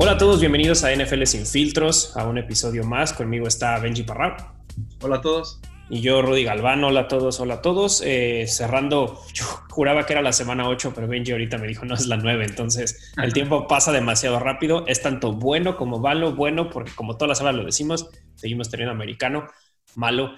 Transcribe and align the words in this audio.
Hola 0.00 0.12
a 0.12 0.16
todos, 0.16 0.38
bienvenidos 0.38 0.84
a 0.84 0.94
NFL 0.94 1.24
Sin 1.24 1.44
Filtros, 1.44 2.16
a 2.16 2.24
un 2.24 2.38
episodio 2.38 2.84
más. 2.84 3.12
Conmigo 3.12 3.48
está 3.48 3.76
Benji 3.80 4.04
Parra. 4.04 4.54
Hola 5.00 5.16
a 5.16 5.20
todos. 5.20 5.60
Y 5.90 6.02
yo, 6.02 6.22
Rudy 6.22 6.44
Galván. 6.44 6.84
Hola 6.84 7.00
a 7.00 7.08
todos, 7.08 7.40
hola 7.40 7.54
a 7.54 7.62
todos. 7.62 8.00
Eh, 8.06 8.46
cerrando, 8.46 9.20
yo 9.34 9.44
juraba 9.68 10.06
que 10.06 10.12
era 10.12 10.22
la 10.22 10.32
semana 10.32 10.68
8, 10.68 10.92
pero 10.94 11.08
Benji 11.08 11.32
ahorita 11.32 11.58
me 11.58 11.66
dijo 11.66 11.84
no 11.84 11.94
es 11.94 12.06
la 12.06 12.16
9. 12.16 12.44
Entonces, 12.44 13.12
el 13.20 13.32
tiempo 13.32 13.66
pasa 13.66 13.90
demasiado 13.90 14.38
rápido. 14.38 14.86
Es 14.86 15.02
tanto 15.02 15.32
bueno 15.32 15.76
como 15.76 15.98
malo. 15.98 16.32
Bueno, 16.32 16.70
porque 16.70 16.92
como 16.92 17.16
todas 17.16 17.30
las 17.30 17.40
horas 17.40 17.56
lo 17.56 17.64
decimos, 17.64 18.08
seguimos 18.36 18.70
teniendo 18.70 18.92
americano. 18.92 19.48
Malo, 19.96 20.36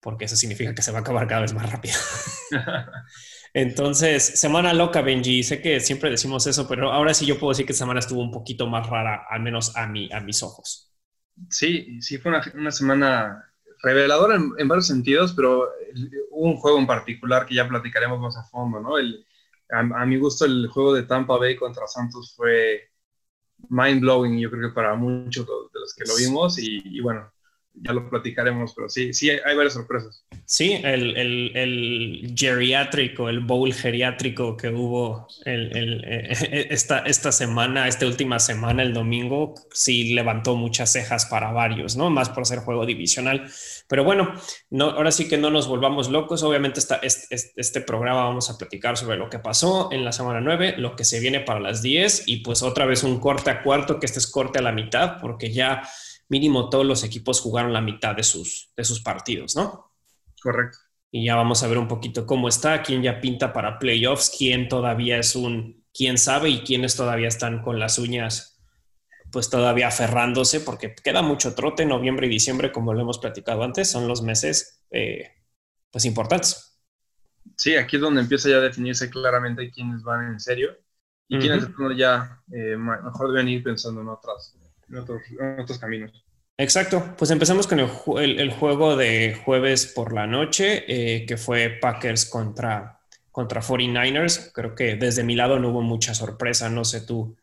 porque 0.00 0.26
eso 0.26 0.36
significa 0.36 0.74
que 0.74 0.82
se 0.82 0.92
va 0.92 0.98
a 0.98 1.00
acabar 1.00 1.26
cada 1.26 1.40
vez 1.40 1.54
más 1.54 1.72
rápido. 1.72 1.96
Entonces, 3.52 4.38
semana 4.38 4.72
loca, 4.72 5.02
Benji. 5.02 5.42
Sé 5.42 5.60
que 5.60 5.80
siempre 5.80 6.10
decimos 6.10 6.46
eso, 6.46 6.68
pero 6.68 6.92
ahora 6.92 7.14
sí 7.14 7.26
yo 7.26 7.38
puedo 7.38 7.50
decir 7.50 7.66
que 7.66 7.72
semana 7.72 8.00
estuvo 8.00 8.20
un 8.20 8.30
poquito 8.30 8.66
más 8.66 8.88
rara, 8.88 9.26
al 9.28 9.40
menos 9.42 9.76
a, 9.76 9.86
mí, 9.86 10.08
a 10.12 10.20
mis 10.20 10.42
ojos. 10.42 10.92
Sí, 11.48 12.00
sí 12.00 12.18
fue 12.18 12.32
una, 12.54 12.70
semana 12.70 13.52
reveladora 13.82 14.36
en, 14.36 14.68
varios 14.68 14.86
sentidos, 14.86 15.32
pero 15.32 15.68
hubo 16.30 16.46
un 16.46 16.56
juego 16.56 16.78
en 16.78 16.86
particular 16.86 17.46
que 17.46 17.54
ya 17.54 17.68
platicaremos 17.68 18.20
más 18.20 18.36
a 18.36 18.44
fondo, 18.44 18.80
¿no? 18.80 18.98
El, 18.98 19.26
a, 19.70 20.04
mi 20.04 20.18
gusto 20.18 20.44
el 20.44 20.68
juego 20.68 20.94
de 20.94 21.04
Tampa 21.04 21.38
Bay 21.38 21.56
contra 21.56 21.86
Santos 21.86 22.34
fue 22.36 22.90
mind 23.68 24.00
blowing, 24.00 24.38
yo 24.38 24.50
creo 24.50 24.68
que 24.68 24.74
para 24.74 24.94
muchos 24.94 25.46
de 25.46 25.80
los 25.80 25.94
que 25.94 26.04
lo 26.04 26.16
vimos 26.16 26.58
y 26.58 27.00
bueno, 27.00 27.30
ya 27.74 27.92
lo 27.92 28.08
platicaremos, 28.08 28.74
pero 28.74 28.88
sí, 28.88 29.12
sí, 29.12 29.30
hay, 29.30 29.56
varias 29.56 29.74
sorpresas. 29.74 30.24
Sí, 30.52 30.72
el, 30.72 31.16
el, 31.16 31.52
el, 31.56 32.34
geriátrico, 32.36 33.28
el 33.28 33.38
bowl 33.38 33.72
geriátrico 33.72 34.56
que 34.56 34.68
hubo 34.68 35.28
eh, 35.44 36.66
esta, 36.70 36.98
esta 37.06 37.30
semana, 37.30 37.86
esta 37.86 38.04
última 38.04 38.40
semana, 38.40 38.82
el 38.82 38.92
domingo, 38.92 39.54
sí 39.72 40.12
levantó 40.12 40.56
muchas 40.56 40.90
cejas 40.90 41.26
para 41.26 41.52
varios, 41.52 41.94
¿no? 41.94 42.10
Más 42.10 42.30
por 42.30 42.46
ser 42.46 42.58
juego 42.58 42.84
divisional. 42.84 43.48
Pero 43.86 44.02
bueno, 44.02 44.34
no, 44.70 44.86
ahora 44.86 45.12
sí 45.12 45.28
que 45.28 45.38
no 45.38 45.50
nos 45.50 45.68
volvamos 45.68 46.10
locos. 46.10 46.42
Obviamente 46.42 46.80
este, 46.80 46.98
este 47.54 47.80
programa 47.82 48.24
vamos 48.24 48.50
a 48.50 48.58
platicar 48.58 48.96
sobre 48.96 49.18
lo 49.18 49.30
que 49.30 49.38
pasó 49.38 49.92
en 49.92 50.04
la 50.04 50.10
semana 50.10 50.40
9, 50.40 50.78
lo 50.78 50.96
que 50.96 51.04
se 51.04 51.20
viene 51.20 51.38
para 51.38 51.60
las 51.60 51.80
10 51.80 52.24
y 52.26 52.38
pues 52.38 52.64
otra 52.64 52.86
vez 52.86 53.04
un 53.04 53.20
corte 53.20 53.50
a 53.50 53.62
cuarto, 53.62 54.00
que 54.00 54.06
este 54.06 54.18
es 54.18 54.26
corte 54.26 54.58
a 54.58 54.62
la 54.62 54.72
mitad, 54.72 55.20
porque 55.20 55.52
ya 55.52 55.82
mínimo 56.28 56.70
todos 56.70 56.84
los 56.84 57.04
equipos 57.04 57.40
jugaron 57.40 57.72
la 57.72 57.80
mitad 57.80 58.16
de 58.16 58.24
sus, 58.24 58.72
de 58.76 58.82
sus 58.82 59.00
partidos, 59.00 59.54
¿no? 59.54 59.89
Correcto. 60.42 60.78
Y 61.10 61.26
ya 61.26 61.36
vamos 61.36 61.62
a 61.62 61.68
ver 61.68 61.78
un 61.78 61.88
poquito 61.88 62.26
cómo 62.26 62.48
está, 62.48 62.82
quién 62.82 63.02
ya 63.02 63.20
pinta 63.20 63.52
para 63.52 63.78
playoffs, 63.78 64.32
quién 64.36 64.68
todavía 64.68 65.18
es 65.18 65.34
un, 65.34 65.84
quién 65.92 66.18
sabe 66.18 66.50
y 66.50 66.60
quiénes 66.60 66.96
todavía 66.96 67.28
están 67.28 67.62
con 67.62 67.78
las 67.78 67.98
uñas 67.98 68.50
pues 69.32 69.48
todavía 69.48 69.88
aferrándose, 69.88 70.60
porque 70.60 70.94
queda 70.94 71.22
mucho 71.22 71.54
trote, 71.54 71.86
noviembre 71.86 72.26
y 72.26 72.30
diciembre, 72.30 72.72
como 72.72 72.94
lo 72.94 73.00
hemos 73.00 73.18
platicado 73.18 73.62
antes, 73.62 73.90
son 73.90 74.08
los 74.08 74.22
meses 74.22 74.84
eh, 74.90 75.30
pues 75.90 76.04
importantes. 76.04 76.78
Sí, 77.56 77.76
aquí 77.76 77.96
es 77.96 78.02
donde 78.02 78.22
empieza 78.22 78.48
ya 78.48 78.56
a 78.56 78.60
definirse 78.60 79.10
claramente 79.10 79.70
quiénes 79.70 80.02
van 80.02 80.32
en 80.32 80.40
serio 80.40 80.76
y 81.28 81.38
quiénes 81.38 81.68
ya 81.96 82.42
eh, 82.52 82.76
mejor 82.76 83.32
deben 83.32 83.48
ir 83.48 83.62
pensando 83.62 84.00
en 84.00 84.08
otras, 84.08 84.56
en 84.88 84.96
otros, 84.96 85.78
caminos. 85.78 86.24
Exacto, 86.60 87.14
pues 87.16 87.30
empezamos 87.30 87.66
con 87.66 87.80
el, 87.80 88.50
juego 88.50 88.94
de 88.94 89.34
jueves 89.34 89.86
por 89.86 90.12
la 90.12 90.26
noche, 90.26 90.84
eh, 90.86 91.24
que 91.24 91.38
fue 91.38 91.70
Packers 91.80 92.26
contra, 92.26 93.00
contra 93.32 93.62
49ers. 93.62 94.52
Creo 94.52 94.74
que 94.74 94.96
desde 94.96 95.24
mi 95.24 95.36
lado 95.36 95.58
no 95.58 95.70
hubo 95.70 95.80
mucha 95.80 96.12
sorpresa, 96.12 96.68
no 96.68 96.84
sé 96.84 97.00
tú 97.00 97.34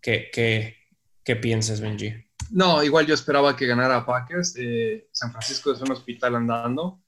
qué, 0.00 0.30
qué, 0.32 0.88
qué 1.22 1.36
piensas, 1.36 1.82
Benji. 1.82 2.14
No, 2.50 2.82
igual 2.82 3.06
yo 3.06 3.12
esperaba 3.12 3.54
que 3.54 3.66
ganara 3.66 4.06
Packers. 4.06 4.54
Eh, 4.56 5.06
San 5.12 5.32
Francisco 5.32 5.70
es 5.70 5.80
un 5.82 5.92
hospital 5.92 6.36
andando. 6.36 7.02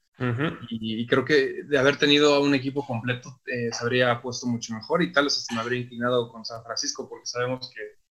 y, 0.69 1.07
creo 1.07 1.25
que 1.25 1.63
de 1.63 1.79
haber 1.79 1.97
tenido 1.97 2.35
a 2.35 2.41
un 2.41 2.53
equipo 2.53 2.85
completo 2.85 3.41
eh, 3.47 3.69
se 3.73 3.83
habría 3.83 4.21
puesto 4.21 4.45
mucho 4.45 4.73
mejor 4.73 5.01
y 5.01 5.11
tal 5.11 5.25
vez 5.25 5.37
hasta 5.39 5.55
me 5.55 5.61
habría 5.61 5.81
inclinado 5.81 6.31
con 6.31 6.45
San 6.45 6.63
Francisco 6.63 7.09
porque 7.09 7.25
sabemos 7.25 7.71
que 7.75 8.04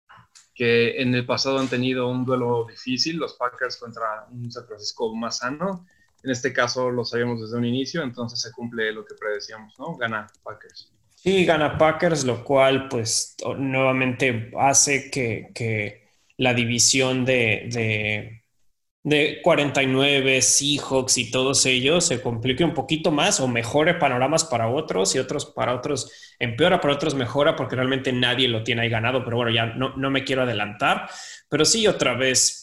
que 0.54 1.00
en 1.00 1.14
el 1.14 1.24
pasado 1.24 1.58
han 1.58 1.68
tenido 1.68 2.08
un 2.08 2.24
duelo 2.24 2.66
difícil, 2.68 3.16
los 3.16 3.34
Packers 3.34 3.76
contra 3.76 4.26
un 4.30 4.50
San 4.50 4.66
Francisco 4.66 5.14
más 5.14 5.38
sano. 5.38 5.86
En 6.22 6.30
este 6.30 6.52
caso 6.52 6.90
lo 6.90 7.04
sabíamos 7.04 7.40
desde 7.40 7.56
un 7.56 7.64
inicio, 7.64 8.02
entonces 8.02 8.40
se 8.40 8.52
cumple 8.52 8.92
lo 8.92 9.04
que 9.04 9.14
predecíamos, 9.14 9.78
¿no? 9.78 9.96
Gana 9.96 10.26
Packers. 10.42 10.92
Sí, 11.14 11.44
gana 11.44 11.78
Packers, 11.78 12.24
lo 12.24 12.44
cual 12.44 12.88
pues 12.88 13.36
nuevamente 13.56 14.52
hace 14.58 15.10
que, 15.10 15.50
que 15.54 16.08
la 16.36 16.54
división 16.54 17.24
de 17.24 17.68
de 17.72 18.41
49, 19.04 20.42
Seahawks 20.42 21.18
y 21.18 21.30
todos 21.30 21.66
ellos 21.66 22.06
se 22.06 22.22
complique 22.22 22.62
un 22.62 22.72
poquito 22.72 23.10
más 23.10 23.40
o 23.40 23.48
mejore 23.48 23.94
panoramas 23.94 24.44
para 24.44 24.68
otros 24.68 25.16
y 25.16 25.18
otros 25.18 25.46
para 25.46 25.74
otros 25.74 26.34
empeora, 26.38 26.80
para 26.80 26.94
otros 26.94 27.14
mejora 27.16 27.56
porque 27.56 27.74
realmente 27.74 28.12
nadie 28.12 28.46
lo 28.46 28.62
tiene 28.62 28.82
ahí 28.82 28.88
ganado. 28.88 29.24
Pero 29.24 29.38
bueno, 29.38 29.50
ya 29.50 29.66
no, 29.66 29.96
no 29.96 30.10
me 30.10 30.22
quiero 30.22 30.42
adelantar. 30.42 31.08
Pero 31.48 31.64
sí, 31.64 31.86
otra 31.88 32.14
vez, 32.14 32.62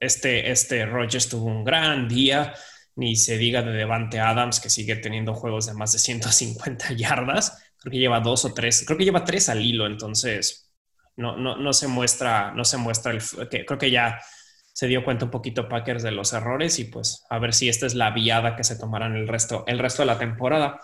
este, 0.00 0.50
este 0.50 0.86
Rogers 0.86 1.28
tuvo 1.28 1.46
un 1.46 1.64
gran 1.64 2.08
día. 2.08 2.54
Ni 2.94 3.16
se 3.16 3.38
diga 3.38 3.62
de 3.62 3.72
Devante 3.72 4.20
Adams, 4.20 4.60
que 4.60 4.68
sigue 4.68 4.96
teniendo 4.96 5.34
juegos 5.34 5.66
de 5.66 5.74
más 5.74 5.92
de 5.92 5.98
150 5.98 6.92
yardas. 6.96 7.62
Creo 7.78 7.90
que 7.92 7.98
lleva 7.98 8.20
dos 8.20 8.44
o 8.44 8.54
tres, 8.54 8.84
creo 8.86 8.96
que 8.98 9.04
lleva 9.04 9.24
tres 9.24 9.48
al 9.48 9.60
hilo. 9.60 9.86
Entonces, 9.86 10.72
no, 11.16 11.36
no, 11.36 11.56
no 11.56 11.72
se 11.72 11.88
muestra, 11.88 12.52
no 12.52 12.64
se 12.64 12.78
muestra 12.78 13.12
el, 13.12 13.20
que, 13.50 13.64
creo 13.66 13.78
que 13.78 13.90
ya 13.90 14.18
se 14.72 14.86
dio 14.86 15.04
cuenta 15.04 15.26
un 15.26 15.30
poquito 15.30 15.68
Packers 15.68 16.02
de 16.02 16.12
los 16.12 16.32
errores 16.32 16.78
y 16.78 16.84
pues 16.84 17.24
a 17.28 17.38
ver 17.38 17.52
si 17.52 17.68
esta 17.68 17.86
es 17.86 17.94
la 17.94 18.10
viada 18.10 18.56
que 18.56 18.64
se 18.64 18.76
tomarán 18.76 19.14
el 19.14 19.28
resto, 19.28 19.64
el 19.66 19.78
resto 19.78 20.02
de 20.02 20.06
la 20.06 20.18
temporada. 20.18 20.80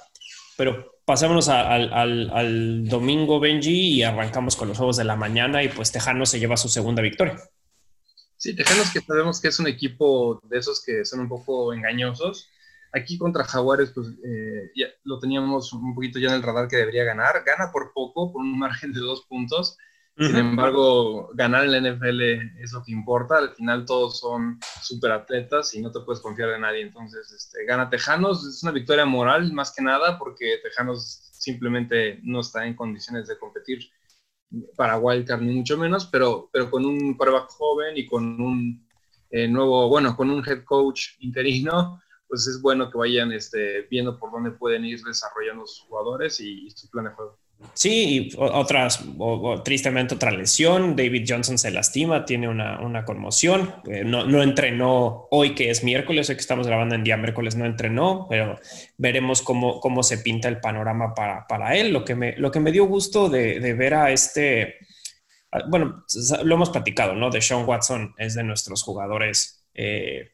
Pero 0.56 1.00
pasémonos 1.04 1.48
al, 1.48 2.86
domingo, 2.86 3.40
Benji, 3.40 3.94
y 3.94 4.02
arrancamos 4.02 4.56
con 4.56 4.68
los 4.68 4.76
juegos 4.76 4.96
de 4.96 5.04
la 5.04 5.16
mañana 5.16 5.62
y 5.62 5.68
pues 5.68 5.92
Tejano 5.92 6.26
se 6.26 6.38
lleva 6.38 6.56
su 6.56 6.68
segunda 6.68 7.00
victoria. 7.00 7.38
Sí, 8.36 8.54
Tejanos 8.54 8.92
que 8.92 9.00
sabemos 9.00 9.40
que 9.40 9.48
es 9.48 9.58
un 9.58 9.68
equipo 9.68 10.40
de 10.44 10.58
esos 10.58 10.84
que 10.84 11.04
son 11.04 11.20
un 11.20 11.28
poco 11.28 11.72
engañosos. 11.72 12.48
Aquí 12.92 13.18
contra 13.18 13.44
Jaguares, 13.44 13.92
pues 13.94 14.08
eh, 14.24 14.70
ya 14.74 14.86
lo 15.04 15.18
teníamos 15.18 15.72
un 15.72 15.94
poquito 15.94 16.18
ya 16.18 16.28
en 16.28 16.34
el 16.34 16.42
radar 16.42 16.68
que 16.68 16.76
debería 16.76 17.04
ganar. 17.04 17.42
Gana 17.44 17.70
por 17.72 17.92
poco, 17.92 18.32
por 18.32 18.42
un 18.42 18.58
margen 18.58 18.92
de 18.92 19.00
dos 19.00 19.26
puntos 19.28 19.76
sin 20.18 20.36
embargo, 20.36 21.30
ganar 21.34 21.64
en 21.64 21.72
la 21.72 21.92
NFL 21.92 22.20
es 22.60 22.72
lo 22.72 22.82
que 22.84 22.92
importa. 22.92 23.38
Al 23.38 23.50
final 23.50 23.84
todos 23.84 24.18
son 24.18 24.58
super 24.82 25.12
atletas 25.12 25.74
y 25.74 25.80
no 25.80 25.92
te 25.92 26.00
puedes 26.00 26.20
confiar 26.20 26.50
de 26.50 26.58
nadie. 26.58 26.82
Entonces, 26.82 27.30
este, 27.30 27.64
gana 27.64 27.88
Tejanos. 27.88 28.44
Es 28.46 28.62
una 28.62 28.72
victoria 28.72 29.06
moral 29.06 29.52
más 29.52 29.72
que 29.72 29.82
nada 29.82 30.18
porque 30.18 30.58
Tejanos 30.62 31.30
simplemente 31.32 32.18
no 32.24 32.40
está 32.40 32.66
en 32.66 32.74
condiciones 32.74 33.28
de 33.28 33.38
competir 33.38 33.90
para 34.76 34.98
Wildcard 34.98 35.42
ni 35.42 35.54
mucho 35.54 35.76
menos, 35.76 36.06
pero, 36.06 36.48
pero 36.52 36.70
con 36.70 36.84
un 36.84 37.14
quarterback 37.14 37.50
joven 37.50 37.96
y 37.96 38.06
con 38.06 38.40
un 38.40 38.88
eh, 39.30 39.46
nuevo, 39.46 39.88
bueno, 39.88 40.16
con 40.16 40.30
un 40.30 40.42
head 40.46 40.64
coach 40.64 41.10
interino, 41.20 42.00
pues 42.26 42.46
es 42.46 42.60
bueno 42.60 42.90
que 42.90 42.98
vayan 42.98 43.32
este, 43.32 43.82
viendo 43.90 44.18
por 44.18 44.30
dónde 44.30 44.50
pueden 44.52 44.84
ir 44.84 45.02
desarrollando 45.02 45.66
sus 45.66 45.86
jugadores 45.86 46.40
y 46.40 46.70
su 46.70 46.88
plan 46.90 47.06
de 47.06 47.10
juego. 47.10 47.38
Sí, 47.74 48.30
y 48.32 48.36
otras, 48.36 49.04
tristemente 49.64 50.14
otra 50.14 50.30
lesión. 50.30 50.94
David 50.94 51.26
Johnson 51.28 51.58
se 51.58 51.70
lastima, 51.70 52.24
tiene 52.24 52.48
una, 52.48 53.04
conmoción. 53.04 53.74
Eh, 53.88 54.04
no, 54.04 54.42
entrenó 54.42 55.26
hoy, 55.30 55.54
que 55.54 55.70
es 55.70 55.82
miércoles, 55.82 56.28
hoy 56.28 56.36
que 56.36 56.40
estamos 56.40 56.66
grabando 56.66 56.94
en 56.94 57.04
día 57.04 57.16
miércoles, 57.16 57.56
no 57.56 57.66
entrenó, 57.66 58.26
pero 58.28 58.58
veremos 58.96 59.42
cómo, 59.42 59.80
cómo 59.80 60.02
se 60.02 60.18
pinta 60.18 60.48
el 60.48 60.60
panorama 60.60 61.14
para, 61.14 61.76
él. 61.76 61.92
Lo 61.92 62.04
que, 62.04 62.14
me, 62.14 62.36
lo 62.36 62.50
que 62.50 62.60
me 62.60 62.72
dio 62.72 62.84
gusto 62.86 63.28
de, 63.28 63.58
ver 63.74 63.94
a 63.94 64.12
este, 64.12 64.76
bueno, 65.68 66.04
lo 66.44 66.54
hemos 66.54 66.70
platicado, 66.70 67.14
¿no? 67.14 67.30
De 67.30 67.40
Sean 67.40 67.64
Watson 67.64 68.14
es 68.18 68.34
de 68.34 68.44
nuestros 68.44 68.82
jugadores, 68.82 69.64
eh, 69.74 70.32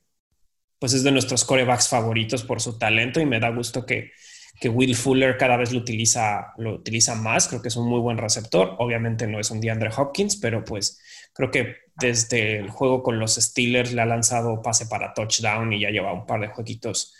pues 0.79 0.93
es 0.93 1.03
de 1.03 1.12
nuestros 1.12 1.44
corebacks 1.44 1.88
favoritos 1.88 2.43
por 2.43 2.61
su 2.61 2.79
talento 2.79 3.20
y 3.20 3.27
me 3.27 3.41
da 3.41 3.49
gusto 3.50 3.87
que 3.87 4.12
que 4.61 4.69
Will 4.69 4.95
Fuller 4.95 5.37
cada 5.37 5.56
vez 5.56 5.73
lo 5.73 5.79
utiliza, 5.79 6.53
lo 6.59 6.75
utiliza 6.75 7.15
más. 7.15 7.49
Creo 7.49 7.61
que 7.61 7.69
es 7.69 7.77
un 7.77 7.89
muy 7.89 8.01
buen 8.01 8.19
receptor. 8.19 8.77
Obviamente 8.79 9.27
no 9.27 9.41
es 9.41 9.51
un 9.51 9.61
DeAndre 9.61 9.91
Hopkins, 9.97 10.37
pero 10.37 10.65
pues 10.65 11.01
creo 11.33 11.51
que 11.51 11.77
desde 11.97 12.59
el 12.59 12.71
juego 12.71 13.03
con 13.03 13.19
los 13.19 13.35
Steelers 13.35 13.93
le 13.93 14.03
ha 14.03 14.06
lanzado 14.06 14.62
pase 14.62 14.87
para 14.87 15.12
touchdown 15.15 15.73
y 15.73 15.81
ya 15.81 15.91
lleva 15.91 16.12
un 16.12 16.27
par 16.27 16.41
de 16.41 16.49
jueguitos 16.49 17.15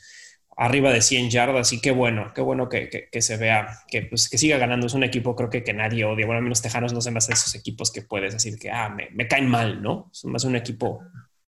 arriba 0.57 0.93
de 0.93 1.01
100 1.03 1.31
yardas. 1.31 1.73
Y 1.73 1.81
qué 1.81 1.91
bueno, 1.91 2.33
qué 2.35 2.41
bueno 2.41 2.69
que, 2.69 3.09
se 3.21 3.37
vea, 3.37 3.81
que, 3.89 4.03
pues, 4.03 4.29
que 4.29 4.39
siga 4.39 4.59
ganando. 4.59 4.87
Es 4.87 4.95
un 4.95 5.05
equipo 5.05 5.35
creo 5.35 5.51
que, 5.51 5.63
que 5.63 5.75
nadie 5.75 6.05
odia. 6.05 6.27
Bueno, 6.27 6.39
al 6.39 6.45
menos 6.45 6.63
Tejanos 6.63 6.93
no 6.93 7.01
se 7.01 7.11
me 7.11 7.19
hace 7.19 7.33
esos 7.33 7.55
equipos 7.55 7.91
que 7.91 8.03
puedes 8.03 8.33
decir 8.33 8.59
que 8.59 8.71
ah, 8.71 8.89
me, 8.89 9.29
caen 9.29 9.49
mal, 9.49 9.83
¿no? 9.83 10.11
Es 10.13 10.25
más 10.25 10.45
un 10.45 10.57
equipo 10.57 11.01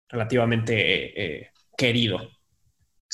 relativamente 0.08 0.74
eh, 0.74 1.12
eh, 1.16 1.48
querido. 1.76 2.18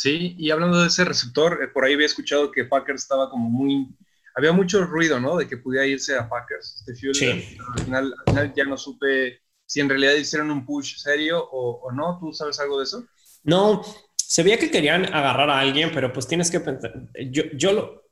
Sí, 0.00 0.34
y 0.38 0.50
hablando 0.50 0.80
de 0.80 0.88
ese 0.88 1.04
receptor, 1.04 1.62
eh, 1.62 1.68
por 1.68 1.84
ahí 1.84 1.92
había 1.92 2.06
escuchado 2.06 2.50
que 2.50 2.64
Packers 2.64 3.02
estaba 3.02 3.28
como 3.28 3.50
muy 3.50 3.88
había 4.34 4.52
mucho 4.52 4.84
ruido, 4.84 5.20
¿no? 5.20 5.36
De 5.36 5.46
que 5.46 5.58
pudiera 5.58 5.86
irse 5.86 6.16
a 6.16 6.26
Packers, 6.26 6.84
este 6.86 7.12
sí. 7.12 7.26
al, 7.26 7.84
final, 7.84 8.54
ya 8.56 8.64
no 8.64 8.78
supe 8.78 9.42
si 9.66 9.80
en 9.80 9.88
realidad 9.88 10.14
hicieron 10.14 10.50
un 10.50 10.64
push 10.64 10.96
serio 10.96 11.44
o, 11.44 11.82
o 11.82 11.92
no. 11.92 12.18
¿Tú 12.18 12.32
sabes 12.32 12.58
algo 12.60 12.78
de 12.78 12.84
eso? 12.84 13.04
No, 13.42 13.82
se 14.16 14.42
veía 14.42 14.58
que 14.58 14.70
querían 14.70 15.12
agarrar 15.12 15.50
a 15.50 15.60
alguien, 15.60 15.90
pero 15.92 16.12
pues 16.12 16.26
tienes 16.26 16.50
que 16.50 16.60
pensar, 16.60 16.92
yo, 17.30 17.42
yo 17.52 17.72
lo, 17.72 18.04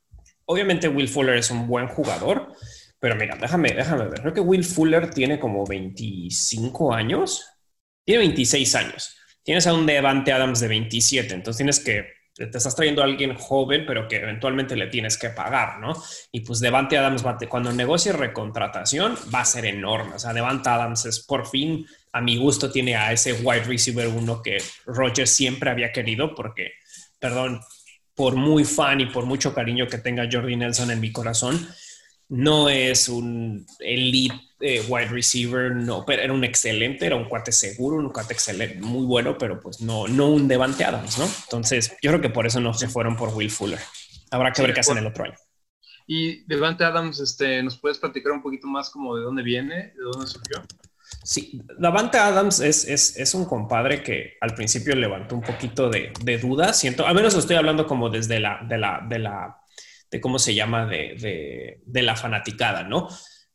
obviamente 0.46 0.88
Will 0.88 1.08
Fuller 1.08 1.36
es 1.36 1.50
un 1.50 1.66
buen 1.66 1.88
jugador, 1.88 2.52
pero 2.98 3.14
mira, 3.16 3.36
déjame, 3.40 3.72
déjame 3.72 4.08
ver, 4.08 4.20
creo 4.20 4.34
que 4.34 4.40
Will 4.40 4.64
Fuller 4.64 5.10
tiene 5.10 5.38
como 5.38 5.64
25 5.64 6.92
años, 6.92 7.46
tiene 8.04 8.20
26 8.20 8.74
años, 8.74 9.16
tienes 9.48 9.66
a 9.66 9.72
un 9.72 9.86
Devante 9.86 10.30
Adams 10.30 10.60
de 10.60 10.68
27, 10.68 11.32
entonces 11.32 11.56
tienes 11.56 11.80
que 11.80 12.18
te 12.34 12.58
estás 12.58 12.76
trayendo 12.76 13.00
a 13.00 13.06
alguien 13.06 13.34
joven, 13.34 13.84
pero 13.86 14.06
que 14.06 14.16
eventualmente 14.16 14.76
le 14.76 14.88
tienes 14.88 15.16
que 15.16 15.30
pagar, 15.30 15.80
¿no? 15.80 15.94
Y 16.30 16.40
pues 16.40 16.60
Devante 16.60 16.98
Adams, 16.98 17.24
cuando 17.48 17.72
negocie 17.72 18.12
recontratación, 18.12 19.16
va 19.34 19.40
a 19.40 19.44
ser 19.46 19.64
enorme. 19.64 20.16
O 20.16 20.18
sea, 20.18 20.34
Devante 20.34 20.68
Adams 20.68 21.06
es 21.06 21.20
por 21.20 21.46
fin, 21.46 21.86
a 22.12 22.20
mi 22.20 22.36
gusto, 22.36 22.70
tiene 22.70 22.94
a 22.94 23.10
ese 23.10 23.32
wide 23.32 23.64
receiver 23.64 24.08
uno 24.08 24.42
que 24.42 24.58
Roger 24.84 25.26
siempre 25.26 25.70
había 25.70 25.92
querido, 25.92 26.34
porque, 26.34 26.72
perdón, 27.18 27.62
por 28.14 28.36
muy 28.36 28.66
fan 28.66 29.00
y 29.00 29.06
por 29.06 29.24
mucho 29.24 29.54
cariño 29.54 29.86
que 29.86 29.96
tenga 29.96 30.28
Jordi 30.30 30.56
Nelson 30.56 30.90
en 30.90 31.00
mi 31.00 31.10
corazón, 31.10 31.66
no 32.28 32.68
es 32.68 33.08
un 33.08 33.66
elite 33.80 34.34
eh, 34.60 34.84
wide 34.88 35.06
receiver, 35.06 35.74
no, 35.74 36.04
pero 36.04 36.22
era 36.22 36.32
un 36.32 36.44
excelente, 36.44 37.06
era 37.06 37.16
un 37.16 37.24
cuate 37.24 37.52
seguro, 37.52 37.96
un 37.96 38.10
cuate 38.10 38.34
excelente, 38.34 38.80
muy 38.80 39.06
bueno, 39.06 39.38
pero 39.38 39.60
pues 39.60 39.80
no, 39.80 40.08
no 40.08 40.28
un 40.28 40.48
Devante 40.48 40.84
Adams, 40.84 41.18
¿no? 41.18 41.26
Entonces, 41.44 41.96
yo 42.02 42.10
creo 42.10 42.20
que 42.20 42.30
por 42.30 42.46
eso 42.46 42.60
no 42.60 42.74
se 42.74 42.88
fueron 42.88 43.16
por 43.16 43.30
Will 43.30 43.50
Fuller. 43.50 43.80
Habrá 44.30 44.52
que 44.52 44.62
ver 44.62 44.74
qué 44.74 44.80
hacen 44.80 44.98
el 44.98 45.06
otro 45.06 45.24
año. 45.24 45.36
Y 46.06 46.44
Devante 46.44 46.84
Adams, 46.84 47.20
este, 47.20 47.62
¿nos 47.62 47.78
puedes 47.78 47.98
platicar 47.98 48.32
un 48.32 48.42
poquito 48.42 48.66
más 48.66 48.90
como 48.90 49.16
de 49.16 49.22
dónde 49.22 49.42
viene, 49.42 49.74
de 49.74 50.02
dónde 50.12 50.26
surgió? 50.26 50.62
Sí, 51.22 51.62
Davante 51.78 52.18
Adams 52.18 52.60
es, 52.60 52.86
es, 52.86 53.16
es, 53.16 53.34
un 53.34 53.44
compadre 53.44 54.02
que 54.02 54.34
al 54.40 54.54
principio 54.54 54.94
levantó 54.94 55.34
un 55.34 55.42
poquito 55.42 55.88
de, 55.88 56.12
de 56.22 56.38
dudas. 56.38 56.78
Siento, 56.78 57.06
al 57.06 57.14
menos 57.14 57.34
lo 57.34 57.40
estoy 57.40 57.56
hablando 57.56 57.86
como 57.86 58.10
desde 58.10 58.40
la, 58.40 58.60
de 58.68 58.78
la, 58.78 59.04
de 59.08 59.18
la 59.18 59.57
de 60.10 60.20
cómo 60.20 60.38
se 60.38 60.54
llama, 60.54 60.86
de, 60.86 61.80
la 61.86 62.16
fanaticada, 62.16 62.82
¿no? 62.82 63.08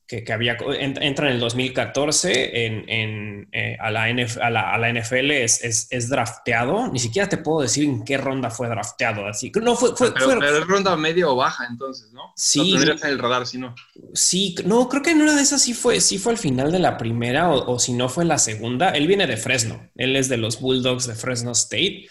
Que, 0.05 0.31
había, 0.31 0.57
entra 0.79 1.27
en 1.27 1.33
el 1.33 1.39
2014 1.39 2.65
en, 2.65 3.49
eh, 3.51 3.77
a, 3.79 3.89
la 3.89 4.03
a, 4.03 4.77
la, 4.77 4.93
NFL, 4.93 5.31
es, 5.31 5.87
es, 5.89 6.09
drafteado, 6.09 6.91
ni 6.91 6.99
siquiera 6.99 7.27
te 7.27 7.37
puedo 7.37 7.61
decir 7.61 7.85
en 7.85 8.03
qué 8.03 8.17
ronda 8.17 8.51
fue 8.51 8.67
drafteado, 8.67 9.25
así 9.25 9.51
que 9.51 9.59
no 9.59 9.75
fue... 9.75 9.95
fue, 9.95 10.13
pero, 10.13 10.39
es 10.43 10.67
ronda 10.67 10.95
media 10.95 11.27
o 11.27 11.35
baja 11.35 11.65
entonces, 11.67 12.11
¿no? 12.13 12.31
Sí. 12.35 12.73
No 12.73 12.83
en 12.83 12.99
el 13.01 13.17
radar, 13.17 13.47
si 13.47 13.57
no. 13.57 13.73
Sí, 14.13 14.53
no, 14.65 14.87
creo 14.87 15.01
que 15.01 15.11
en 15.11 15.21
una 15.23 15.35
de 15.35 15.41
esas 15.41 15.63
sí 15.63 15.73
fue, 15.73 15.99
sí 15.99 16.19
fue 16.19 16.33
al 16.33 16.37
final 16.37 16.71
de 16.71 16.79
la 16.79 16.99
primera 16.99 17.51
o, 17.51 17.73
o 17.73 17.79
si 17.79 17.93
no 17.93 18.07
fue 18.07 18.25
la 18.25 18.37
segunda. 18.37 18.89
Él 18.89 19.07
viene 19.07 19.25
de 19.25 19.37
Fresno, 19.37 19.89
él 19.95 20.15
es 20.15 20.29
de 20.29 20.37
los 20.37 20.59
Bulldogs 20.59 21.07
de 21.07 21.15
Fresno 21.15 21.53
State. 21.53 22.07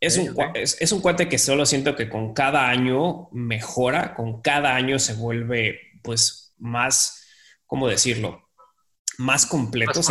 Es 0.00 0.18
un, 0.18 0.36
es, 0.54 0.92
un, 0.92 1.00
cuate 1.00 1.28
que 1.28 1.38
solo 1.38 1.64
siento 1.64 1.96
que 1.96 2.08
con 2.10 2.34
cada 2.34 2.68
año 2.68 3.28
mejora, 3.32 4.14
con 4.14 4.42
cada 4.42 4.74
año 4.74 4.98
se 4.98 5.14
vuelve 5.14 5.78
pues 6.02 6.54
más, 6.58 7.24
¿cómo 7.66 7.88
decirlo? 7.88 8.50
Más 9.18 9.46
completo. 9.46 9.92
Más 9.94 10.10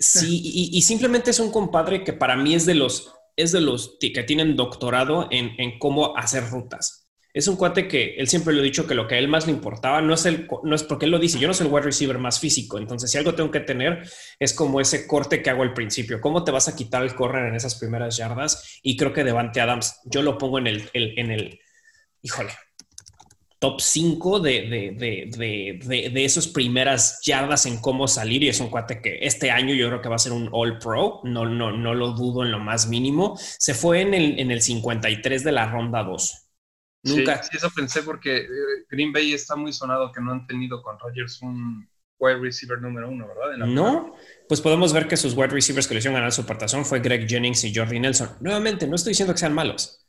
sí, 0.00 0.40
y, 0.72 0.82
simplemente 0.82 1.30
es 1.30 1.38
un 1.38 1.52
compadre 1.52 2.02
que 2.02 2.12
para 2.12 2.36
mí 2.36 2.54
es 2.54 2.66
de 2.66 2.74
los, 2.74 3.14
es 3.36 3.52
de 3.52 3.60
los 3.60 3.96
que 4.00 4.24
tienen 4.24 4.56
doctorado 4.56 5.28
en, 5.30 5.54
en 5.58 5.78
cómo 5.78 6.16
hacer 6.16 6.50
rutas 6.50 7.03
es 7.34 7.48
un 7.48 7.56
cuate 7.56 7.88
que 7.88 8.14
él 8.16 8.28
siempre 8.28 8.54
lo 8.54 8.60
ha 8.60 8.64
dicho 8.64 8.86
que 8.86 8.94
lo 8.94 9.08
que 9.08 9.16
a 9.16 9.18
él 9.18 9.26
más 9.26 9.46
le 9.46 9.52
importaba 9.52 10.00
no 10.00 10.14
es 10.14 10.24
el, 10.24 10.46
no 10.62 10.76
es 10.76 10.84
porque 10.84 11.06
él 11.06 11.10
lo 11.10 11.18
dice, 11.18 11.40
yo 11.40 11.48
no 11.48 11.52
soy 11.52 11.66
el 11.66 11.72
wide 11.72 11.86
receiver 11.86 12.18
más 12.18 12.38
físico, 12.38 12.78
entonces 12.78 13.10
si 13.10 13.18
algo 13.18 13.34
tengo 13.34 13.50
que 13.50 13.58
tener 13.58 14.08
es 14.38 14.54
como 14.54 14.80
ese 14.80 15.08
corte 15.08 15.42
que 15.42 15.50
hago 15.50 15.64
al 15.64 15.74
principio, 15.74 16.20
cómo 16.20 16.44
te 16.44 16.52
vas 16.52 16.68
a 16.68 16.76
quitar 16.76 17.02
el 17.02 17.16
correr 17.16 17.48
en 17.48 17.56
esas 17.56 17.74
primeras 17.74 18.16
yardas 18.16 18.78
y 18.84 18.96
creo 18.96 19.12
que 19.12 19.24
Devante 19.24 19.60
Adams 19.60 20.00
yo 20.04 20.22
lo 20.22 20.38
pongo 20.38 20.60
en 20.60 20.68
el, 20.68 20.88
en 20.94 21.32
el, 21.32 21.58
híjole, 22.22 22.52
top 23.58 23.80
5 23.80 24.38
de, 24.38 24.94
de, 24.96 25.28
de, 25.36 26.10
de, 26.10 26.24
esas 26.24 26.46
primeras 26.46 27.20
yardas 27.24 27.66
en 27.66 27.78
cómo 27.78 28.06
salir 28.06 28.44
y 28.44 28.48
es 28.48 28.60
un 28.60 28.68
cuate 28.68 29.00
que 29.02 29.18
este 29.22 29.50
año 29.50 29.74
yo 29.74 29.88
creo 29.88 30.00
que 30.00 30.08
va 30.08 30.16
a 30.16 30.18
ser 30.18 30.32
un 30.32 30.50
All 30.52 30.78
Pro, 30.78 31.20
no, 31.24 31.46
no, 31.46 31.72
no 31.72 31.94
lo 31.94 32.12
dudo 32.12 32.44
en 32.44 32.52
lo 32.52 32.60
más 32.60 32.86
mínimo, 32.86 33.36
se 33.36 33.74
fue 33.74 34.02
en 34.02 34.14
el, 34.14 34.38
en 34.38 34.52
el 34.52 34.62
53 34.62 35.42
de 35.42 35.50
la 35.50 35.68
ronda 35.68 36.04
2. 36.04 36.43
Nunca. 37.04 37.42
Sí, 37.42 37.56
eso 37.56 37.70
pensé 37.70 38.02
porque 38.02 38.38
eh, 38.38 38.48
Green 38.90 39.12
Bay 39.12 39.32
está 39.32 39.56
muy 39.56 39.72
sonado 39.72 40.10
que 40.10 40.20
no 40.20 40.32
han 40.32 40.46
tenido 40.46 40.82
con 40.82 40.98
Rodgers 40.98 41.42
un 41.42 41.86
wide 42.18 42.38
receiver 42.38 42.80
número 42.80 43.08
uno, 43.08 43.26
¿verdad? 43.28 43.66
No, 43.66 44.14
pues 44.48 44.60
podemos 44.60 44.92
ver 44.92 45.06
que 45.06 45.16
sus 45.16 45.34
wide 45.34 45.48
receivers 45.48 45.86
que 45.86 45.94
le 45.94 45.98
hicieron 45.98 46.14
ganar 46.14 46.32
su 46.32 46.42
apartación 46.42 46.84
fue 46.84 47.00
Greg 47.00 47.28
Jennings 47.28 47.64
y 47.64 47.74
Jordi 47.74 48.00
Nelson. 48.00 48.30
Nuevamente, 48.40 48.86
no 48.86 48.96
estoy 48.96 49.10
diciendo 49.10 49.34
que 49.34 49.40
sean 49.40 49.52
malos, 49.52 50.06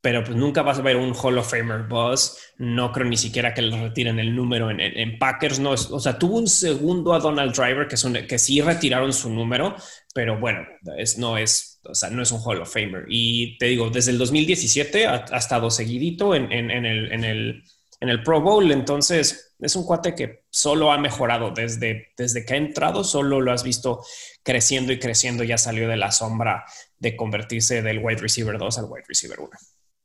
pero 0.00 0.22
pues 0.22 0.36
nunca 0.36 0.62
vas 0.62 0.78
a 0.78 0.82
ver 0.82 0.96
un 0.96 1.14
Hall 1.14 1.38
of 1.38 1.50
Famer 1.50 1.88
boss. 1.88 2.38
No 2.58 2.92
creo 2.92 3.06
ni 3.06 3.16
siquiera 3.16 3.52
que 3.52 3.62
le 3.62 3.80
retiren 3.80 4.20
el 4.20 4.34
número 4.34 4.70
en, 4.70 5.18
Packers. 5.18 5.58
No, 5.58 5.70
o 5.70 6.00
sea, 6.00 6.18
tuvo 6.18 6.38
un 6.38 6.46
segundo 6.46 7.14
a 7.14 7.18
Donald 7.18 7.54
Driver 7.54 7.88
que, 7.88 7.96
es 7.96 8.06
que 8.28 8.38
sí 8.38 8.60
retiraron 8.60 9.12
su 9.12 9.30
número, 9.30 9.74
pero 10.14 10.38
bueno, 10.38 10.60
es, 10.96 11.18
no 11.18 11.36
es 11.36 11.77
o 11.88 11.94
sea, 11.94 12.10
no 12.10 12.22
es 12.22 12.30
un 12.32 12.40
Hall 12.44 12.60
of 12.60 12.72
Famer. 12.72 13.06
Y 13.08 13.58
te 13.58 13.66
digo, 13.66 13.90
desde 13.90 14.10
el 14.12 14.18
2017 14.18 15.06
ha, 15.06 15.24
estado 15.36 15.70
seguidito 15.70 16.34
en, 16.34 16.52
el, 16.52 17.12
en, 17.12 17.24
el, 17.24 18.22
Pro 18.22 18.40
Bowl. 18.40 18.70
Entonces, 18.70 19.56
es 19.58 19.76
un 19.76 19.84
cuate 19.84 20.14
que 20.14 20.44
solo 20.50 20.92
ha 20.92 20.98
mejorado 20.98 21.50
desde, 21.50 22.12
desde 22.16 22.44
que 22.44 22.54
ha 22.54 22.56
entrado, 22.58 23.04
solo 23.04 23.40
lo 23.40 23.52
has 23.52 23.64
visto 23.64 24.04
creciendo 24.42 24.92
y 24.92 24.98
creciendo. 24.98 25.44
Ya 25.44 25.58
salió 25.58 25.88
de 25.88 25.96
la 25.96 26.12
sombra 26.12 26.64
de 26.98 27.16
convertirse 27.16 27.82
del 27.82 27.98
wide 27.98 28.20
receiver 28.20 28.58
2 28.58 28.78
al 28.78 28.84
wide 28.84 29.04
receiver 29.08 29.40
1. 29.40 29.50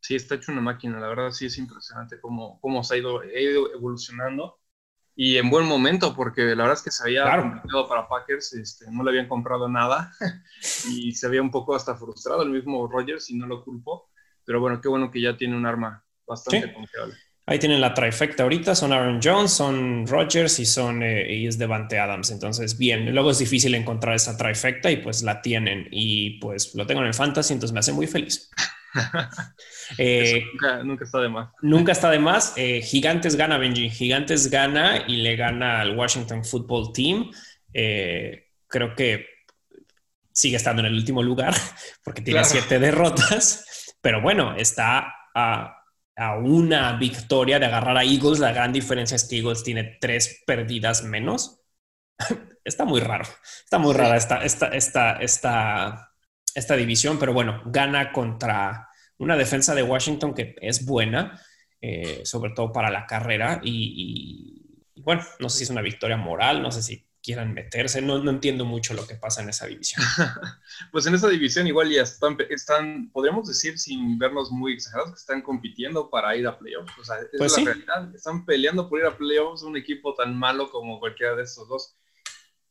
Sí, 0.02 0.16
está 0.16 0.36
hecho 0.36 0.52
una 0.52 0.62
máquina. 0.62 1.00
La 1.00 1.08
verdad, 1.08 1.32
sí 1.32 1.46
es 1.46 1.58
impresionante 1.58 2.20
cómo, 2.20 2.60
cómo 2.62 2.84
se 2.84 2.96
ha 2.96 2.98
ha 2.98 3.00
ido 3.00 3.74
evolucionando 3.74 4.60
y 5.16 5.38
en 5.38 5.50
buen 5.50 5.66
momento, 5.66 6.16
porque 6.16 6.42
la 6.42 6.64
verdad 6.64 6.74
es 6.74 6.82
que 6.82 6.92
se 6.92 7.04
había 7.04 7.40
complicado 7.40 7.88
para 7.88 8.08
Packers, 8.08 8.54
este, 8.54 8.86
no 8.90 9.04
le 9.04 9.12
habían 9.12 9.28
comprado 9.28 9.70
nada 9.70 10.12
y 10.90 11.14
se 11.14 11.28
había 11.28 11.42
un 11.42 11.52
poco 11.52 11.76
hasta 11.76 11.96
frustrado 11.96 12.42
el 12.42 12.50
mismo 12.50 12.88
Rogers 12.88 13.30
y 13.30 13.36
no 13.36 13.46
lo 13.46 13.64
culpo, 13.64 14.10
pero 14.44 14.60
bueno, 14.60 14.82
qué 14.82 14.90
bueno 14.90 15.12
que 15.12 15.22
ya 15.22 15.38
tiene 15.38 15.56
un 15.56 15.66
arma 15.66 16.04
bastante 16.26 16.74
confiable. 16.74 17.16
Ahí 17.46 17.60
tienen 17.60 17.82
la 17.82 17.94
trifecta 17.94 18.44
ahorita, 18.44 18.74
son 18.74 18.94
Aaron 18.94 19.20
Jones, 19.22 19.52
son 19.52 20.08
Rogers 20.08 20.60
y 20.60 20.66
son 20.66 21.04
eh, 21.04 21.36
y 21.36 21.46
es 21.46 21.58
Devante 21.58 22.00
Adams, 22.00 22.32
entonces 22.32 22.78
bien, 22.78 23.14
luego 23.14 23.32
es 23.32 23.38
difícil 23.38 23.76
encontrar 23.76 24.16
esa 24.16 24.38
trifecta 24.38 24.90
y 24.90 24.98
pues 24.98 25.24
la 25.24 25.42
tienen 25.42 25.88
y 25.92 26.40
pues 26.40 26.74
lo 26.74 26.88
tengo 26.88 27.02
en 27.02 27.08
el 27.08 27.14
fantasy, 27.14 27.54
entonces 27.54 27.74
me 27.74 27.82
hace 27.82 27.92
muy 27.92 28.08
feliz. 28.08 28.50
Eh, 29.98 30.46
nunca, 30.84 31.04
está 31.04 31.20
de 31.20 31.30
más. 31.30 31.50
Nunca 31.62 31.92
está 31.92 32.10
de 32.10 32.20
más. 32.20 32.54
Eh, 32.56 32.82
Gigantes 32.82 33.36
gana, 33.36 33.58
Benji. 33.58 33.90
Gigantes 33.90 34.50
gana 34.50 35.04
y 35.08 35.18
le 35.18 35.36
gana 35.36 35.82
al 35.82 35.98
Washington 35.98 36.44
Football 36.44 36.94
Team. 36.94 37.32
Eh, 37.74 38.52
creo 38.68 38.96
que 38.96 39.28
sigue 40.32 40.58
estando 40.58 40.82
en 40.82 40.88
el 40.88 40.96
último 40.96 41.22
lugar 41.22 41.54
porque 42.04 42.22
tiene 42.22 42.44
siete 42.44 42.80
derrotas, 42.80 43.96
pero 44.02 44.22
bueno, 44.22 44.56
está 44.56 45.14
a, 45.36 45.80
una 46.44 46.94
victoria 46.98 47.58
de 47.58 47.66
agarrar 47.66 47.98
a 47.98 48.04
Eagles. 48.04 48.40
La 48.40 48.52
gran 48.52 48.72
diferencia 48.72 49.16
es 49.16 49.28
que 49.28 49.38
Eagles 49.38 49.64
tiene 49.64 49.98
tres 50.00 50.44
perdidas 50.46 51.04
menos. 51.04 51.62
está 52.64 52.86
muy 52.86 53.02
raro. 53.02 53.26
Está 53.64 53.80
muy 53.80 53.94
rara 53.94 54.16
esta, 54.16 54.44
esta, 54.44 54.68
esta, 54.68 55.14
esta, 55.14 56.12
esta 56.54 56.76
división, 56.76 57.18
pero 57.18 57.34
bueno, 57.34 57.64
gana 57.66 58.12
contra 58.12 58.90
una 59.24 59.38
defensa 59.38 59.74
de 59.74 59.84
Washington 59.84 60.34
que 60.34 60.56
es 60.62 60.86
buena, 60.86 61.42
eh, 61.82 62.22
sobre 62.26 62.52
todo 62.52 62.72
para 62.72 62.90
la 62.90 63.06
carrera. 63.06 63.62
Y, 63.64 64.92
bueno, 64.96 65.24
no 65.40 65.50
sé 65.50 65.60
si 65.60 65.64
es 65.66 65.70
una 65.70 65.82
victoria 65.82 66.18
moral, 66.18 66.62
no 66.62 66.72
sé 66.72 66.82
si 66.82 67.08
quieran 67.24 67.54
meterse, 67.54 68.02
no, 68.02 68.22
no 68.22 68.32
entiendo 68.32 68.66
mucho 68.66 68.94
lo 68.94 69.08
que 69.08 69.16
pasa 69.16 69.42
en 69.42 69.50
esa 69.50 69.66
división. 69.66 70.04
pues 70.92 71.06
en 71.06 71.16
esa 71.16 71.30
división 71.30 71.68
igual 71.68 71.90
ya 71.90 72.02
están, 72.02 72.38
están, 72.50 73.10
podríamos 73.12 73.48
decir 73.48 73.80
sin 73.80 74.20
vernos 74.20 74.52
muy 74.52 74.74
exagerados, 74.74 75.12
que 75.12 75.20
están 75.20 75.42
compitiendo 75.42 76.10
para 76.10 76.36
ir 76.36 76.46
a 76.46 76.58
playoffs. 76.58 76.92
O 77.00 77.04
sea, 77.04 77.16
es 77.20 77.30
pues 77.38 77.58
la 77.58 77.64
realidad, 77.64 78.14
están 78.14 78.46
peleando 78.46 78.90
por 78.90 79.00
ir 79.00 79.06
a 79.06 79.18
playoffs 79.18 79.64
un 79.64 79.78
equipo 79.78 80.14
tan 80.16 80.38
malo 80.38 80.70
como 80.70 81.00
cualquiera 81.00 81.36
de 81.36 81.44
estos 81.44 81.68
dos 81.70 81.96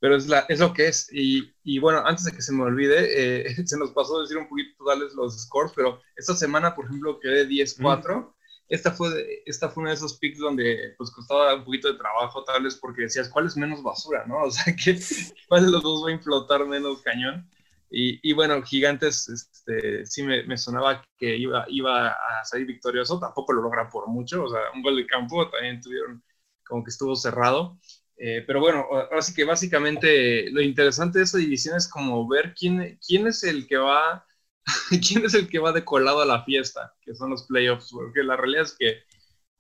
pero 0.02 0.16
es, 0.16 0.26
lo 0.58 0.72
que 0.74 0.88
es. 0.88 1.08
Y, 1.12 1.54
y, 1.62 1.78
bueno, 1.78 2.02
antes 2.04 2.24
de 2.24 2.32
que 2.32 2.42
se 2.42 2.52
me 2.52 2.64
olvide, 2.64 3.46
eh, 3.46 3.54
se 3.64 3.78
nos 3.78 3.92
pasó 3.92 4.20
decir 4.20 4.36
un 4.36 4.48
poquito 4.48 4.84
darles 4.84 5.14
los 5.14 5.40
scores, 5.40 5.70
pero 5.76 6.00
esta 6.16 6.34
semana, 6.34 6.74
por 6.74 6.86
ejemplo, 6.86 7.20
quedé 7.20 7.46
10-4. 7.46 8.34
Esta 8.68 8.90
fue, 8.90 9.44
esta 9.46 9.68
fue 9.68 9.82
una 9.82 9.90
de 9.90 9.96
esos 9.96 10.18
picks 10.18 10.40
donde 10.40 10.94
pues 10.98 11.12
costaba 11.12 11.54
un 11.54 11.64
poquito 11.64 11.92
de 11.92 11.98
trabajo, 11.98 12.42
tal 12.42 12.64
vez 12.64 12.74
porque 12.74 13.02
decías, 13.02 13.28
¿cuál 13.28 13.46
es 13.46 13.56
menos 13.56 13.80
basura? 13.80 14.26
¿no? 14.26 14.42
O 14.42 14.50
sea, 14.50 14.74
¿qué, 14.74 14.98
¿cuál 15.46 15.66
de 15.66 15.70
los 15.70 15.84
dos 15.84 16.04
va 16.04 16.08
a 16.08 16.14
inflotar 16.14 16.66
menos 16.66 17.00
cañón? 17.02 17.48
Y, 17.88 18.32
bueno, 18.32 18.60
Gigantes 18.62 19.28
este, 19.28 20.04
sí 20.06 20.24
me, 20.24 20.56
sonaba 20.56 21.04
que 21.16 21.36
iba, 21.36 21.64
iba 21.68 22.08
a 22.08 22.44
salir 22.44 22.66
victorioso, 22.66 23.20
tampoco 23.20 23.52
lo 23.52 23.62
logra 23.62 23.88
por 23.88 24.08
mucho, 24.08 24.44
o 24.44 24.48
sea, 24.48 24.60
un 24.74 24.82
gol 24.82 24.96
de 24.96 25.06
campo 25.06 25.48
también 25.48 25.80
tuvieron 25.80 26.24
como 26.66 26.82
que 26.82 26.90
estuvo 26.90 27.14
cerrado. 27.14 27.78
Eh, 28.16 28.44
pero 28.46 28.60
bueno, 28.60 28.86
así 29.18 29.34
que 29.34 29.44
básicamente 29.44 30.50
lo 30.50 30.60
interesante 30.62 31.18
de 31.18 31.24
esa 31.24 31.38
división 31.38 31.76
es 31.76 31.88
como 31.88 32.28
ver 32.28 32.54
quién, 32.54 32.98
quién 33.06 33.26
es 33.26 33.42
el 33.42 33.66
que 33.66 33.76
va, 33.76 34.26
quién 35.06 35.24
es 35.24 35.34
el 35.34 35.48
que 35.48 35.58
va 35.58 35.72
de 35.72 35.84
colado 35.84 36.20
a 36.20 36.26
la 36.26 36.44
fiesta, 36.44 36.94
que 37.02 37.14
son 37.14 37.30
los 37.30 37.44
playoffs, 37.46 37.90
porque 37.92 38.22
la 38.22 38.36
realidad 38.36 38.64
es 38.64 38.76
que 38.78 39.02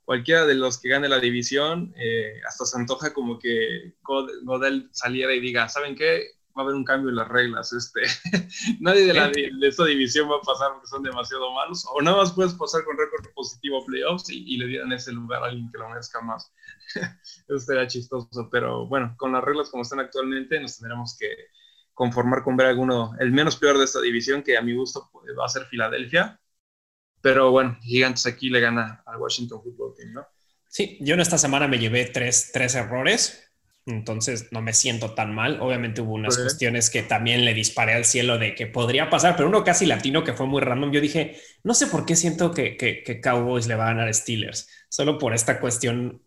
cualquiera 0.04 0.46
de 0.46 0.54
los 0.54 0.80
que 0.80 0.88
gane 0.88 1.08
la 1.08 1.20
división, 1.20 1.94
eh, 1.96 2.40
hasta 2.46 2.64
se 2.64 2.78
antoja 2.78 3.12
como 3.12 3.38
que 3.38 3.94
Godel 4.02 4.88
saliera 4.92 5.34
y 5.34 5.40
diga, 5.40 5.68
¿saben 5.68 5.96
qué? 5.96 6.26
Va 6.56 6.62
a 6.62 6.64
haber 6.64 6.74
un 6.74 6.84
cambio 6.84 7.10
en 7.10 7.16
las 7.16 7.28
reglas. 7.28 7.72
Este, 7.72 8.02
nadie 8.80 9.06
de, 9.06 9.14
la, 9.14 9.28
de 9.28 9.68
esta 9.68 9.84
división 9.84 10.30
va 10.30 10.36
a 10.36 10.40
pasar 10.40 10.72
porque 10.72 10.86
son 10.86 11.02
demasiado 11.02 11.52
malos. 11.52 11.86
O 11.92 12.02
nada 12.02 12.18
más 12.18 12.32
puedes 12.32 12.54
pasar 12.54 12.84
con 12.84 12.96
récord 12.96 13.32
positivo 13.34 13.82
a 13.82 13.86
playoffs 13.86 14.30
y, 14.30 14.56
le 14.56 14.66
dieran 14.66 14.92
ese 14.92 15.12
lugar 15.12 15.42
a 15.42 15.46
alguien 15.46 15.70
que 15.70 15.78
lo 15.78 15.88
merezca 15.88 16.20
más. 16.20 16.52
Eso 16.94 17.56
estaría 17.56 17.86
chistoso. 17.86 18.48
Pero 18.50 18.86
bueno, 18.86 19.14
con 19.16 19.32
las 19.32 19.44
reglas 19.44 19.70
como 19.70 19.82
están 19.82 20.00
actualmente, 20.00 20.60
nos 20.60 20.78
tendremos 20.78 21.16
que 21.18 21.28
conformar 21.94 22.42
con 22.42 22.56
ver 22.56 22.68
alguno, 22.68 23.14
el 23.18 23.32
menos 23.32 23.56
peor 23.56 23.78
de 23.78 23.84
esta 23.84 24.00
división, 24.00 24.42
que 24.42 24.56
a 24.56 24.62
mi 24.62 24.74
gusto 24.74 25.08
pues, 25.12 25.26
va 25.38 25.46
a 25.46 25.48
ser 25.48 25.66
Filadelfia. 25.66 26.40
Pero 27.20 27.50
bueno, 27.50 27.78
Gigantes 27.82 28.26
aquí 28.26 28.50
le 28.50 28.60
gana 28.60 29.02
al 29.06 29.16
Washington 29.16 29.62
Football 29.62 29.94
Team, 29.96 30.12
¿no? 30.14 30.26
Sí, 30.68 30.96
yo 31.00 31.14
en 31.14 31.20
esta 31.20 31.36
semana 31.36 31.68
me 31.68 31.78
llevé 31.78 32.06
tres, 32.06 32.50
tres 32.52 32.74
errores 32.74 33.51
entonces 33.86 34.48
no 34.52 34.62
me 34.62 34.72
siento 34.72 35.12
tan 35.14 35.34
mal. 35.34 35.60
Obviamente 35.60 36.00
hubo 36.00 36.14
unas 36.14 36.38
cuestiones 36.38 36.88
que 36.88 37.02
también 37.02 37.44
le 37.44 37.52
disparé 37.52 37.94
al 37.94 38.04
cielo 38.04 38.38
de 38.38 38.54
que 38.54 38.66
podría 38.66 39.10
pasar, 39.10 39.36
pero 39.36 39.48
uno 39.48 39.64
casi 39.64 39.86
latino 39.86 40.22
que 40.22 40.34
fue 40.34 40.46
muy 40.46 40.60
random. 40.60 40.92
Yo 40.92 41.00
dije, 41.00 41.36
no 41.64 41.74
sé 41.74 41.88
por 41.88 42.06
qué 42.06 42.14
siento 42.14 42.52
que, 42.52 42.76
que, 42.76 43.20
Cowboys 43.20 43.66
le 43.66 43.74
va 43.74 43.84
a 43.84 43.88
ganar 43.88 44.08
a 44.08 44.12
Steelers, 44.12 44.68
solo 44.88 45.18
por 45.18 45.34
esta 45.34 45.58
cuestión 45.58 46.22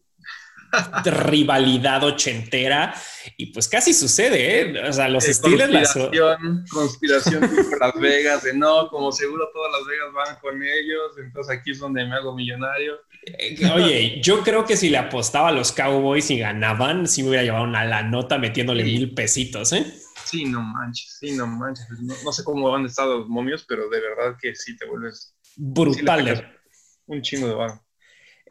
de 1.03 1.11
rivalidad 1.11 2.03
ochentera 2.03 2.93
y 3.37 3.47
pues 3.47 3.69
casi 3.69 3.93
sucede, 3.93 4.61
¿eh? 4.61 4.89
O 4.89 4.93
sea, 4.93 5.07
los 5.07 5.23
Steelers... 5.23 5.93
Conspiración, 5.93 6.65
conspiración 6.71 7.49
Las 7.79 7.99
Vegas, 7.99 8.43
de 8.43 8.53
no, 8.53 8.89
como 8.89 9.11
seguro 9.11 9.49
todas 9.53 9.71
Las 9.71 9.87
Vegas 9.87 10.13
van 10.13 10.39
con 10.41 10.61
ellos, 10.61 11.17
entonces 11.17 11.57
aquí 11.57 11.71
es 11.71 11.79
donde 11.79 12.05
me 12.05 12.15
hago 12.15 12.35
millonario. 12.35 12.99
Eh, 13.25 13.71
oye, 13.73 14.21
yo 14.21 14.41
creo 14.43 14.65
que 14.65 14.77
si 14.77 14.89
le 14.89 14.97
apostaba 14.97 15.49
a 15.49 15.51
los 15.51 15.71
Cowboys 15.71 16.29
y 16.29 16.37
ganaban, 16.37 17.07
sí 17.07 17.23
me 17.23 17.29
hubiera 17.29 17.43
llevado 17.43 17.63
una 17.63 17.83
la 17.83 18.03
nota 18.03 18.37
metiéndole 18.37 18.83
mil 18.83 19.13
pesitos, 19.13 19.73
¿eh? 19.73 19.85
Sí, 20.25 20.45
no 20.45 20.61
manches, 20.61 21.17
sí, 21.19 21.31
no 21.31 21.47
manches. 21.47 21.87
No, 21.99 22.31
sé 22.31 22.43
cómo 22.43 22.73
han 22.75 22.85
estado 22.85 23.19
los 23.19 23.27
momios, 23.27 23.65
pero 23.67 23.89
de 23.89 23.99
verdad 23.99 24.37
que 24.39 24.55
sí 24.55 24.77
te 24.77 24.85
vuelves... 24.85 25.35
Brutal. 25.55 26.59
un 27.07 27.21
chingo 27.21 27.47
de 27.47 27.53
barro. 27.53 27.85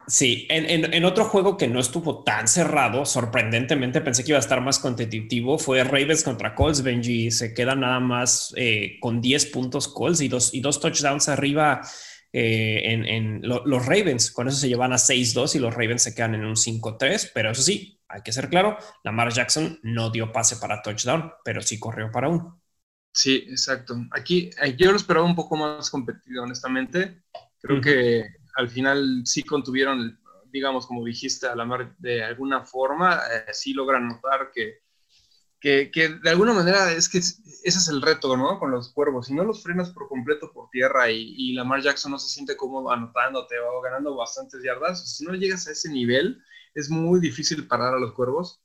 Sí, 0.07 0.45
en, 0.49 1.03
otro 1.03 1.25
juego 1.25 1.57
que 1.57 1.67
no 1.67 1.79
estuvo 1.79 2.23
tan 2.23 2.47
cerrado, 2.47 3.05
sorprendentemente 3.05 4.01
pensé 4.01 4.23
que 4.23 4.31
iba 4.31 4.37
a 4.37 4.41
estar 4.41 4.61
más 4.61 4.77
competitivo, 4.77 5.57
fue 5.57 5.83
Ravens 5.83 6.23
contra 6.23 6.53
Colts. 6.53 6.83
Benji 6.83 7.31
se 7.31 7.55
queda 7.55 7.75
nada 7.75 7.99
más 7.99 8.53
eh, 8.55 8.97
con 8.99 9.19
10 9.19 9.47
puntos 9.47 9.87
Colts 9.87 10.21
y 10.21 10.27
dos, 10.27 10.53
y 10.53 10.59
dos 10.59 10.79
touchdowns 10.79 11.27
arriba 11.27 11.81
eh, 12.37 12.91
en, 12.91 13.39
los 13.43 13.85
Ravens. 13.85 14.29
Con 14.29 14.49
eso 14.49 14.57
se 14.57 14.67
llevan 14.67 14.91
a 14.91 14.97
6-2 14.97 15.55
y 15.55 15.59
los 15.59 15.73
Ravens 15.73 16.03
se 16.03 16.13
quedan 16.13 16.35
en 16.35 16.43
un 16.43 16.57
5-3. 16.57 17.31
Pero 17.33 17.51
eso 17.51 17.61
sí, 17.61 17.97
hay 18.09 18.21
que 18.23 18.33
ser 18.33 18.49
claro, 18.49 18.77
Lamar 19.05 19.31
Jackson 19.31 19.79
no 19.83 20.09
dio 20.09 20.33
pase 20.33 20.57
para 20.57 20.81
touchdown, 20.81 21.31
pero 21.45 21.61
sí 21.61 21.79
corrió 21.79 22.11
para 22.11 22.27
uno. 22.27 22.61
Sí, 23.13 23.45
exacto. 23.47 23.95
Aquí 24.11 24.49
eh, 24.61 24.75
yo 24.77 24.91
lo 24.91 24.97
esperaba 24.97 25.25
un 25.25 25.35
poco 25.35 25.55
más 25.55 25.89
competido, 25.89 26.43
honestamente. 26.43 27.23
Creo 27.61 27.79
que 27.79 28.25
al 28.57 28.67
final 28.67 29.21
sí 29.23 29.41
contuvieron, 29.43 30.19
digamos, 30.51 30.87
como 30.87 31.05
dijiste, 31.05 31.47
a 31.47 31.55
Lamar 31.55 31.95
de 31.99 32.21
alguna 32.21 32.65
forma, 32.65 33.21
eh, 33.33 33.53
sí 33.53 33.71
logran 33.71 34.09
notar 34.09 34.51
que 34.53 34.85
que, 35.91 36.19
de 36.21 36.29
alguna 36.29 36.53
manera 36.53 36.91
es 36.91 37.09
que 37.09 37.19
ese 37.65 37.79
es 37.79 37.87
el 37.87 38.01
reto, 38.01 38.37
¿no? 38.37 38.59
Con 38.59 38.69
los 38.69 38.93
cuervos. 38.93 39.25
Si 39.25 39.33
no 39.33 39.43
los 39.43 39.63
frenas 39.63 39.89
por 39.89 40.07
completo 40.07 40.51
por 40.53 40.69
tierra 40.69 41.09
y, 41.09 41.33
y 41.35 41.53
Lamar 41.53 41.81
Jackson 41.81 42.11
no 42.11 42.19
se 42.19 42.29
siente 42.29 42.55
cómodo 42.55 42.91
anotándote 42.91 43.55
o 43.59 43.81
ganando 43.81 44.15
bastantes 44.15 44.61
yardas, 44.63 45.15
si 45.17 45.25
no 45.25 45.33
llegas 45.33 45.67
a 45.67 45.71
ese 45.71 45.89
nivel, 45.89 46.39
es 46.75 46.91
muy 46.91 47.19
difícil 47.19 47.67
parar 47.67 47.95
a 47.95 47.99
los 47.99 48.13
cuervos. 48.13 48.61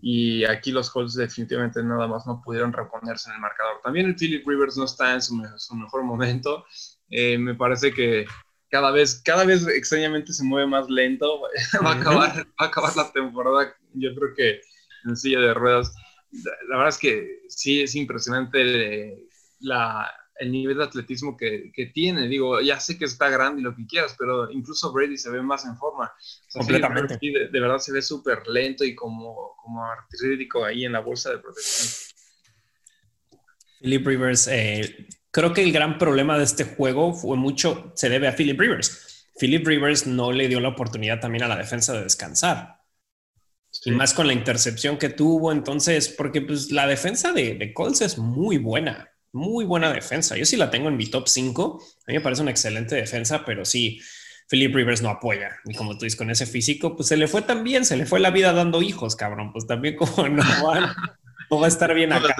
Y 0.00 0.44
aquí 0.46 0.72
los 0.72 0.90
Colts 0.90 1.14
definitivamente 1.14 1.80
nada 1.84 2.08
más 2.08 2.26
no 2.26 2.42
pudieron 2.44 2.72
reponerse 2.72 3.30
en 3.30 3.36
el 3.36 3.40
marcador. 3.40 3.80
También 3.84 4.06
el 4.06 4.16
Philip 4.16 4.44
Rivers 4.44 4.76
no 4.76 4.84
está 4.84 5.14
en 5.14 5.22
su, 5.22 5.36
mejor 5.36 6.02
momento. 6.02 6.64
Eh, 7.12 7.36
me 7.38 7.56
parece 7.56 7.92
que 7.92 8.24
cada 8.70 8.92
vez, 8.92 9.20
cada 9.24 9.44
vez 9.44 9.66
extrañamente 9.66 10.32
se 10.32 10.44
mueve 10.44 10.68
más 10.68 10.88
lento. 10.88 11.42
va, 11.84 11.90
a 11.90 11.94
acabar, 11.94 12.38
va 12.38 12.54
a 12.56 12.64
acabar 12.66 12.96
la 12.96 13.10
temporada, 13.10 13.74
yo 13.94 14.14
creo 14.14 14.32
que 14.36 14.60
en 15.04 15.16
silla 15.16 15.40
de 15.40 15.52
ruedas 15.52 15.92
la 16.32 16.76
verdad 16.76 16.88
es 16.88 16.98
que 16.98 17.42
sí 17.48 17.82
es 17.82 17.94
impresionante 17.94 19.26
la, 19.60 20.10
el 20.40 20.50
nivel 20.50 20.78
de 20.78 20.84
atletismo 20.84 21.36
que, 21.36 21.70
que, 21.74 21.86
tiene. 21.86 22.26
Digo, 22.26 22.60
ya 22.60 22.80
sé 22.80 22.98
que 22.98 23.04
está 23.04 23.28
grande 23.28 23.60
y 23.60 23.64
lo 23.64 23.76
que 23.76 23.86
quieras, 23.86 24.16
pero 24.18 24.50
incluso 24.50 24.90
Brady 24.92 25.18
se 25.18 25.30
ve 25.30 25.42
más 25.42 25.66
en 25.66 25.76
forma. 25.76 26.12
Completamente. 26.52 27.18
de, 27.20 27.60
verdad 27.60 27.78
se 27.78 27.92
ve 27.92 28.00
súper 28.00 28.46
lento 28.48 28.82
y 28.84 28.94
como, 28.94 29.54
como 29.62 29.84
artístico 29.84 30.64
ahí 30.64 30.86
en 30.86 30.92
la 30.92 31.00
bolsa 31.00 31.30
de 31.30 31.38
protección. 31.38 32.08
Philip 33.80 34.06
Rivers, 34.06 34.48
eh, 34.48 35.08
creo 35.30 35.52
que 35.52 35.62
el 35.62 35.72
gran 35.72 35.98
problema 35.98 36.38
de 36.38 36.44
este 36.44 36.64
juego 36.64 37.14
fue 37.14 37.36
mucho, 37.36 37.92
se 37.94 38.08
debe 38.08 38.28
a 38.28 38.32
Philip 38.34 38.58
Rivers. 38.58 39.28
Philip 39.38 39.66
Rivers 39.66 40.06
no 40.06 40.32
le 40.32 40.48
dio 40.48 40.60
la 40.60 40.68
oportunidad 40.68 41.20
también 41.20 41.44
a 41.44 41.48
la 41.48 41.56
defensa 41.56 41.92
de 41.92 42.02
descansar. 42.02 42.79
Y 43.84 43.92
más 43.92 44.12
con 44.12 44.26
la 44.26 44.34
intercepción 44.34 44.98
que 44.98 45.08
tuvo, 45.08 45.52
entonces, 45.52 46.08
porque 46.08 46.42
pues 46.42 46.70
la 46.70 46.86
defensa 46.86 47.32
de, 47.32 47.54
de 47.54 47.72
Colts 47.72 48.02
es 48.02 48.18
muy 48.18 48.58
buena, 48.58 49.10
muy 49.32 49.64
buena 49.64 49.92
defensa. 49.92 50.36
Yo 50.36 50.44
sí 50.44 50.56
la 50.56 50.70
tengo 50.70 50.88
en 50.88 50.96
mi 50.96 51.06
top 51.06 51.28
5. 51.28 51.82
A 52.06 52.10
mí 52.10 52.14
me 52.14 52.20
parece 52.20 52.42
una 52.42 52.50
excelente 52.50 52.94
defensa, 52.94 53.44
pero 53.44 53.64
sí, 53.64 54.00
Philip 54.50 54.74
Rivers 54.74 55.00
no 55.00 55.08
apoya. 55.08 55.56
Y 55.64 55.74
como 55.74 55.96
tú 55.96 56.04
dices, 56.04 56.18
con 56.18 56.30
ese 56.30 56.44
físico, 56.44 56.96
pues 56.96 57.08
se 57.08 57.16
le 57.16 57.28
fue 57.28 57.42
también, 57.42 57.84
se 57.84 57.96
le 57.96 58.04
fue 58.04 58.20
la 58.20 58.30
vida 58.30 58.52
dando 58.52 58.82
hijos, 58.82 59.16
cabrón. 59.16 59.52
Pues 59.52 59.66
también 59.66 59.96
como 59.96 60.28
no 60.28 60.42
va, 60.66 60.94
no 61.50 61.60
va 61.60 61.66
a 61.66 61.68
estar 61.68 61.94
bien 61.94 62.12
acá. 62.12 62.34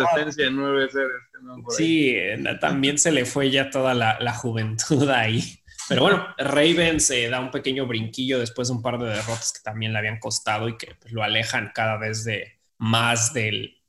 sí, 1.70 2.16
también 2.61 2.99
se 2.99 3.12
le 3.12 3.25
fue 3.25 3.50
ya 3.50 3.70
toda 3.70 3.94
la, 3.94 4.18
la 4.20 4.35
juventud 4.35 5.09
ahí. 5.09 5.60
Pero 5.90 6.02
bueno, 6.02 6.25
Ravens 6.38 7.11
eh, 7.11 7.28
da 7.28 7.40
un 7.40 7.50
pequeño 7.50 7.85
brinquillo 7.85 8.38
después 8.38 8.68
de 8.68 8.75
un 8.75 8.80
par 8.80 8.97
de 8.97 9.09
derrotas 9.09 9.52
que 9.52 9.59
también 9.64 9.92
le 9.92 9.99
habían 9.99 10.20
costado 10.20 10.68
y 10.68 10.76
que 10.78 10.94
pues, 10.94 11.12
lo 11.12 11.25
alejan 11.25 11.73
cada 11.75 11.97
vez 11.97 12.23
de 12.23 12.61
más 12.78 13.35
del, 13.35 13.82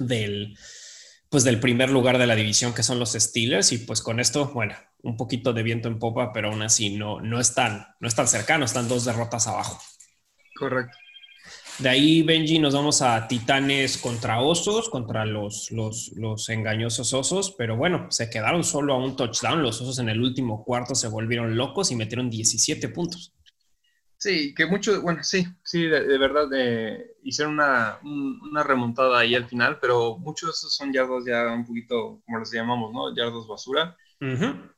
del, 0.00 0.58
pues, 1.28 1.44
del 1.44 1.60
primer 1.60 1.90
lugar 1.90 2.18
de 2.18 2.26
la 2.26 2.34
división 2.34 2.74
que 2.74 2.82
son 2.82 2.98
los 2.98 3.12
Steelers. 3.12 3.70
Y 3.70 3.78
pues 3.78 4.02
con 4.02 4.18
esto, 4.18 4.46
bueno, 4.46 4.74
un 5.04 5.16
poquito 5.16 5.52
de 5.52 5.62
viento 5.62 5.86
en 5.86 6.00
popa, 6.00 6.32
pero 6.32 6.48
aún 6.48 6.62
así 6.62 6.96
no, 6.96 7.20
no, 7.20 7.38
están, 7.38 7.86
no 8.00 8.08
están 8.08 8.26
cercanos, 8.26 8.70
están 8.70 8.88
dos 8.88 9.04
derrotas 9.04 9.46
abajo. 9.46 9.80
Correcto. 10.56 10.98
De 11.78 11.88
ahí, 11.88 12.22
Benji, 12.24 12.58
nos 12.58 12.74
vamos 12.74 13.02
a 13.02 13.28
Titanes 13.28 13.98
contra 13.98 14.40
Osos, 14.40 14.88
contra 14.88 15.24
los, 15.24 15.70
los, 15.70 16.10
los, 16.16 16.48
engañosos 16.48 17.14
Osos, 17.14 17.54
pero 17.56 17.76
bueno, 17.76 18.10
se 18.10 18.28
quedaron 18.28 18.64
solo 18.64 18.94
a 18.94 18.98
un 18.98 19.14
touchdown. 19.14 19.62
Los 19.62 19.80
Osos 19.80 20.00
en 20.00 20.08
el 20.08 20.20
último 20.20 20.64
cuarto 20.64 20.96
se 20.96 21.06
volvieron 21.06 21.56
locos 21.56 21.92
y 21.92 21.96
metieron 21.96 22.30
17 22.30 22.88
puntos. 22.88 23.32
Sí, 24.16 24.52
que 24.56 24.66
mucho, 24.66 25.00
bueno, 25.02 25.22
sí, 25.22 25.46
sí, 25.62 25.84
de, 25.84 26.18
verdad 26.18 26.48
eh, 26.52 27.12
hicieron 27.22 27.54
una, 27.54 28.00
una, 28.02 28.64
remontada 28.64 29.20
ahí 29.20 29.36
al 29.36 29.46
final, 29.46 29.78
pero 29.80 30.18
muchos 30.18 30.48
de 30.48 30.50
esos 30.54 30.74
son 30.74 30.92
yardos 30.92 31.24
ya 31.24 31.46
un 31.52 31.64
poquito, 31.64 32.20
como 32.26 32.40
los 32.40 32.50
llamamos, 32.50 32.92
¿no? 32.92 33.14
Yardos 33.14 33.46
basura. 33.46 33.96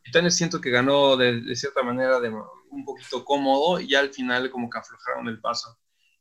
Titanes 0.04 0.36
siento 0.36 0.60
que 0.60 0.68
ganó 0.68 1.16
de, 1.16 1.40
de, 1.40 1.56
cierta 1.56 1.82
manera 1.82 2.20
de 2.20 2.28
un 2.28 2.84
poquito 2.84 3.24
cómodo 3.24 3.80
y 3.80 3.94
al 3.94 4.12
final 4.12 4.50
como 4.50 4.68
que 4.68 4.78
aflojaron 4.78 5.28
el 5.28 5.40
paso. 5.40 5.79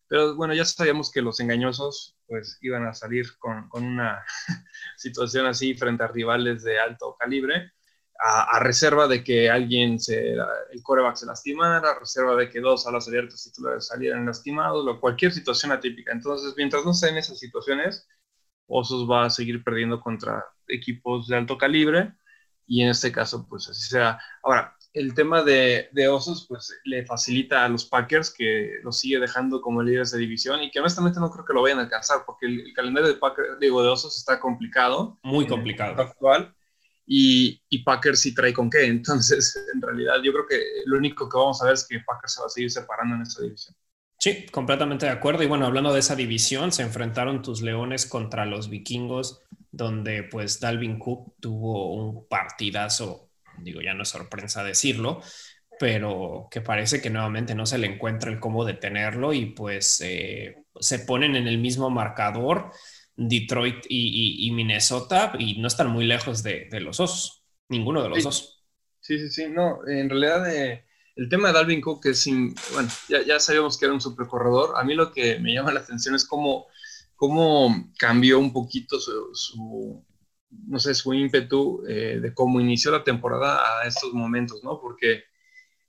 Pero 0.10 0.36
bueno, 0.36 0.54
ya 0.56 0.66
sabíamos 0.66 1.12
que 1.12 1.22
los 1.22 1.40
engañosos 1.40 2.18
pues 2.28 2.58
iban 2.62 2.86
a 2.86 2.94
salir 2.94 3.38
con, 3.38 3.70
con 3.70 3.86
una 3.86 4.26
situación 4.98 5.46
así 5.46 5.76
frente 5.76 6.04
a 6.04 6.08
rivales 6.08 6.64
de 6.64 6.80
alto 6.80 7.16
calibre, 7.18 7.72
a, 8.20 8.60
reserva 8.60 9.08
de 9.08 9.24
que 9.24 9.50
alguien, 9.50 10.00
se, 10.00 10.34
el 10.34 10.84
coreback 10.84 11.16
se 11.16 11.26
lastimara, 11.26 11.92
a 11.92 12.00
reserva 12.00 12.36
de 12.36 12.50
que 12.50 12.60
dos 12.60 12.86
alas 12.86 13.08
abiertas 13.08 13.44
titulares 13.44 13.88
salieran 13.88 14.26
lastimados, 14.26 14.86
o 14.86 15.00
cualquier 15.00 15.32
situación 15.32 15.72
atípica. 15.72 16.12
Entonces, 16.12 16.54
mientras 16.58 16.84
no 16.84 16.92
estén 16.92 17.18
esas 17.18 17.40
situaciones, 17.40 18.08
Osos 18.68 19.10
va 19.10 19.26
a 19.26 19.30
seguir 19.30 19.64
perdiendo 19.64 20.00
contra 20.00 20.46
equipos 20.68 21.28
de 21.28 21.38
alto 21.38 21.58
calibre 21.58 22.14
y 22.68 22.84
en 22.84 22.90
este 22.90 23.12
caso, 23.12 23.48
pues 23.50 23.68
así 23.70 23.90
sea. 23.90 24.20
Ahora, 24.44 24.76
el 25.00 25.14
tema 25.14 25.44
de, 25.44 25.90
Osos, 26.10 26.46
pues 26.48 26.78
le 26.84 27.06
facilita 27.06 27.64
a 27.64 27.70
los 27.70 27.86
Packers 27.86 28.34
que 28.34 28.80
los 28.84 29.00
sigue 29.00 29.18
dejando 29.18 29.62
como 29.62 29.82
líderes 29.82 30.12
de 30.12 30.20
división 30.20 30.62
y 30.62 30.70
que 30.70 30.80
honestamente 30.80 31.22
no 31.22 31.32
creo 31.32 31.46
que 31.46 31.54
lo 31.54 31.62
vayan 31.62 31.80
a 31.80 31.84
alcanzar 31.84 32.24
porque 32.26 32.48
el, 32.48 32.74
calendario 32.74 33.08
de, 33.08 33.16
Packers, 33.16 33.60
digo, 33.62 33.82
de 33.82 33.88
Osos 33.88 34.18
está 34.18 34.40
complicado. 34.40 35.18
Muy 35.24 35.48
complicado. 35.48 36.02
Actual. 36.02 36.54
Y, 37.06 37.62
y, 37.70 37.84
Packers 37.84 38.20
sí 38.20 38.36
trae 38.36 38.54
con 38.54 38.70
qué. 38.70 38.86
Entonces, 38.88 39.56
en 39.74 39.82
realidad, 39.82 40.16
yo 40.22 40.34
creo 40.34 40.46
que 40.48 40.62
lo 40.86 40.98
único 40.98 41.30
que 41.30 41.38
vamos 41.38 41.62
a 41.62 41.66
ver 41.66 41.76
es 41.76 41.88
que 41.88 42.02
Packers 42.02 42.34
se 42.34 42.42
va 42.42 42.48
a 42.48 42.50
seguir 42.50 42.70
separando 42.70 43.16
en 43.16 43.22
esa 43.22 43.42
división. 43.42 43.76
Sí, 44.20 44.48
completamente 44.52 45.06
de 45.06 45.14
acuerdo. 45.14 45.44
Y 45.44 45.48
bueno, 45.48 45.66
hablando 45.66 45.94
de 45.94 46.00
esa 46.00 46.18
división, 46.18 46.74
se 46.74 46.84
enfrentaron 46.84 47.42
tus 47.42 47.62
Leones 47.62 48.06
contra 48.06 48.46
los 48.46 48.70
Vikingos, 48.70 49.42
donde 49.72 50.24
pues 50.24 50.60
Dalvin 50.60 51.00
Cook 51.00 51.36
tuvo 51.40 51.94
un 51.94 52.28
partidazo, 52.28 53.29
digo, 53.62 53.82
ya 53.82 53.94
no 53.94 54.04
es 54.04 54.10
sorpresa 54.10 54.64
decirlo, 54.64 55.22
pero 55.80 56.48
que 56.52 56.62
parece 56.62 57.02
que 57.02 57.10
nuevamente 57.10 57.56
no 57.56 57.66
se 57.66 57.78
le 57.78 57.88
encuentra 57.88 58.32
el 58.32 58.40
cómo 58.40 58.66
detenerlo 58.66 59.34
y 59.34 59.48
pues 59.48 60.02
eh, 60.02 60.64
se 60.80 61.00
ponen 61.00 61.36
en 61.36 61.48
el 61.48 61.58
mismo 61.58 61.90
marcador 61.90 62.72
Detroit 63.16 63.86
y, 63.90 64.50
Minnesota 64.52 65.34
y 65.38 65.60
no 65.60 65.68
están 65.68 65.90
muy 65.90 66.06
lejos 66.06 66.44
de, 66.44 66.68
los 66.80 67.00
osos, 67.00 67.44
ninguno 67.68 68.02
de 68.02 68.10
los 68.10 68.24
dos. 68.24 68.66
Sí, 69.00 69.18
sí, 69.20 69.30
sí, 69.30 69.48
no, 69.50 69.80
en 69.88 70.10
realidad... 70.10 70.54
Eh 70.54 70.86
el 71.20 71.28
tema 71.28 71.50
de 71.50 71.56
Dalvin 71.56 71.82
Cook 71.82 72.06
es, 72.06 72.26
bueno, 72.74 72.90
ya, 73.10 73.40
sabíamos 73.42 73.78
que 73.78 73.86
era 73.86 73.94
un 73.94 74.00
supercorredor. 74.00 74.78
A 74.78 74.86
mí 74.86 74.96
lo 74.96 75.12
que 75.12 75.38
me 75.40 75.54
llama 75.54 75.74
la 75.74 75.82
atención 75.82 76.16
es 76.16 76.26
cómo, 76.26 76.68
cómo 77.18 77.92
cambió 77.98 78.40
un 78.40 78.54
poquito 78.54 78.98
su, 79.02 80.06
no 80.50 80.80
sé, 80.80 80.94
su 80.96 81.14
ímpetu 81.14 81.84
eh, 81.88 82.20
de 82.22 82.34
cómo 82.34 82.60
inició 82.60 82.92
la 82.92 83.04
temporada 83.04 83.82
a 83.82 83.88
estos 83.88 84.14
momentos, 84.14 84.64
¿no? 84.64 84.80
Porque 84.80 85.24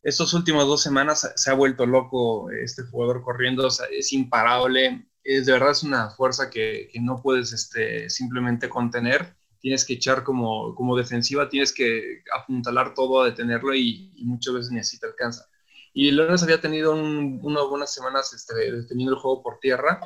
estas 0.02 0.32
últimas 0.34 0.66
dos 0.66 0.82
semanas 0.82 1.32
se 1.34 1.50
ha 1.50 1.54
vuelto 1.54 1.86
loco 1.86 2.50
este 2.50 2.82
jugador 2.84 3.22
corriendo, 3.22 3.68
es 3.68 4.12
imparable, 4.12 5.06
es 5.24 5.46
de 5.46 5.52
verdad 5.52 5.72
es 5.72 5.82
una 5.82 6.10
fuerza 6.10 6.50
que, 6.50 6.88
que 6.92 7.00
no 7.00 7.20
puedes 7.22 7.52
este, 7.52 8.08
simplemente 8.08 8.68
contener 8.68 9.34
tienes 9.60 9.84
que 9.84 9.94
echar 9.94 10.24
como, 10.24 10.74
como 10.74 10.96
defensiva, 10.96 11.48
tienes 11.48 11.72
que 11.72 12.22
apuntalar 12.36 12.94
todo 12.94 13.22
a 13.22 13.26
detenerlo 13.26 13.74
y, 13.74 14.12
muchas 14.24 14.54
veces 14.54 14.72
ni 14.72 14.80
así 14.80 14.98
te 14.98 15.06
alcanza. 15.06 15.48
Y 15.92 16.10
Leones 16.10 16.42
había 16.42 16.60
tenido 16.60 16.94
unas 16.94 17.64
buenas 17.68 17.92
semanas 17.92 18.32
este, 18.32 18.54
deteniendo 18.54 19.14
el 19.14 19.20
juego 19.20 19.42
por 19.42 19.58
tierra, 19.58 20.00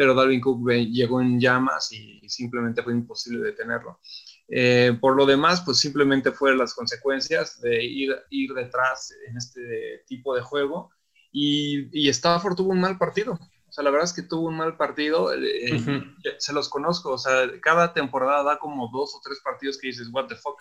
pero 0.00 0.14
Dalvin 0.14 0.40
Cook 0.40 0.66
llegó 0.70 1.20
en 1.20 1.38
llamas 1.38 1.92
y 1.92 2.26
simplemente 2.26 2.82
fue 2.82 2.94
imposible 2.94 3.44
detenerlo. 3.44 4.00
Eh, 4.48 4.96
por 4.98 5.14
lo 5.14 5.26
demás, 5.26 5.60
pues 5.60 5.76
simplemente 5.76 6.32
fueron 6.32 6.56
las 6.56 6.72
consecuencias 6.72 7.60
de 7.60 7.84
ir, 7.84 8.16
ir 8.30 8.54
detrás 8.54 9.14
en 9.28 9.36
este 9.36 10.02
tipo 10.06 10.34
de 10.34 10.40
juego. 10.40 10.90
Y, 11.30 11.90
y 11.92 12.08
Stafford 12.08 12.56
tuvo 12.56 12.70
un 12.70 12.80
mal 12.80 12.96
partido. 12.96 13.34
O 13.34 13.72
sea, 13.72 13.84
la 13.84 13.90
verdad 13.90 14.06
es 14.06 14.14
que 14.14 14.22
tuvo 14.22 14.48
un 14.48 14.56
mal 14.56 14.78
partido, 14.78 15.34
eh, 15.34 15.76
eh, 15.76 16.02
se 16.38 16.54
los 16.54 16.70
conozco, 16.70 17.10
o 17.10 17.18
sea, 17.18 17.50
cada 17.60 17.92
temporada 17.92 18.42
da 18.42 18.58
como 18.58 18.88
dos 18.90 19.14
o 19.14 19.20
tres 19.22 19.42
partidos 19.44 19.76
que 19.76 19.88
dices, 19.88 20.08
what 20.10 20.28
the 20.28 20.34
fuck. 20.34 20.58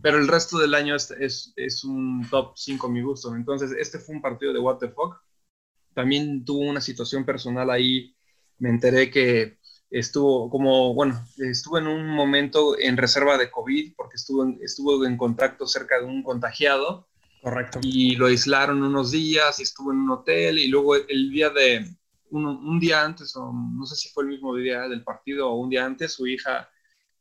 Pero 0.00 0.16
el 0.18 0.28
resto 0.28 0.58
del 0.58 0.76
año 0.76 0.94
es, 0.94 1.10
es, 1.10 1.52
es 1.56 1.82
un 1.82 2.24
top 2.30 2.52
5 2.54 2.86
a 2.86 2.90
mi 2.90 3.02
gusto. 3.02 3.34
Entonces, 3.34 3.72
este 3.72 3.98
fue 3.98 4.14
un 4.14 4.22
partido 4.22 4.52
de 4.52 4.60
what 4.60 4.78
the 4.78 4.90
fuck. 4.90 5.16
También 5.92 6.44
tuvo 6.44 6.60
una 6.60 6.80
situación 6.80 7.24
personal 7.24 7.68
ahí, 7.68 8.14
me 8.60 8.70
enteré 8.70 9.10
que 9.10 9.58
estuvo 9.90 10.48
como, 10.48 10.94
bueno, 10.94 11.20
estuvo 11.38 11.78
en 11.78 11.88
un 11.88 12.06
momento 12.06 12.78
en 12.78 12.96
reserva 12.96 13.36
de 13.36 13.50
COVID 13.50 13.94
porque 13.96 14.16
estuvo 14.16 14.44
en, 14.44 14.58
estuvo 14.62 15.04
en 15.04 15.16
contacto 15.16 15.66
cerca 15.66 15.98
de 15.98 16.06
un 16.06 16.22
contagiado. 16.22 17.08
Correcto. 17.42 17.80
Y 17.82 18.16
lo 18.16 18.26
aislaron 18.26 18.82
unos 18.82 19.10
días 19.10 19.58
y 19.58 19.64
estuvo 19.64 19.92
en 19.92 19.98
un 19.98 20.10
hotel 20.10 20.58
y 20.58 20.68
luego 20.68 20.94
el 20.94 21.30
día 21.30 21.50
de, 21.50 21.86
un, 22.30 22.78
día 22.78 23.02
antes, 23.04 23.34
o 23.36 23.52
no 23.52 23.84
sé 23.86 23.96
si 23.96 24.08
fue 24.10 24.24
el 24.24 24.30
mismo 24.30 24.54
día 24.54 24.88
del 24.88 25.02
partido 25.02 25.50
o 25.50 25.56
un 25.56 25.70
día 25.70 25.84
antes, 25.84 26.12
su 26.12 26.26
hija 26.26 26.68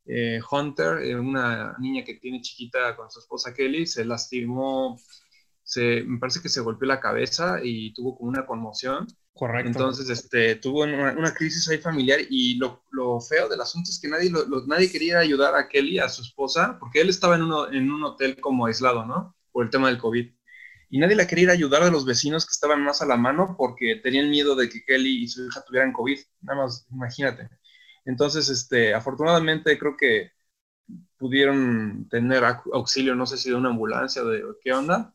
eh, 0.05 0.39
Hunter, 0.49 0.99
eh, 1.03 1.15
una 1.15 1.75
niña 1.79 2.03
que 2.03 2.15
tiene 2.15 2.41
chiquita 2.41 2.95
con 2.95 3.09
su 3.09 3.19
esposa 3.19 3.53
Kelly, 3.53 3.85
se 3.85 4.05
lastimó, 4.05 4.99
se, 5.69 6.03
me 6.03 6.17
parece 6.17 6.41
que 6.41 6.49
se 6.49 6.61
golpeó 6.61 6.87
la 6.87 6.99
cabeza 6.99 7.59
y 7.63 7.93
tuvo 7.93 8.17
como 8.17 8.29
una 8.29 8.47
conmoción. 8.47 9.05
Correcto. 9.33 9.69
Entonces, 9.69 10.09
este, 10.09 10.55
tuvo 10.55 10.83
una, 10.83 11.33
crisis 11.33 11.69
ahí 11.69 11.77
familiar 11.77 12.19
y 12.27 12.55
lo, 12.57 12.83
lo, 12.89 13.21
feo 13.21 13.47
del 13.47 13.61
asunto 13.61 13.91
es 13.91 13.99
que 14.01 14.07
nadie, 14.07 14.31
nadie 14.65 14.91
quería 14.91 15.19
ayudar 15.19 15.55
a 15.55 15.67
Kelly, 15.67 15.99
a 15.99 16.09
su 16.09 16.23
esposa, 16.23 16.77
porque 16.79 17.01
él 17.01 17.09
estaba 17.09 17.35
en, 17.35 17.43
uno, 17.43 17.71
en 17.71 17.91
un 17.91 18.03
hotel 18.03 18.41
como 18.41 18.65
aislado, 18.65 19.05
¿no? 19.05 19.35
Por 19.51 19.65
el 19.65 19.69
tema 19.69 19.89
del 19.89 19.99
COVID 19.99 20.31
y 20.89 20.97
nadie 20.97 21.15
la 21.15 21.27
quería 21.27 21.43
ir 21.43 21.49
a 21.51 21.53
ayudar 21.53 21.83
a 21.83 21.91
los 21.91 22.05
vecinos 22.05 22.45
que 22.45 22.53
estaban 22.53 22.83
más 22.83 23.01
a 23.01 23.05
la 23.05 23.15
mano 23.15 23.55
porque 23.57 23.97
tenían 24.01 24.29
miedo 24.29 24.55
de 24.55 24.69
que 24.69 24.83
Kelly 24.83 25.23
y 25.23 25.27
su 25.27 25.45
hija 25.45 25.63
tuvieran 25.63 25.93
COVID. 25.93 26.19
Nada 26.41 26.63
más, 26.63 26.87
imagínate. 26.91 27.47
Entonces, 28.05 28.49
este, 28.49 28.93
afortunadamente 28.95 29.77
creo 29.77 29.95
que 29.97 30.31
pudieron 31.17 32.07
tener 32.09 32.43
auxilio, 32.73 33.15
no 33.15 33.27
sé 33.27 33.37
si 33.37 33.49
de 33.49 33.55
una 33.55 33.69
ambulancia 33.69 34.23
o 34.23 34.27
de 34.27 34.43
qué 34.63 34.73
onda, 34.73 35.13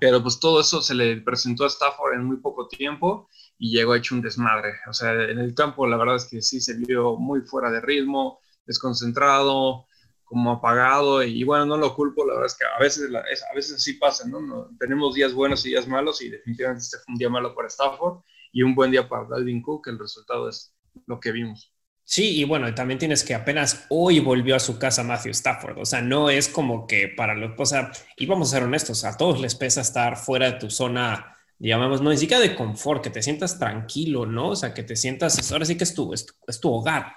pero 0.00 0.22
pues 0.22 0.40
todo 0.40 0.60
eso 0.60 0.82
se 0.82 0.94
le 0.94 1.20
presentó 1.20 1.64
a 1.64 1.68
Stafford 1.68 2.14
en 2.14 2.24
muy 2.24 2.38
poco 2.38 2.66
tiempo 2.66 3.28
y 3.58 3.70
llegó 3.70 3.94
hecho 3.94 4.14
un 4.14 4.22
desmadre. 4.22 4.72
O 4.88 4.92
sea, 4.94 5.12
en 5.12 5.38
el 5.38 5.54
campo 5.54 5.86
la 5.86 5.98
verdad 5.98 6.16
es 6.16 6.24
que 6.24 6.40
sí 6.40 6.60
se 6.60 6.74
vio 6.74 7.16
muy 7.16 7.42
fuera 7.42 7.70
de 7.70 7.80
ritmo, 7.82 8.40
desconcentrado, 8.66 9.86
como 10.24 10.52
apagado 10.52 11.22
y 11.22 11.44
bueno, 11.44 11.66
no 11.66 11.76
lo 11.76 11.94
culpo, 11.94 12.24
la 12.24 12.34
verdad 12.34 12.46
es 12.46 12.56
que 12.56 12.64
a 12.64 12.78
veces, 12.78 13.10
a 13.12 13.54
veces 13.54 13.74
así 13.74 13.94
pasa, 13.94 14.26
¿no? 14.28 14.70
Tenemos 14.78 15.14
días 15.14 15.34
buenos 15.34 15.66
y 15.66 15.70
días 15.70 15.88
malos 15.88 16.22
y 16.22 16.30
definitivamente 16.30 16.84
este 16.84 16.98
fue 16.98 17.12
un 17.12 17.18
día 17.18 17.28
malo 17.28 17.54
para 17.54 17.68
Stafford 17.68 18.22
y 18.52 18.62
un 18.62 18.74
buen 18.74 18.92
día 18.92 19.08
para 19.08 19.26
Dalvin 19.28 19.60
Cook, 19.60 19.88
el 19.88 19.98
resultado 19.98 20.48
es 20.48 20.74
lo 21.06 21.20
que 21.20 21.32
vimos. 21.32 21.72
Sí, 22.10 22.40
y 22.40 22.42
bueno, 22.42 22.74
también 22.74 22.98
tienes 22.98 23.22
que 23.22 23.36
apenas 23.36 23.86
hoy 23.88 24.18
volvió 24.18 24.56
a 24.56 24.58
su 24.58 24.80
casa 24.80 25.04
Matthew 25.04 25.30
Stafford, 25.30 25.78
o 25.78 25.84
sea, 25.84 26.02
no 26.02 26.28
es 26.28 26.48
como 26.48 26.88
que 26.88 27.06
para 27.06 27.36
los, 27.36 27.52
o 27.56 27.64
sea, 27.64 27.92
y 28.16 28.26
vamos 28.26 28.48
a 28.48 28.56
ser 28.56 28.64
honestos, 28.64 29.04
a 29.04 29.16
todos 29.16 29.40
les 29.40 29.54
pesa 29.54 29.80
estar 29.80 30.16
fuera 30.16 30.50
de 30.50 30.58
tu 30.58 30.70
zona, 30.70 31.36
llamamos, 31.60 32.02
no 32.02 32.10
ni 32.10 32.16
siquiera 32.16 32.42
de 32.42 32.56
confort, 32.56 33.00
que 33.00 33.10
te 33.10 33.22
sientas 33.22 33.60
tranquilo, 33.60 34.26
¿no? 34.26 34.48
O 34.48 34.56
sea, 34.56 34.74
que 34.74 34.82
te 34.82 34.96
sientas, 34.96 35.52
ahora 35.52 35.64
sí 35.64 35.76
que 35.76 35.84
es 35.84 35.94
tu, 35.94 36.12
es 36.12 36.60
tu 36.60 36.72
hogar. 36.72 37.14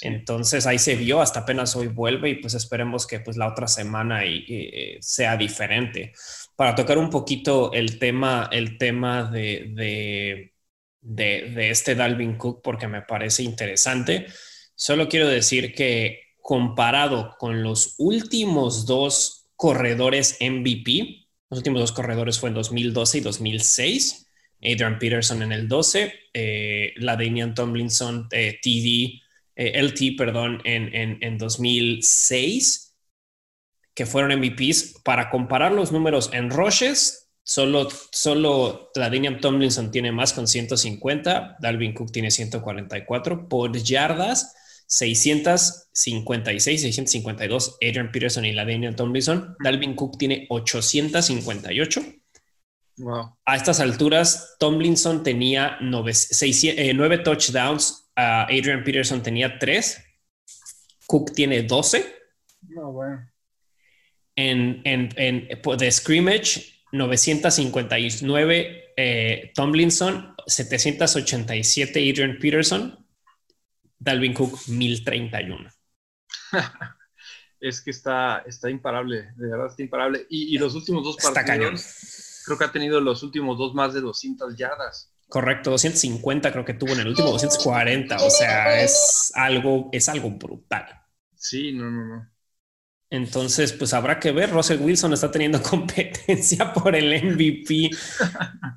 Entonces 0.00 0.66
ahí 0.66 0.78
se 0.78 0.94
vio, 0.94 1.20
hasta 1.20 1.40
apenas 1.40 1.74
hoy 1.74 1.88
vuelve 1.88 2.30
y 2.30 2.34
pues 2.36 2.54
esperemos 2.54 3.06
que 3.06 3.20
pues 3.20 3.36
la 3.36 3.48
otra 3.48 3.66
semana 3.66 4.24
y, 4.24 4.98
sea 5.00 5.36
diferente. 5.36 6.12
Para 6.56 6.74
tocar 6.74 6.98
un 6.98 7.10
poquito 7.10 7.72
el 7.72 7.98
tema, 7.98 8.48
el 8.52 8.78
tema 8.78 9.24
de, 9.24 9.72
de, 9.74 10.54
de, 11.00 11.70
este 11.70 11.94
Dalvin 11.94 12.36
Cook 12.36 12.60
porque 12.62 12.88
me 12.88 13.02
parece 13.02 13.42
interesante, 13.42 14.26
solo 14.74 15.08
quiero 15.08 15.28
decir 15.28 15.74
que 15.74 16.20
comparado 16.40 17.36
con 17.38 17.62
los 17.62 17.94
últimos 17.98 18.86
dos 18.86 19.48
corredores 19.56 20.38
MVP, 20.40 21.26
los 21.50 21.58
últimos 21.58 21.80
dos 21.80 21.92
corredores 21.92 22.38
fue 22.38 22.50
en 22.50 22.54
2012 22.54 23.18
y 23.18 23.20
2006, 23.20 24.26
Adrian 24.60 24.98
Peterson 24.98 25.42
en 25.42 25.52
el 25.52 25.68
12, 25.68 26.12
eh, 26.34 26.92
la 26.96 27.16
Damian 27.16 27.54
Tomlinson 27.54 28.28
eh, 28.32 28.58
TD 28.60 29.22
eh, 29.58 29.82
LT, 29.82 30.16
perdón, 30.16 30.62
en, 30.64 31.18
en, 31.20 31.36
2006, 31.36 32.96
que 33.92 34.06
fueron 34.06 34.38
MVPs. 34.38 35.00
Para 35.02 35.30
comparar 35.30 35.72
los 35.72 35.90
números 35.90 36.30
en 36.32 36.48
rushes, 36.50 37.27
solo, 37.48 37.88
solo 38.12 38.90
Ladinian 38.94 39.40
Tomlinson 39.40 39.90
tiene 39.90 40.12
más 40.12 40.34
con 40.34 40.46
150, 40.46 41.56
Dalvin 41.60 41.94
Cook 41.94 42.12
tiene 42.12 42.30
144. 42.30 43.48
Por 43.48 43.74
yardas, 43.78 44.54
656, 44.86 46.82
652, 46.82 47.78
Adrian 47.80 48.12
Peterson 48.12 48.44
y 48.44 48.52
Ladinian 48.52 48.94
Tomlinson. 48.94 49.56
Dalvin 49.64 49.94
Cook 49.94 50.18
tiene 50.18 50.46
858. 50.50 52.02
Wow. 52.98 53.38
A 53.46 53.56
estas 53.56 53.80
alturas, 53.80 54.56
Tomlinson 54.58 55.22
tenía 55.22 55.78
9, 55.80 56.12
eh, 56.64 57.18
touchdowns 57.24 58.10
Adrian 58.14 58.84
Peterson 58.84 59.22
tenía 59.22 59.58
3, 59.58 60.04
Cook 61.06 61.32
tiene 61.32 61.62
12. 61.62 62.04
No, 62.68 62.92
bueno. 62.92 63.26
En, 64.36 64.82
en, 64.84 65.08
en 65.16 65.48
de 65.78 65.90
scrimmage, 65.90 66.77
959 66.92 68.92
eh, 68.96 69.52
Tomlinson, 69.54 70.34
787 70.46 72.10
Adrian 72.10 72.38
Peterson, 72.38 73.06
Dalvin 73.98 74.34
Cook 74.34 74.68
1031. 74.68 75.70
es 77.60 77.80
que 77.80 77.90
está, 77.90 78.38
está 78.46 78.70
imparable, 78.70 79.32
de 79.36 79.48
verdad 79.48 79.66
está 79.66 79.82
imparable. 79.82 80.26
Y, 80.28 80.54
y 80.54 80.58
los 80.58 80.74
últimos 80.74 81.04
dos 81.04 81.16
partidos, 81.16 82.42
creo 82.44 82.58
que 82.58 82.64
ha 82.64 82.72
tenido 82.72 83.00
los 83.00 83.22
últimos 83.22 83.58
dos 83.58 83.74
más 83.74 83.94
de 83.94 84.00
200 84.00 84.56
yardas. 84.56 85.12
Correcto, 85.28 85.70
250 85.70 86.52
creo 86.52 86.64
que 86.64 86.74
tuvo 86.74 86.92
en 86.92 87.00
el 87.00 87.08
último, 87.08 87.30
240, 87.30 88.16
o 88.16 88.30
sea, 88.30 88.82
es 88.82 89.30
algo, 89.34 89.90
es 89.92 90.08
algo 90.08 90.30
brutal. 90.30 90.86
Sí, 91.34 91.72
no, 91.72 91.90
no, 91.90 92.06
no. 92.06 92.30
Entonces, 93.10 93.72
pues 93.72 93.94
habrá 93.94 94.20
que 94.20 94.32
ver. 94.32 94.50
Russell 94.50 94.80
Wilson 94.80 95.14
está 95.14 95.30
teniendo 95.30 95.62
competencia 95.62 96.72
por 96.72 96.94
el 96.94 97.24
MVP. 97.24 97.90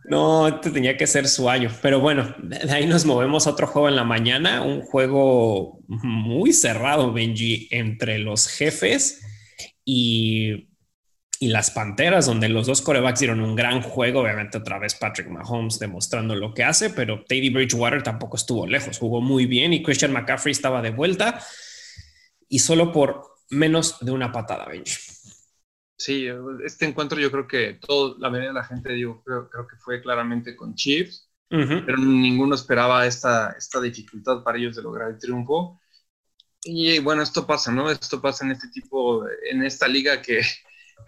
No, 0.06 0.48
este 0.48 0.72
tenía 0.72 0.96
que 0.96 1.08
ser 1.08 1.28
su 1.28 1.50
año. 1.50 1.70
Pero 1.82 2.00
bueno, 2.00 2.34
de 2.41 2.72
ahí 2.72 2.86
nos 2.86 3.06
movemos 3.06 3.46
a 3.46 3.52
otro 3.52 3.67
juego 3.67 3.89
en 3.89 3.96
la 3.96 4.06
mañana. 4.06 4.62
Un 4.62 4.82
juego 4.82 5.80
muy 5.88 6.54
cerrado, 6.54 7.12
Benji, 7.12 7.67
entre 7.72 8.20
los 8.20 8.48
jefes 8.48 9.22
y, 9.84 10.70
y 11.39 11.48
las 11.50 11.72
panteras, 11.72 12.26
donde 12.26 12.48
los 12.48 12.67
dos 12.67 12.82
corebacks 12.82 13.20
dieron 13.20 13.41
un 13.41 13.54
gran 13.54 13.82
juego. 13.82 14.22
Obviamente, 14.22 14.60
otra 14.60 14.80
vez 14.80 14.96
Patrick 14.96 15.28
Mahomes 15.28 15.78
demostrando 15.78 16.36
lo 16.36 16.54
que 16.54 16.63
hace, 16.63 16.89
pero 16.89 17.26
Teddy 17.26 17.50
Bridgewater 17.50 18.02
tampoco 18.02 18.38
estuvo 18.38 18.65
lejos. 18.65 18.98
Jugó 18.98 19.20
muy 19.20 19.46
bien 19.46 19.74
y 19.74 19.84
Christian 19.84 20.13
McCaffrey 20.13 20.54
estaba 20.54 20.82
de 20.82 20.91
vuelta. 20.91 21.44
Y 22.48 22.60
solo 22.60 22.94
por 22.94 23.31
menos 23.52 23.98
de 24.00 24.12
una 24.12 24.32
patada, 24.32 24.66
Benji. 24.66 24.94
Sí, 25.98 26.28
este 26.66 26.86
encuentro 26.86 27.20
yo 27.20 27.30
creo 27.30 27.48
que 27.48 27.76
todo, 27.76 28.18
la 28.18 28.30
mayoría 28.30 28.50
de 28.50 28.56
la 28.56 28.64
gente, 28.64 28.92
digo, 28.94 29.22
creo, 29.24 29.68
que 29.68 29.76
fue 29.78 30.02
claramente 30.02 30.56
con 30.56 30.74
Chiefs, 30.74 31.30
pero 31.48 31.98
ninguno 31.98 32.56
esperaba 32.56 33.06
esta, 33.06 33.52
esta 33.52 33.80
dificultad 33.80 34.42
para 34.42 34.58
ellos 34.58 34.76
de 34.76 34.82
lograr 34.82 35.12
el 35.12 35.20
triunfo. 35.20 35.80
Y 36.64 36.98
bueno, 37.00 37.22
esto 37.22 37.46
pasa, 37.46 37.72
¿no? 37.72 37.92
Esto 37.92 38.20
pasa 38.20 38.46
en 38.46 38.52
este 38.52 38.70
tipo, 38.70 39.26
en 39.50 39.64
esta 39.64 39.88
liga 39.88 40.22
que, 40.22 40.42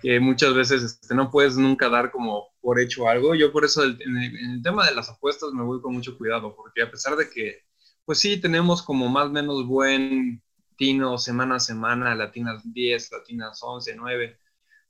que 0.02 0.20
muchas 0.20 0.54
veces 0.54 0.84
este, 0.84 1.16
no 1.16 1.32
puedes 1.32 1.58
nunca 1.58 1.90
dar 1.90 2.12
como 2.12 2.50
por 2.62 2.80
hecho 2.80 3.08
algo. 3.08 3.36
Yo 3.36 3.52
por 3.52 3.66
eso 3.66 3.84
en, 3.84 3.98
el, 4.00 4.38
en, 4.38 4.52
el, 4.52 4.62
tema 4.62 4.86
de 4.86 4.94
las 4.94 5.10
apuestas 5.10 5.52
me 5.54 5.64
voy 5.64 5.82
con 5.82 5.94
mucho 5.94 6.18
cuidado, 6.18 6.56
porque 6.56 6.82
a 6.82 6.92
pesar 6.92 7.16
de 7.16 7.30
que, 7.30 7.62
pues 8.06 8.20
sí, 8.20 8.40
tenemos 8.40 8.84
como 8.84 9.10
más 9.10 9.26
o 9.28 9.32
menos 9.32 9.66
buen 9.66 10.42
tino 10.76 11.18
semana 11.18 11.56
a 11.56 11.60
semana, 11.60 12.16
latinas 12.16 12.62
10, 12.74 13.12
latinas 13.12 13.60
11, 13.62 13.96
9, 13.96 14.40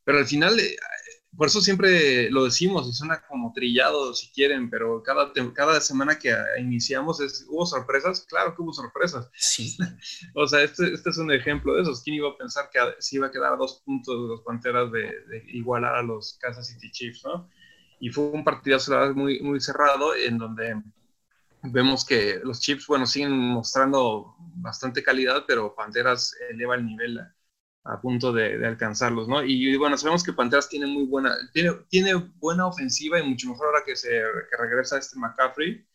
pero 0.03 0.17
al 0.17 0.25
final, 0.25 0.59
eh, 0.59 0.75
por 1.35 1.47
eso 1.47 1.61
siempre 1.61 2.29
lo 2.29 2.43
decimos 2.43 2.87
y 2.87 2.93
suena 2.93 3.25
como 3.27 3.53
trillado 3.53 4.13
si 4.13 4.31
quieren, 4.31 4.69
pero 4.69 5.01
cada, 5.01 5.31
cada 5.53 5.81
semana 5.81 6.19
que 6.19 6.35
iniciamos 6.59 7.19
es, 7.21 7.45
hubo 7.49 7.65
sorpresas, 7.65 8.25
claro 8.29 8.55
que 8.55 8.61
hubo 8.61 8.73
sorpresas. 8.73 9.29
Sí. 9.33 9.77
o 10.35 10.45
sea, 10.45 10.61
este, 10.61 10.93
este, 10.93 11.09
es 11.09 11.17
un 11.17 11.31
ejemplo 11.31 11.75
de 11.75 11.83
esos. 11.83 12.03
¿Quién 12.03 12.17
iba 12.17 12.29
a 12.29 12.37
pensar 12.37 12.69
que 12.71 12.79
se 12.99 13.15
iba 13.15 13.27
a 13.27 13.31
quedar 13.31 13.53
a 13.53 13.57
dos 13.57 13.81
puntos 13.85 14.21
de 14.21 14.27
los 14.27 14.41
Panteras 14.41 14.91
de, 14.91 15.43
igualar 15.47 15.95
a 15.95 16.03
los 16.03 16.37
Kansas 16.39 16.67
City 16.67 16.91
Chiefs, 16.91 17.23
¿no? 17.23 17.49
Y 17.99 18.09
fue 18.09 18.25
un 18.25 18.43
partidazo, 18.43 19.15
muy, 19.15 19.41
muy 19.41 19.59
cerrado 19.61 20.13
en 20.13 20.37
donde 20.37 20.75
vemos 21.63 22.05
que 22.05 22.39
los 22.43 22.59
chips, 22.59 22.87
bueno, 22.87 23.05
siguen 23.05 23.31
mostrando 23.31 24.35
bastante 24.55 25.01
calidad, 25.01 25.45
pero 25.47 25.73
Panteras 25.75 26.35
eleva 26.49 26.75
el 26.75 26.85
nivel 26.85 27.19
a, 27.85 28.01
punto 28.01 28.31
de, 28.31 28.65
alcanzarlos, 28.65 29.27
¿no? 29.27 29.43
Y, 29.43 29.75
bueno, 29.77 29.97
sabemos 29.97 30.23
que 30.23 30.33
Panteras 30.33 30.69
tiene 30.69 30.87
muy 30.87 31.05
buena, 31.05 31.35
tiene, 31.53 31.71
tiene 31.89 32.15
buena 32.15 32.67
ofensiva 32.67 33.19
y 33.19 33.27
mucho 33.27 33.49
mejor 33.49 33.67
ahora 33.67 33.83
que, 33.85 33.95
se, 33.95 34.09
que 34.09 34.57
regresa 34.57 34.97
este 34.97 35.17
McCaffrey. 35.17 35.85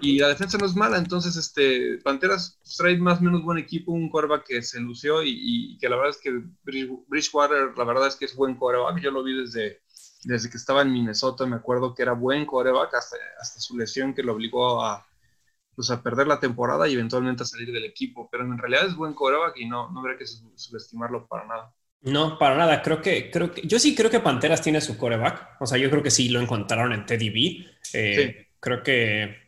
Y 0.00 0.18
la 0.18 0.28
defensa 0.28 0.58
no 0.58 0.66
es 0.66 0.74
mala, 0.74 0.98
entonces 0.98 1.36
este, 1.36 1.98
Panteras 2.02 2.58
trae 2.76 2.96
más 2.96 3.20
o 3.20 3.22
menos 3.22 3.42
buen 3.42 3.58
equipo, 3.58 3.92
un 3.92 4.10
coreback 4.10 4.44
que 4.44 4.62
se 4.62 4.80
lució 4.80 5.22
y, 5.22 5.78
que 5.78 5.88
la 5.88 5.96
verdad 5.96 6.10
es 6.10 6.18
que 6.18 6.42
Bridgewater, 6.64 7.76
la 7.76 7.84
verdad 7.84 8.08
es 8.08 8.16
que 8.16 8.24
es 8.24 8.34
buen 8.34 8.56
coreback, 8.56 9.00
yo 9.00 9.10
lo 9.10 9.22
vi 9.22 9.38
desde, 9.38 9.82
desde 10.24 10.50
que 10.50 10.56
estaba 10.56 10.82
en 10.82 10.92
Minnesota, 10.92 11.46
me 11.46 11.56
acuerdo 11.56 11.94
que 11.94 12.02
era 12.02 12.12
buen 12.12 12.46
coreback 12.46 12.94
hasta, 12.94 13.16
hasta 13.40 13.60
su 13.60 13.76
lesión 13.76 14.14
que 14.14 14.22
lo 14.22 14.32
obligó 14.32 14.84
a, 14.84 15.06
pues, 15.74 15.90
a 15.90 16.02
perder 16.02 16.26
la 16.26 16.40
temporada 16.40 16.88
y 16.88 16.94
eventualmente 16.94 17.42
a 17.42 17.46
salir 17.46 17.72
del 17.72 17.84
equipo. 17.84 18.28
Pero 18.30 18.44
en 18.44 18.58
realidad 18.58 18.86
es 18.86 18.94
buen 18.94 19.14
coreback 19.14 19.56
y 19.56 19.66
no, 19.66 19.90
no 19.90 20.00
habría 20.00 20.18
que 20.18 20.26
subestimarlo 20.26 21.26
para 21.26 21.46
nada. 21.46 21.74
No, 22.02 22.38
para 22.38 22.56
nada. 22.56 22.82
Creo 22.82 23.00
que, 23.00 23.30
creo 23.30 23.52
que, 23.52 23.66
yo 23.66 23.78
sí 23.78 23.94
creo 23.94 24.10
que 24.10 24.20
Panteras 24.20 24.62
tiene 24.62 24.80
su 24.80 24.96
coreback. 24.96 25.60
O 25.60 25.66
sea, 25.66 25.78
yo 25.78 25.90
creo 25.90 26.02
que 26.02 26.10
sí 26.10 26.28
lo 26.28 26.40
encontraron 26.40 26.92
en 26.92 27.06
Teddy 27.06 27.30
B. 27.30 27.66
Eh, 27.94 28.48
creo 28.58 28.82
que, 28.82 29.42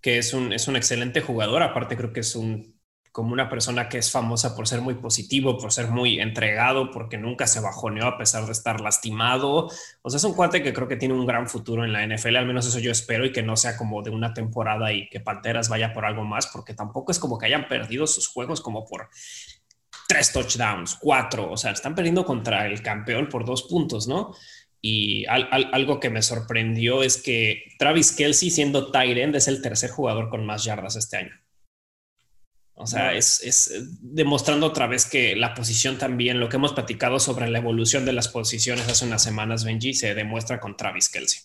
que 0.00 0.18
es, 0.18 0.34
un, 0.34 0.52
es 0.52 0.68
un 0.68 0.76
excelente 0.76 1.20
jugador. 1.20 1.62
Aparte, 1.62 1.96
creo 1.96 2.12
que 2.12 2.20
es 2.20 2.36
un 2.36 2.73
como 3.14 3.32
una 3.32 3.48
persona 3.48 3.88
que 3.88 3.98
es 3.98 4.10
famosa 4.10 4.56
por 4.56 4.66
ser 4.66 4.80
muy 4.80 4.94
positivo, 4.94 5.56
por 5.56 5.70
ser 5.70 5.86
muy 5.86 6.18
entregado, 6.18 6.90
porque 6.90 7.16
nunca 7.16 7.46
se 7.46 7.60
bajoneó 7.60 8.08
a 8.08 8.18
pesar 8.18 8.44
de 8.44 8.50
estar 8.50 8.80
lastimado. 8.80 9.70
O 10.02 10.10
sea, 10.10 10.16
es 10.16 10.24
un 10.24 10.34
cuate 10.34 10.64
que 10.64 10.72
creo 10.72 10.88
que 10.88 10.96
tiene 10.96 11.14
un 11.14 11.24
gran 11.24 11.48
futuro 11.48 11.84
en 11.84 11.92
la 11.92 12.04
NFL, 12.04 12.34
al 12.34 12.46
menos 12.46 12.66
eso 12.66 12.80
yo 12.80 12.90
espero, 12.90 13.24
y 13.24 13.30
que 13.30 13.44
no 13.44 13.56
sea 13.56 13.76
como 13.76 14.02
de 14.02 14.10
una 14.10 14.34
temporada 14.34 14.92
y 14.92 15.08
que 15.10 15.20
Panteras 15.20 15.68
vaya 15.68 15.92
por 15.92 16.06
algo 16.06 16.24
más, 16.24 16.48
porque 16.48 16.74
tampoco 16.74 17.12
es 17.12 17.20
como 17.20 17.38
que 17.38 17.46
hayan 17.46 17.68
perdido 17.68 18.08
sus 18.08 18.26
juegos 18.26 18.60
como 18.60 18.84
por 18.84 19.08
tres 20.08 20.32
touchdowns, 20.32 20.96
cuatro, 21.00 21.52
o 21.52 21.56
sea, 21.56 21.70
están 21.70 21.94
perdiendo 21.94 22.24
contra 22.24 22.66
el 22.66 22.82
campeón 22.82 23.28
por 23.28 23.44
dos 23.44 23.62
puntos, 23.62 24.08
¿no? 24.08 24.34
Y 24.80 25.24
algo 25.28 26.00
que 26.00 26.10
me 26.10 26.20
sorprendió 26.20 27.04
es 27.04 27.22
que 27.22 27.62
Travis 27.78 28.10
Kelsey, 28.10 28.50
siendo 28.50 28.90
tight 28.90 29.16
es 29.36 29.46
el 29.46 29.62
tercer 29.62 29.90
jugador 29.90 30.30
con 30.30 30.44
más 30.44 30.64
yardas 30.64 30.96
este 30.96 31.18
año. 31.18 31.43
O 32.76 32.86
sea, 32.86 33.14
es, 33.14 33.40
es, 33.42 33.70
eh, 33.70 33.84
demostrando 34.00 34.66
otra 34.66 34.88
vez 34.88 35.06
que 35.06 35.36
la 35.36 35.54
posición 35.54 35.96
también, 35.96 36.40
lo 36.40 36.48
que 36.48 36.56
hemos 36.56 36.72
platicado 36.72 37.20
sobre 37.20 37.48
la 37.48 37.58
evolución 37.58 38.04
de 38.04 38.12
las 38.12 38.28
posiciones 38.28 38.88
hace 38.88 39.06
unas 39.06 39.22
semanas, 39.22 39.64
Benji, 39.64 39.94
se 39.94 40.14
demuestra 40.14 40.58
con 40.58 40.76
Travis 40.76 41.08
Kelsey. 41.08 41.40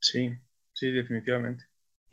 Sí, 0.00 0.30
sí, 0.72 0.90
definitivamente. 0.90 1.64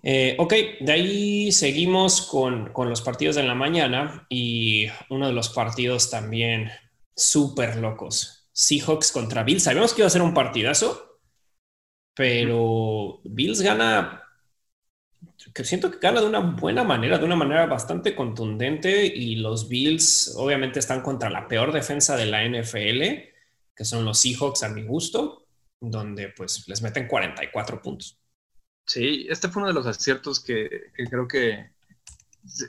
Eh, 0.03 0.35
ok, 0.37 0.53
de 0.81 0.91
ahí 0.91 1.51
seguimos 1.51 2.27
con, 2.27 2.71
con, 2.73 2.89
los 2.89 3.01
partidos 3.01 3.35
de 3.37 3.43
la 3.43 3.55
mañana 3.55 4.27
y 4.29 4.87
uno 5.09 5.27
de 5.27 5.33
los 5.33 5.49
partidos 5.49 6.11
también 6.11 6.69
súper 7.15 7.77
locos. 7.77 8.49
Seahawks 8.51 9.11
contra 9.11 9.43
Bills. 9.43 9.63
Sabíamos 9.63 9.93
que 9.93 10.01
iba 10.01 10.07
a 10.07 10.11
ser 10.11 10.21
un 10.21 10.33
partidazo, 10.33 11.19
pero 12.13 13.21
Bills 13.23 13.61
gana 13.61 14.22
que 15.53 15.63
siento 15.63 15.91
que 15.91 15.99
gana 15.99 16.21
de 16.21 16.27
una 16.27 16.39
buena 16.39 16.83
manera, 16.83 17.17
de 17.17 17.25
una 17.25 17.35
manera 17.35 17.65
bastante 17.65 18.15
contundente 18.15 19.05
y 19.05 19.35
los 19.35 19.67
Bills 19.67 20.33
obviamente 20.37 20.79
están 20.79 21.01
contra 21.01 21.29
la 21.29 21.47
peor 21.47 21.71
defensa 21.71 22.15
de 22.15 22.25
la 22.25 22.43
NFL, 22.43 23.01
que 23.75 23.85
son 23.85 24.05
los 24.05 24.19
Seahawks 24.19 24.63
a 24.63 24.69
mi 24.69 24.83
gusto, 24.83 25.45
donde 25.79 26.29
pues 26.29 26.67
les 26.67 26.81
meten 26.81 27.07
44 27.07 27.81
puntos. 27.81 28.19
Sí, 28.85 29.25
este 29.29 29.49
fue 29.49 29.61
uno 29.61 29.69
de 29.69 29.75
los 29.75 29.85
aciertos 29.85 30.43
que, 30.43 30.91
creo 31.09 31.27
que 31.27 31.71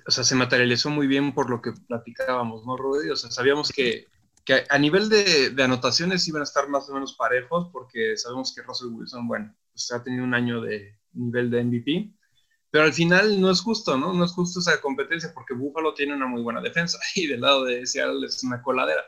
o 0.06 0.10
sea, 0.10 0.22
se 0.22 0.34
materializó 0.34 0.90
muy 0.90 1.06
bien 1.06 1.34
por 1.34 1.50
lo 1.50 1.60
que 1.60 1.72
platicábamos, 1.72 2.64
¿no, 2.64 2.76
Rudy? 2.76 3.10
O 3.10 3.16
sea, 3.16 3.30
sabíamos 3.30 3.72
que, 3.72 4.06
que 4.44 4.64
a 4.68 4.78
nivel 4.78 5.08
de, 5.08 5.50
de, 5.50 5.62
anotaciones 5.62 6.26
iban 6.28 6.42
a 6.42 6.44
estar 6.44 6.68
más 6.68 6.88
o 6.88 6.94
menos 6.94 7.14
parejos 7.14 7.68
porque 7.72 8.16
sabemos 8.16 8.54
que 8.54 8.62
Russell 8.62 8.92
Wilson, 8.92 9.26
bueno, 9.26 9.54
pues 9.72 9.90
ha 9.90 10.02
tenido 10.02 10.22
un 10.22 10.34
año 10.34 10.60
de 10.60 10.96
nivel 11.14 11.50
de 11.50 11.64
MVP 11.64 12.14
pero 12.74 12.86
al 12.86 12.92
final 12.92 13.40
no 13.40 13.52
es 13.52 13.60
justo, 13.60 13.96
¿no? 13.96 14.12
No 14.12 14.24
es 14.24 14.32
justo 14.32 14.58
esa 14.58 14.80
competencia 14.80 15.30
porque 15.32 15.54
Buffalo 15.54 15.94
tiene 15.94 16.12
una 16.12 16.26
muy 16.26 16.42
buena 16.42 16.60
defensa 16.60 16.98
y 17.14 17.28
del 17.28 17.42
lado 17.42 17.62
de 17.62 17.86
Seattle 17.86 18.26
es 18.26 18.42
una 18.42 18.62
coladera. 18.62 19.00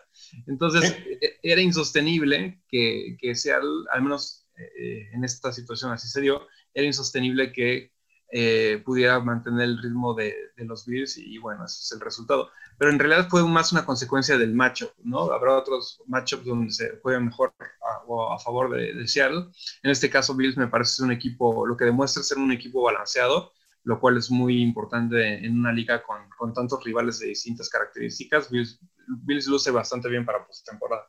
Entonces 0.46 0.96
e, 1.20 1.40
era 1.42 1.61
insostenible 1.61 2.62
que, 2.68 3.16
que 3.20 3.35
Seattle, 3.35 3.87
al 3.90 4.02
menos 4.02 4.46
eh, 4.57 5.09
en 5.12 5.24
esta 5.24 5.52
situación 5.52 5.90
así 5.90 6.07
se 6.07 6.20
dio, 6.20 6.46
era 6.74 6.87
insostenible 6.87 7.50
que 7.50 7.90
eh, 8.31 8.81
pudiera 8.85 9.18
mantener 9.18 9.62
el 9.62 9.83
ritmo 9.83 10.14
de, 10.14 10.33
de, 10.57 10.64
los 10.64 10.87
Bills 10.87 11.18
y, 11.18 11.37
bueno, 11.38 11.64
ese 11.64 11.81
es 11.83 11.90
el 11.90 12.00
resultado. 12.00 12.48
Pero 12.79 12.92
en 12.92 13.00
realidad 13.00 13.29
fue 13.29 13.42
más 13.48 13.72
una 13.72 13.85
consecuencia 13.85 14.38
del 14.38 14.55
matchup, 14.55 14.92
¿no? 15.02 15.33
Habrá 15.33 15.57
otros 15.57 16.00
matchups 16.07 16.44
donde 16.44 16.70
se 16.70 17.00
juegue 17.02 17.18
mejor 17.18 17.52
a, 17.59 18.05
o 18.07 18.33
a 18.33 18.38
favor 18.38 18.70
de, 18.70 18.94
de, 18.94 19.09
Seattle. 19.09 19.46
En 19.83 19.90
este 19.90 20.09
caso, 20.09 20.37
Bills 20.37 20.57
me 20.57 20.68
parece 20.68 21.02
un 21.02 21.11
equipo, 21.11 21.66
lo 21.66 21.76
que 21.76 21.85
demuestra 21.85 22.22
ser 22.22 22.38
un 22.38 22.52
equipo 22.52 22.81
balanceado 22.81 23.56
lo 23.87 24.01
cual 24.01 24.16
es 24.16 24.33
muy 24.33 24.61
importante 24.61 25.46
en 25.46 25.61
una 25.61 25.72
liga 25.72 26.03
con, 26.03 26.29
con 26.37 26.53
tantos 26.53 26.83
rivales 26.83 27.20
de 27.20 27.29
distintas 27.29 27.68
características. 27.68 28.51
Bills, 28.51 28.81
Bills 29.07 29.46
luce 29.46 29.70
bastante 29.70 30.09
bien 30.09 30.27
para 30.27 30.44
postemporada. 30.44 31.07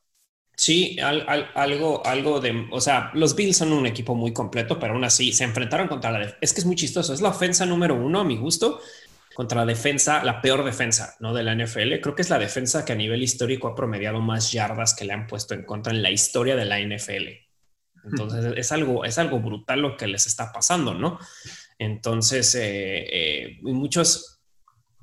Sí, 0.56 0.96
algo, 1.00 2.06
algo 2.06 2.40
de, 2.40 2.68
o 2.72 2.80
sea, 2.80 3.10
los 3.16 3.36
Bills 3.36 3.58
son 3.58 3.74
un 3.74 3.88
equipo 3.88 4.14
muy 4.14 4.32
completo, 4.32 4.78
pero 4.78 4.94
aún 4.94 5.04
así 5.04 5.34
se 5.34 5.44
enfrentaron 5.44 5.88
contra 5.88 6.12
la, 6.12 6.38
es 6.40 6.54
que 6.54 6.60
es 6.60 6.66
muy 6.68 6.76
chistoso, 6.76 7.14
es 7.16 7.22
la 7.22 7.30
ofensa 7.30 7.66
número 7.66 7.96
uno 7.96 8.20
a 8.20 8.24
mi 8.24 8.38
gusto 8.38 8.80
contra 9.34 9.62
la 9.62 9.66
defensa, 9.66 10.24
la 10.24 10.40
peor 10.40 10.64
defensa, 10.64 11.16
¿no? 11.20 11.34
De 11.34 11.42
la 11.42 11.56
NFL. 11.56 12.00
Creo 12.02 12.14
que 12.14 12.22
es 12.22 12.30
la 12.30 12.38
defensa 12.38 12.86
que 12.86 12.94
a 12.94 12.96
nivel 12.96 13.24
histórico 13.24 13.68
ha 13.68 13.76
promediado 13.76 14.22
más 14.22 14.52
yardas 14.52 14.94
que 14.94 15.06
le 15.06 15.14
han 15.14 15.26
puesto 15.26 15.56
en 15.56 15.64
contra 15.64 15.94
en 15.94 16.04
la 16.04 16.12
historia 16.12 16.56
de 16.56 16.66
la 16.66 16.80
NFL. 16.80 17.28
Entonces 18.04 18.54
es 18.56 18.72
algo, 18.72 19.04
es 19.04 19.18
algo 19.18 19.40
brutal 19.40 19.82
lo 19.82 19.98
que 19.98 20.08
les 20.08 20.28
está 20.28 20.52
pasando, 20.52 20.94
¿no? 20.94 21.20
Entonces, 21.80 22.56
eh, 22.56 23.06
eh, 23.12 23.60
muchos 23.62 24.40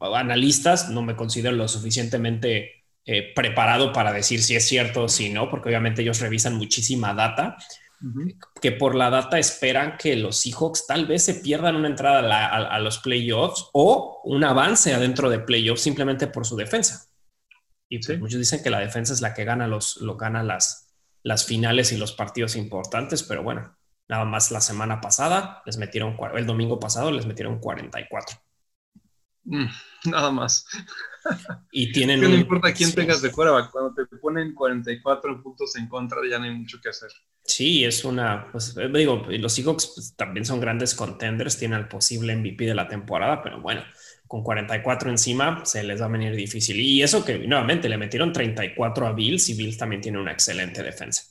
analistas 0.00 0.90
no 0.90 1.02
me 1.02 1.16
considero 1.16 1.54
lo 1.54 1.68
suficientemente 1.68 2.84
eh, 3.06 3.32
preparado 3.34 3.92
para 3.92 4.12
decir 4.12 4.42
si 4.42 4.56
es 4.56 4.66
cierto 4.66 5.04
o 5.04 5.08
si 5.08 5.28
no, 5.28 5.48
porque 5.50 5.68
obviamente 5.68 6.02
ellos 6.02 6.20
revisan 6.20 6.54
muchísima 6.56 7.14
data, 7.14 7.56
que 8.60 8.72
por 8.72 8.94
la 8.94 9.08
data 9.08 9.38
esperan 9.38 9.96
que 9.96 10.14
los 10.16 10.36
Seahawks 10.36 10.86
tal 10.86 11.06
vez 11.06 11.22
se 11.24 11.36
pierdan 11.36 11.76
una 11.76 11.88
entrada 11.88 12.48
a, 12.48 12.78
los 12.80 12.98
playoffs 12.98 13.70
o 13.72 14.20
un 14.24 14.44
avance 14.44 14.92
adentro 14.92 15.30
de 15.30 15.38
playoffs 15.38 15.80
simplemente 15.80 16.26
por 16.26 16.44
su 16.44 16.54
defensa. 16.54 17.08
Y 17.88 18.04
pues 18.04 18.18
muchos 18.18 18.38
dicen 18.38 18.62
que 18.62 18.68
la 18.68 18.80
defensa 18.80 19.14
es 19.14 19.22
la 19.22 19.32
que 19.32 19.44
gana, 19.44 19.66
los, 19.66 19.98
lo 19.98 20.16
gana 20.16 20.42
las, 20.42 20.94
las 21.22 21.46
finales 21.46 21.92
y 21.92 21.96
los 21.96 22.12
partidos 22.12 22.56
importantes, 22.56 23.22
pero 23.22 23.42
bueno, 23.42 23.74
nada 24.08 24.24
más 24.24 24.50
la 24.50 24.60
semana 24.60 25.00
pasada 25.00 25.62
les 25.66 25.76
metieron, 25.76 26.16
el 26.34 26.46
domingo 26.46 26.78
pasado 26.78 27.10
les 27.10 27.26
metieron 27.26 27.58
44. 27.58 28.38
Mm, 29.44 29.66
nada 30.06 30.30
más. 30.30 30.66
Y 31.72 31.92
tienen. 31.92 32.20
no 32.20 32.28
importa 32.28 32.72
quién 32.72 32.94
tengas 32.94 33.22
de 33.22 33.30
fuera, 33.30 33.68
cuando 33.70 33.94
te 33.94 34.04
ponen 34.16 34.54
44 34.54 35.42
puntos 35.42 35.76
en 35.76 35.88
contra, 35.88 36.18
ya 36.28 36.38
no 36.38 36.44
hay 36.44 36.54
mucho 36.54 36.80
que 36.80 36.90
hacer. 36.90 37.10
Sí, 37.44 37.84
es 37.84 38.04
una. 38.04 38.50
Pues 38.50 38.76
eh, 38.76 38.88
digo, 38.92 39.26
los 39.28 39.52
Seahawks 39.52 39.92
pues, 39.94 40.16
también 40.16 40.44
son 40.44 40.60
grandes 40.60 40.94
contenders, 40.94 41.58
tienen 41.58 41.78
el 41.78 41.88
posible 41.88 42.36
MVP 42.36 42.64
de 42.66 42.74
la 42.74 42.88
temporada, 42.88 43.42
pero 43.42 43.60
bueno, 43.60 43.82
con 44.26 44.42
44 44.42 45.10
encima 45.10 45.64
se 45.64 45.82
les 45.82 46.00
va 46.00 46.06
a 46.06 46.10
venir 46.10 46.34
difícil. 46.34 46.78
Y 46.80 47.02
eso 47.02 47.24
que 47.24 47.38
nuevamente 47.38 47.88
le 47.88 47.98
metieron 47.98 48.32
34 48.32 49.06
a 49.06 49.12
Bills 49.12 49.48
y 49.50 49.54
Bills 49.54 49.78
también 49.78 50.00
tiene 50.00 50.18
una 50.18 50.32
excelente 50.32 50.82
defensa. 50.82 51.24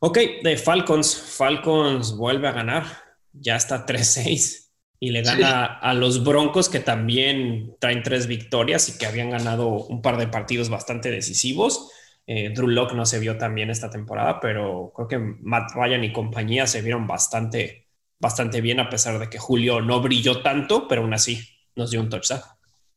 Ok, 0.00 0.18
de 0.42 0.56
Falcons. 0.56 1.16
Falcons 1.16 2.16
vuelve 2.16 2.48
a 2.48 2.52
ganar. 2.52 2.84
Ya 3.32 3.56
está 3.56 3.84
3-6 3.86 4.66
y 4.98 5.10
le 5.10 5.22
gana 5.22 5.64
a 5.64 5.94
los 5.94 6.24
Broncos 6.24 6.68
que 6.68 6.80
también 6.80 7.76
traen 7.78 8.02
tres 8.02 8.26
victorias 8.26 8.88
y 8.88 8.98
que 8.98 9.06
habían 9.06 9.30
ganado 9.30 9.68
un 9.68 10.00
par 10.00 10.16
de 10.16 10.26
partidos 10.26 10.70
bastante 10.70 11.10
decisivos. 11.10 11.90
Eh, 12.26 12.50
Drew 12.54 12.68
Locke 12.68 12.94
no 12.94 13.06
se 13.06 13.18
vio 13.18 13.36
tan 13.36 13.54
bien 13.54 13.70
esta 13.70 13.90
temporada, 13.90 14.40
pero 14.40 14.92
creo 14.94 15.08
que 15.08 15.18
Matt 15.18 15.72
Ryan 15.74 16.04
y 16.04 16.12
compañía 16.12 16.66
se 16.66 16.82
vieron 16.82 17.06
bastante, 17.06 17.88
bastante 18.18 18.60
bien 18.60 18.80
a 18.80 18.88
pesar 18.88 19.18
de 19.18 19.28
que 19.28 19.38
Julio 19.38 19.80
no 19.80 20.00
brilló 20.00 20.40
tanto, 20.42 20.88
pero 20.88 21.02
aún 21.02 21.14
así 21.14 21.46
nos 21.76 21.90
dio 21.90 22.00
un 22.00 22.08
touchdown. 22.08 22.40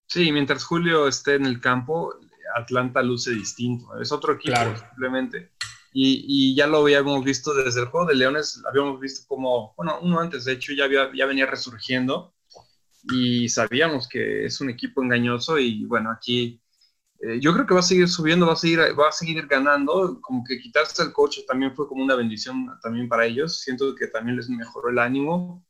Sí, 0.07 0.31
mientras 0.31 0.63
Julio 0.63 1.07
esté 1.07 1.35
en 1.35 1.45
el 1.45 1.59
campo, 1.59 2.15
Atlanta 2.55 3.03
luce 3.03 3.31
distinto. 3.31 3.99
Es 4.01 4.11
otro 4.11 4.33
equipo, 4.33 4.57
simplemente. 4.75 5.51
Y, 5.91 6.55
ya 6.55 6.67
lo 6.67 6.79
habíamos 6.79 7.23
visto 7.23 7.53
desde 7.53 7.81
el 7.81 7.87
juego 7.87 8.07
de 8.07 8.15
Leones, 8.15 8.61
habíamos 8.69 8.99
visto 8.99 9.25
como, 9.27 9.73
bueno, 9.75 9.99
uno 10.01 10.19
antes, 10.19 10.45
de 10.45 10.53
hecho, 10.53 10.73
ya, 10.73 10.87
ya 11.13 11.25
venía 11.25 11.45
resurgiendo 11.45 12.33
y 13.03 13.49
sabíamos 13.49 14.07
que 14.07 14.45
es 14.45 14.61
un 14.61 14.69
equipo 14.69 15.01
engañoso 15.03 15.57
y 15.59 15.85
bueno, 15.85 16.11
aquí 16.11 16.61
eh, 17.21 17.39
yo 17.41 17.53
creo 17.53 17.65
que 17.65 17.73
va 17.73 17.79
a 17.81 17.83
seguir 17.83 18.07
subiendo, 18.09 18.47
va 18.47 18.53
a 18.53 18.55
seguir, 18.55 18.79
va 18.79 19.09
a 19.09 19.11
seguir 19.11 19.47
ganando, 19.47 20.19
como 20.21 20.43
que 20.43 20.59
quitarse 20.59 21.03
el 21.03 21.13
coche 21.13 21.43
también 21.47 21.75
fue 21.75 21.87
como 21.87 22.03
una 22.03 22.15
bendición 22.15 22.67
también 22.81 23.09
para 23.09 23.25
ellos, 23.25 23.59
siento 23.61 23.95
que 23.95 24.07
también 24.07 24.37
les 24.37 24.49
mejoró 24.49 24.89
el 24.89 24.99
ánimo 24.99 25.65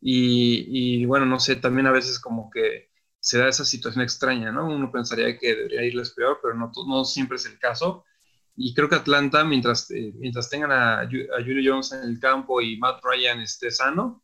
y, 0.00 1.00
y 1.02 1.06
bueno, 1.06 1.26
no 1.26 1.40
sé, 1.40 1.56
también 1.56 1.86
a 1.86 1.92
veces 1.92 2.18
como 2.20 2.50
que 2.50 2.90
se 3.20 3.38
da 3.38 3.48
esa 3.48 3.64
situación 3.64 4.02
extraña, 4.02 4.52
¿no? 4.52 4.66
Uno 4.66 4.92
pensaría 4.92 5.38
que 5.38 5.54
debería 5.56 5.84
irles 5.84 6.10
peor, 6.10 6.40
pero 6.42 6.54
no, 6.54 6.70
no 6.86 7.04
siempre 7.04 7.36
es 7.36 7.46
el 7.46 7.58
caso 7.58 8.04
y 8.56 8.74
creo 8.74 8.88
que 8.88 8.94
Atlanta, 8.94 9.44
mientras, 9.44 9.90
eh, 9.90 10.12
mientras 10.16 10.48
tengan 10.48 10.70
a, 10.70 11.00
a, 11.00 11.08
Julio 11.08 11.72
Jones 11.72 11.92
en 11.92 12.08
el 12.08 12.20
campo 12.20 12.60
y 12.60 12.76
Matt 12.78 13.00
Ryan 13.02 13.40
esté 13.40 13.70
sano, 13.70 14.22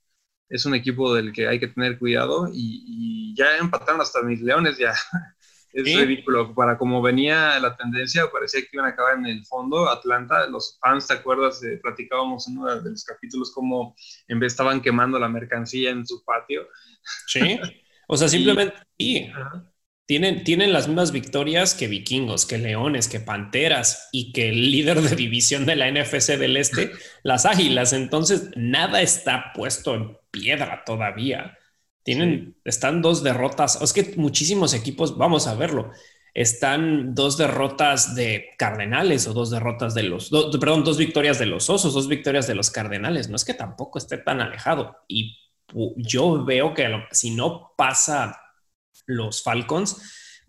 es 0.49 0.67
un 0.67 0.75
equipo 0.75 1.15
del 1.15 1.33
que 1.33 1.49
hay 1.49 1.59
que 1.59 1.69
tener 1.69 1.99
cuidado. 1.99 2.49
Y, 2.53 3.35
ya 3.37 3.57
empataron 3.59 4.01
hasta 4.01 4.23
mis 4.23 4.41
Leones, 4.43 4.77
ya 4.77 4.93
es 5.73 5.85
ridículo. 5.85 6.55
Para 6.55 6.77
como 6.77 7.01
venía 7.01 7.59
la 7.61 7.77
tendencia, 7.77 8.31
parecía 8.31 8.61
que 8.61 8.69
iban 8.73 8.87
a 8.87 8.91
acabar 8.91 9.17
en 9.17 9.27
el 9.27 9.45
fondo. 9.47 9.89
Atlanta, 9.89 10.47
los 10.49 10.79
fans, 10.81 11.07
¿te 11.07 11.15
acuerdas? 11.15 11.63
Eh, 11.63 11.79
platicábamos 11.83 12.49
en 12.49 12.59
uno 12.59 12.81
de 12.81 12.91
los 12.91 13.05
capítulos 13.05 13.53
cómo 13.55 13.95
en 14.29 14.41
vez 14.41 14.53
estaban 14.53 14.81
quemando 14.81 15.19
la 15.19 15.29
mercancía 15.29 15.91
en 15.91 16.07
su 16.07 16.25
patio. 16.25 16.69
Sí. 17.27 17.59
O 18.09 18.17
sea, 18.17 18.29
simplemente. 18.29 18.75
Tienen, 20.11 20.73
las 20.73 20.89
mismas 20.89 21.13
victorias 21.13 21.73
que 21.73 21.87
vikingos, 21.87 22.45
que 22.45 22.59
leones, 22.59 23.07
que 23.07 23.21
panteras 23.21 24.09
y 24.11 24.33
que 24.33 24.49
el 24.49 24.73
líder 24.73 25.03
de 25.03 25.15
división 25.15 25.67
de 25.67 25.77
la 25.77 25.89
NFC 25.89 26.37
del 26.37 26.57
Este, 26.57 26.91
las 27.23 27.47
águilas. 27.47 27.93
Entonces, 27.93 28.51
nada 28.57 29.03
está 29.03 29.53
puesto 29.55 29.95
en 29.95 30.17
piedra 30.33 30.83
todavía. 30.85 31.57
Tienen, 32.03 32.57
están 32.65 33.03
dos 33.03 33.23
derrotas. 33.23 33.81
Es 33.81 33.93
que 33.93 34.15
muchísimos 34.17 34.75
equipos, 34.75 35.17
vamos 35.17 35.47
a 35.47 35.55
verlo, 35.55 35.93
están 36.35 37.15
dos 37.15 37.39
derrotas 37.39 38.17
de 38.17 38.47
Cardenales 38.59 39.29
o 39.29 39.33
dos 39.33 39.51
derrotas 39.51 39.95
de 39.95 40.03
los, 40.03 40.29
perdón, 40.59 40.83
dos 40.83 40.99
victorias 40.99 41.39
de 41.39 41.47
los 41.47 41.71
Osos, 41.71 41.95
dos 41.95 42.09
victorias 42.09 42.49
de 42.49 42.57
los 42.57 42.73
Cardenales. 42.73 43.29
No 43.29 43.37
es 43.37 43.45
que 43.45 43.55
tampoco 43.55 43.99
esté 43.99 44.19
tan 44.19 44.41
alejado. 44.41 44.97
Y 45.07 45.39
yo 45.99 46.45
veo 46.45 46.75
que 46.75 46.91
si 47.13 47.31
no 47.31 47.75
pasa 47.77 48.40
los 49.11 49.43
Falcons 49.43 49.97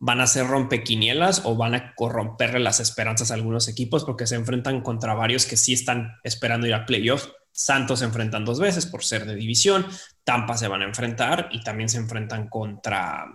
van 0.03 0.19
a 0.19 0.27
ser 0.27 0.47
rompequinielas 0.47 1.43
o 1.45 1.55
van 1.55 1.75
a 1.75 1.93
corromperle 1.93 2.59
las 2.59 2.79
esperanzas 2.79 3.29
a 3.29 3.35
algunos 3.35 3.67
equipos 3.67 4.03
porque 4.03 4.25
se 4.25 4.35
enfrentan 4.35 4.81
contra 4.81 5.13
varios 5.13 5.45
que 5.45 5.57
sí 5.57 5.73
están 5.73 6.13
esperando 6.23 6.65
ir 6.65 6.73
a 6.73 6.87
playoffs. 6.87 7.31
Santos 7.51 7.99
se 7.99 8.05
enfrentan 8.05 8.43
dos 8.43 8.59
veces 8.59 8.87
por 8.87 9.03
ser 9.03 9.25
de 9.25 9.35
división, 9.35 9.85
Tampa 10.23 10.57
se 10.57 10.67
van 10.67 10.81
a 10.81 10.85
enfrentar 10.85 11.49
y 11.51 11.61
también 11.61 11.89
se 11.89 11.97
enfrentan 11.97 12.47
contra, 12.47 13.25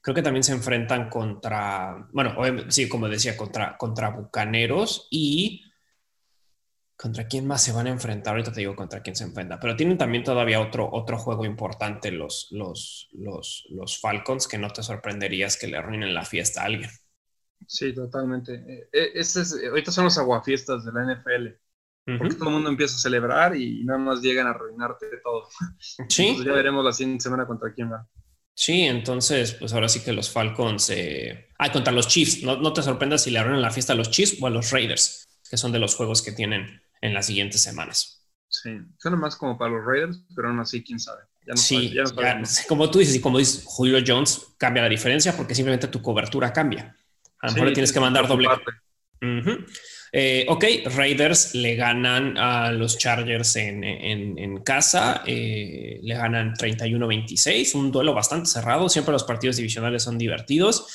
creo 0.00 0.14
que 0.14 0.22
también 0.22 0.42
se 0.42 0.52
enfrentan 0.52 1.08
contra, 1.08 2.08
bueno, 2.12 2.34
sí, 2.68 2.88
como 2.88 3.08
decía, 3.08 3.36
contra, 3.36 3.76
contra 3.76 4.08
Bucaneros 4.08 5.06
y 5.10 5.65
¿Contra 6.96 7.26
quién 7.26 7.46
más 7.46 7.62
se 7.62 7.72
van 7.72 7.86
a 7.86 7.90
enfrentar? 7.90 8.32
Ahorita 8.32 8.52
te 8.52 8.60
digo 8.60 8.74
contra 8.74 9.02
quién 9.02 9.14
se 9.14 9.24
enfrenta. 9.24 9.60
Pero 9.60 9.76
tienen 9.76 9.98
también 9.98 10.24
todavía 10.24 10.60
otro, 10.60 10.88
otro 10.90 11.18
juego 11.18 11.44
importante 11.44 12.10
los, 12.10 12.48
los, 12.52 13.08
los, 13.12 13.66
los 13.70 14.00
Falcons 14.00 14.48
que 14.48 14.56
no 14.56 14.70
te 14.70 14.82
sorprenderías 14.82 15.58
que 15.58 15.66
le 15.66 15.76
arruinen 15.76 16.14
la 16.14 16.24
fiesta 16.24 16.62
a 16.62 16.66
alguien. 16.66 16.90
Sí, 17.66 17.94
totalmente. 17.94 18.54
Eh, 18.54 18.88
eh, 18.92 19.10
es, 19.14 19.36
ahorita 19.36 19.92
son 19.92 20.04
los 20.04 20.16
aguafiestas 20.16 20.84
de 20.84 20.92
la 20.92 21.14
NFL. 21.14 21.48
Porque 22.18 22.36
todo 22.36 22.50
el 22.50 22.54
mundo 22.54 22.70
empieza 22.70 22.94
a 22.94 23.00
celebrar 23.00 23.56
y 23.56 23.82
nada 23.84 23.98
más 23.98 24.22
llegan 24.22 24.46
a 24.46 24.50
arruinarte 24.50 25.06
todo. 25.22 25.48
Sí. 26.08 26.36
ya 26.44 26.52
veremos 26.52 26.84
la 26.84 26.92
siguiente 26.92 27.24
semana 27.24 27.46
contra 27.46 27.74
quién 27.74 27.90
va. 27.90 28.06
Sí, 28.54 28.82
entonces, 28.82 29.54
pues 29.54 29.72
ahora 29.72 29.88
sí 29.88 30.00
que 30.00 30.12
los 30.12 30.30
Falcons. 30.30 30.88
Eh... 30.90 31.48
Ah, 31.58 31.72
contra 31.72 31.92
los 31.92 32.06
Chiefs. 32.06 32.42
No, 32.44 32.56
no 32.56 32.72
te 32.72 32.82
sorprendas 32.82 33.24
si 33.24 33.30
le 33.30 33.40
arruinan 33.40 33.60
la 33.60 33.72
fiesta 33.72 33.92
a 33.92 33.96
los 33.96 34.10
Chiefs 34.10 34.40
o 34.40 34.46
a 34.46 34.50
los 34.50 34.70
Raiders, 34.70 35.26
que 35.50 35.56
son 35.56 35.72
de 35.72 35.80
los 35.80 35.96
juegos 35.96 36.22
que 36.22 36.30
tienen 36.30 36.80
en 37.00 37.14
las 37.14 37.26
siguientes 37.26 37.60
semanas. 37.60 38.24
Sí, 38.48 38.70
suena 38.98 39.16
más 39.16 39.36
como 39.36 39.58
para 39.58 39.72
los 39.72 39.84
Raiders, 39.84 40.22
pero 40.34 40.48
aún 40.48 40.60
así, 40.60 40.82
quién 40.82 40.98
sabe. 40.98 41.22
sí, 41.54 41.98
como 42.68 42.90
tú 42.90 42.98
dices 42.98 43.16
y 43.16 43.20
como 43.20 43.38
dices, 43.38 43.64
Julio 43.66 43.98
Jones 44.06 44.54
cambia 44.58 44.82
la 44.82 44.88
diferencia 44.88 45.36
porque 45.36 45.54
simplemente 45.54 45.88
tu 45.88 46.00
cobertura 46.00 46.52
cambia. 46.52 46.96
A 47.40 47.48
lo 47.48 47.52
mejor 47.52 47.68
le 47.68 47.74
tienes 47.74 47.92
que 47.92 48.00
mandar 48.00 48.26
doble. 48.26 48.48
Eh, 50.12 50.46
ok, 50.48 50.64
Raiders 50.94 51.54
le 51.54 51.74
ganan 51.74 52.38
a 52.38 52.72
los 52.72 52.96
Chargers 52.96 53.56
en, 53.56 53.84
en, 53.84 54.62
casa, 54.62 55.22
eh, 55.26 56.00
le 56.02 56.14
ganan 56.14 56.54
31-26, 56.54 57.74
un 57.74 57.92
duelo 57.92 58.14
bastante 58.14 58.48
cerrado, 58.48 58.88
siempre 58.88 59.12
los 59.12 59.24
partidos 59.24 59.56
divisionales 59.56 60.04
son 60.04 60.16
divertidos. 60.16 60.86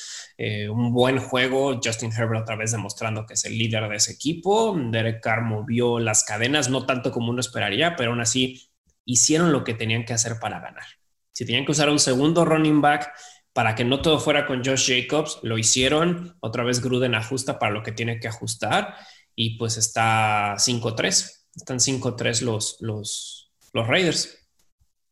Eh, 0.44 0.68
un 0.68 0.92
buen 0.92 1.20
juego. 1.20 1.78
Justin 1.80 2.10
Herbert 2.12 2.42
otra 2.42 2.56
vez 2.56 2.72
demostrando 2.72 3.24
que 3.24 3.34
es 3.34 3.44
el 3.44 3.56
líder 3.56 3.88
de 3.88 3.94
ese 3.94 4.10
equipo. 4.10 4.76
Derek 4.76 5.22
Carr 5.22 5.42
movió 5.42 6.00
las 6.00 6.24
cadenas, 6.24 6.68
no 6.68 6.84
tanto 6.84 7.12
como 7.12 7.30
uno 7.30 7.38
esperaría, 7.38 7.94
pero 7.94 8.10
aún 8.10 8.20
así 8.20 8.68
hicieron 9.04 9.52
lo 9.52 9.62
que 9.62 9.74
tenían 9.74 10.04
que 10.04 10.14
hacer 10.14 10.40
para 10.40 10.58
ganar. 10.58 10.82
Si 11.30 11.46
tenían 11.46 11.64
que 11.64 11.70
usar 11.70 11.90
un 11.90 12.00
segundo 12.00 12.44
running 12.44 12.80
back 12.80 13.12
para 13.52 13.76
que 13.76 13.84
no 13.84 14.02
todo 14.02 14.18
fuera 14.18 14.44
con 14.44 14.64
Josh 14.64 14.88
Jacobs, 14.88 15.38
lo 15.44 15.58
hicieron. 15.58 16.36
Otra 16.40 16.64
vez 16.64 16.82
Gruden 16.82 17.14
ajusta 17.14 17.60
para 17.60 17.70
lo 17.70 17.84
que 17.84 17.92
tiene 17.92 18.18
que 18.18 18.26
ajustar 18.26 18.96
y 19.36 19.56
pues 19.58 19.76
está 19.76 20.56
5-3. 20.56 21.46
Están 21.54 21.78
5-3 21.78 22.40
los, 22.40 22.78
los, 22.80 23.52
los 23.72 23.86
Raiders. 23.86 24.36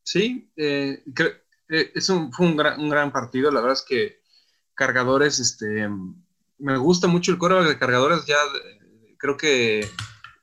Sí, 0.02 0.50
eh, 0.56 1.04
eh, 1.68 1.92
es 1.94 2.08
un, 2.08 2.32
fue 2.32 2.46
un 2.46 2.56
gran, 2.56 2.80
un 2.80 2.90
gran 2.90 3.12
partido. 3.12 3.52
La 3.52 3.60
verdad 3.60 3.78
es 3.78 3.84
que 3.88 4.19
cargadores, 4.80 5.38
este, 5.40 5.90
me 6.58 6.78
gusta 6.78 7.06
mucho 7.06 7.32
el 7.32 7.36
coro 7.36 7.62
de 7.62 7.78
cargadores, 7.78 8.24
ya 8.24 8.38
creo 9.18 9.36
que 9.36 9.86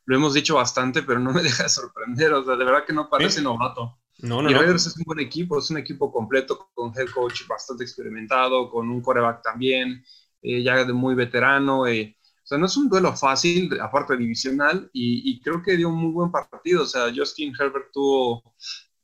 lo 0.05 0.15
hemos 0.15 0.35
dicho 0.35 0.53
bastante, 0.53 1.01
pero 1.01 1.19
no 1.19 1.33
me 1.33 1.41
deja 1.47 1.63
de 1.63 1.69
sorprender, 1.69 2.33
o 2.33 2.45
sea, 2.45 2.55
de 2.55 2.63
verdad 2.63 2.85
que 2.85 2.93
no 2.93 3.09
parece 3.09 3.41
novato. 3.41 3.97
No, 4.19 4.43
no, 4.43 4.51
y 4.51 4.53
Raiders 4.53 4.85
es 4.85 4.97
un 4.97 5.05
buen 5.05 5.19
equipo, 5.19 5.57
es 5.57 5.71
un 5.71 5.77
equipo 5.77 6.11
completo 6.11 6.69
con 6.75 6.93
head 6.95 7.09
coach 7.09 7.47
bastante 7.47 7.83
experimentado, 7.83 8.69
con 8.69 8.91
un 8.91 9.01
coreback 9.01 9.41
también, 9.41 10.03
eh, 10.43 10.61
ya 10.61 10.85
de 10.85 10.93
muy 10.93 11.15
veterano. 11.15 11.87
Eh, 11.87 12.15
o 12.21 12.45
sea, 12.47 12.59
no 12.59 12.67
es 12.67 12.77
un 12.77 12.89
duelo 12.89 13.15
fácil, 13.15 13.75
aparte 13.81 14.17
divisional, 14.17 14.87
y, 14.93 15.31
y, 15.31 15.41
creo 15.41 15.63
que 15.63 15.77
dio 15.77 15.89
un 15.89 15.95
muy 15.95 16.11
buen 16.11 16.31
partido. 16.31 16.83
O 16.83 16.85
sea, 16.85 17.11
Justin 17.15 17.53
Herbert 17.59 17.87
tuvo, 17.91 18.53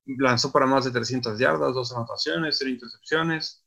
lanzó 0.05 0.51
para 0.51 0.67
más 0.67 0.85
de 0.85 0.91
300 0.91 1.39
yardas, 1.39 1.73
dos 1.73 1.91
anotaciones, 1.91 2.59
tres 2.59 2.73
intercepciones. 2.73 3.62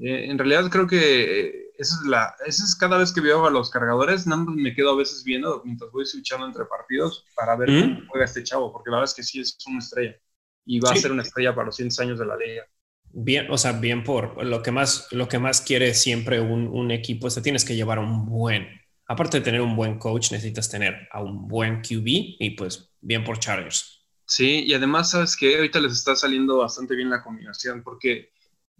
Eh, 0.00 0.30
en 0.30 0.38
realidad 0.38 0.70
creo 0.70 0.86
que 0.86 1.40
eh, 1.40 1.70
esa 1.78 1.96
es 1.96 2.06
la, 2.06 2.34
esa 2.46 2.64
es 2.64 2.74
cada 2.74 2.98
vez 2.98 3.12
que 3.12 3.20
veo 3.20 3.46
a 3.46 3.50
los 3.50 3.70
cargadores, 3.70 4.26
nada 4.26 4.42
más 4.44 4.54
me 4.54 4.74
quedo 4.74 4.92
a 4.92 4.96
veces 4.96 5.22
viendo 5.24 5.62
mientras 5.64 5.90
voy 5.90 6.06
switchando 6.06 6.46
entre 6.46 6.64
partidos 6.64 7.26
para 7.34 7.56
ver 7.56 7.68
cómo 7.68 8.00
juega 8.08 8.24
este 8.24 8.42
chavo, 8.42 8.72
porque 8.72 8.90
la 8.90 8.96
verdad 8.96 9.10
es 9.10 9.14
que 9.14 9.22
sí 9.22 9.40
es 9.40 9.56
una 9.66 9.78
estrella 9.78 10.16
y 10.64 10.80
va 10.80 10.92
a 10.92 10.96
ser 10.96 11.12
una 11.12 11.22
estrella 11.22 11.54
para 11.54 11.66
los 11.66 11.76
100 11.76 11.88
años 12.00 12.18
de 12.18 12.26
la 12.26 12.36
liga. 12.36 12.64
Bien, 13.12 13.50
o 13.50 13.58
sea, 13.58 13.72
bien 13.72 14.04
por 14.04 14.44
lo 14.44 14.62
que 14.62 14.70
más, 14.70 15.08
lo 15.10 15.28
que 15.28 15.38
más 15.38 15.60
quiere 15.60 15.94
siempre 15.94 16.40
un, 16.40 16.68
un 16.68 16.90
equipo 16.90 17.28
es 17.28 17.34
que 17.34 17.40
tienes 17.40 17.64
que 17.64 17.74
llevar 17.74 17.98
un 17.98 18.26
buen, 18.26 18.68
aparte 19.06 19.38
de 19.38 19.44
tener 19.44 19.60
un 19.60 19.74
buen 19.74 19.98
coach, 19.98 20.32
necesitas 20.32 20.70
tener 20.70 21.08
a 21.10 21.20
un 21.20 21.48
buen 21.48 21.82
QB 21.82 22.04
y 22.06 22.50
pues 22.56 22.94
bien 23.00 23.24
por 23.24 23.38
Chargers. 23.38 24.06
Sí, 24.26 24.62
y 24.64 24.74
además, 24.74 25.10
sabes 25.10 25.36
que 25.36 25.56
ahorita 25.56 25.80
les 25.80 25.92
está 25.92 26.14
saliendo 26.14 26.58
bastante 26.58 26.94
bien 26.94 27.10
la 27.10 27.20
combinación, 27.20 27.82
porque 27.82 28.30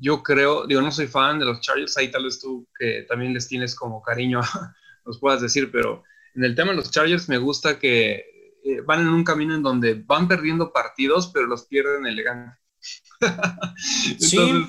yo 0.01 0.23
creo, 0.23 0.67
digo, 0.67 0.81
no 0.81 0.91
soy 0.91 1.07
fan 1.07 1.39
de 1.39 1.45
los 1.45 1.61
Chargers, 1.61 1.97
ahí 1.97 2.11
tal 2.11 2.25
vez 2.25 2.41
tú 2.41 2.67
que 2.79 3.05
también 3.09 3.35
les 3.35 3.49
tienes 3.49 3.75
como 3.75 4.03
cariño, 4.03 4.41
nos 5.05 5.19
puedas 5.19 5.41
decir, 5.41 5.71
pero 5.71 6.03
en 6.35 6.45
el 6.45 6.55
tema 6.55 6.71
de 6.71 6.77
los 6.77 6.91
Chargers 6.91 7.29
me 7.29 7.39
gusta 7.39 7.79
que 7.79 8.25
eh, 8.65 8.81
van 8.85 9.01
en 9.01 9.09
un 9.09 9.25
camino 9.25 9.55
en 9.55 9.63
donde 9.63 9.95
van 9.95 10.29
perdiendo 10.29 10.73
partidos, 10.73 11.31
pero 11.33 11.47
los 11.47 11.67
pierden 11.67 12.07
elegante. 12.07 12.57
sí. 14.19 14.67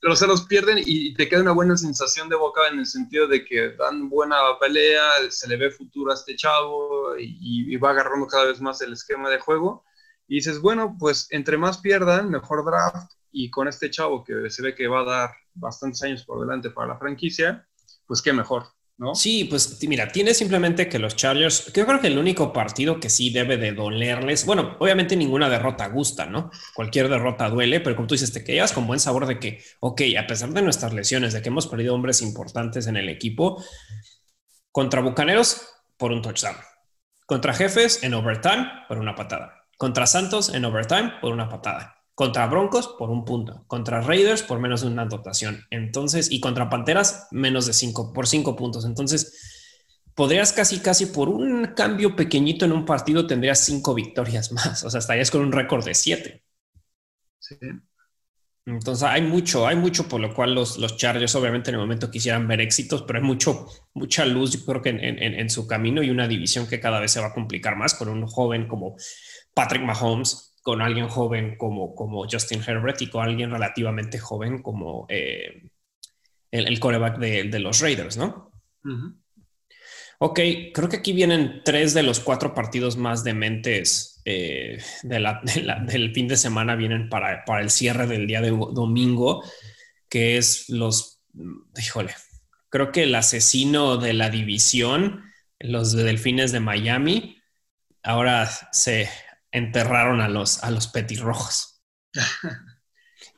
Pero 0.00 0.16
se 0.16 0.26
los 0.26 0.42
pierden 0.42 0.82
y 0.84 1.14
te 1.14 1.30
queda 1.30 1.40
una 1.40 1.52
buena 1.52 1.78
sensación 1.78 2.28
de 2.28 2.36
boca 2.36 2.68
en 2.70 2.78
el 2.78 2.84
sentido 2.84 3.26
de 3.26 3.42
que 3.42 3.70
dan 3.70 4.10
buena 4.10 4.36
pelea, 4.60 5.00
se 5.30 5.48
le 5.48 5.56
ve 5.56 5.70
futuro 5.70 6.10
a 6.10 6.14
este 6.14 6.36
chavo 6.36 7.16
y, 7.18 7.72
y 7.72 7.76
va 7.78 7.90
agarrando 7.90 8.26
cada 8.26 8.44
vez 8.44 8.60
más 8.60 8.82
el 8.82 8.92
esquema 8.92 9.30
de 9.30 9.38
juego 9.38 9.82
y 10.28 10.36
dices, 10.36 10.60
bueno, 10.60 10.96
pues 10.98 11.26
entre 11.30 11.56
más 11.56 11.78
pierdan, 11.78 12.30
mejor 12.30 12.64
draft. 12.64 13.12
Y 13.36 13.50
con 13.50 13.66
este 13.66 13.90
chavo 13.90 14.22
que 14.22 14.48
se 14.48 14.62
ve 14.62 14.74
que 14.74 14.86
va 14.86 15.00
a 15.00 15.04
dar 15.04 15.30
bastantes 15.54 16.02
años 16.04 16.24
por 16.24 16.40
delante 16.40 16.70
para 16.70 16.88
la 16.88 16.98
franquicia, 16.98 17.66
pues 18.06 18.22
qué 18.22 18.32
mejor, 18.32 18.66
¿no? 18.96 19.14
Sí, 19.14 19.44
pues 19.44 19.78
mira, 19.88 20.08
tiene 20.08 20.34
simplemente 20.34 20.88
que 20.88 21.00
los 21.00 21.16
Chargers, 21.16 21.72
yo 21.72 21.84
creo 21.84 22.00
que 22.00 22.06
el 22.06 22.18
único 22.18 22.52
partido 22.52 23.00
que 23.00 23.10
sí 23.10 23.30
debe 23.30 23.56
de 23.56 23.72
dolerles, 23.72 24.46
bueno, 24.46 24.76
obviamente 24.78 25.16
ninguna 25.16 25.48
derrota 25.48 25.88
gusta, 25.88 26.26
¿no? 26.26 26.50
Cualquier 26.74 27.08
derrota 27.08 27.50
duele, 27.50 27.80
pero 27.80 27.96
como 27.96 28.06
tú 28.06 28.14
dices, 28.14 28.32
te 28.32 28.44
quedas 28.44 28.72
con 28.72 28.86
buen 28.86 29.00
sabor 29.00 29.26
de 29.26 29.40
que, 29.40 29.64
ok, 29.80 30.02
a 30.16 30.26
pesar 30.28 30.50
de 30.50 30.62
nuestras 30.62 30.94
lesiones, 30.94 31.32
de 31.32 31.42
que 31.42 31.48
hemos 31.48 31.66
perdido 31.66 31.94
hombres 31.94 32.22
importantes 32.22 32.86
en 32.86 32.96
el 32.96 33.08
equipo, 33.08 33.64
contra 34.70 35.00
Bucaneros 35.00 35.68
por 35.96 36.12
un 36.12 36.22
touchdown, 36.22 36.56
contra 37.26 37.52
Jefes 37.52 38.04
en 38.04 38.14
overtime 38.14 38.70
por 38.88 38.98
una 38.98 39.14
patada 39.14 39.64
contra 39.76 40.06
Santos 40.06 40.52
en 40.54 40.64
overtime 40.64 41.14
por 41.20 41.32
una 41.32 41.48
patada. 41.48 42.03
Contra 42.14 42.46
Broncos 42.46 42.94
por 42.98 43.10
un 43.10 43.24
punto. 43.24 43.64
Contra 43.66 44.00
Raiders 44.00 44.42
por 44.42 44.60
menos 44.60 44.82
de 44.82 44.88
una 44.88 45.02
anotación. 45.02 45.64
Entonces, 45.70 46.30
y 46.30 46.40
contra 46.40 46.70
Panteras 46.70 47.26
menos 47.32 47.66
de 47.66 47.72
cinco, 47.72 48.12
por 48.12 48.26
cinco 48.28 48.54
puntos. 48.54 48.84
Entonces, 48.84 49.72
podrías 50.14 50.52
casi, 50.52 50.80
casi 50.80 51.06
por 51.06 51.28
un 51.28 51.72
cambio 51.76 52.14
pequeñito 52.14 52.64
en 52.64 52.72
un 52.72 52.84
partido 52.84 53.26
tendrías 53.26 53.60
cinco 53.60 53.94
victorias 53.94 54.52
más. 54.52 54.84
O 54.84 54.90
sea, 54.90 55.00
estarías 55.00 55.30
con 55.30 55.40
un 55.42 55.52
récord 55.52 55.84
de 55.84 55.94
siete. 55.94 56.44
Sí. 57.38 57.56
Entonces 58.66 59.02
hay 59.02 59.20
mucho, 59.20 59.66
hay 59.66 59.76
mucho 59.76 60.08
por 60.08 60.20
lo 60.20 60.32
cual 60.32 60.54
los, 60.54 60.78
los 60.78 60.96
Chargers 60.96 61.34
obviamente 61.34 61.68
en 61.68 61.74
el 61.74 61.82
momento 61.82 62.10
quisieran 62.10 62.48
ver 62.48 62.62
éxitos, 62.62 63.02
pero 63.02 63.18
hay 63.18 63.24
mucho, 63.24 63.66
mucha 63.92 64.24
luz 64.24 64.52
yo 64.52 64.64
creo 64.64 64.80
que 64.80 64.88
en, 64.88 65.00
en, 65.00 65.20
en, 65.20 65.50
su 65.50 65.66
camino 65.66 66.02
y 66.02 66.08
una 66.08 66.26
división 66.26 66.66
que 66.66 66.80
cada 66.80 66.98
vez 66.98 67.12
se 67.12 67.20
va 67.20 67.26
a 67.26 67.34
complicar 67.34 67.76
más 67.76 67.92
con 67.92 68.08
un 68.08 68.26
joven 68.26 68.66
como 68.66 68.96
Patrick 69.52 69.82
Mahomes, 69.82 70.53
con 70.64 70.80
alguien 70.80 71.08
joven 71.08 71.56
como, 71.58 71.94
como 71.94 72.26
Justin 72.26 72.62
Herbert 72.66 73.00
y 73.02 73.10
con 73.10 73.22
alguien 73.22 73.50
relativamente 73.50 74.18
joven 74.18 74.62
como 74.62 75.04
eh, 75.10 75.68
el, 76.50 76.66
el, 76.66 76.80
coreback 76.80 77.18
de, 77.18 77.44
de, 77.44 77.58
los 77.58 77.80
Raiders, 77.80 78.16
¿no? 78.16 78.50
Uh 78.82 78.88
-huh. 78.88 79.16
Ok, 80.20 80.40
creo 80.72 80.88
que 80.88 80.96
aquí 80.96 81.12
vienen 81.12 81.60
tres 81.66 81.92
de 81.92 82.02
los 82.02 82.18
cuatro 82.18 82.54
partidos 82.54 82.96
más 82.96 83.24
dementes 83.24 84.22
eh, 84.24 84.82
de 85.02 85.20
la, 85.20 85.42
de 85.42 85.62
la, 85.62 85.80
del 85.80 86.14
fin 86.14 86.28
de 86.28 86.38
semana, 86.38 86.76
vienen 86.76 87.10
para, 87.10 87.44
para 87.44 87.60
el 87.60 87.68
cierre 87.68 88.06
del 88.06 88.26
día 88.26 88.40
de 88.40 88.48
domingo, 88.48 89.44
que 90.08 90.38
es 90.38 90.70
los, 90.70 91.20
híjole, 91.76 92.14
creo 92.70 92.90
que 92.90 93.02
el 93.02 93.14
asesino 93.14 93.98
de 93.98 94.14
la 94.14 94.30
división, 94.30 95.24
los 95.58 95.92
de 95.92 96.04
Delfines 96.04 96.52
de 96.52 96.60
Miami, 96.60 97.36
ahora 98.02 98.48
se 98.72 99.10
enterraron 99.54 100.20
a 100.20 100.28
los, 100.28 100.62
a 100.64 100.70
los 100.70 100.88
petirrojos. 100.88 101.80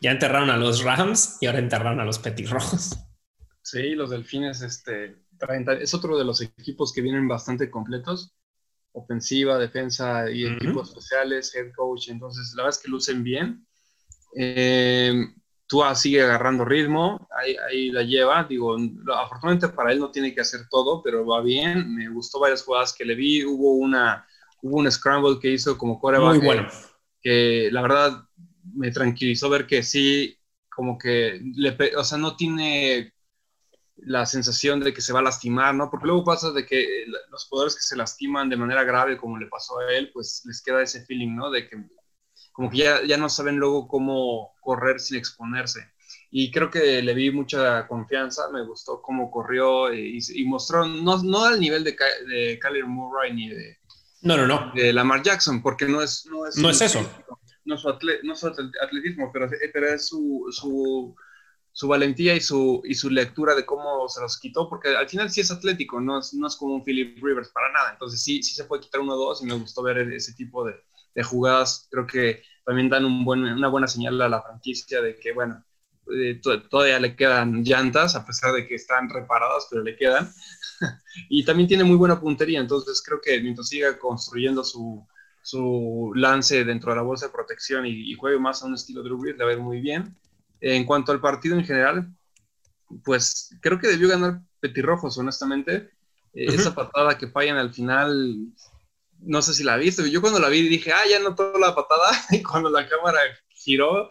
ya 0.00 0.10
enterraron 0.10 0.48
a 0.48 0.56
los 0.56 0.82
Rams 0.82 1.36
y 1.42 1.46
ahora 1.46 1.58
enterraron 1.58 2.00
a 2.00 2.04
los 2.04 2.18
petirrojos. 2.18 2.96
Sí, 3.62 3.94
los 3.94 4.10
delfines, 4.10 4.62
este, 4.62 5.16
es 5.80 5.94
otro 5.94 6.16
de 6.16 6.24
los 6.24 6.40
equipos 6.40 6.92
que 6.92 7.02
vienen 7.02 7.28
bastante 7.28 7.70
completos. 7.70 8.34
Ofensiva, 8.92 9.58
defensa 9.58 10.30
y 10.30 10.46
uh 10.46 10.48
-huh. 10.48 10.56
equipos 10.56 10.88
especiales, 10.88 11.54
head 11.54 11.70
coach. 11.76 12.08
Entonces, 12.08 12.54
la 12.56 12.62
verdad 12.62 12.78
es 12.78 12.82
que 12.82 12.90
lucen 12.90 13.22
bien. 13.22 13.66
Eh, 14.34 15.12
Tua 15.66 15.94
sigue 15.94 16.22
agarrando 16.22 16.64
ritmo, 16.64 17.28
ahí, 17.36 17.56
ahí, 17.68 17.90
la 17.90 18.02
lleva. 18.02 18.44
Digo, 18.44 18.74
afortunadamente 19.14 19.68
para 19.68 19.92
él 19.92 19.98
no 19.98 20.10
tiene 20.10 20.32
que 20.34 20.40
hacer 20.40 20.60
todo, 20.70 21.02
pero 21.02 21.26
va 21.26 21.42
bien. 21.42 21.94
Me 21.94 22.08
gustó 22.08 22.40
varias 22.40 22.62
jugadas 22.62 22.94
que 22.94 23.04
le 23.04 23.14
vi. 23.14 23.44
Hubo 23.44 23.74
una 23.74 24.26
hubo 24.66 24.78
un 24.78 24.90
scramble 24.90 25.38
que 25.40 25.52
hizo 25.52 25.78
como 25.78 25.98
coreback. 25.98 26.36
Muy 26.36 26.44
bueno. 26.44 26.68
Que, 27.22 27.66
que, 27.66 27.68
la 27.72 27.82
verdad 27.82 28.24
me 28.74 28.90
tranquilizó 28.90 29.48
ver 29.48 29.66
que 29.66 29.82
sí, 29.82 30.38
como 30.68 30.98
que, 30.98 31.40
le, 31.54 31.76
o 31.96 32.04
sea, 32.04 32.18
no 32.18 32.36
tiene 32.36 33.14
la 33.96 34.26
sensación 34.26 34.80
de 34.80 34.92
que 34.92 35.00
se 35.00 35.12
va 35.12 35.20
a 35.20 35.22
lastimar, 35.22 35.74
¿no? 35.74 35.90
Porque 35.90 36.06
luego 36.06 36.24
pasa 36.24 36.52
de 36.52 36.66
que 36.66 37.06
los 37.30 37.46
jugadores 37.46 37.74
que 37.74 37.82
se 37.82 37.96
lastiman 37.96 38.48
de 38.48 38.56
manera 38.56 38.84
grave, 38.84 39.16
como 39.16 39.38
le 39.38 39.46
pasó 39.46 39.78
a 39.78 39.92
él, 39.94 40.10
pues 40.12 40.42
les 40.44 40.62
queda 40.62 40.82
ese 40.82 41.04
feeling, 41.04 41.34
¿no? 41.34 41.50
De 41.50 41.66
que 41.66 41.76
como 42.52 42.70
que 42.70 42.78
ya, 42.78 43.04
ya 43.04 43.16
no 43.16 43.28
saben 43.28 43.56
luego 43.56 43.86
cómo 43.86 44.54
correr 44.60 45.00
sin 45.00 45.18
exponerse. 45.18 45.80
Y 46.30 46.50
creo 46.50 46.70
que 46.70 47.02
le 47.02 47.14
vi 47.14 47.30
mucha 47.30 47.86
confianza, 47.86 48.50
me 48.50 48.64
gustó 48.64 49.00
cómo 49.00 49.30
corrió 49.30 49.92
y, 49.92 50.18
y 50.34 50.44
mostró, 50.44 50.86
no, 50.86 51.22
no 51.22 51.44
al 51.44 51.60
nivel 51.60 51.84
de, 51.84 51.96
de 52.26 52.58
Kyler 52.58 52.86
Murray 52.86 53.32
ni 53.32 53.48
de, 53.48 53.78
no, 54.26 54.36
no, 54.36 54.46
no. 54.46 54.72
De 54.74 54.92
Lamar 54.92 55.22
Jackson, 55.22 55.62
porque 55.62 55.86
no 55.86 56.02
es... 56.02 56.26
No 56.26 56.46
es, 56.46 56.56
no 56.58 56.70
es 56.70 56.80
eso. 56.80 57.00
No 57.64 57.74
es 57.74 57.80
su, 57.80 57.88
atle, 57.88 58.20
no 58.22 58.36
su 58.36 58.46
atletismo, 58.46 59.30
pero, 59.32 59.48
pero 59.72 59.88
es 59.88 60.06
su, 60.06 60.46
su, 60.50 61.16
su, 61.72 61.88
valentía 61.88 62.34
y 62.34 62.40
su, 62.40 62.80
y 62.84 62.94
su 62.94 63.10
lectura 63.10 63.54
de 63.54 63.66
cómo 63.66 64.08
se 64.08 64.20
los 64.20 64.38
quitó, 64.38 64.68
porque 64.68 64.90
al 64.96 65.08
final 65.08 65.30
sí 65.30 65.40
es 65.40 65.50
atlético, 65.50 66.00
no 66.00 66.20
es, 66.20 66.32
no 66.32 66.46
es 66.46 66.56
como 66.56 66.74
un 66.74 66.84
Philip 66.84 67.16
Rivers 67.22 67.50
para 67.50 67.72
nada. 67.72 67.92
Entonces 67.92 68.22
sí, 68.22 68.42
sí 68.42 68.54
se 68.54 68.64
puede 68.64 68.82
quitar 68.82 69.00
uno 69.00 69.14
o 69.14 69.16
dos 69.16 69.42
y 69.42 69.46
me 69.46 69.54
gustó 69.54 69.82
ver 69.82 69.98
ese 70.12 70.34
tipo 70.34 70.64
de, 70.64 70.74
de 71.14 71.22
jugadas. 71.24 71.88
Creo 71.90 72.06
que 72.06 72.42
también 72.64 72.88
dan 72.88 73.04
un 73.04 73.24
buen, 73.24 73.44
una 73.44 73.68
buena 73.68 73.88
señal 73.88 74.20
a 74.20 74.28
la 74.28 74.42
franquicia 74.42 75.00
de 75.00 75.18
que, 75.18 75.32
bueno, 75.32 75.64
eh, 76.14 76.40
todavía 76.70 76.98
le 77.00 77.16
quedan 77.16 77.62
llantas, 77.62 78.14
a 78.14 78.24
pesar 78.24 78.52
de 78.52 78.66
que 78.66 78.74
están 78.74 79.08
reparadas, 79.08 79.66
pero 79.70 79.82
le 79.82 79.96
quedan. 79.96 80.30
y 81.28 81.44
también 81.44 81.68
tiene 81.68 81.84
muy 81.84 81.96
buena 81.96 82.20
puntería, 82.20 82.60
entonces 82.60 83.02
creo 83.02 83.20
que 83.20 83.40
mientras 83.40 83.68
siga 83.68 83.98
construyendo 83.98 84.62
su, 84.64 85.06
su 85.42 86.12
lance 86.14 86.64
dentro 86.64 86.90
de 86.92 86.96
la 86.96 87.02
bolsa 87.02 87.26
de 87.26 87.32
protección 87.32 87.86
y, 87.86 88.10
y 88.10 88.14
juegue 88.14 88.38
más 88.38 88.62
a 88.62 88.66
un 88.66 88.74
estilo 88.74 89.02
Drew 89.02 89.18
Brees, 89.18 89.36
le 89.36 89.44
va 89.44 89.50
a 89.50 89.54
ir 89.54 89.60
muy 89.60 89.80
bien. 89.80 90.16
En 90.60 90.84
cuanto 90.84 91.12
al 91.12 91.20
partido 91.20 91.56
en 91.56 91.64
general, 91.64 92.08
pues 93.04 93.54
creo 93.60 93.78
que 93.78 93.88
debió 93.88 94.08
ganar 94.08 94.40
Petirrojos, 94.60 95.18
honestamente. 95.18 95.90
Uh 96.32 96.38
-huh. 96.38 96.54
Esa 96.54 96.74
patada 96.74 97.18
que 97.18 97.28
fallan 97.28 97.56
al 97.56 97.72
final, 97.72 98.36
no 99.20 99.42
sé 99.42 99.54
si 99.54 99.64
la 99.64 99.76
viste. 99.76 100.10
Yo 100.10 100.20
cuando 100.20 100.40
la 100.40 100.48
vi 100.48 100.68
dije, 100.68 100.92
ah, 100.92 101.06
ya 101.08 101.20
notó 101.20 101.58
la 101.58 101.74
patada. 101.74 102.10
Y 102.30 102.42
cuando 102.42 102.70
la 102.70 102.88
cámara 102.88 103.18
giró, 103.48 104.08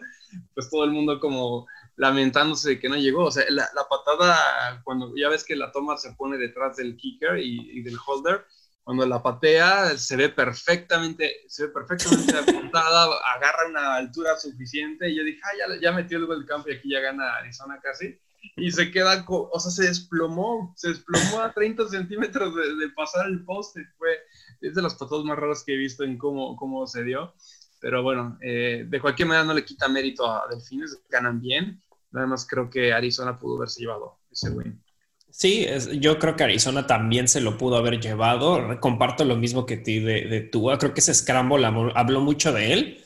pues 0.54 0.70
todo 0.70 0.84
el 0.84 0.92
mundo 0.92 1.20
como 1.20 1.66
lamentándose 1.96 2.70
de 2.70 2.80
que 2.80 2.88
no 2.88 2.96
llegó. 2.96 3.24
O 3.24 3.30
sea, 3.30 3.44
la, 3.48 3.68
la, 3.74 3.88
patada, 3.88 4.80
cuando 4.84 5.12
ya 5.16 5.28
ves 5.28 5.44
que 5.44 5.56
la 5.56 5.72
toma 5.72 5.96
se 5.96 6.12
pone 6.12 6.36
detrás 6.38 6.76
del 6.76 6.96
kicker 6.96 7.38
y, 7.38 7.78
y, 7.78 7.82
del 7.82 7.96
holder, 8.04 8.44
cuando 8.84 9.04
la 9.04 9.22
patea 9.22 9.96
se 9.98 10.16
ve 10.16 10.28
perfectamente, 10.28 11.40
se 11.48 11.66
ve 11.66 11.72
perfectamente 11.72 12.36
apuntada, 12.38 13.08
agarra 13.34 13.68
una 13.68 13.96
altura 13.96 14.36
suficiente 14.36 15.08
y 15.08 15.16
yo 15.16 15.24
dije, 15.24 15.40
ah, 15.42 15.56
ya, 15.58 15.80
ya 15.80 15.92
metió 15.92 16.18
el 16.18 16.26
gol 16.26 16.38
del 16.38 16.48
campo 16.48 16.68
y 16.68 16.74
aquí 16.74 16.90
ya 16.90 17.00
gana 17.00 17.36
Arizona 17.36 17.80
casi. 17.82 18.18
Y 18.56 18.70
se 18.70 18.92
queda, 18.92 19.24
o 19.28 19.58
sea, 19.58 19.70
se 19.72 19.88
desplomó, 19.88 20.72
se 20.76 20.90
desplomó 20.90 21.40
a 21.40 21.52
30 21.52 21.88
centímetros 21.88 22.54
de, 22.54 22.76
de 22.76 22.88
pasar 22.90 23.26
el 23.26 23.44
poste. 23.44 23.84
Fue, 23.98 24.18
es 24.60 24.74
de 24.74 24.82
las 24.82 24.94
patadas 24.94 25.24
más 25.24 25.36
raras 25.36 25.64
que 25.64 25.74
he 25.74 25.76
visto 25.76 26.04
en 26.04 26.16
cómo, 26.16 26.56
cómo 26.56 26.86
se 26.86 27.02
dio. 27.02 27.34
Pero 27.80 28.02
bueno, 28.02 28.38
eh, 28.40 28.84
de 28.88 29.00
cualquier 29.00 29.28
manera 29.28 29.44
no 29.44 29.54
le 29.54 29.64
quita 29.64 29.88
mérito 29.88 30.30
a 30.30 30.46
Delfines, 30.48 30.98
ganan 31.08 31.40
bien. 31.40 31.82
Nada 32.10 32.26
más 32.26 32.46
creo 32.46 32.70
que 32.70 32.92
Arizona 32.92 33.38
pudo 33.38 33.56
haberse 33.56 33.80
llevado 33.80 34.18
ese 34.30 34.50
win. 34.50 34.82
Sí, 35.30 35.64
es, 35.68 35.90
yo 36.00 36.18
creo 36.18 36.34
que 36.34 36.44
Arizona 36.44 36.86
también 36.86 37.28
se 37.28 37.40
lo 37.40 37.58
pudo 37.58 37.76
haber 37.76 38.00
llevado. 38.00 38.80
Comparto 38.80 39.24
lo 39.24 39.36
mismo 39.36 39.66
que 39.66 39.76
ti 39.76 39.98
de, 40.00 40.26
de 40.26 40.40
Tua. 40.40 40.78
Creo 40.78 40.94
que 40.94 41.00
ese 41.00 41.14
Scramble 41.14 41.66
habló 41.66 42.20
mucho 42.20 42.52
de 42.52 42.72
él 42.72 43.04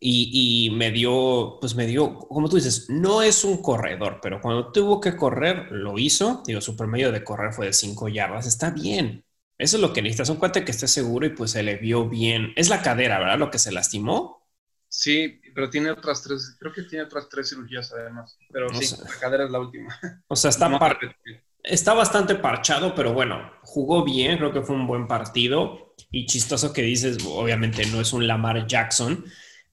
y, 0.00 0.66
y, 0.66 0.70
me 0.70 0.90
dio, 0.90 1.58
pues 1.60 1.74
me 1.74 1.86
dio, 1.86 2.18
como 2.18 2.48
tú 2.48 2.56
dices, 2.56 2.88
no 2.88 3.22
es 3.22 3.44
un 3.44 3.62
corredor, 3.62 4.20
pero 4.22 4.40
cuando 4.40 4.70
tuvo 4.70 5.00
que 5.00 5.16
correr, 5.16 5.70
lo 5.72 5.98
hizo. 5.98 6.42
Digo, 6.46 6.60
su 6.60 6.76
promedio 6.76 7.10
de 7.12 7.24
correr 7.24 7.52
fue 7.52 7.66
de 7.66 7.72
5 7.72 8.08
yardas. 8.08 8.46
Está 8.46 8.70
bien. 8.70 9.24
Eso 9.58 9.76
es 9.76 9.82
lo 9.82 9.92
que 9.92 10.02
necesitas. 10.02 10.30
Un 10.30 10.36
cuate 10.36 10.64
que 10.64 10.70
esté 10.70 10.86
seguro 10.86 11.26
y 11.26 11.30
pues 11.30 11.52
se 11.52 11.62
le 11.62 11.76
vio 11.76 12.08
bien. 12.08 12.52
Es 12.56 12.68
la 12.68 12.82
cadera, 12.82 13.18
¿verdad? 13.18 13.38
Lo 13.38 13.50
que 13.50 13.58
se 13.58 13.72
lastimó. 13.72 14.46
Sí, 14.88 15.40
pero 15.58 15.70
tiene 15.70 15.90
otras 15.90 16.22
tres, 16.22 16.56
creo 16.56 16.72
que 16.72 16.82
tiene 16.82 17.04
otras 17.04 17.28
tres 17.28 17.48
cirugías 17.48 17.92
además, 17.92 18.38
pero 18.52 18.72
sí, 18.72 18.94
la 19.02 19.18
cadera 19.18 19.44
es 19.44 19.50
la 19.50 19.58
última. 19.58 19.92
O 20.28 20.36
sea, 20.36 20.50
está, 20.50 20.70
está 21.64 21.94
bastante 21.94 22.36
parchado, 22.36 22.94
pero 22.94 23.12
bueno, 23.12 23.50
jugó 23.64 24.04
bien, 24.04 24.38
creo 24.38 24.52
que 24.52 24.62
fue 24.62 24.76
un 24.76 24.86
buen 24.86 25.08
partido 25.08 25.96
y 26.12 26.26
chistoso 26.26 26.72
que 26.72 26.82
dices, 26.82 27.18
obviamente 27.26 27.84
no 27.86 28.00
es 28.00 28.12
un 28.12 28.28
Lamar 28.28 28.68
Jackson, 28.68 29.24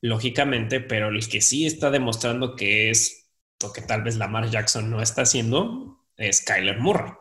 lógicamente, 0.02 0.80
pero 0.80 1.10
el 1.10 1.30
que 1.30 1.40
sí 1.40 1.68
está 1.68 1.92
demostrando 1.92 2.56
que 2.56 2.90
es 2.90 3.30
lo 3.62 3.72
que 3.72 3.82
tal 3.82 4.02
vez 4.02 4.16
Lamar 4.16 4.50
Jackson 4.50 4.90
no 4.90 5.04
está 5.04 5.22
haciendo 5.22 6.04
es 6.18 6.42
Kyler 6.42 6.80
Murray 6.80 7.12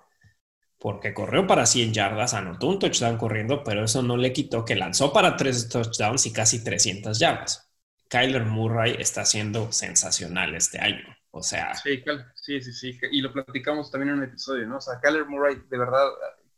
porque 0.79 1.13
corrió 1.13 1.47
para 1.47 1.67
100 1.67 1.93
yardas, 1.93 2.33
anotó 2.33 2.69
un 2.69 2.79
touchdown 2.79 3.19
corriendo, 3.19 3.63
pero 3.63 3.85
eso 3.85 4.03
no 4.03 4.17
le 4.17 4.33
quitó 4.33 4.65
que 4.65 4.75
lanzó 4.75 5.13
para 5.13 5.37
tres 5.37 5.69
touchdowns 5.69 6.25
y 6.25 6.33
casi 6.33 6.65
300 6.65 7.19
yardas. 7.19 7.74
Kyler 8.15 8.45
Murray 8.45 8.95
está 9.01 9.25
siendo 9.25 9.73
sensacional 9.73 10.55
este 10.55 10.79
año. 10.79 11.05
O 11.33 11.43
sea. 11.43 11.75
Sí, 11.75 12.01
sí, 12.37 12.61
sí, 12.61 12.73
sí. 12.73 12.99
Y 13.11 13.21
lo 13.21 13.33
platicamos 13.33 13.91
también 13.91 14.11
en 14.11 14.19
un 14.19 14.25
episodio, 14.25 14.69
¿no? 14.69 14.77
O 14.77 14.81
sea, 14.81 15.01
Kyler 15.03 15.27
Murray 15.27 15.57
de 15.69 15.79
verdad 15.79 16.07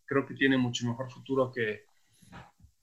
creo 0.04 0.26
que 0.26 0.34
tiene 0.34 0.58
mucho 0.58 0.86
mejor 0.86 1.10
futuro 1.10 1.50
que, 1.50 1.86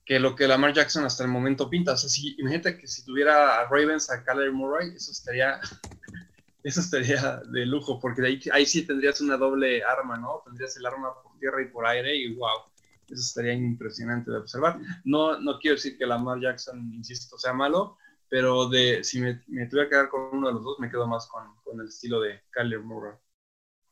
que 0.04 0.18
lo 0.18 0.34
que 0.34 0.48
Lamar 0.48 0.72
Jackson 0.72 1.04
hasta 1.04 1.22
el 1.22 1.30
momento 1.30 1.70
pinta. 1.70 1.92
O 1.92 1.96
sea, 1.96 2.10
si, 2.10 2.34
imagínate 2.36 2.76
que 2.76 2.88
si 2.88 3.04
tuviera 3.04 3.60
a 3.60 3.68
Ravens 3.68 4.10
a 4.10 4.24
Kyler 4.24 4.50
Murray, 4.50 4.88
eso 4.96 5.12
estaría 5.12 5.60
eso 6.64 6.80
estaría 6.80 7.42
de 7.52 7.66
lujo, 7.66 8.00
porque 8.00 8.26
ahí, 8.26 8.40
ahí 8.52 8.66
sí 8.66 8.84
tendrías 8.84 9.20
una 9.20 9.36
doble 9.36 9.84
arma, 9.84 10.16
¿no? 10.16 10.42
Tendrías 10.44 10.76
el 10.78 10.86
arma 10.86 11.14
por 11.22 11.38
tierra 11.38 11.62
y 11.62 11.66
por 11.66 11.86
aire 11.86 12.16
y 12.16 12.34
wow, 12.34 12.58
eso 13.06 13.20
estaría 13.20 13.52
impresionante 13.52 14.32
de 14.32 14.38
observar. 14.38 14.80
No, 15.04 15.38
no 15.38 15.60
quiero 15.60 15.76
decir 15.76 15.96
que 15.96 16.06
Lamar 16.06 16.40
Jackson, 16.40 16.92
insisto, 16.92 17.38
sea 17.38 17.52
malo, 17.52 17.98
pero 18.28 18.68
de, 18.68 19.04
si 19.04 19.20
me, 19.20 19.42
me 19.46 19.66
tuviera 19.66 19.88
que 19.88 19.94
quedar 19.94 20.08
con 20.08 20.22
uno 20.32 20.48
de 20.48 20.54
los 20.54 20.64
dos, 20.64 20.78
me 20.78 20.90
quedo 20.90 21.06
más 21.06 21.26
con, 21.26 21.42
con 21.62 21.80
el 21.80 21.88
estilo 21.88 22.20
de 22.20 22.42
Kyler 22.50 22.80
Murray. 22.80 23.14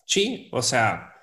Sí, 0.05 0.49
o 0.53 0.63
sea, 0.63 1.15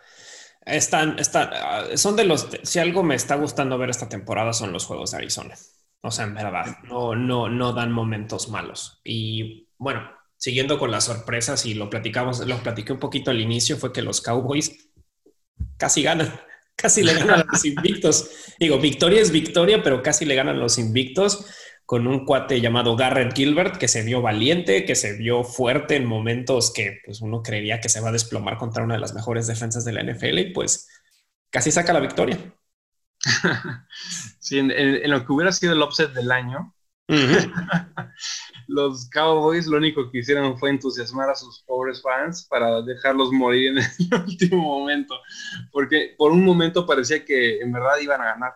están, 0.66 1.20
están, 1.20 1.50
ah, 1.54 1.86
son 1.96 2.16
de 2.16 2.26
los, 2.26 2.48
si 2.64 2.80
algo 2.80 3.04
me 3.04 3.16
está 3.16 3.36
gustando 3.36 3.78
ver 3.78 3.90
esta 3.90 4.10
temporada 4.10 4.54
son 4.54 4.72
los 4.72 4.86
juegos 4.86 5.12
de 5.12 5.18
Arizona. 5.18 5.56
O 6.02 6.12
sea, 6.12 6.26
en 6.26 6.34
verdad, 6.34 6.78
no, 6.84 7.16
no, 7.16 7.50
no 7.50 7.74
dan 7.74 7.92
momentos 7.92 8.50
malos. 8.50 9.02
Y 9.04 9.68
bueno, 9.78 10.10
siguiendo 10.38 10.80
con 10.80 10.92
las 10.92 11.06
sorpresas 11.06 11.66
y 11.66 11.74
lo 11.74 11.90
platicamos, 11.90 12.40
lo 12.48 12.58
platiqué 12.64 12.94
un 12.94 13.00
poquito 13.00 13.32
al 13.32 13.42
inicio, 13.42 13.78
fue 13.78 13.92
que 13.92 14.02
los 14.02 14.22
Cowboys 14.22 14.90
casi 15.78 16.02
ganan, 16.04 16.40
casi 16.76 17.04
le 17.04 17.14
ganan 17.14 17.42
a 17.42 17.46
los 17.52 17.66
invictos. 17.66 18.56
Digo, 18.58 18.80
victoria 18.80 19.22
es 19.22 19.32
victoria, 19.32 19.84
pero 19.84 20.02
casi 20.02 20.24
le 20.26 20.36
ganan 20.36 20.60
los 20.60 20.78
invictos 20.78 21.46
con 21.90 22.06
un 22.06 22.24
cuate 22.24 22.62
llamado 22.62 22.96
Garrett 22.96 23.36
Gilbert 23.36 23.78
que 23.78 23.88
se 23.88 24.04
vio 24.04 24.22
valiente, 24.22 24.86
que 24.86 24.94
se 24.94 25.18
vio 25.18 25.44
fuerte 25.44 25.96
en 25.96 26.06
momentos 26.06 26.72
que 26.72 27.02
pues, 27.04 27.20
uno 27.20 27.42
creería 27.42 27.82
que 27.82 27.90
se 27.90 28.00
va 28.00 28.10
a 28.10 28.12
desplomar 28.12 28.60
contra 28.60 28.84
una 28.84 28.94
de 28.94 29.00
las 29.00 29.16
mejores 29.16 29.48
defensas 29.48 29.86
de 29.86 29.94
la 29.94 30.04
NFL 30.04 30.38
y 30.38 30.54
pues 30.54 30.88
casi 31.50 31.72
saca 31.72 31.92
la 31.92 32.00
victoria. 32.00 32.38
Sí, 34.40 34.60
en, 34.60 35.10
lo 35.10 35.26
que 35.26 35.34
hubiera 35.34 35.52
sido 35.52 35.74
el 35.74 35.82
upset 35.82 36.14
del 36.14 36.32
año, 36.32 36.76
los 38.68 39.10
Cowboys 39.10 39.66
lo 39.66 39.78
único 39.78 40.12
que 40.12 40.20
hicieron 40.20 40.60
fue 40.60 40.70
entusiasmar 40.70 41.32
a 41.32 41.36
sus 41.36 41.64
pobres 41.64 42.04
fans 42.04 42.46
para 42.48 42.84
dejarlos 42.84 43.32
morir 43.32 43.70
en 43.70 43.78
el 43.80 44.24
último 44.28 44.62
momento, 44.62 45.16
porque 45.72 46.14
por 46.20 46.32
un 46.34 46.46
momento 46.46 46.86
parecía 46.86 47.26
que 47.26 47.62
en 47.62 47.72
verdad 47.72 47.98
iban 48.00 48.22
a 48.22 48.26
ganar. 48.26 48.54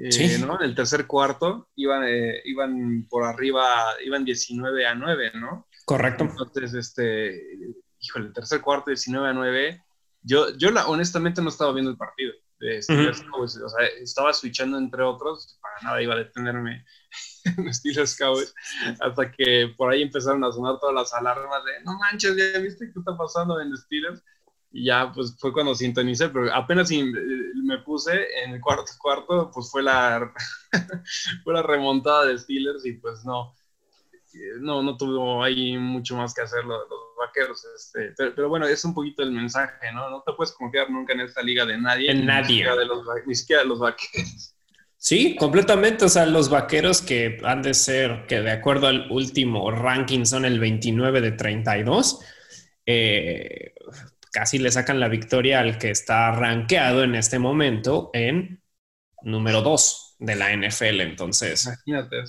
Eh, 0.00 0.38
¿no? 0.38 0.60
En 0.60 0.68
el 0.68 0.74
tercer 0.76 1.06
cuarto 1.06 1.68
iban, 1.74 2.04
eh, 2.06 2.40
iban 2.44 3.06
por 3.08 3.24
arriba, 3.24 3.66
iban 4.04 4.24
19 4.24 4.86
a 4.86 4.94
9, 4.94 5.32
¿no? 5.34 5.66
Correcto. 5.84 6.24
Entonces, 6.24 6.74
este, 6.74 7.40
híjole, 7.98 8.26
el 8.26 8.32
tercer 8.32 8.60
cuarto 8.60 8.90
19 8.90 9.28
a 9.28 9.32
9. 9.32 9.84
Yo, 10.22 10.56
yo 10.56 10.70
la, 10.70 10.86
honestamente 10.86 11.42
no 11.42 11.48
estaba 11.48 11.72
viendo 11.72 11.90
el 11.90 11.96
partido. 11.96 12.32
De 12.60 12.80
o 12.80 13.48
sea, 13.48 13.86
estaba 14.00 14.32
switchando 14.32 14.78
entre 14.78 15.04
otros, 15.04 15.58
para 15.62 15.76
nada 15.82 16.02
iba 16.02 16.14
a 16.14 16.18
detenerme 16.18 16.84
en 17.44 17.72
Steelers 17.72 18.16
Cowboys, 18.16 18.52
hasta 19.00 19.30
que 19.30 19.72
por 19.76 19.92
ahí 19.92 20.02
empezaron 20.02 20.42
a 20.42 20.50
sonar 20.50 20.80
todas 20.80 20.94
las 20.94 21.14
alarmas 21.14 21.64
de, 21.64 21.84
no 21.84 21.96
manches, 21.98 22.36
ya 22.36 22.58
viste 22.58 22.90
qué 22.92 22.98
está 22.98 23.16
pasando 23.16 23.60
en 23.60 23.76
Steelers, 23.76 24.24
y 24.70 24.86
ya 24.86 25.10
pues 25.12 25.36
fue 25.38 25.52
cuando 25.52 25.74
sintonicé, 25.74 26.28
pero 26.28 26.52
apenas 26.52 26.90
me 26.90 27.78
puse 27.78 28.26
en 28.42 28.52
el 28.52 28.60
cuarto 28.60 28.92
cuarto, 28.98 29.50
pues 29.52 29.70
fue 29.70 29.82
la, 29.82 30.32
fue 31.44 31.54
la 31.54 31.62
remontada 31.62 32.26
de 32.26 32.38
Steelers 32.38 32.84
y 32.84 32.92
pues 32.92 33.24
no, 33.24 33.54
no, 34.60 34.82
no 34.82 34.96
tuvo 34.96 35.42
ahí 35.42 35.76
mucho 35.76 36.16
más 36.16 36.34
que 36.34 36.42
hacer 36.42 36.64
los, 36.64 36.82
vaqueros. 37.18 37.64
Este, 37.76 38.12
pero, 38.32 38.48
bueno, 38.48 38.66
es 38.66 38.84
un 38.84 38.94
poquito 38.94 39.22
el 39.22 39.32
mensaje, 39.32 39.92
¿no? 39.92 40.08
No 40.08 40.22
te 40.24 40.32
puedes 40.34 40.52
confiar 40.52 40.90
nunca 40.90 41.12
en 41.14 41.20
esta 41.20 41.42
liga 41.42 41.66
de 41.66 41.78
nadie. 41.78 42.10
En 42.10 42.26
nadie. 42.26 42.64
de 42.64 42.86
los, 42.86 43.04
ni 43.26 43.34
siquiera 43.34 43.62
de 43.62 43.68
los 43.68 43.80
vaqueros. 43.80 44.54
Sí, 44.96 45.36
completamente. 45.36 46.04
O 46.04 46.08
sea, 46.08 46.26
los 46.26 46.48
vaqueros 46.48 47.02
que 47.02 47.38
han 47.44 47.62
de 47.62 47.74
ser, 47.74 48.26
que 48.26 48.40
de 48.40 48.50
acuerdo 48.50 48.88
al 48.88 49.10
último 49.10 49.70
ranking 49.70 50.24
son 50.24 50.44
el 50.44 50.58
29 50.60 51.20
de 51.20 51.32
32, 51.32 52.20
eh, 52.86 53.74
casi 54.32 54.58
le 54.58 54.70
sacan 54.70 55.00
la 55.00 55.08
victoria 55.08 55.60
al 55.60 55.78
que 55.78 55.90
está 55.90 56.30
rankeado 56.32 57.04
en 57.04 57.14
este 57.14 57.38
momento 57.38 58.10
en 58.12 58.62
número 59.22 59.62
2 59.62 60.16
de 60.18 60.36
la 60.36 60.52
NFL. 60.52 61.00
Entonces, 61.00 61.66
imagínate 61.66 62.24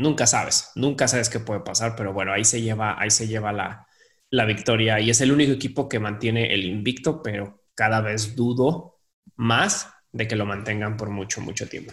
Nunca 0.00 0.26
sabes, 0.26 0.70
nunca 0.76 1.08
sabes 1.08 1.28
qué 1.28 1.40
puede 1.40 1.60
pasar, 1.60 1.94
pero 1.94 2.14
bueno, 2.14 2.32
ahí 2.32 2.42
se 2.44 2.62
lleva, 2.62 2.98
ahí 2.98 3.10
se 3.10 3.28
lleva 3.28 3.52
la, 3.52 3.86
la 4.30 4.46
victoria 4.46 4.98
y 4.98 5.10
es 5.10 5.20
el 5.20 5.30
único 5.30 5.52
equipo 5.52 5.90
que 5.90 5.98
mantiene 5.98 6.54
el 6.54 6.64
invicto, 6.64 7.22
pero 7.22 7.64
cada 7.74 8.00
vez 8.00 8.34
dudo 8.34 8.98
más 9.36 9.92
de 10.10 10.26
que 10.26 10.36
lo 10.36 10.46
mantengan 10.46 10.96
por 10.96 11.10
mucho, 11.10 11.42
mucho 11.42 11.68
tiempo. 11.68 11.92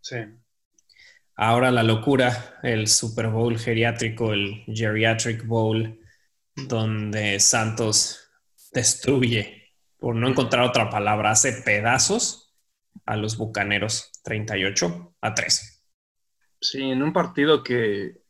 Sí. 0.00 0.16
Ahora 1.36 1.70
la 1.70 1.84
locura, 1.84 2.58
el 2.64 2.88
Super 2.88 3.28
Bowl 3.28 3.58
geriátrico, 3.58 4.32
el 4.32 4.64
Geriatric 4.66 5.46
Bowl, 5.46 6.00
donde 6.56 7.38
Santos 7.38 8.21
destruye, 8.72 9.70
por 9.98 10.14
no 10.14 10.28
encontrar 10.28 10.64
otra 10.64 10.90
palabra, 10.90 11.30
hace 11.30 11.52
pedazos 11.52 12.54
a 13.06 13.16
los 13.16 13.36
Bucaneros 13.36 14.10
38 14.24 15.14
a 15.20 15.34
3. 15.34 15.84
Sí, 16.60 16.82
en 16.90 17.02
un 17.02 17.12
partido 17.12 17.62
que, 17.62 18.22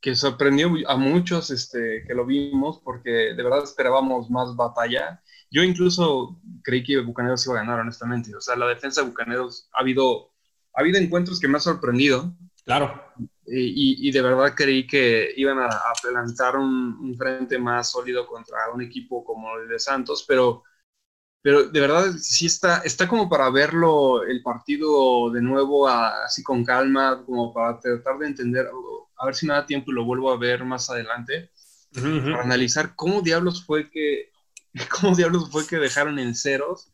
que 0.00 0.14
sorprendió 0.14 0.70
a 0.88 0.96
muchos 0.96 1.50
este, 1.50 2.04
que 2.06 2.14
lo 2.14 2.26
vimos, 2.26 2.80
porque 2.84 3.10
de 3.10 3.42
verdad 3.42 3.64
esperábamos 3.64 4.30
más 4.30 4.54
batalla. 4.56 5.22
Yo 5.50 5.62
incluso 5.62 6.40
creí 6.62 6.82
que 6.82 7.00
Bucaneros 7.00 7.46
iba 7.46 7.56
a 7.56 7.62
ganar, 7.62 7.80
honestamente. 7.80 8.34
O 8.34 8.40
sea, 8.40 8.56
la 8.56 8.66
defensa 8.66 9.02
de 9.02 9.08
Bucaneros 9.08 9.68
ha 9.72 9.80
habido 9.80 10.32
ha 10.74 10.80
habido 10.80 10.98
encuentros 10.98 11.40
que 11.40 11.48
me 11.48 11.54
han 11.54 11.60
sorprendido. 11.60 12.34
Claro. 12.64 13.02
Y, 13.44 14.10
de 14.10 14.22
verdad 14.22 14.54
creí 14.54 14.86
que 14.86 15.32
iban 15.36 15.58
a, 15.58 15.66
a 15.66 16.58
un, 16.58 17.14
frente 17.16 17.58
más 17.58 17.90
sólido 17.90 18.26
contra 18.26 18.70
un 18.72 18.82
equipo 18.82 19.24
como 19.24 19.58
el 19.58 19.68
de 19.68 19.80
Santos, 19.80 20.24
pero, 20.26 20.62
pero 21.42 21.64
de 21.64 21.80
verdad 21.80 22.12
sí 22.18 22.46
está, 22.46 22.78
está 22.78 23.08
como 23.08 23.28
para 23.28 23.50
verlo 23.50 24.22
el 24.22 24.42
partido 24.42 25.30
de 25.30 25.42
nuevo 25.42 25.88
así 25.88 26.42
con 26.42 26.64
calma, 26.64 27.22
como 27.26 27.52
para 27.52 27.80
tratar 27.80 28.18
de 28.18 28.28
entender, 28.28 28.70
a 29.16 29.26
ver 29.26 29.34
si 29.34 29.46
me 29.46 29.54
da 29.54 29.66
tiempo 29.66 29.90
y 29.90 29.94
lo 29.94 30.04
vuelvo 30.04 30.30
a 30.30 30.38
ver 30.38 30.64
más 30.64 30.88
adelante, 30.88 31.50
para 31.92 32.42
analizar 32.42 32.94
cómo 32.94 33.22
diablos 33.22 33.64
fue 33.66 33.90
que, 33.90 34.30
cómo 35.00 35.16
diablos 35.16 35.50
fue 35.50 35.66
que 35.66 35.76
dejaron 35.76 36.18
en 36.20 36.34
ceros 36.36 36.92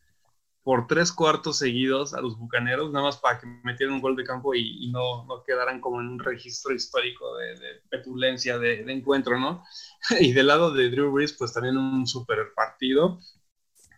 por 0.68 0.86
tres 0.86 1.12
cuartos 1.12 1.56
seguidos 1.56 2.12
a 2.12 2.20
los 2.20 2.36
Bucaneros, 2.36 2.92
nada 2.92 3.06
más 3.06 3.16
para 3.16 3.40
que 3.40 3.46
metieran 3.64 3.94
un 3.94 4.02
gol 4.02 4.14
de 4.14 4.22
campo 4.22 4.54
y, 4.54 4.90
no, 4.90 5.24
no, 5.24 5.42
quedaran 5.42 5.80
como 5.80 5.98
en 5.98 6.08
un 6.08 6.18
registro 6.18 6.74
histórico 6.74 7.38
de, 7.38 7.80
petulencia 7.88 8.58
de, 8.58 8.80
encuentro, 8.92 9.40
¿no? 9.40 9.64
y 10.20 10.34
del 10.34 10.48
lado 10.48 10.70
de 10.70 10.90
Drew 10.90 11.10
Brees, 11.10 11.32
pues 11.32 11.54
también 11.54 11.78
un 11.78 12.06
super 12.06 12.52
partido. 12.54 13.18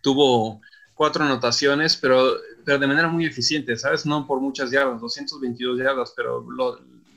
Tuvo 0.01 0.61
cuatro 0.93 1.25
anotaciones, 1.25 1.97
pero, 1.97 2.37
pero 2.63 2.79
de 2.79 2.87
manera 2.87 3.09
muy 3.09 3.25
eficiente, 3.25 3.75
¿sabes? 3.75 4.05
No 4.05 4.25
por 4.25 4.39
muchas 4.39 4.71
yardas, 4.71 5.01
222 5.01 5.77
yardas, 5.77 6.13
pero 6.15 6.47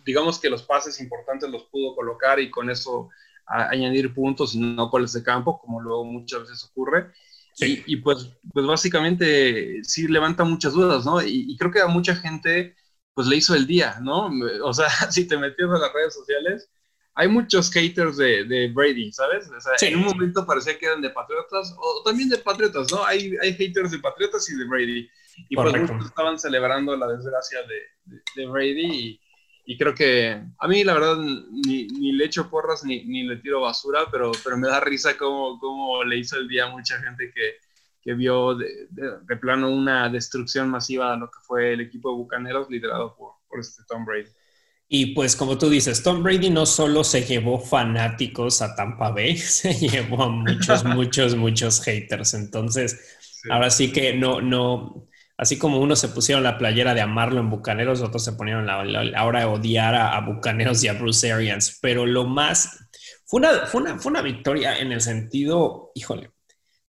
digamos 0.05 0.41
que 0.41 0.51
los 0.51 0.65
pases 0.65 1.01
importantes 1.01 1.49
los 1.49 1.63
pudo 1.67 1.95
colocar 1.95 2.41
y 2.41 2.51
con 2.51 2.71
eso 2.71 3.09
añadir 3.47 4.13
puntos 4.13 4.57
y 4.57 4.59
no 4.59 4.89
goles 4.89 5.13
de 5.13 5.23
campo, 5.23 5.61
como 5.61 5.81
luego 5.81 6.05
muchas 6.05 6.41
veces 6.41 6.65
ocurre. 6.65 7.13
Y, 7.59 7.97
pues, 7.97 8.31
pues 8.53 8.67
básicamente 8.67 9.83
sí 9.85 10.09
levanta 10.09 10.45
muchas 10.45 10.73
dudas, 10.73 11.05
¿no? 11.05 11.23
Y, 11.23 11.57
creo 11.57 11.71
que 11.71 11.81
a 11.81 11.87
mucha 11.87 12.17
gente 12.17 12.75
pues 13.15 13.29
le 13.29 13.37
hizo 13.37 13.55
el 13.55 13.67
día, 13.67 13.99
¿no? 14.03 14.29
O 14.65 14.73
sea, 14.73 14.89
si 15.11 15.27
te 15.27 15.39
metías 15.39 15.71
a 15.71 15.79
las 15.79 15.93
redes 15.93 16.15
sociales, 16.15 16.69
hay 17.15 17.29
muchos 17.29 17.71
haters 17.71 18.17
de, 18.17 18.45
de 18.45 18.69
Brady, 18.73 19.13
¿sabes? 19.13 19.49
O 19.49 19.61
sea, 19.61 19.89
en 19.89 19.99
un 19.99 20.05
momento 20.05 20.45
parecía 20.45 20.77
que 20.77 20.87
eran 20.87 21.01
de 21.01 21.11
Patriotas 21.11 21.73
o 21.79 22.03
también 22.05 22.29
de 22.29 22.39
Patriotas, 22.39 22.91
¿no? 22.91 23.05
Hay, 23.05 23.37
hay 23.41 23.55
haters 23.55 23.93
de 23.93 24.01
Patriotas 24.01 24.51
y 24.51 24.57
de 24.57 24.65
Brady. 24.65 25.09
Y 25.49 25.57
pues 25.57 25.77
muchos 25.77 26.07
estaban 26.07 26.39
celebrando 26.39 26.97
la 26.97 27.09
desgracia 27.09 27.61
de, 27.63 28.21
de, 28.37 28.47
Brady 28.47 28.87
y, 28.87 29.21
y 29.67 29.79
creo 29.79 29.95
que 29.95 30.43
a 30.59 30.69
mí 30.69 30.85
la 30.85 30.95
verdad 30.95 31.17
ni, 31.17 31.87
ni 31.87 32.13
le 32.13 32.27
echo 32.27 32.51
porras 32.51 32.85
ni, 32.85 33.05
ni, 33.05 33.23
le 33.23 33.37
tiro 33.37 33.63
basura, 33.63 34.07
pero, 34.11 34.33
pero 34.43 34.59
me 34.59 34.69
da 34.69 34.81
risa 34.81 35.17
cómo, 35.17 35.59
cómo 35.59 36.05
le 36.05 36.19
hizo 36.19 36.37
el 36.37 36.49
día 36.49 36.67
a 36.67 36.71
mucha 36.71 36.99
gente 37.01 37.33
que, 37.35 37.57
que 38.03 38.15
vio 38.15 38.55
de, 38.55 38.89
de, 38.91 39.37
plano 39.37 39.71
una 39.71 40.09
destrucción 40.11 40.69
masiva 40.69 41.15
a 41.15 41.17
lo 41.17 41.27
que 41.31 41.39
fue 41.43 41.73
el 41.73 41.81
equipo 41.81 42.11
de 42.11 42.17
Bucaneros 42.17 42.69
liderado 42.69 43.17
por, 43.17 43.33
por 43.49 43.61
este 43.61 43.83
Tom 43.89 44.05
Brady. 44.05 44.29
Y 44.87 45.15
pues 45.15 45.35
como 45.35 45.57
tú 45.57 45.71
dices, 45.71 46.03
Tom 46.03 46.23
Brady 46.23 46.51
no 46.51 46.67
solo 46.67 47.03
se 47.03 47.25
llevó 47.25 47.59
fanáticos 47.59 48.61
a 48.61 48.77
Tampa 48.77 49.11
Bay, 49.11 49.37
se 49.39 49.73
llevó 49.73 50.25
a 50.25 50.29
muchos, 50.29 50.85
muchos, 50.85 51.35
muchos 51.37 51.81
haters. 51.83 52.35
Entonces, 52.35 53.19
ahora 53.51 53.71
sí 53.71 53.91
que 53.93 54.13
no, 54.13 54.43
no, 54.43 55.09
así 55.37 55.59
como 55.59 55.81
uno 55.81 55.97
se 55.97 56.09
pusieron 56.09 56.45
la 56.45 56.59
playera 56.59 56.95
de 56.95 57.01
amarlo 57.01 57.41
en 57.41 57.51
Bucaneros, 57.51 58.01
otros 58.03 58.25
se 58.25 58.33
ponieron 58.33 58.67
la, 58.67 59.19
ahora 59.19 59.41
de 59.41 59.47
odiar 59.47 59.95
a, 59.95 60.19
Bucaneros 60.21 60.83
y 60.85 60.89
a 60.89 60.95
Bruce 60.95 61.33
Arians. 61.33 61.79
Pero 61.81 62.07
lo 62.07 62.25
más, 62.25 62.89
fue 63.27 63.41
una, 63.41 63.67
fue, 63.67 63.83
una, 63.83 63.99
fue 63.99 64.11
una 64.11 64.23
victoria 64.23 64.79
en 64.79 64.93
el 64.93 65.01
sentido, 65.01 65.91
híjole, 65.95 66.31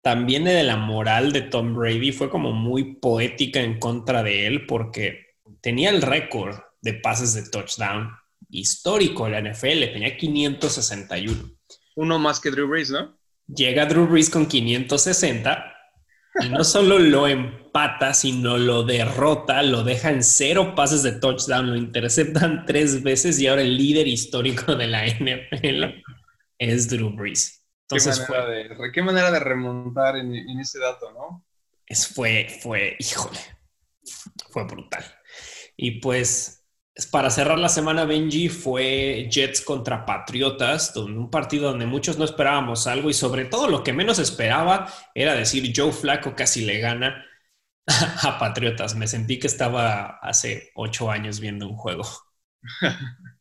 también 0.02 0.46
de 0.46 0.64
la 0.64 0.78
moral 0.78 1.32
de 1.32 1.44
Tom 1.44 1.76
Brady, 1.76 2.12
fue 2.12 2.30
como 2.30 2.52
muy 2.52 2.96
poética 2.96 3.62
en 3.62 3.78
contra 3.78 4.24
de 4.24 4.48
él 4.48 4.66
porque 4.66 5.28
tenía 5.62 5.92
el 5.92 6.02
récord 6.02 6.58
de 6.82 6.94
pases 6.96 7.36
de 7.36 7.48
touchdown 7.50 8.10
histórico 8.50 9.28
en 9.28 9.34
la 9.34 9.52
NFL, 9.52 9.94
tenía 9.94 10.18
561. 10.18 11.52
Uno 11.96 12.20
más 12.20 12.40
que 12.40 12.50
Drew 12.50 12.68
Brees, 12.68 12.90
¿no? 12.90 13.18
Llega 13.48 13.86
Drew 13.86 14.08
Brees 14.08 14.30
con 14.30 14.48
560 14.48 15.76
y 16.40 16.50
no 16.50 16.64
solo 16.64 16.98
lo 16.98 17.28
empata, 17.28 18.14
sino 18.14 18.58
lo 18.58 18.84
derrota, 18.84 19.64
lo 19.64 19.84
deja 19.84 20.12
en 20.12 20.24
cero 20.24 20.74
pases 20.76 21.04
de 21.04 21.14
touchdown, 21.14 21.70
lo 21.70 21.76
interceptan 21.76 22.66
tres 22.68 23.04
veces 23.04 23.40
y 23.40 23.48
ahora 23.48 23.62
el 23.62 23.78
líder 23.78 24.08
histórico 24.08 24.76
de 24.76 24.88
la 24.88 25.06
NFL 25.06 26.04
es 26.58 26.90
Drew 26.90 27.10
Brees. 27.10 27.66
Entonces 27.90 28.20
¿Qué, 28.20 28.32
manera, 28.32 28.50
de, 28.50 28.92
qué 28.94 29.02
manera 29.02 29.32
de 29.32 29.40
remontar 29.40 30.16
en, 30.16 30.34
ese 30.60 30.80
dato, 30.80 31.12
¿no? 31.12 31.46
Es, 31.86 32.08
fue, 32.08 32.48
fue, 32.62 32.96
híjole, 33.00 33.40
fue 34.50 34.64
brutal. 34.64 35.04
Y 35.76 36.00
pues 36.00 36.61
para 37.06 37.30
cerrar 37.30 37.60
la 37.60 37.70
semana, 37.70 38.06
Benji, 38.06 38.50
fue 38.50 39.28
Jets 39.32 39.62
contra 39.62 40.06
Patriotas, 40.06 40.96
un 40.96 41.30
partido 41.30 41.70
donde 41.70 41.86
muchos 41.86 42.18
no 42.18 42.26
esperábamos 42.26 42.88
algo 42.88 43.10
y 43.10 43.14
sobre 43.14 43.46
todo 43.46 43.68
lo 43.70 43.84
que 43.84 43.94
menos 43.94 44.20
esperaba 44.20 44.92
era 45.16 45.34
decir 45.36 45.72
Joe 45.76 45.92
Flaco 45.92 46.36
casi 46.36 46.66
le 46.66 46.80
gana 46.80 47.26
a 48.24 48.38
Patriotas. 48.40 48.96
Me 48.96 49.08
sentí 49.08 49.40
que 49.40 49.48
estaba 49.48 50.20
hace 50.22 50.72
ocho 50.76 51.12
años 51.12 51.40
viendo 51.40 51.68
un 51.68 51.76
juego. 51.76 52.04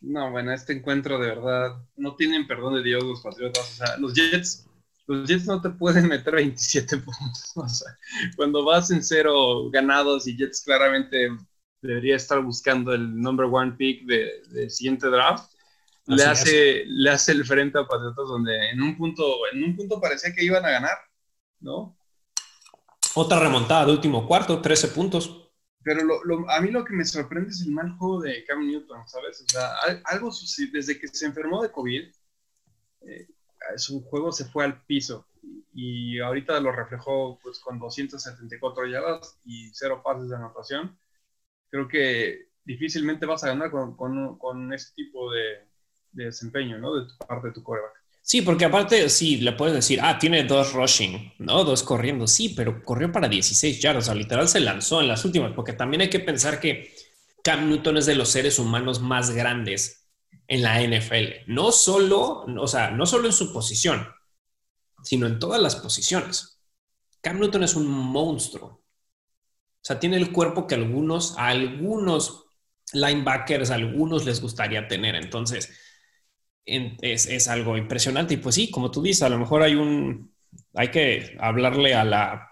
No, 0.00 0.30
bueno, 0.30 0.52
este 0.52 0.74
encuentro 0.74 1.18
de 1.18 1.28
verdad 1.28 1.82
no 1.96 2.14
tienen 2.14 2.46
perdón 2.46 2.74
de 2.74 2.82
Dios 2.82 3.02
los 3.02 3.22
Patriotas. 3.22 3.72
O 3.72 3.74
sea, 3.74 3.96
los 3.96 4.12
Jets, 4.14 4.66
los 5.06 5.26
Jets 5.26 5.46
no 5.46 5.62
te 5.62 5.70
pueden 5.70 6.08
meter 6.08 6.34
27 6.34 6.98
puntos. 6.98 7.52
O 7.56 7.68
sea, 7.68 7.96
cuando 8.36 8.64
vas 8.64 8.90
en 8.90 9.02
cero 9.02 9.70
ganados 9.70 10.26
y 10.26 10.36
Jets 10.36 10.62
claramente 10.62 11.30
debería 11.86 12.16
estar 12.16 12.40
buscando 12.40 12.94
el 12.94 13.20
number 13.20 13.46
one 13.46 13.72
pick 13.72 14.06
del 14.06 14.30
de 14.50 14.70
siguiente 14.70 15.06
draft. 15.08 15.52
le 16.06 16.24
hace, 16.24 16.84
le 16.86 17.10
hace 17.10 17.32
el 17.32 17.44
frente 17.44 17.78
a 17.78 17.86
Patriotas 17.86 18.26
donde 18.26 18.70
en 18.70 18.82
un 18.82 18.96
punto, 18.96 19.22
en 19.52 19.64
un 19.64 19.76
punto 19.76 20.00
parecía 20.00 20.34
que 20.34 20.44
iban 20.44 20.64
a 20.64 20.70
ganar, 20.70 20.96
¿no? 21.60 21.96
Otra 23.14 23.38
remontada 23.38 23.86
de 23.86 23.92
último 23.92 24.26
cuarto, 24.26 24.60
13 24.60 24.88
puntos. 24.88 25.50
Pero 25.82 26.02
lo, 26.02 26.50
a 26.50 26.60
mí 26.62 26.70
lo 26.70 26.84
que 26.84 26.94
me 26.94 27.04
sorprende 27.04 27.50
es 27.50 27.60
el 27.60 27.72
mal 27.72 27.94
juego 27.98 28.22
de 28.22 28.42
Cam 28.44 28.66
Newton, 28.66 29.06
¿sabes? 29.06 29.42
O 29.42 29.48
sea, 29.50 29.74
algo 30.04 30.32
sucedió 30.32 30.72
desde 30.72 30.98
que 30.98 31.08
se 31.08 31.26
enfermó 31.26 31.62
de 31.62 31.70
COVID, 31.70 32.02
eh, 33.02 33.28
su 33.76 34.02
juego 34.04 34.32
se 34.32 34.46
fue 34.46 34.64
al 34.64 34.82
piso 34.84 35.26
y 35.74 36.18
ahorita 36.20 36.58
lo 36.60 36.72
reflejó 36.72 37.38
pues 37.42 37.58
con 37.60 37.78
274 37.78 38.86
yardas 38.86 39.38
y 39.44 39.68
cero 39.74 40.00
pases 40.02 40.30
de 40.30 40.36
anotación 40.36 40.98
creo 41.74 41.88
que 41.88 42.50
difícilmente 42.64 43.26
vas 43.26 43.42
a 43.42 43.48
ganar 43.48 43.68
con, 43.68 43.96
con, 43.96 44.38
con 44.38 44.72
este 44.72 44.94
tipo 44.94 45.32
de, 45.32 45.66
de, 46.12 46.26
desempeño, 46.26 46.78
¿no? 46.78 46.94
De 46.94 47.08
tu 47.08 47.18
parte 47.26 47.48
de 47.48 47.52
tu 47.52 47.64
coreback. 47.64 47.92
Sí, 48.22 48.42
porque 48.42 48.64
aparte, 48.64 49.08
sí, 49.08 49.38
le 49.38 49.52
puedes 49.52 49.74
decir, 49.74 49.98
ah, 50.00 50.16
tiene 50.16 50.44
dos 50.44 50.72
rushing, 50.72 51.32
¿no? 51.40 51.64
Dos 51.64 51.82
corriendo, 51.82 52.28
sí, 52.28 52.50
pero 52.50 52.80
corrió 52.80 53.10
para 53.10 53.28
16 53.28 53.80
yardas, 53.80 54.04
o 54.04 54.06
sea, 54.06 54.14
literal 54.14 54.46
se 54.46 54.60
lanzó 54.60 55.00
en 55.00 55.08
las 55.08 55.24
últimas, 55.24 55.52
porque 55.52 55.72
también 55.72 56.02
hay 56.02 56.10
que 56.10 56.20
pensar 56.20 56.60
que 56.60 56.94
Cam 57.42 57.68
Newton 57.68 57.96
es 57.96 58.06
de 58.06 58.14
los 58.14 58.28
seres 58.28 58.60
humanos 58.60 59.00
más 59.00 59.32
grandes 59.32 60.08
en 60.46 60.62
la 60.62 60.80
NFL. 60.80 61.42
No 61.48 61.72
solo, 61.72 62.44
o 62.44 62.68
sea, 62.68 62.92
no 62.92 63.04
solo 63.04 63.26
en 63.26 63.32
su 63.32 63.52
posición, 63.52 64.06
sino 65.02 65.26
en 65.26 65.40
todas 65.40 65.60
las 65.60 65.74
posiciones. 65.74 66.60
Cam 67.20 67.40
Newton 67.40 67.64
es 67.64 67.74
un 67.74 67.88
monstruo. 67.88 68.83
O 69.84 69.86
sea, 69.86 70.00
tiene 70.00 70.16
el 70.16 70.32
cuerpo 70.32 70.66
que 70.66 70.76
algunos, 70.76 71.36
a 71.36 71.48
algunos 71.48 72.46
linebackers, 72.94 73.70
a 73.70 73.74
algunos 73.74 74.24
les 74.24 74.40
gustaría 74.40 74.88
tener. 74.88 75.14
Entonces, 75.14 75.78
es, 76.64 77.48
algo 77.48 77.76
impresionante. 77.76 78.32
Y 78.32 78.36
pues 78.38 78.54
sí, 78.54 78.70
como 78.70 78.90
tú 78.90 79.02
dices, 79.02 79.24
a 79.24 79.28
lo 79.28 79.38
mejor 79.38 79.62
hay 79.62 79.74
un, 79.74 80.32
hay 80.72 80.88
que 80.88 81.36
hablarle 81.38 81.94
a 81.94 82.02
la, 82.02 82.48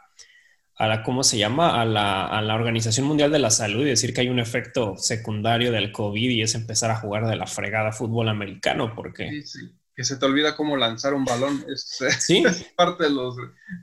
a 0.77 0.87
la 0.87 1.03
¿cómo 1.03 1.25
se 1.25 1.39
llama? 1.39 1.81
A 1.81 1.87
la, 1.87 2.27
a 2.27 2.43
la 2.43 2.55
Organización 2.55 3.07
Mundial 3.07 3.33
de 3.33 3.39
la 3.39 3.51
Salud 3.51 3.81
y 3.81 3.89
decir 3.89 4.13
que 4.13 4.21
hay 4.21 4.29
un 4.29 4.39
efecto 4.39 4.99
secundario 4.99 5.73
del 5.73 5.91
COVID 5.91 6.29
y 6.29 6.43
es 6.43 6.55
empezar 6.55 6.91
a 6.91 6.97
jugar 6.97 7.27
de 7.27 7.37
la 7.37 7.47
fregada 7.47 7.93
fútbol 7.93 8.29
americano, 8.29 8.93
porque... 8.95 9.31
Sí, 9.31 9.43
sí. 9.43 9.73
Que 9.95 10.05
se 10.05 10.17
te 10.17 10.27
olvida 10.27 10.55
cómo 10.55 10.77
lanzar 10.77 11.15
un 11.15 11.25
balón. 11.25 11.65
Es, 11.73 11.99
¿Sí? 12.19 12.43
es 12.47 12.65
parte 12.77 13.05
de 13.05 13.11
los 13.11 13.37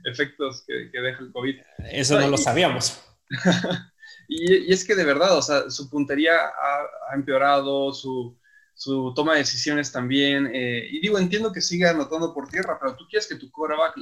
efectos 0.04 0.62
que, 0.68 0.90
que 0.92 1.00
deja 1.00 1.20
el 1.20 1.32
COVID. 1.32 1.56
Eso 1.90 2.20
no 2.20 2.28
lo 2.28 2.36
sabíamos. 2.36 3.09
y, 4.28 4.72
es 4.72 4.84
que 4.84 4.94
de 4.94 5.04
verdad, 5.04 5.36
o 5.36 5.42
sea, 5.42 5.70
su 5.70 5.88
puntería 5.88 6.32
ha, 6.36 7.14
empeorado, 7.14 7.92
su, 7.92 8.38
su, 8.74 9.12
toma 9.14 9.32
de 9.32 9.38
decisiones 9.38 9.92
también. 9.92 10.50
Eh, 10.52 10.88
y 10.90 11.00
digo, 11.00 11.18
entiendo 11.18 11.52
que 11.52 11.60
siga 11.60 11.90
anotando 11.90 12.34
por 12.34 12.48
tierra, 12.48 12.78
pero 12.80 12.96
tú 12.96 13.06
quieres 13.08 13.28
que 13.28 13.36
tu 13.36 13.50
quarterback 13.50 13.96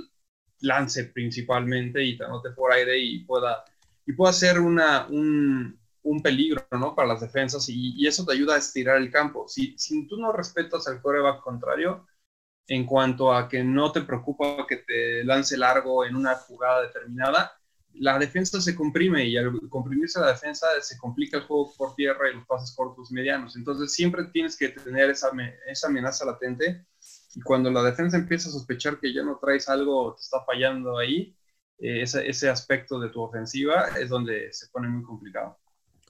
lance 0.60 1.04
principalmente 1.04 2.02
y 2.02 2.16
te 2.16 2.24
anote 2.24 2.50
por 2.50 2.72
aire 2.72 2.98
y 2.98 3.20
pueda, 3.20 3.64
y 4.06 4.12
pueda 4.12 4.32
ser 4.32 4.58
una, 4.58 5.06
un, 5.08 5.78
un 6.02 6.22
peligro 6.22 6.66
¿no? 6.72 6.94
para 6.94 7.08
las 7.08 7.20
defensas 7.20 7.68
y, 7.68 8.06
eso 8.06 8.24
te 8.24 8.32
ayuda 8.32 8.54
a 8.54 8.58
estirar 8.58 8.96
el 8.96 9.10
campo. 9.10 9.46
Si, 9.48 9.76
si 9.78 10.06
tú 10.06 10.16
no 10.16 10.32
respetas 10.32 10.86
al 10.88 11.00
quarterback 11.02 11.42
contrario, 11.42 12.06
en 12.66 12.84
cuanto 12.86 13.32
a 13.32 13.48
que 13.48 13.64
no 13.64 13.92
te 13.92 14.02
preocupa 14.02 14.66
que 14.66 14.76
te 14.76 15.24
lance 15.24 15.56
largo 15.56 16.04
en 16.04 16.16
una 16.16 16.34
jugada 16.36 16.82
determinada, 16.82 17.57
la 18.00 18.18
defensa 18.18 18.60
se 18.60 18.74
comprime 18.74 19.26
y 19.26 19.36
al 19.36 19.58
comprimirse 19.68 20.20
la 20.20 20.28
defensa 20.28 20.66
se 20.80 20.96
complica 20.98 21.38
el 21.38 21.44
juego 21.44 21.72
por 21.76 21.94
tierra 21.94 22.30
y 22.30 22.34
los 22.36 22.46
pases 22.46 22.74
cortos 22.74 23.10
medianos. 23.10 23.56
Entonces 23.56 23.92
siempre 23.92 24.24
tienes 24.32 24.56
que 24.56 24.68
tener 24.70 25.10
esa, 25.10 25.30
esa 25.66 25.88
amenaza 25.88 26.24
latente 26.24 26.86
y 27.34 27.40
cuando 27.40 27.70
la 27.70 27.82
defensa 27.82 28.16
empieza 28.16 28.48
a 28.48 28.52
sospechar 28.52 28.98
que 28.98 29.12
ya 29.12 29.22
no 29.22 29.38
traes 29.38 29.68
algo, 29.68 30.14
te 30.14 30.22
está 30.22 30.44
fallando 30.44 30.98
ahí, 30.98 31.36
eh, 31.78 32.02
ese, 32.02 32.28
ese 32.28 32.48
aspecto 32.48 32.98
de 32.98 33.10
tu 33.10 33.20
ofensiva 33.20 33.88
es 34.00 34.08
donde 34.08 34.52
se 34.52 34.68
pone 34.68 34.88
muy 34.88 35.04
complicado. 35.04 35.58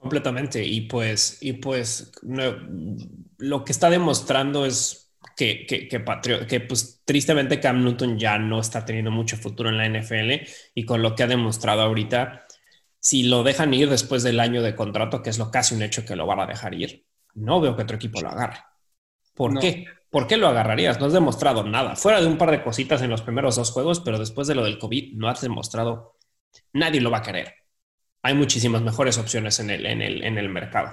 Completamente. 0.00 0.64
Y 0.64 0.82
pues, 0.82 1.38
y 1.40 1.54
pues 1.54 2.12
lo 3.38 3.64
que 3.64 3.72
está 3.72 3.90
demostrando 3.90 4.64
es 4.64 5.07
que, 5.36 5.66
que, 5.66 5.88
que, 5.88 6.60
pues 6.60 7.02
tristemente 7.04 7.60
Cam 7.60 7.84
Newton 7.84 8.18
ya 8.18 8.38
no 8.38 8.60
está 8.60 8.84
teniendo 8.84 9.10
mucho 9.10 9.36
futuro 9.36 9.68
en 9.68 9.76
la 9.76 9.88
NFL 9.88 10.46
y 10.74 10.84
con 10.84 11.02
lo 11.02 11.14
que 11.14 11.22
ha 11.22 11.26
demostrado 11.26 11.82
ahorita, 11.82 12.46
si 13.00 13.24
lo 13.24 13.42
dejan 13.42 13.72
ir 13.74 13.88
después 13.88 14.22
del 14.22 14.40
año 14.40 14.62
de 14.62 14.74
contrato, 14.74 15.22
que 15.22 15.30
es 15.30 15.38
lo 15.38 15.50
casi 15.50 15.74
un 15.74 15.82
hecho 15.82 16.04
que 16.04 16.16
lo 16.16 16.26
van 16.26 16.40
a 16.40 16.46
dejar 16.46 16.74
ir, 16.74 17.06
no 17.34 17.60
veo 17.60 17.76
que 17.76 17.82
otro 17.82 17.96
equipo 17.96 18.20
lo 18.20 18.30
agarre. 18.30 18.58
¿Por 19.34 19.58
qué? 19.60 19.86
¿Por 20.10 20.26
qué 20.26 20.36
lo 20.36 20.48
agarrarías? 20.48 20.98
No 20.98 21.06
has 21.06 21.12
demostrado 21.12 21.62
nada. 21.62 21.94
Fuera 21.94 22.20
de 22.20 22.26
un 22.26 22.38
par 22.38 22.50
de 22.50 22.62
cositas 22.62 23.02
en 23.02 23.10
los 23.10 23.22
primeros 23.22 23.56
dos 23.56 23.70
juegos, 23.70 24.00
pero 24.00 24.18
después 24.18 24.48
de 24.48 24.54
lo 24.54 24.64
del 24.64 24.78
COVID 24.78 25.14
no 25.14 25.28
has 25.28 25.42
demostrado. 25.42 26.16
Nadie 26.72 27.00
lo 27.00 27.10
va 27.10 27.18
a 27.18 27.22
querer. 27.22 27.54
Hay 28.22 28.34
muchísimas 28.34 28.82
mejores 28.82 29.18
opciones 29.18 29.60
en 29.60 29.70
el, 29.70 29.86
en 29.86 30.02
el, 30.02 30.24
en 30.24 30.38
el 30.38 30.48
mercado. 30.48 30.90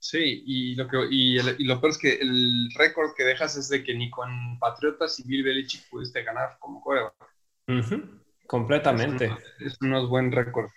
Sí, 0.00 0.44
y 0.46 0.74
lo, 0.76 0.86
que, 0.86 0.96
y, 1.10 1.38
lo 1.64 1.80
peor 1.80 1.90
es 1.90 1.98
que 1.98 2.14
el 2.14 2.70
récord 2.76 3.14
que 3.16 3.24
dejas 3.24 3.56
es 3.56 3.68
de 3.68 3.82
que 3.82 3.94
ni 3.94 4.10
con 4.10 4.58
Patriotas 4.58 5.18
y 5.18 5.24
Bill 5.24 5.42
Belichick 5.42 5.88
pudiste 5.90 6.22
ganar 6.22 6.56
como 6.60 6.80
juego. 6.80 7.12
Completamente. 8.46 9.36
Es 9.58 9.76
no 9.80 10.02
es 10.02 10.08
buen 10.08 10.30
récord. 10.30 10.70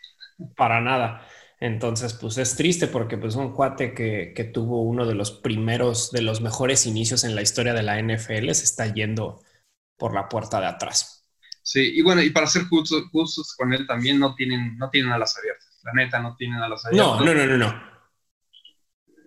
Para 0.56 0.82
nada. 0.82 1.26
Entonces, 1.60 2.16
pues 2.16 2.40
es 2.40 2.56
triste 2.56 2.88
porque 2.88 3.18
pues 3.18 3.36
un 3.36 3.54
cuate 3.54 3.94
que, 3.94 4.34
que, 4.36 4.44
tuvo 4.44 4.82
uno 4.82 5.06
de 5.06 5.14
los 5.14 5.30
primeros, 5.32 6.12
de 6.12 6.24
los 6.24 6.42
mejores 6.42 6.88
inicios 6.88 7.24
en 7.24 7.36
la 7.36 7.44
historia 7.44 7.74
de 7.74 7.84
la 7.84 8.00
NFL 8.02 8.52
se 8.52 8.64
está 8.64 8.92
yendo 8.92 9.44
por 9.98 10.16
la 10.16 10.28
puerta 10.28 10.60
de 10.60 10.66
atrás. 10.66 11.22
Sí, 11.62 11.92
y 11.94 12.02
bueno, 12.02 12.24
y 12.24 12.32
para 12.32 12.48
ser 12.48 12.64
justos, 12.64 13.56
con 13.56 13.72
él 13.74 13.86
también 13.86 14.20
no 14.20 14.34
tienen, 14.34 14.76
no 14.78 14.90
tienen 14.90 15.12
alas 15.12 15.38
abiertas. 15.38 15.80
La 15.84 15.94
neta, 15.94 16.20
no 16.20 16.36
tienen 16.36 16.60
alas 16.60 16.84
abiertas. 16.86 17.20
No, 17.20 17.24
no, 17.24 17.34
no, 17.36 17.46
no, 17.46 17.58
no. 17.58 17.91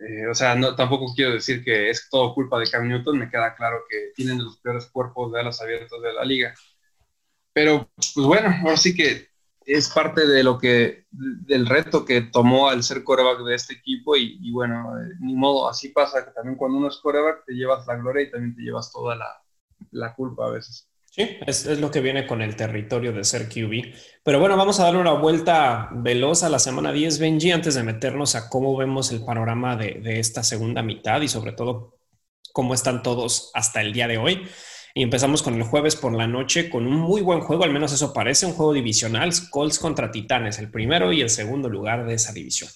Eh, 0.07 0.27
o 0.29 0.35
sea, 0.35 0.55
no, 0.55 0.75
tampoco 0.75 1.13
quiero 1.15 1.33
decir 1.33 1.65
que 1.65 1.91
es 1.91 2.09
todo 2.11 2.35
culpa 2.35 2.59
de 2.59 2.71
Cam 2.71 2.89
Newton, 2.89 3.19
me 3.19 3.31
queda 3.31 3.55
claro 3.55 3.85
que 3.89 4.13
tienen 4.15 4.43
los 4.43 4.59
peores 4.59 4.87
cuerpos 4.87 5.33
de 5.33 5.41
alas 5.41 5.61
abiertas 5.61 6.01
de 6.01 6.13
la 6.13 6.25
liga. 6.25 6.55
Pero, 7.53 7.89
pues 7.95 8.27
bueno, 8.27 8.49
ahora 8.63 8.77
sí 8.77 8.95
que 8.95 9.29
es 9.65 9.89
parte 9.89 10.27
de 10.27 10.43
lo 10.43 10.59
que, 10.59 11.07
del 11.11 11.67
reto 11.67 12.05
que 12.05 12.23
tomó 12.23 12.69
al 12.69 12.83
ser 12.83 13.03
coreback 13.05 13.45
de 13.45 13.55
este 13.55 13.75
equipo 13.75 14.17
y, 14.17 14.51
bueno, 14.53 14.99
eh, 14.99 15.15
ni 15.21 15.35
modo, 15.35 15.69
así 15.69 15.89
pasa 15.89 16.25
que 16.25 16.33
también 16.33 16.57
cuando 16.57 16.79
uno 16.79 16.89
es 16.89 16.99
coreback 16.99 17.45
te 17.47 17.55
llevas 17.55 17.87
la 17.87 17.97
gloria 17.97 18.25
y 18.25 18.31
también 18.31 18.55
te 18.55 18.63
llevas 18.63 18.93
toda 18.93 19.17
la, 19.17 19.43
la 19.93 20.15
culpa 20.15 20.47
a 20.47 20.51
veces. 20.51 20.89
Sí, 21.15 21.39
es, 21.47 21.67
lo 21.79 21.93
que 21.93 22.01
viene 22.01 22.27
con 22.27 22.43
el 22.43 22.57
territorio 22.57 23.13
de 23.13 23.23
ser 23.23 23.49
QB. 23.49 23.95
Pero 24.25 24.41
bueno, 24.41 24.57
vamos 24.57 24.81
a 24.81 24.85
darle 24.85 24.99
una 24.99 25.13
vuelta 25.13 25.89
veloz 25.93 26.43
a 26.43 26.49
la 26.49 26.59
semana 26.59 26.91
10, 26.91 27.21
Benji, 27.21 27.53
antes 27.53 27.77
de 27.77 27.85
meternos 27.85 28.35
a 28.35 28.49
cómo 28.49 28.77
vemos 28.77 29.13
el 29.13 29.25
panorama 29.25 29.77
de, 29.77 30.01
de 30.03 30.19
esta 30.19 30.43
segunda 30.43 30.83
mitad 30.83 31.21
y 31.21 31.29
sobre 31.29 31.53
todo 31.53 31.99
cómo 32.53 32.75
están 32.75 33.05
todos 33.05 33.53
hasta 33.55 33.81
el 33.81 33.93
día 33.93 34.09
de 34.09 34.19
hoy. 34.19 34.43
Y 34.93 35.05
empezamos 35.05 35.45
con 35.45 35.55
el 35.55 35.63
jueves 35.63 35.95
por 35.95 36.13
la 36.13 36.27
noche 36.27 36.69
con 36.69 36.85
un 36.85 36.97
muy 36.97 37.21
buen 37.21 37.43
juego, 37.43 37.63
al 37.63 37.73
menos 37.73 37.93
eso 37.93 38.13
parece, 38.13 38.47
un 38.47 38.55
juego 38.55 38.73
divisional, 38.73 39.31
Colts 39.51 39.79
contra 39.79 40.11
Titanes, 40.11 40.59
el 40.59 40.69
primero 40.69 41.13
y 41.13 41.21
el 41.21 41.31
segundo 41.31 41.69
lugar 41.69 42.07
de 42.07 42.15
esa 42.15 42.33
división. 42.33 42.71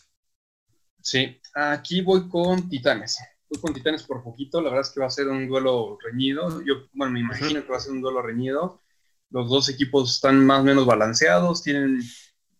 Sí, 1.00 1.40
aquí 1.54 2.02
voy 2.02 2.28
con 2.28 2.68
Titanes. 2.68 3.18
Voy 3.50 3.60
con 3.60 3.72
Titanes 3.72 4.02
por 4.02 4.22
poquito, 4.22 4.60
la 4.60 4.70
verdad 4.70 4.86
es 4.86 4.90
que 4.90 5.00
va 5.00 5.06
a 5.06 5.10
ser 5.10 5.28
un 5.28 5.48
duelo 5.48 5.98
reñido. 6.04 6.62
Yo, 6.62 6.86
bueno, 6.92 7.12
me 7.12 7.20
imagino 7.20 7.62
que 7.62 7.70
va 7.70 7.78
a 7.78 7.80
ser 7.80 7.92
un 7.92 8.00
duelo 8.00 8.22
reñido. 8.22 8.82
Los 9.30 9.48
dos 9.48 9.68
equipos 9.68 10.14
están 10.14 10.44
más 10.44 10.60
o 10.60 10.64
menos 10.64 10.86
balanceados, 10.86 11.62
tienen 11.62 12.02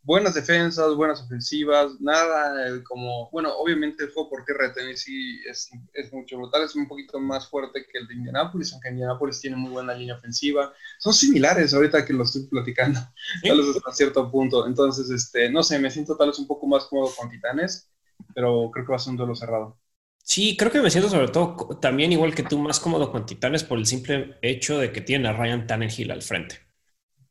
buenas 0.08 0.32
defensas, 0.32 0.94
buenas 0.94 1.20
ofensivas, 1.20 2.00
nada 2.00 2.66
eh, 2.66 2.82
como, 2.82 3.30
bueno, 3.30 3.54
obviamente 3.54 4.04
el 4.04 4.10
juego 4.10 4.30
por 4.30 4.44
tierra 4.46 4.68
de 4.68 4.72
Tennessee 4.72 5.40
es, 5.46 5.68
es 5.92 6.10
mucho 6.14 6.38
brutal, 6.38 6.62
es 6.62 6.74
un 6.74 6.88
poquito 6.88 7.20
más 7.20 7.46
fuerte 7.50 7.84
que 7.92 7.98
el 7.98 8.08
de 8.08 8.14
Indianapolis, 8.14 8.72
aunque 8.72 8.88
Indianapolis 8.88 9.38
tiene 9.38 9.56
muy 9.56 9.70
buena 9.70 9.92
línea 9.92 10.16
ofensiva. 10.16 10.72
Son 10.98 11.12
similares 11.12 11.74
ahorita 11.74 12.06
que 12.06 12.14
lo 12.14 12.24
estoy 12.24 12.46
platicando, 12.46 12.98
tal 13.42 13.58
vez 13.58 13.76
hasta 13.76 13.92
cierto 13.92 14.30
punto. 14.30 14.66
Entonces, 14.66 15.10
este, 15.10 15.50
no 15.50 15.62
sé, 15.62 15.78
me 15.78 15.90
siento 15.90 16.16
tal 16.16 16.28
vez 16.28 16.38
un 16.38 16.46
poco 16.46 16.66
más 16.66 16.86
cómodo 16.86 17.12
con 17.14 17.28
Titanes, 17.28 17.90
pero 18.34 18.70
creo 18.72 18.86
que 18.86 18.90
va 18.90 18.96
a 18.96 19.00
ser 19.00 19.10
un 19.10 19.18
duelo 19.18 19.34
cerrado. 19.34 19.78
Sí, 20.22 20.56
creo 20.56 20.70
que 20.70 20.82
me 20.82 20.90
siento 20.90 21.08
sobre 21.08 21.28
todo 21.28 21.78
también 21.80 22.12
igual 22.12 22.34
que 22.34 22.42
tú, 22.42 22.58
más 22.58 22.80
cómodo 22.80 23.10
con 23.10 23.24
Titanes 23.24 23.64
por 23.64 23.78
el 23.78 23.86
simple 23.86 24.36
hecho 24.42 24.78
de 24.78 24.92
que 24.92 25.00
tiene 25.00 25.28
a 25.28 25.32
Ryan 25.32 25.66
Tannehill 25.66 26.10
al 26.10 26.22
frente. 26.22 26.68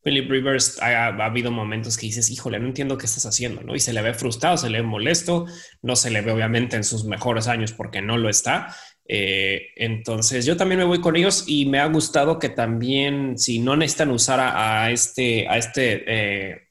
Philip 0.08 0.32
Rivers 0.32 0.82
ha, 0.82 1.08
habido 1.08 1.52
momentos 1.52 1.98
que 1.98 2.06
dices, 2.06 2.30
híjole, 2.30 2.60
no 2.60 2.68
entiendo 2.68 2.98
qué 2.98 3.06
estás 3.06 3.26
haciendo, 3.26 3.62
¿no? 3.62 3.76
Y 3.76 3.82
se 3.82 3.92
le 3.92 4.02
ve 4.02 4.14
frustrado, 4.14 4.56
se 4.58 4.70
le 4.70 4.80
ve 4.80 4.88
molesto, 4.88 5.46
no 5.82 5.98
se 5.98 6.10
le 6.10 6.22
ve 6.22 6.32
obviamente 6.32 6.78
en 6.78 6.86
sus 6.86 7.04
mejores 7.04 7.48
años 7.48 7.74
porque 7.74 8.02
no 8.02 8.18
lo 8.18 8.30
está. 8.30 8.74
Eh, 9.06 9.68
entonces 9.76 10.46
yo 10.46 10.56
también 10.56 10.80
me 10.80 10.86
voy 10.86 11.02
con 11.02 11.18
ellos 11.18 11.44
y 11.48 11.66
me 11.66 11.80
ha 11.80 11.88
gustado 11.88 12.40
que 12.40 12.50
también, 12.50 13.38
si 13.38 13.60
no 13.60 13.76
necesitan 13.76 14.12
usar 14.12 14.40
a, 14.40 14.90
este, 14.92 15.48
a 15.50 15.58
este, 15.58 16.04
eh, 16.52 16.70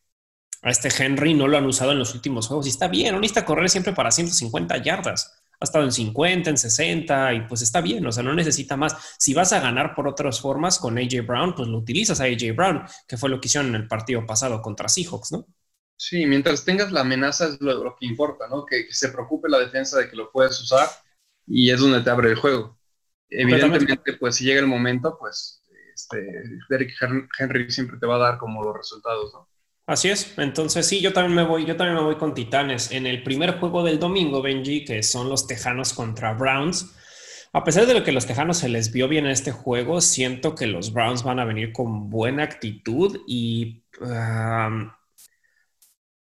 a 0.62 0.70
este 0.70 0.88
Henry, 0.98 1.34
no 1.34 1.46
lo 1.46 1.58
han 1.58 1.66
usado 1.66 1.92
en 1.92 1.98
los 1.98 2.14
últimos 2.14 2.48
juegos 2.48 2.66
y 2.66 2.70
está 2.70 2.88
bien, 2.88 3.12
no 3.12 3.20
necesita 3.20 3.44
correr 3.44 3.68
siempre 3.68 3.92
para 3.92 4.10
150 4.10 4.78
yardas 4.78 5.45
ha 5.60 5.64
estado 5.64 5.84
en 5.84 5.92
50, 5.92 6.50
en 6.50 6.56
60 6.56 7.34
y 7.34 7.40
pues 7.46 7.62
está 7.62 7.80
bien, 7.80 8.06
o 8.06 8.12
sea, 8.12 8.22
no 8.22 8.34
necesita 8.34 8.76
más. 8.76 9.16
Si 9.18 9.34
vas 9.34 9.52
a 9.52 9.60
ganar 9.60 9.94
por 9.94 10.08
otras 10.08 10.40
formas 10.40 10.78
con 10.78 10.98
AJ 10.98 11.26
Brown, 11.26 11.54
pues 11.54 11.68
lo 11.68 11.78
utilizas 11.78 12.20
a 12.20 12.24
AJ 12.24 12.54
Brown, 12.54 12.82
que 13.06 13.16
fue 13.16 13.30
lo 13.30 13.40
que 13.40 13.48
hicieron 13.48 13.70
en 13.70 13.82
el 13.82 13.88
partido 13.88 14.26
pasado 14.26 14.60
contra 14.62 14.88
Seahawks, 14.88 15.32
¿no? 15.32 15.46
Sí, 15.98 16.26
mientras 16.26 16.64
tengas 16.64 16.92
la 16.92 17.00
amenaza 17.00 17.46
es 17.46 17.60
lo, 17.60 17.96
que 17.98 18.06
importa, 18.06 18.48
¿no? 18.48 18.66
Que, 18.66 18.86
se 18.90 19.08
preocupe 19.08 19.48
la 19.48 19.58
defensa 19.58 19.98
de 19.98 20.10
que 20.10 20.16
lo 20.16 20.30
puedes 20.30 20.60
usar 20.60 20.88
y 21.46 21.70
es 21.70 21.80
donde 21.80 22.02
te 22.02 22.10
abre 22.10 22.30
el 22.30 22.36
juego. 22.36 22.78
Evidentemente, 23.30 24.12
pues 24.20 24.36
si 24.36 24.44
llega 24.44 24.60
el 24.60 24.66
momento, 24.66 25.16
pues 25.18 25.64
este, 25.94 26.42
Derek 26.68 26.94
Henry 27.38 27.70
siempre 27.70 27.98
te 27.98 28.06
va 28.06 28.16
a 28.16 28.30
dar 28.30 28.38
como 28.38 28.62
los 28.62 28.76
resultados, 28.76 29.32
¿no? 29.32 29.48
Así 29.86 30.08
es. 30.08 30.36
Entonces, 30.38 30.86
sí, 30.86 31.00
yo 31.00 31.12
también 31.12 31.34
me 31.36 31.44
voy, 31.44 31.64
yo 31.64 31.76
también 31.76 31.96
me 31.96 32.02
voy 32.02 32.16
con 32.16 32.34
Titanes. 32.34 32.90
En 32.90 33.06
el 33.06 33.22
primer 33.22 33.58
juego 33.58 33.84
del 33.84 33.98
domingo, 34.00 34.42
Benji, 34.42 34.84
que 34.84 35.02
son 35.02 35.28
los 35.28 35.46
Tejanos 35.46 35.92
contra 35.92 36.32
Browns. 36.34 36.94
A 37.52 37.62
pesar 37.64 37.86
de 37.86 37.94
lo 37.94 38.02
que 38.04 38.12
los 38.12 38.26
Tejanos 38.26 38.58
se 38.58 38.68
les 38.68 38.92
vio 38.92 39.08
bien 39.08 39.26
en 39.26 39.32
este 39.32 39.52
juego, 39.52 40.00
siento 40.00 40.54
que 40.54 40.66
los 40.66 40.92
Browns 40.92 41.22
van 41.22 41.38
a 41.38 41.44
venir 41.44 41.72
con 41.72 42.10
buena 42.10 42.42
actitud 42.42 43.20
y 43.26 43.84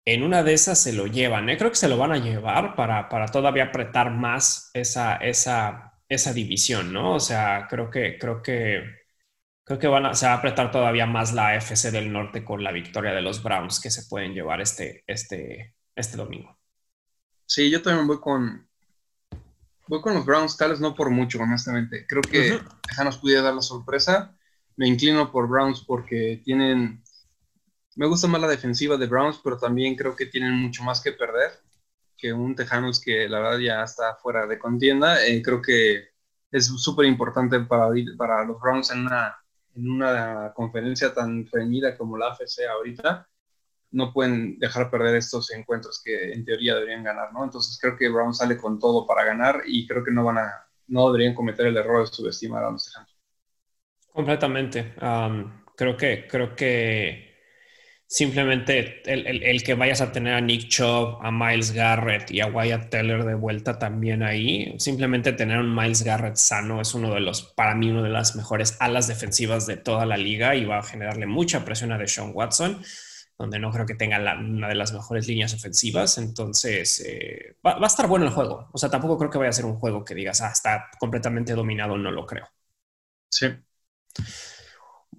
en 0.07 0.23
una 0.23 0.43
de 0.43 0.53
esas 0.53 0.81
se 0.83 0.93
lo 0.93 1.07
llevan. 1.07 1.49
¿eh? 1.49 1.57
Creo 1.57 1.71
que 1.71 1.77
se 1.77 1.89
lo 1.89 1.97
van 1.97 2.13
a 2.13 2.19
llevar 2.19 2.75
para, 2.77 3.09
para 3.09 3.27
todavía 3.29 3.65
apretar 3.65 4.11
más 4.11 4.71
esa, 4.75 5.17
esa, 5.17 5.95
esa 6.09 6.33
división, 6.33 6.93
¿no? 6.93 7.15
O 7.15 7.21
sea, 7.21 7.67
creo 7.71 7.91
que, 7.91 8.19
creo 8.19 8.43
que 8.43 9.04
Creo 9.65 9.79
que 9.79 9.87
van 9.87 10.05
a, 10.05 10.15
se 10.15 10.27
va 10.27 10.33
a 10.33 10.37
apretar 10.37 10.71
todavía 10.71 11.07
más 11.07 11.33
la 11.33 11.49
AFC 11.49 11.91
del 11.91 12.13
Norte 12.13 12.45
con 12.45 12.63
la 12.63 12.71
victoria 12.71 13.15
de 13.15 13.23
los 13.23 13.43
Browns 13.43 13.81
que 13.81 13.91
se 13.91 14.05
pueden 14.09 14.35
llevar 14.35 14.61
este, 14.61 15.05
este, 15.07 15.75
este 15.97 16.17
domingo. 16.19 16.59
Sí, 17.47 17.71
yo 17.71 17.81
también 17.81 18.07
voy 18.07 18.21
con, 18.21 18.69
voy 19.89 20.03
con 20.03 20.15
los 20.15 20.27
Browns, 20.27 20.59
tal 20.59 20.71
vez 20.71 20.81
no 20.81 20.95
por 20.95 21.09
mucho, 21.09 21.39
honestamente. 21.39 22.07
Creo 22.07 22.23
que 22.23 22.57
uh 22.57 23.05
nos 23.05 23.19
pudiera 23.19 23.43
dar 23.43 23.55
la 23.55 23.63
sorpresa. 23.63 24.37
Me 24.77 24.87
inclino 24.87 25.33
por 25.33 25.49
Browns 25.49 25.83
porque 25.85 26.41
tienen, 26.45 27.03
me 27.97 28.07
gusta 28.07 28.29
más 28.29 28.41
la 28.41 28.49
defensiva 28.49 28.97
de 28.97 29.07
Browns, 29.07 29.41
pero 29.43 29.59
también 29.59 29.97
creo 29.97 30.15
que 30.15 30.27
tienen 30.27 30.55
mucho 30.55 30.85
más 30.85 31.01
que 31.01 31.13
perder 31.13 31.51
que 32.17 32.33
un 32.33 32.55
Tejanos 32.55 33.01
que 33.01 33.29
la 33.29 33.41
verdad 33.41 33.59
ya 33.59 33.83
está 33.83 34.15
fuera 34.17 34.47
de 34.47 34.59
contienda. 34.59 35.25
Eh, 35.27 35.43
creo 35.43 35.61
que 35.61 36.11
es 36.51 36.67
súper 36.67 37.07
importante 37.07 37.59
para, 37.61 37.89
para 38.17 38.45
los 38.45 38.61
Browns 38.61 38.91
en 38.91 39.07
una 39.07 39.37
en 39.77 39.91
una 39.91 40.53
conferencia 40.55 41.13
tan 41.13 41.47
reñida 41.51 41.97
como 41.97 42.17
la 42.17 42.29
AFC 42.29 42.67
ahorita, 42.69 43.29
no 43.91 44.13
pueden 44.13 44.59
dejar 44.59 44.91
perder 44.91 45.17
estos 45.17 45.53
encuentros 45.53 46.03
que 46.05 46.33
en 46.33 46.45
teoría 46.45 46.75
deberían 46.75 47.05
ganar, 47.05 47.33
¿no? 47.33 47.45
Entonces 47.45 47.79
creo 47.81 47.97
que 47.97 48.09
Brown 48.09 48.35
sale 48.35 48.57
con 48.57 48.79
todo 48.79 49.07
para 49.07 49.25
ganar 49.25 49.63
y 49.67 49.87
creo 49.87 50.05
que 50.05 50.11
no 50.11 50.25
van 50.25 50.39
a, 50.39 50.67
no 50.89 51.07
deberían 51.07 51.35
cometer 51.35 51.67
el 51.67 51.77
error 51.77 52.01
de 52.01 52.13
subestimar 52.13 52.65
a 52.65 52.71
los. 52.71 52.93
Completamente. 54.13 54.95
creo 55.77 55.97
que, 55.97 56.27
creo 56.29 56.57
que 56.57 57.24
simplemente 58.07 59.03
el, 59.07 59.63
que 59.63 59.75
vayas 59.75 60.01
a 60.01 60.13
tener 60.13 60.35
a 60.35 60.41
Nick 60.41 60.69
Chubb, 60.69 61.19
a 61.23 61.31
Miles 61.31 61.73
Garrett 61.73 62.31
y 62.31 62.41
a 62.41 62.47
Wyatt 62.47 62.91
Teller 62.91 63.25
de 63.25 63.35
vuelta 63.35 63.79
también 63.79 64.23
ahí, 64.23 64.75
simplemente 64.79 65.33
tener 65.33 65.59
un 65.59 65.75
Miles 65.75 66.03
Garrett 66.03 66.37
sano 66.37 66.81
es 66.81 66.95
uno 66.95 67.13
de 67.15 67.21
los, 67.21 67.43
para 67.43 67.75
mí, 67.75 67.91
una 67.91 68.03
de 68.03 68.11
las 68.11 68.37
mejores 68.37 68.77
alas 68.81 69.09
defensivas 69.09 69.67
de 69.67 69.77
toda 69.77 70.07
la 70.07 70.17
liga 70.17 70.55
y 70.55 70.65
va 70.65 70.79
a 70.79 70.83
generarle 70.83 71.27
mucha 71.27 71.65
presión 71.65 71.93
a 71.93 71.99
Deshaun 71.99 72.33
Watson, 72.35 72.83
donde 73.39 73.59
no 73.59 73.71
creo 73.73 73.87
que 73.87 73.95
tenga 73.95 74.19
una 74.39 74.69
de 74.69 74.75
las 74.75 74.93
mejores 74.93 75.27
líneas 75.27 75.55
ofensivas. 75.55 76.19
Entonces, 76.19 77.01
eh, 77.01 77.57
va, 77.67 77.79
va, 77.79 77.85
a 77.85 77.89
estar 77.89 78.07
bueno 78.07 78.27
el 78.27 78.31
juego. 78.33 78.69
O 78.73 78.79
sea, 78.79 78.91
tampoco 78.91 79.19
creo 79.19 79.31
que 79.31 79.39
vaya 79.39 79.51
a 79.51 79.53
ser 79.53 79.65
un 79.65 79.77
juego 79.77 80.05
que 80.05 80.15
digas, 80.15 80.41
ah, 80.41 80.51
está 80.53 80.89
completamente 81.01 81.55
dominado, 81.55 81.99
no 81.99 82.11
lo 82.13 82.27
creo. 82.27 82.49
Sí. 83.29 83.49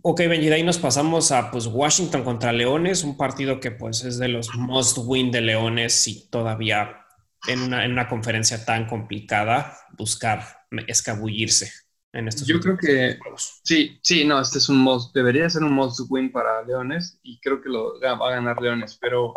Ok, 0.07 0.19
Benji, 0.19 0.49
de 0.49 0.53
ahí 0.53 0.63
nos 0.63 0.77
pasamos 0.77 1.31
a 1.31 1.49
pues, 1.49 1.65
Washington 1.65 2.23
contra 2.23 2.53
Leones, 2.53 3.03
un 3.03 3.17
partido 3.17 3.59
que 3.59 3.71
pues 3.71 4.03
es 4.03 4.19
de 4.19 4.27
los 4.27 4.53
must 4.53 4.99
win 5.01 5.31
de 5.31 5.41
Leones 5.41 6.07
y 6.07 6.29
todavía 6.29 7.07
en 7.47 7.63
una, 7.63 7.83
en 7.83 7.91
una 7.91 8.07
conferencia 8.07 8.63
tan 8.63 8.85
complicada 8.85 9.75
buscar 9.97 10.67
escabullirse 10.85 11.71
en 12.13 12.27
estos 12.27 12.47
Yo 12.47 12.59
creo 12.59 12.77
que 12.77 13.17
sí, 13.63 13.99
sí, 14.03 14.25
no, 14.25 14.39
este 14.39 14.59
es 14.59 14.69
un 14.69 14.77
must, 14.77 15.11
debería 15.15 15.49
ser 15.49 15.63
un 15.63 15.73
must 15.73 16.01
win 16.07 16.31
para 16.31 16.61
Leones 16.61 17.19
y 17.23 17.39
creo 17.39 17.59
que 17.59 17.69
lo 17.69 17.99
va 17.99 18.27
a 18.27 18.35
ganar 18.35 18.61
Leones, 18.61 18.99
pero 19.01 19.33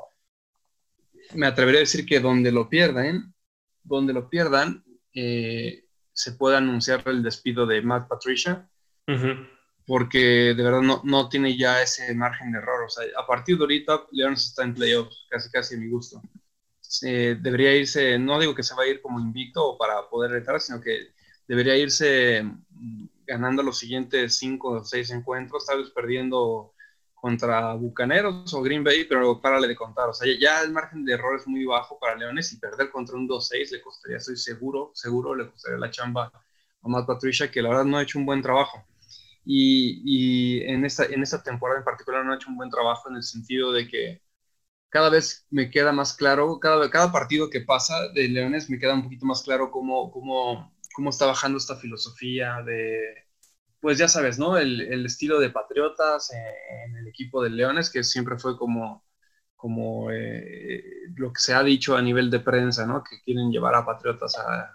me 1.33 1.47
atrevería 1.47 1.79
a 1.79 1.89
decir 1.89 2.05
que 2.05 2.21
donde 2.21 2.53
lo 2.53 2.69
pierdan, 2.69 3.33
donde 3.83 4.13
lo 4.13 4.29
pierdan, 4.29 4.85
eh, 5.15 5.87
se 6.13 6.33
puede 6.33 6.59
anunciar 6.59 7.05
el 7.07 7.23
despido 7.23 7.65
de 7.65 7.81
Matt 7.81 8.07
Patricia 8.07 8.69
porque 9.89 10.53
de 10.55 10.63
verdad 10.63 10.83
no, 10.83 11.01
no, 11.03 11.31
tiene 11.31 11.57
ya 11.57 11.83
ese 11.83 12.15
margen 12.15 12.53
de 12.53 12.59
error. 12.59 12.85
O 12.85 12.91
sea, 12.91 13.07
a 13.19 13.27
partir 13.27 13.57
de 13.57 13.63
ahorita, 13.63 14.05
Leones 14.13 14.45
está 14.45 14.63
en 14.63 14.75
playoffs, 14.75 15.27
casi 15.31 15.51
casi 15.51 15.77
a 15.77 15.79
mi 15.79 15.89
gusto. 15.89 16.21
debería 17.01 17.75
irse, 17.75 18.19
no 18.19 18.39
digo 18.39 18.55
que 18.55 18.63
se 18.63 18.75
va 18.75 18.83
a 18.83 18.87
ir 18.87 19.01
como 19.01 19.19
invicto 19.19 19.79
para 19.79 20.07
poder 20.11 20.33
retar, 20.33 20.61
sino 20.61 20.79
que 20.79 21.15
debería 21.47 21.75
irse 21.79 22.43
mm, 22.43 23.07
ganando 23.27 23.63
los 23.63 23.79
siguientes 23.79 24.37
cinco 24.37 24.73
o 24.73 24.85
seis 24.85 25.11
encuentros, 25.11 25.65
tal 25.65 25.79
vez 25.79 25.91
perdiendo 25.91 26.75
contra 27.15 27.73
Bucaneros 27.73 28.53
o 28.53 28.61
Green 28.63 28.85
Bay, 28.85 29.05
pero 29.05 29.41
párale 29.41 29.69
de 29.69 29.77
contar. 29.77 30.11
O 30.11 30.13
sea, 30.13 30.29
ya 30.39 30.63
el 30.63 30.71
margen 30.71 31.03
de 31.07 31.15
error 31.15 31.39
es 31.41 31.47
muy 31.47 31.65
bajo 31.65 31.99
para 31.99 32.15
Leones 32.15 32.53
y 32.53 32.59
perder 32.59 32.91
contra 32.91 33.17
un 33.17 33.27
2-6 33.27 33.71
le 33.73 33.81
costaría, 33.81 34.19
estoy 34.19 34.37
seguro, 34.37 34.91
seguro 34.95 35.35
le 35.35 35.51
costaría 35.51 35.79
la 35.79 35.91
chamba 35.91 36.31
a 36.83 36.89
Matt 36.89 37.07
Patricia, 37.07 37.51
que 37.51 37.63
la 37.63 37.71
verdad 37.71 37.85
no 37.87 37.97
ha 37.97 38.03
hecho 38.03 38.19
un 38.19 38.27
buen 38.27 38.43
trabajo 38.43 38.85
y, 39.51 40.63
en, 40.71 40.85
esta, 40.85 41.07
en 41.07 41.23
esta 41.23 41.43
temporada 41.43 41.79
en 41.81 41.85
particular 41.85 42.25
no 42.25 42.33
ha 42.33 42.37
hecho 42.37 42.51
un 42.51 42.57
buen 42.57 42.71
trabajo 42.71 43.09
en 43.09 43.17
el 43.17 43.23
sentido 43.23 43.73
de 43.73 43.89
que 43.89 44.23
cada 44.91 45.11
vez 45.11 45.47
me 45.51 45.71
queda 45.71 45.93
más 45.93 46.15
claro, 46.15 46.61
cada, 46.61 46.91
cada 46.91 47.13
partido 47.13 47.51
que 47.51 47.63
pasa 47.63 48.09
de 48.11 48.29
Leones 48.29 48.71
me 48.71 48.79
queda 48.79 48.95
un 48.95 49.05
poquito 49.05 49.27
más 49.27 49.43
claro 49.43 49.71
cómo, 49.71 50.11
cómo, 50.11 50.75
cómo 50.95 51.11
está 51.11 51.27
bajando 51.27 51.59
esta 51.59 51.77
filosofía 51.77 52.63
de, 52.63 53.27
pues 53.81 53.99
ya 53.99 54.09
sabes, 54.09 54.39
¿no? 54.39 54.59
El, 54.59 54.81
el 54.83 55.07
estilo 55.07 55.41
de 55.41 55.51
Patriotas 55.51 56.31
en, 56.33 56.97
el 56.97 57.09
equipo 57.09 57.43
de 57.43 57.51
Leones, 57.51 57.91
que 57.91 58.05
siempre 58.05 58.39
fue 58.39 58.59
como, 58.59 59.07
como 59.57 60.11
eh, 60.11 60.83
lo 61.17 61.33
que 61.33 61.41
se 61.41 61.55
ha 61.55 61.63
dicho 61.63 61.97
a 61.97 62.03
nivel 62.03 62.31
de 62.31 62.41
prensa, 62.41 62.87
¿no? 62.87 63.03
Que 63.03 63.23
quieren 63.23 63.51
llevar 63.51 63.75
a 63.75 63.87
Patriotas 63.87 64.37
a, 64.39 64.75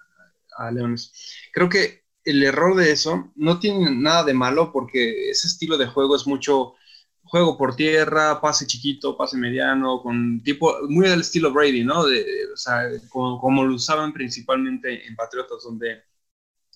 a 0.58 0.72
Leones. 0.72 1.14
Creo 1.54 1.70
que 1.70 2.03
el 2.26 2.44
error 2.44 2.76
de 2.76 2.92
eso 2.92 3.32
no 3.36 3.60
tiene 3.60 3.92
nada 3.92 4.24
de 4.24 4.34
malo 4.34 4.72
porque 4.72 5.30
ese 5.30 5.48
estilo 5.48 5.78
de 5.78 5.88
juego 5.88 6.16
es 6.16 6.28
mucho 6.28 6.76
juego 7.24 7.58
por 7.58 7.76
tierra, 7.76 8.40
pase 8.42 8.68
chiquito, 8.68 9.18
pase 9.18 9.38
mediano, 9.38 10.02
con 10.02 10.42
tipo, 10.44 10.78
muy 10.90 11.10
del 11.10 11.22
estilo 11.22 11.52
Brady, 11.52 11.84
¿no? 11.84 12.06
De, 12.06 12.24
o 12.54 12.58
sea, 12.58 12.84
como, 13.10 13.64
lo 13.64 13.76
usaban 13.76 14.14
principalmente 14.14 15.08
en 15.08 15.16
Patriotas, 15.16 15.64
donde 15.64 16.04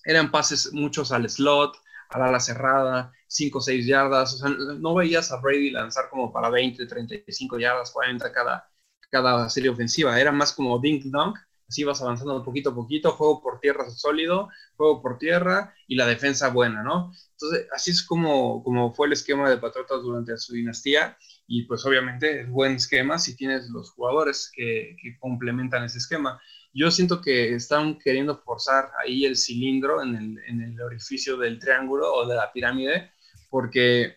eran 0.04 0.30
pases 0.30 0.72
muchos 0.72 1.12
al 1.12 1.28
slot, 1.30 1.76
al 2.10 2.22
ala 2.22 2.40
cerrada, 2.40 3.12
5 3.28 3.58
o 3.58 3.60
6 3.60 3.86
yardas, 3.86 4.34
o 4.34 4.38
sea, 4.38 4.50
no 4.50 4.94
veías 4.94 5.30
a 5.32 5.40
Brady 5.40 5.70
lanzar 5.70 6.08
como 6.10 6.32
para 6.32 6.50
20, 6.50 6.86
35 6.86 7.58
yardas, 7.58 7.90
40 7.92 8.32
cada, 8.32 8.70
cada 9.10 9.48
serie 9.50 9.70
ofensiva, 9.70 10.18
era 10.20 10.32
más 10.32 10.52
como 10.52 10.78
dink 10.78 11.04
dunk, 11.04 11.38
así 11.68 11.84
vas 11.84 12.00
avanzando 12.00 12.44
poquito 12.44 12.70
a 12.70 12.74
poquito, 12.74 13.12
juego 13.12 13.42
por 13.42 13.60
tierra 13.60 13.88
sólido, 13.90 14.48
juego 14.76 15.02
por 15.02 15.18
tierra 15.18 15.74
y 15.86 15.96
la 15.96 16.06
defensa 16.06 16.48
buena, 16.48 16.82
¿no? 16.82 17.12
Entonces, 17.32 17.66
así 17.74 17.90
es 17.90 18.02
como, 18.02 18.62
como 18.64 18.94
fue 18.94 19.06
el 19.06 19.12
esquema 19.12 19.48
de 19.50 19.58
Patriotas 19.58 20.02
durante 20.02 20.36
su 20.38 20.54
dinastía 20.54 21.16
y 21.46 21.64
pues 21.64 21.84
obviamente 21.84 22.42
es 22.42 22.48
buen 22.48 22.72
esquema 22.72 23.18
si 23.18 23.36
tienes 23.36 23.68
los 23.70 23.90
jugadores 23.90 24.50
que, 24.54 24.96
complementan 25.20 25.84
ese 25.84 25.98
esquema. 25.98 26.40
Yo 26.72 26.90
siento 26.90 27.20
que 27.20 27.54
están 27.54 27.98
queriendo 27.98 28.38
forzar 28.38 28.90
ahí 29.02 29.24
el 29.24 29.36
cilindro 29.36 30.02
en 30.02 30.16
el, 30.16 30.38
en 30.46 30.62
el 30.62 30.80
orificio 30.80 31.36
del 31.36 31.58
triángulo 31.58 32.12
o 32.12 32.26
de 32.26 32.36
la 32.36 32.52
pirámide 32.52 33.10
porque 33.50 34.16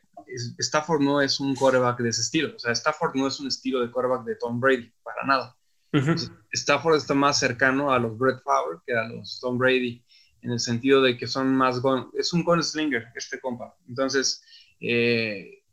Stafford 0.58 1.02
no 1.02 1.22
es 1.22 1.40
un 1.40 1.56
quarterback 1.56 2.00
de 2.00 2.10
ese 2.10 2.22
estilo. 2.22 2.56
O 2.56 2.60
sea, 2.60 2.72
Stafford 2.72 3.16
no 3.16 3.28
es 3.28 3.40
un 3.40 3.48
estilo 3.48 3.82
de 3.82 3.92
quarterback 3.92 4.26
de 4.26 4.36
Tom 4.36 4.60
Brady, 4.60 4.92
para 5.04 5.24
nada. 5.26 5.58
Stafford 6.54 6.96
está 6.96 7.14
más 7.14 7.40
cercano 7.40 7.92
a 7.92 8.00
los 8.00 8.18
Brett 8.18 8.42
Favre 8.44 8.80
que 8.86 8.94
a 8.94 9.08
los 9.08 9.40
Tom 9.40 9.58
Brady, 9.58 10.04
en 10.42 10.52
el 10.52 10.60
sentido 10.60 11.02
de 11.02 11.18
que 11.18 11.28
son 11.28 11.56
más, 11.56 11.82
es 12.18 12.34
un 12.34 12.44
gunslinger 12.44 13.08
este 13.16 13.40
compa. 13.40 13.76
Entonces, 13.88 14.44
eh, 14.80 15.64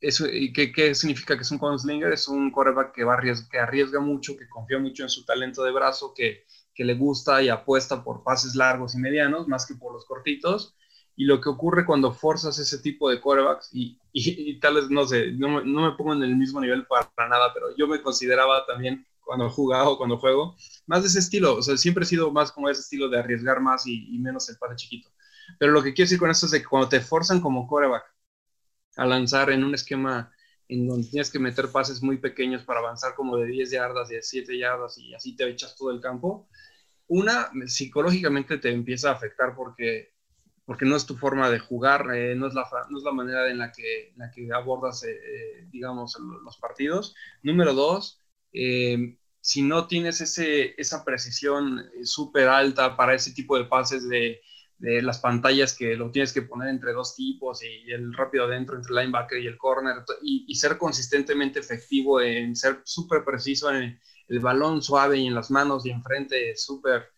eso, 0.00 0.26
¿qué, 0.54 0.72
¿qué, 0.72 0.94
significa 0.94 1.36
que 1.36 1.42
es 1.42 1.50
un 1.50 1.58
gunslinger? 1.58 2.12
Es 2.12 2.28
un 2.28 2.50
quarterback 2.50 2.94
que, 2.94 3.58
arriesga, 3.58 4.00
mucho, 4.00 4.36
que 4.36 4.48
confía 4.48 4.78
mucho 4.78 5.02
en 5.02 5.10
su 5.10 5.24
talento 5.24 5.64
de 5.64 5.72
brazo, 5.72 6.12
que, 6.14 6.44
que 6.74 6.84
le 6.84 6.94
gusta 6.94 7.42
y 7.42 7.48
apuesta 7.48 8.02
por 8.04 8.22
pases 8.22 8.54
largos 8.54 8.94
y 8.94 8.98
medianos, 8.98 9.48
más 9.48 9.66
que 9.66 9.74
por 9.74 9.92
los 9.92 10.04
cortitos. 10.04 10.74
Y 11.16 11.24
lo 11.24 11.40
que 11.40 11.48
ocurre 11.48 11.84
cuando 11.84 12.12
forzas 12.12 12.60
ese 12.60 12.78
tipo 12.78 13.10
de 13.10 13.20
quarterbacks, 13.20 13.70
y, 13.72 13.98
y, 14.12 14.60
tal 14.60 14.76
vez, 14.76 14.88
no 14.88 15.04
sé, 15.04 15.32
no, 15.32 15.60
no, 15.64 15.90
me 15.90 15.96
pongo 15.96 16.12
en 16.12 16.22
el 16.22 16.36
mismo 16.36 16.60
nivel 16.60 16.86
para 16.86 17.28
nada, 17.28 17.52
pero 17.52 17.76
yo 17.76 17.88
me 17.88 18.00
consideraba 18.00 18.64
también 18.66 19.04
cuando 19.28 19.46
he 19.46 19.50
jugado, 19.50 19.98
cuando 19.98 20.16
juego, 20.16 20.56
más 20.86 21.02
de 21.02 21.08
ese 21.08 21.18
estilo, 21.18 21.56
o 21.56 21.62
sea, 21.62 21.76
siempre 21.76 22.04
he 22.04 22.06
sido 22.06 22.32
más 22.32 22.50
como 22.50 22.70
ese 22.70 22.80
estilo 22.80 23.10
de 23.10 23.18
arriesgar 23.18 23.60
más 23.60 23.86
y, 23.86 24.18
menos 24.18 24.48
el 24.48 24.56
pase 24.56 24.76
chiquito. 24.76 25.10
Pero 25.58 25.70
lo 25.72 25.82
que 25.82 25.92
quiero 25.92 26.06
decir 26.06 26.18
con 26.18 26.30
esto 26.30 26.46
es 26.46 26.52
de 26.52 26.60
que 26.60 26.66
cuando 26.66 26.88
te 26.88 27.02
forzan 27.02 27.42
como 27.42 27.68
coreback 27.68 28.04
a 28.96 29.04
lanzar 29.04 29.50
en 29.50 29.64
un 29.64 29.74
esquema 29.74 30.32
en 30.66 30.88
donde 30.88 31.08
tienes 31.08 31.30
que 31.30 31.38
meter 31.38 31.70
pases 31.70 32.02
muy 32.02 32.16
pequeños 32.16 32.64
para 32.64 32.80
avanzar 32.80 33.14
como 33.14 33.36
de 33.36 33.48
10 33.48 33.70
yardas, 33.70 34.08
de 34.08 34.22
7 34.22 34.58
yardas 34.58 34.96
y 34.96 35.14
así 35.14 35.36
te 35.36 35.46
echas 35.46 35.76
todo 35.76 35.90
el 35.90 36.00
campo, 36.00 36.48
una, 37.06 37.50
psicológicamente 37.66 38.56
te 38.56 38.70
empieza 38.70 39.10
a 39.10 39.12
afectar 39.12 39.54
porque, 39.54 40.14
porque 40.64 40.86
no 40.86 40.96
es 40.96 41.04
tu 41.04 41.18
forma 41.18 41.50
de 41.50 41.58
jugar, 41.58 42.06
eh, 42.14 42.34
no, 42.34 42.46
es 42.46 42.54
la, 42.54 42.66
no 42.88 42.96
es 42.96 43.04
la 43.04 43.12
manera 43.12 43.50
en 43.50 43.58
la 43.58 43.72
que, 43.72 44.14
la 44.16 44.30
que 44.30 44.48
abordas, 44.54 45.04
eh, 45.04 45.10
eh, 45.12 45.68
digamos, 45.70 46.18
los 46.18 46.56
partidos. 46.56 47.14
Número 47.42 47.74
dos, 47.74 48.22
eh, 48.52 49.18
si 49.40 49.62
no 49.62 49.86
tienes 49.86 50.20
ese, 50.20 50.74
esa 50.80 51.04
precisión 51.04 51.80
eh, 51.80 52.04
súper 52.04 52.48
alta 52.48 52.96
para 52.96 53.14
ese 53.14 53.32
tipo 53.32 53.56
de 53.56 53.64
pases 53.64 54.08
de, 54.08 54.40
de, 54.78 55.02
las 55.02 55.20
pantallas 55.20 55.74
que 55.74 55.96
lo 55.96 56.10
tienes 56.10 56.32
que 56.32 56.42
poner 56.42 56.68
entre 56.68 56.92
dos 56.92 57.16
tipos 57.16 57.62
y 57.62 57.90
el 57.90 58.12
rápido 58.14 58.44
adentro 58.44 58.76
entre 58.76 58.90
el 58.90 58.96
linebacker 58.96 59.42
y 59.42 59.46
el 59.46 59.56
corner 59.56 60.04
y, 60.22 60.54
ser 60.54 60.76
consistentemente 60.76 61.60
efectivo 61.60 62.20
en 62.20 62.54
ser 62.56 62.80
súper 62.84 63.24
preciso 63.24 63.70
en 63.70 63.98
el, 64.28 64.40
balón 64.40 64.82
suave 64.82 65.18
y 65.18 65.26
en 65.26 65.34
las 65.34 65.50
manos 65.50 65.86
y 65.86 65.90
enfrente 65.90 66.54
súper 66.56 67.10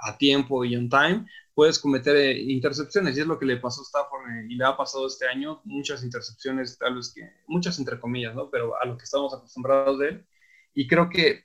a 0.00 0.16
tiempo 0.16 0.64
y 0.64 0.76
on 0.76 0.88
time, 0.88 1.26
puedes 1.54 1.78
cometer 1.78 2.16
eh, 2.16 2.40
intercepciones 2.40 3.16
y 3.16 3.20
es 3.20 3.26
lo 3.26 3.38
que 3.38 3.46
le 3.46 3.58
pasó 3.58 3.82
a 3.82 3.84
Stafford 3.84 4.50
y 4.50 4.56
le 4.56 4.64
ha 4.64 4.76
pasado 4.76 5.06
este 5.06 5.28
año, 5.28 5.60
muchas 5.64 6.02
intercepciones, 6.02 6.78
tal 6.78 6.96
vez 6.96 7.12
que, 7.14 7.22
muchas 7.46 7.78
entre 7.78 8.00
comillas, 8.00 8.34
¿no? 8.34 8.50
Pero 8.50 8.80
a 8.80 8.86
lo 8.86 8.96
que 8.96 9.04
estamos 9.04 9.34
acostumbrados 9.34 9.98
de 9.98 10.08
él 10.08 10.26
y 10.74 10.86
creo 10.86 11.08
que 11.08 11.44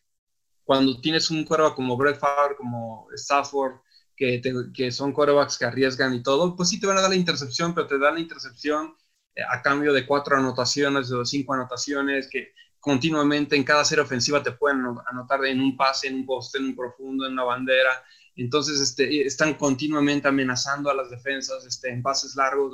cuando 0.63 0.99
tienes 1.01 1.31
un 1.31 1.45
quarterback 1.45 1.75
como 1.75 1.97
Brett 1.97 2.19
Favre, 2.19 2.55
como 2.55 3.07
Stafford, 3.13 3.79
que, 4.15 4.41
que 4.73 4.91
son 4.91 5.13
quarterbacks 5.13 5.57
que 5.57 5.65
arriesgan 5.65 6.13
y 6.13 6.21
todo, 6.21 6.55
pues 6.55 6.69
sí 6.69 6.79
te 6.79 6.85
van 6.85 6.97
a 6.97 7.01
dar 7.01 7.09
la 7.09 7.15
intercepción, 7.15 7.73
pero 7.73 7.87
te 7.87 7.97
dan 7.97 8.15
la 8.15 8.19
intercepción 8.19 8.93
eh, 9.33 9.41
a 9.49 9.61
cambio 9.61 9.93
de 9.93 10.05
cuatro 10.05 10.35
anotaciones 10.35 11.11
o 11.11 11.23
cinco 11.25 11.53
anotaciones, 11.53 12.29
que 12.29 12.53
continuamente 12.79 13.55
en 13.55 13.63
cada 13.63 13.85
serie 13.85 14.03
ofensiva 14.03 14.43
te 14.43 14.51
pueden 14.51 14.83
anotar 15.09 15.45
en 15.45 15.61
un 15.61 15.77
pase, 15.77 16.07
en 16.07 16.15
un 16.15 16.25
poste, 16.25 16.57
en 16.57 16.65
un 16.65 16.75
profundo, 16.75 17.25
en 17.25 17.33
una 17.33 17.43
bandera. 17.43 18.03
Entonces 18.35 18.79
este, 18.79 19.25
están 19.25 19.53
continuamente 19.55 20.27
amenazando 20.27 20.89
a 20.89 20.93
las 20.93 21.09
defensas 21.09 21.65
este, 21.65 21.89
en 21.89 22.01
pases 22.01 22.35
largos. 22.35 22.73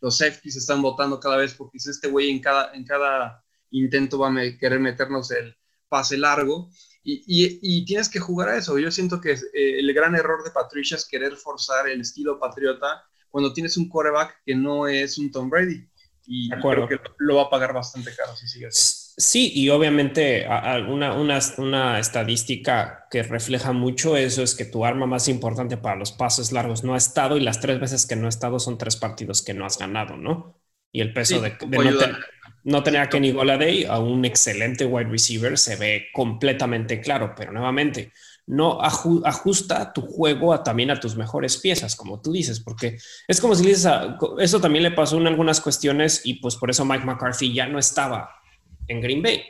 los 0.00 0.18
safeties 0.18 0.56
están 0.56 0.82
votando 0.82 1.20
cada 1.20 1.36
vez 1.36 1.54
porque 1.54 1.78
este 1.78 2.08
güey 2.08 2.30
en 2.30 2.40
cada, 2.40 2.74
en 2.74 2.84
cada 2.84 3.44
intento 3.70 4.18
va 4.18 4.28
a 4.28 4.58
querer 4.58 4.80
meternos 4.80 5.30
el, 5.30 5.57
pase 5.88 6.16
largo 6.16 6.70
y, 7.02 7.58
y, 7.62 7.84
tienes 7.86 8.08
que 8.08 8.18
jugar 8.18 8.50
a 8.50 8.58
eso. 8.58 8.78
Yo 8.78 8.90
siento 8.90 9.20
que 9.20 9.32
eh, 9.32 9.78
el 9.78 9.94
gran 9.94 10.14
error 10.14 10.44
de 10.44 10.50
Patricia 10.50 10.96
es 10.96 11.06
querer 11.06 11.36
forzar 11.36 11.88
el 11.88 12.02
estilo 12.02 12.38
patriota 12.38 13.02
cuando 13.30 13.52
tienes 13.52 13.76
un 13.76 13.88
quarterback 13.88 14.42
que 14.44 14.54
no 14.54 14.86
es 14.86 15.16
un 15.16 15.30
Tom 15.30 15.48
Brady. 15.48 15.88
Y 16.26 16.50
creo 16.50 16.86
que 16.86 17.00
lo 17.18 17.36
va 17.36 17.44
a 17.44 17.50
pagar 17.50 17.72
bastante 17.72 18.14
caro 18.14 18.36
si 18.36 18.46
sigue 18.46 18.66
así. 18.66 19.08
Sí, 19.16 19.50
y 19.54 19.70
obviamente 19.70 20.46
una, 20.88 21.14
una, 21.14 21.40
una, 21.56 21.98
estadística 21.98 23.06
que 23.10 23.22
refleja 23.22 23.72
mucho 23.72 24.16
eso 24.16 24.42
es 24.42 24.54
que 24.54 24.66
tu 24.66 24.84
arma 24.84 25.06
más 25.06 25.26
importante 25.28 25.76
para 25.76 25.96
los 25.96 26.12
pases 26.12 26.52
largos 26.52 26.84
no 26.84 26.94
ha 26.94 26.98
estado 26.98 27.36
y 27.36 27.40
las 27.40 27.60
tres 27.60 27.80
veces 27.80 28.06
que 28.06 28.14
no 28.14 28.26
ha 28.26 28.28
estado 28.28 28.60
son 28.60 28.78
tres 28.78 28.96
partidos 28.96 29.42
que 29.42 29.54
no 29.54 29.64
has 29.64 29.78
ganado, 29.78 30.16
¿no? 30.18 30.60
Y 30.92 31.00
el 31.00 31.12
peso 31.12 31.40
de, 31.40 31.56
de 31.66 31.78
no, 31.78 31.98
no 32.64 32.82
tener 32.82 33.00
a 33.00 33.08
Kenny 33.08 33.32
Goladay, 33.32 33.84
a 33.84 33.98
un 33.98 34.24
excelente 34.24 34.84
wide 34.84 35.10
receiver, 35.10 35.56
se 35.58 35.76
ve 35.76 36.06
completamente 36.12 37.00
claro, 37.00 37.34
pero 37.36 37.52
nuevamente, 37.52 38.12
no 38.48 38.80
ajusta 38.80 39.92
tu 39.92 40.00
juego 40.00 40.58
también 40.62 40.90
a 40.90 40.98
tus 40.98 41.16
mejores 41.16 41.58
piezas, 41.58 41.94
como 41.94 42.22
tú 42.22 42.32
dices, 42.32 42.60
porque 42.60 42.98
es 43.28 43.40
como 43.42 43.54
si 43.54 43.64
dices, 43.64 43.86
eso 44.38 44.60
también 44.60 44.84
le 44.84 44.90
pasó 44.90 45.18
en 45.18 45.26
algunas 45.26 45.60
cuestiones 45.60 46.22
y 46.24 46.34
pues 46.34 46.56
por 46.56 46.70
eso 46.70 46.84
Mike 46.86 47.04
McCarthy 47.04 47.52
ya 47.52 47.66
no 47.66 47.78
estaba 47.78 48.30
en 48.86 49.02
Green 49.02 49.22
Bay. 49.22 49.42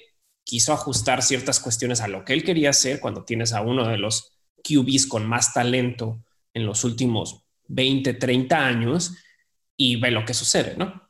Quiso 0.42 0.72
ajustar 0.72 1.22
ciertas 1.22 1.60
cuestiones 1.60 2.00
a 2.00 2.08
lo 2.08 2.24
que 2.24 2.32
él 2.32 2.42
quería 2.42 2.70
hacer 2.70 2.98
cuando 2.98 3.24
tienes 3.24 3.52
a 3.52 3.60
uno 3.60 3.86
de 3.86 3.98
los 3.98 4.32
QBs 4.64 5.06
con 5.06 5.26
más 5.26 5.54
talento 5.54 6.24
en 6.52 6.66
los 6.66 6.82
últimos 6.82 7.44
20, 7.68 8.14
30 8.14 8.66
años 8.66 9.14
y 9.76 9.94
ve 9.96 10.10
lo 10.10 10.24
que 10.24 10.34
sucede, 10.34 10.74
¿no? 10.76 11.07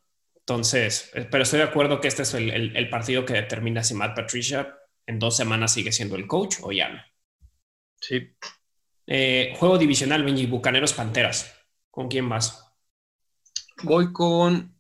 Entonces, 0.49 1.11
eh, 1.13 1.29
pero 1.31 1.43
estoy 1.43 1.59
de 1.59 1.67
acuerdo 1.67 2.01
que 2.01 2.09
este 2.09 2.23
es 2.23 2.33
el, 2.33 2.89
partido 2.89 3.27
que 3.27 3.35
determina 3.35 3.85
si 3.85 3.93
Matt 3.93 4.17
Patricia 4.17 4.79
en 5.05 5.19
dos 5.19 5.37
semanas 5.37 5.75
sigue 5.75 5.93
siendo 5.93 6.17
el 6.17 6.27
coach 6.27 6.57
o 6.63 6.73
ya 6.73 6.89
no. 6.89 7.03
Sí. 8.01 8.35
Eh, 9.07 9.55
juego 9.59 9.77
divisional, 9.77 10.25
Benji, 10.25 10.47
Bucaneros 10.47 10.95
Panteras. 10.95 11.55
¿Con 11.91 12.09
quién 12.09 12.31
vas? 12.31 12.65
Voy 13.83 14.11
con. 14.11 14.75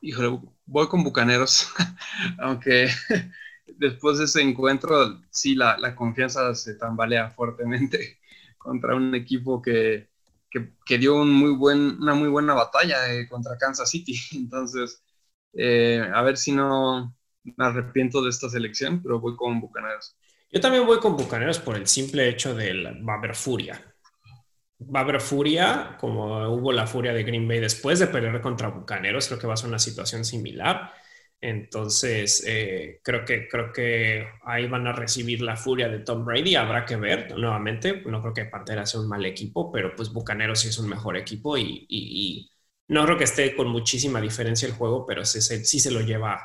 Híjole, 0.00 0.38
voy 0.64 0.86
con 0.86 1.02
Bucaneros. 1.02 1.68
Aunque 2.38 2.88
después 3.66 4.18
de 4.18 4.26
ese 4.26 4.42
encuentro, 4.42 5.22
sí, 5.30 5.56
la, 5.56 5.76
la 5.76 5.96
confianza 5.96 6.54
se 6.54 6.74
tambalea 6.74 7.30
fuertemente 7.30 8.20
contra 8.58 8.94
un 8.94 9.12
equipo 9.16 9.60
que, 9.60 10.08
que, 10.50 10.98
dio 10.98 11.16
una 11.16 12.14
muy 12.14 12.28
buena 12.28 12.54
batalla 12.54 13.12
eh, 13.12 13.28
contra 13.28 13.58
Kansas 13.58 13.90
City. 13.90 14.18
Entonces, 14.36 15.02
eh, 15.52 16.08
a 16.12 16.22
ver 16.22 16.36
si 16.36 16.52
no 16.52 17.14
me 17.44 17.64
arrepiento 17.64 18.22
de 18.22 18.30
esta 18.30 18.48
selección, 18.48 19.02
pero 19.02 19.20
voy 19.20 19.36
con 19.36 19.60
Bucaneros. 19.60 20.16
Yo 20.50 20.60
también 20.60 20.86
voy 20.86 20.98
con 20.98 21.16
Bucaneros 21.16 21.58
por 21.58 21.76
el 21.76 21.86
simple 21.86 22.28
hecho 22.28 22.54
de 22.54 23.00
va 23.06 23.14
a 23.14 23.18
haber 23.18 23.34
furia. 23.34 23.94
Va 24.80 25.00
a 25.00 25.02
haber 25.02 25.20
furia, 25.20 25.96
como 25.98 26.48
hubo 26.48 26.72
la 26.72 26.86
furia 26.86 27.12
de 27.12 27.24
Green 27.24 27.48
Bay 27.48 27.60
después 27.60 27.98
de 27.98 28.06
perder 28.06 28.40
contra 28.40 28.68
Bucaneros, 28.68 29.26
creo 29.26 29.38
que 29.38 29.46
va 29.46 29.54
a 29.54 29.56
ser 29.56 29.68
una 29.68 29.78
situación 29.78 30.24
similar. 30.24 30.92
Entonces, 31.40 32.42
eh, 32.46 33.00
creo, 33.02 33.24
que, 33.24 33.46
creo 33.46 33.72
que 33.72 34.26
ahí 34.44 34.66
van 34.68 34.86
a 34.86 34.92
recibir 34.92 35.42
la 35.42 35.56
furia 35.56 35.88
de 35.88 36.00
Tom 36.00 36.24
Brady. 36.24 36.56
Habrá 36.56 36.84
que 36.84 36.96
ver 36.96 37.36
nuevamente. 37.36 38.02
No 38.06 38.20
creo 38.20 38.34
que 38.34 38.44
Pantera 38.46 38.86
sea 38.86 39.00
un 39.00 39.08
mal 39.08 39.24
equipo, 39.24 39.70
pero 39.70 39.94
pues 39.94 40.12
Bucaneros 40.12 40.60
sí 40.60 40.68
es 40.68 40.78
un 40.78 40.88
mejor 40.88 41.16
equipo 41.16 41.56
y, 41.58 42.50
no 42.88 43.04
creo 43.04 43.18
que 43.18 43.24
esté 43.24 43.54
con 43.56 43.68
muchísima 43.68 44.20
diferencia 44.20 44.68
el 44.68 44.74
juego, 44.74 45.04
pero 45.04 45.24
sí, 45.24 45.40
sí 45.40 45.80
se 45.80 45.90
lo 45.90 46.02
lleva, 46.02 46.40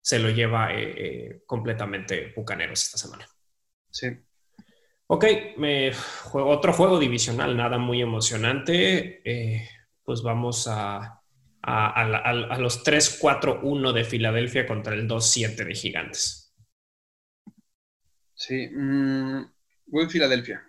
se 0.00 0.20
lo 0.20 0.30
lleva 0.30 0.72
eh, 0.72 0.94
eh, 0.96 1.42
completamente 1.44 2.32
Bucaneros 2.36 2.84
esta 2.84 2.98
semana. 2.98 3.26
Sí. 3.90 4.06
Ok, 5.08 5.24
me 5.58 5.92
juego 5.92 6.50
otro 6.50 6.72
juego 6.72 7.00
divisional, 7.00 7.56
nada 7.56 7.78
muy 7.78 8.00
emocionante. 8.00 9.22
pues 10.04 10.22
vamos 10.22 10.68
a 10.68 11.21
a, 11.62 12.58
los 12.58 12.84
3-4-1 12.84 13.92
de 13.92 14.04
Filadelfia 14.04 14.66
contra 14.66 14.94
el 14.94 15.08
2-7 15.08 15.64
de 15.64 15.74
Gigantes. 15.74 16.54
Sí, 18.34 18.68
mmm, 18.68 19.44
voy 19.86 20.04
a 20.04 20.08
Filadelfia. 20.08 20.66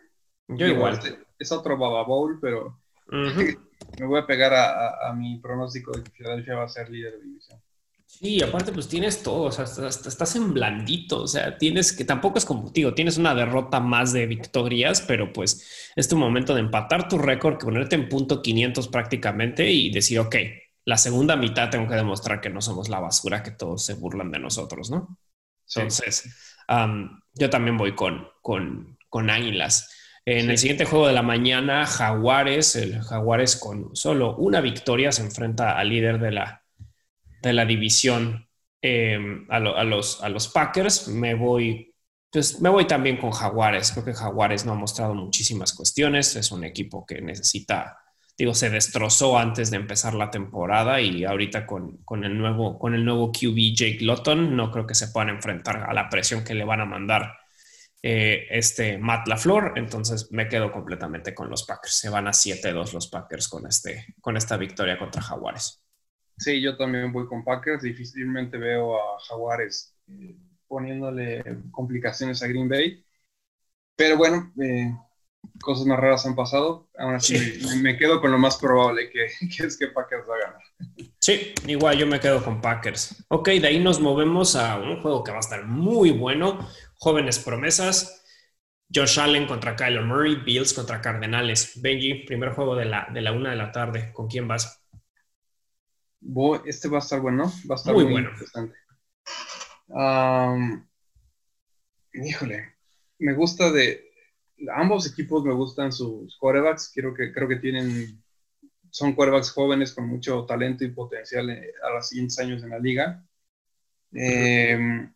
Yo 0.47 0.67
igual. 0.67 0.93
Este, 0.93 1.17
es 1.39 1.51
otro 1.51 1.77
Baba 1.77 2.03
Bowl, 2.03 2.37
pero 2.39 2.79
me 3.07 4.05
voy 4.05 4.19
a 4.19 4.27
pegar 4.27 4.53
a, 4.53 5.13
mi 5.13 5.37
pronóstico 5.39 5.91
de 5.91 6.03
que 6.03 6.11
Filadelfia 6.11 6.55
va 6.55 6.65
a 6.65 6.69
ser 6.69 6.89
líder 6.89 7.13
de 7.13 7.23
división. 7.23 7.59
Sí, 8.05 8.43
aparte 8.43 8.71
pues 8.71 8.87
tienes 8.87 9.23
todo, 9.23 9.45
o 9.45 9.51
sea, 9.51 9.65
estás, 9.65 10.35
en 10.35 10.53
blandito, 10.53 11.23
o 11.23 11.27
sea, 11.27 11.57
tienes 11.57 11.91
que 11.91 12.05
tampoco 12.05 12.37
es 12.37 12.45
como, 12.45 12.69
digo, 12.69 12.93
tienes 12.93 13.17
una 13.17 13.33
derrota 13.33 13.79
más 13.79 14.13
de 14.13 14.27
victorias, 14.27 15.01
pero 15.01 15.33
pues 15.33 15.91
es 15.95 16.07
tu 16.07 16.15
momento 16.15 16.53
de 16.53 16.59
empatar 16.59 17.07
tu 17.09 17.17
récord, 17.17 17.57
ponerte 17.57 17.95
en 17.95 18.09
punto 18.09 18.43
500 18.43 18.87
prácticamente 18.89 19.67
y 19.71 19.91
decir, 19.91 20.19
ok, 20.19 20.35
la 20.85 20.97
segunda 20.97 21.35
mitad 21.35 21.69
tengo 21.69 21.87
que 21.87 21.95
demostrar 21.95 22.41
que 22.41 22.49
no 22.49 22.61
somos 22.61 22.89
la 22.89 22.99
basura, 22.99 23.43
que 23.43 23.51
todos 23.51 23.85
se 23.85 23.93
burlan 23.93 24.31
de 24.31 24.39
nosotros, 24.39 24.89
¿no? 24.89 25.17
Entonces, 25.75 26.57
yo 27.33 27.49
también 27.49 27.77
voy 27.77 27.95
con, 27.95 28.27
con, 28.41 28.97
con 29.09 29.29
Águilas. 29.29 29.89
En 30.25 30.49
el 30.49 30.57
siguiente 30.57 30.85
juego 30.85 31.07
de 31.07 31.13
la 31.13 31.21
mañana, 31.21 31.85
Jaguares, 31.85 32.75
el 32.75 33.01
Jaguares 33.01 33.57
con 33.57 33.95
solo 33.95 34.35
una 34.37 34.61
victoria 34.61 35.11
se 35.11 35.21
enfrenta 35.21 35.77
al 35.77 35.89
líder 35.89 36.19
de 36.19 36.31
la, 36.31 36.63
de 37.41 37.53
la 37.53 37.65
división, 37.65 38.47
em, 38.81 39.45
a, 39.49 39.59
los, 39.59 40.23
a 40.23 40.29
los 40.29 40.47
Packers. 40.47 41.09
Me 41.09 41.33
voy, 41.33 41.93
pues 42.31 42.61
me 42.61 42.69
voy 42.69 42.85
también 42.87 43.17
con 43.17 43.31
Jaguares. 43.31 43.91
Creo 43.91 44.05
que 44.05 44.13
Jaguares 44.13 44.65
no 44.65 44.71
ha 44.71 44.75
mostrado 44.75 45.13
muchísimas 45.13 45.73
cuestiones. 45.73 46.35
Es 46.37 46.51
un 46.51 46.63
equipo 46.63 47.05
que 47.05 47.21
necesita 47.21 48.02
digo, 48.37 48.53
se 48.53 48.69
destrozó 48.69 49.37
antes 49.37 49.71
de 49.71 49.77
empezar 49.77 50.13
la 50.13 50.31
temporada 50.31 51.01
y 51.01 51.23
ahorita 51.23 51.65
con, 51.65 51.99
el, 52.23 52.37
nuevo, 52.37 52.79
con 52.79 52.95
el 52.95 53.05
nuevo 53.05 53.31
QB 53.31 53.75
Jake 53.75 53.99
Lotton 54.01 54.55
no 54.55 54.71
creo 54.71 54.87
que 54.87 54.95
se 54.95 55.09
puedan 55.09 55.29
enfrentar 55.29 55.83
a 55.89 55.93
la 55.93 56.09
presión 56.09 56.43
que 56.43 56.55
le 56.55 56.63
van 56.63 56.81
a 56.81 56.85
mandar 56.85 57.33
eh, 58.05 58.47
este 58.49 58.97
Matt 58.97 59.29
LaFleur, 59.29 59.73
entonces 59.77 60.29
me 60.29 60.49
quedo 60.49 60.73
completamente 60.73 61.33
con 61.33 61.49
los 61.49 61.63
Packers. 61.63 61.95
Se 61.95 62.09
van 62.09 62.27
a 62.27 62.31
7-2 62.31 62.91
los 62.91 63.07
Packers 63.07 63.47
con, 63.47 63.65
este, 63.65 64.13
con 64.19 64.35
esta 64.35 64.57
victoria 64.57 64.99
contra 64.99 65.21
Jaguares. 65.21 65.81
Sí, 66.37 66.61
yo 66.61 66.75
también 66.75 67.13
voy 67.13 67.27
con 67.27 67.45
Packers. 67.45 67.83
Difícilmente 67.83 68.57
veo 68.57 68.97
a 68.97 69.19
Jaguares 69.21 69.95
eh, 70.09 70.35
poniéndole 70.67 71.43
complicaciones 71.71 72.43
a 72.43 72.47
Green 72.47 72.67
Bay. 72.67 73.05
Pero 73.95 74.17
bueno, 74.17 74.51
eh, 74.61 74.93
cosas 75.61 75.85
más 75.85 75.99
raras 75.99 76.25
han 76.25 76.35
pasado. 76.35 76.89
Aún 76.97 77.15
así, 77.15 77.59
me, 77.81 77.97
quedo 77.97 78.21
con 78.21 78.31
lo 78.31 78.37
más 78.37 78.57
probable 78.57 79.09
que, 79.11 79.25
es 79.25 79.77
que 79.77 79.87
Packers 79.87 80.23
va 80.29 80.35
a 80.35 80.39
ganar. 80.39 80.61
Sí, 81.19 81.53
igual 81.67 81.97
yo 81.97 82.07
me 82.07 82.19
quedo 82.19 82.43
con 82.43 82.61
Packers. 82.61 83.25
Ok, 83.29 83.49
de 83.49 83.67
ahí 83.67 83.79
nos 83.79 83.99
movemos 83.99 84.55
a 84.55 84.77
un 84.77 85.01
juego 85.01 85.23
que 85.23 85.31
va 85.31 85.37
a 85.37 85.41
estar 85.41 85.65
muy 85.65 86.11
bueno. 86.11 86.67
Jóvenes 86.95 87.39
promesas. 87.39 88.19
Josh 88.93 89.19
Allen 89.19 89.47
contra 89.47 89.75
Kyler 89.75 90.03
Murray, 90.03 90.35
Bills 90.35 90.73
contra 90.73 91.01
Cardenales. 91.01 91.81
Benji, 91.81 92.25
primer 92.25 92.51
juego 92.51 92.75
de 92.75 92.85
la, 92.85 93.07
de 93.11 93.21
la 93.21 93.31
una 93.31 93.49
de 93.49 93.55
la 93.55 93.71
tarde. 93.71 94.11
¿Con 94.13 94.27
quién 94.27 94.47
vas? 94.47 94.83
Este 96.65 96.87
va 96.87 96.97
a 96.97 97.01
estar 97.01 97.19
bueno, 97.19 97.51
va 97.69 97.75
a 97.75 97.77
estar 97.77 97.93
muy, 97.93 98.05
bueno. 98.05 98.29
híjole, 102.13 102.75
me 103.19 103.33
gusta 103.33 103.71
de, 103.71 104.12
ambos 104.73 105.07
equipos 105.11 105.43
me 105.43 105.53
gustan 105.53 105.91
sus 105.91 106.37
quarterbacks. 106.37 106.91
Creo 106.93 107.13
que, 107.13 107.31
creo 107.33 107.47
que 107.47 107.57
tienen, 107.57 108.23
son 108.89 109.13
quarterbacks 109.15 109.51
jóvenes 109.51 109.93
con 109.93 110.07
mucho 110.07 110.45
talento 110.45 110.83
y 110.85 110.91
potencial 110.91 111.49
eh, 111.49 111.73
a 111.83 111.91
los 111.95 112.07
siguientes 112.09 112.39
años 112.39 112.63
en 112.63 112.69
la 112.71 112.79
liga. 112.79 113.25
Eh, 114.13 115.09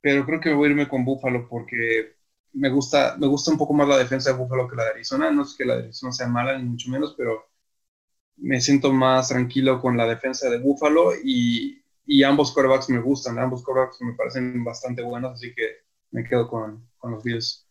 pero 0.00 0.24
creo 0.24 0.40
que 0.40 0.52
voy 0.52 0.68
a 0.68 0.70
irme 0.70 0.88
con 0.88 1.04
Buffalo 1.04 1.48
porque 1.48 2.16
me 2.52 2.70
gusta, 2.70 3.16
me 3.18 3.26
gusta 3.26 3.50
un 3.50 3.58
poco 3.58 3.74
más 3.74 3.88
la 3.88 3.98
defensa 3.98 4.30
de 4.32 4.38
Buffalo 4.38 4.68
que 4.68 4.76
la 4.76 4.84
de 4.84 4.90
Arizona. 4.90 5.30
No 5.30 5.42
es 5.42 5.54
que 5.56 5.64
la 5.64 5.76
de 5.76 5.84
Arizona 5.84 6.12
sea 6.12 6.28
mala, 6.28 6.58
ni 6.58 6.64
mucho 6.64 6.90
menos, 6.90 7.14
pero 7.16 7.44
me 8.36 8.60
siento 8.60 8.92
más 8.92 9.28
tranquilo 9.28 9.80
con 9.80 9.96
la 9.96 10.06
defensa 10.06 10.50
de 10.50 10.58
Buffalo 10.58 11.12
y, 11.22 11.82
y 12.06 12.22
ambos 12.22 12.52
quarterbacks 12.52 12.90
me 12.90 13.00
gustan. 13.00 13.38
Ambos 13.38 13.62
quarterbacks 13.64 14.00
me 14.02 14.14
parecen 14.14 14.64
bastante 14.64 15.02
buenos, 15.02 15.34
así 15.34 15.54
que 15.54 15.78
me 16.10 16.24
quedo 16.24 16.48
con, 16.48 16.88
con 16.98 17.12
los 17.12 17.24
Bills. 17.24 17.65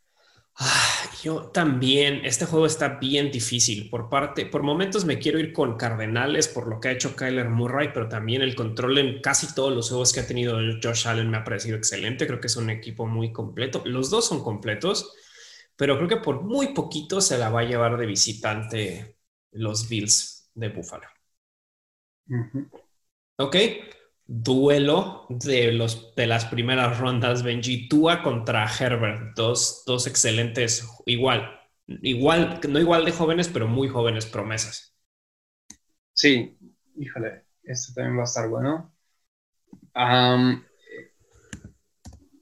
Ah, 0.57 1.11
yo 1.21 1.49
también, 1.51 2.23
este 2.25 2.45
juego 2.45 2.65
está 2.65 2.87
bien 2.99 3.29
difícil. 3.31 3.89
Por 3.89 4.09
parte, 4.09 4.45
por 4.45 4.63
momentos 4.63 5.03
me 5.03 5.19
quiero 5.19 5.37
ir 5.39 5.51
con 5.51 5.75
Cardenales 5.77 6.47
por 6.47 6.67
lo 6.67 6.79
que 6.79 6.87
ha 6.87 6.91
hecho 6.91 7.15
Kyler 7.15 7.49
Murray, 7.49 7.89
pero 7.93 8.07
también 8.07 8.41
el 8.41 8.55
control 8.55 8.97
en 8.97 9.21
casi 9.21 9.53
todos 9.53 9.73
los 9.73 9.89
juegos 9.89 10.13
que 10.13 10.21
ha 10.21 10.27
tenido 10.27 10.57
Josh 10.81 11.07
Allen 11.07 11.29
me 11.29 11.37
ha 11.37 11.43
parecido 11.43 11.75
excelente. 11.77 12.25
Creo 12.25 12.39
que 12.39 12.47
es 12.47 12.55
un 12.55 12.69
equipo 12.69 13.05
muy 13.05 13.33
completo. 13.33 13.81
Los 13.85 14.09
dos 14.09 14.27
son 14.27 14.43
completos, 14.43 15.13
pero 15.75 15.97
creo 15.97 16.07
que 16.07 16.17
por 16.17 16.41
muy 16.43 16.67
poquito 16.73 17.19
se 17.21 17.37
la 17.37 17.49
va 17.49 17.61
a 17.61 17.63
llevar 17.65 17.97
de 17.97 18.05
visitante 18.05 19.17
los 19.51 19.89
Bills 19.89 20.49
de 20.55 20.69
Buffalo. 20.69 21.07
Ok, 23.37 23.55
duelo 24.27 25.27
de, 25.29 25.71
los, 25.71 26.15
de 26.15 26.27
las 26.27 26.45
primeras 26.45 26.99
rondas, 26.99 27.43
Benji 27.43 27.87
Tua 27.87 28.23
contra 28.23 28.67
Herbert, 28.67 29.35
dos, 29.35 29.83
dos 29.85 30.07
excelentes, 30.07 30.87
igual, 31.05 31.59
igual, 31.87 32.59
no 32.67 32.79
igual 32.79 33.05
de 33.05 33.11
jóvenes, 33.11 33.49
pero 33.49 33.67
muy 33.67 33.87
jóvenes 33.87 34.25
promesas. 34.25 34.95
Sí, 36.13 36.57
híjole, 36.97 37.43
este 37.63 37.93
también 37.93 38.17
va 38.17 38.21
a 38.21 38.25
estar 38.25 38.49
bueno. 38.49 38.93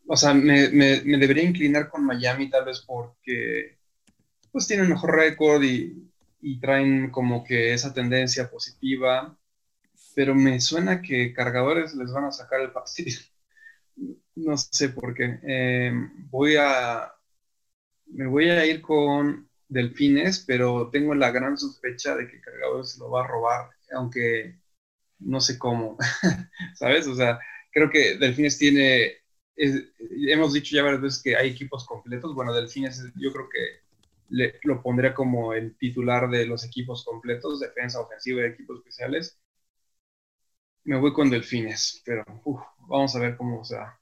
o 0.08 0.16
sea, 0.16 0.34
me, 0.34 0.70
debería 0.70 1.44
inclinar 1.44 1.90
con 1.90 2.06
Miami 2.06 2.50
tal 2.50 2.66
vez 2.66 2.82
porque 2.82 3.78
pues 4.52 4.68
tienen 4.68 4.88
mejor 4.88 5.16
récord 5.16 5.64
y, 5.64 6.12
y 6.40 6.60
traen 6.60 7.10
como 7.10 7.44
que 7.44 7.74
esa 7.74 7.94
tendencia 7.94 8.50
positiva 8.50 9.36
pero 10.16 10.36
me 10.36 10.60
suena 10.60 11.02
que 11.02 11.34
cargadores 11.34 11.96
les 11.96 12.12
van 12.12 12.26
a 12.26 12.32
sacar 12.32 12.62
el 12.62 12.72
partido. 12.72 13.20
No 14.36 14.58
sé 14.58 14.90
por 14.90 15.14
qué. 15.14 15.40
Eh, 15.44 15.92
voy 16.32 16.56
a. 16.60 17.14
Me 18.08 18.28
voy 18.28 18.50
a 18.50 18.66
ir 18.66 18.82
con 18.82 19.50
Delfines, 19.68 20.44
pero 20.48 20.90
tengo 20.92 21.16
la 21.16 21.32
gran 21.32 21.58
sospecha 21.58 22.16
de 22.16 22.28
que 22.28 22.42
cargadores 22.42 22.98
lo 22.98 23.10
va 23.12 23.24
a 23.24 23.28
robar, 23.28 23.70
aunque 23.94 24.60
no 25.20 25.42
sé 25.42 25.60
cómo. 25.60 25.98
¿Sabes? 26.76 27.08
O 27.08 27.16
sea, 27.16 27.40
creo 27.72 27.90
que 27.92 28.18
Delfines 28.18 28.58
tiene. 28.58 29.14
hemos 29.56 30.54
dicho 30.54 30.76
ya 30.76 30.84
varias 30.84 31.02
veces 31.02 31.22
que 31.24 31.36
hay 31.36 31.52
equipos 31.52 31.86
completos. 31.86 32.34
Bueno, 32.36 32.54
Delfines, 32.54 33.04
yo 33.16 33.32
creo 33.32 33.50
que 33.50 33.84
lo 34.64 34.82
pondría 34.82 35.14
como 35.14 35.54
el 35.54 35.78
titular 35.78 36.30
de 36.30 36.48
los 36.48 36.66
equipos 36.66 37.06
completos, 37.06 37.60
defensa, 37.60 38.02
ofensiva 38.02 38.42
y 38.42 38.46
equipos 38.46 38.80
especiales 38.80 39.40
me 40.86 40.98
voy 40.98 41.14
con 41.14 41.30
Delfines, 41.30 42.02
pero 42.06 42.24
vamos 42.88 43.16
a 43.16 43.20
ver 43.20 43.38
cómo 43.38 43.64
sea. 43.64 44.00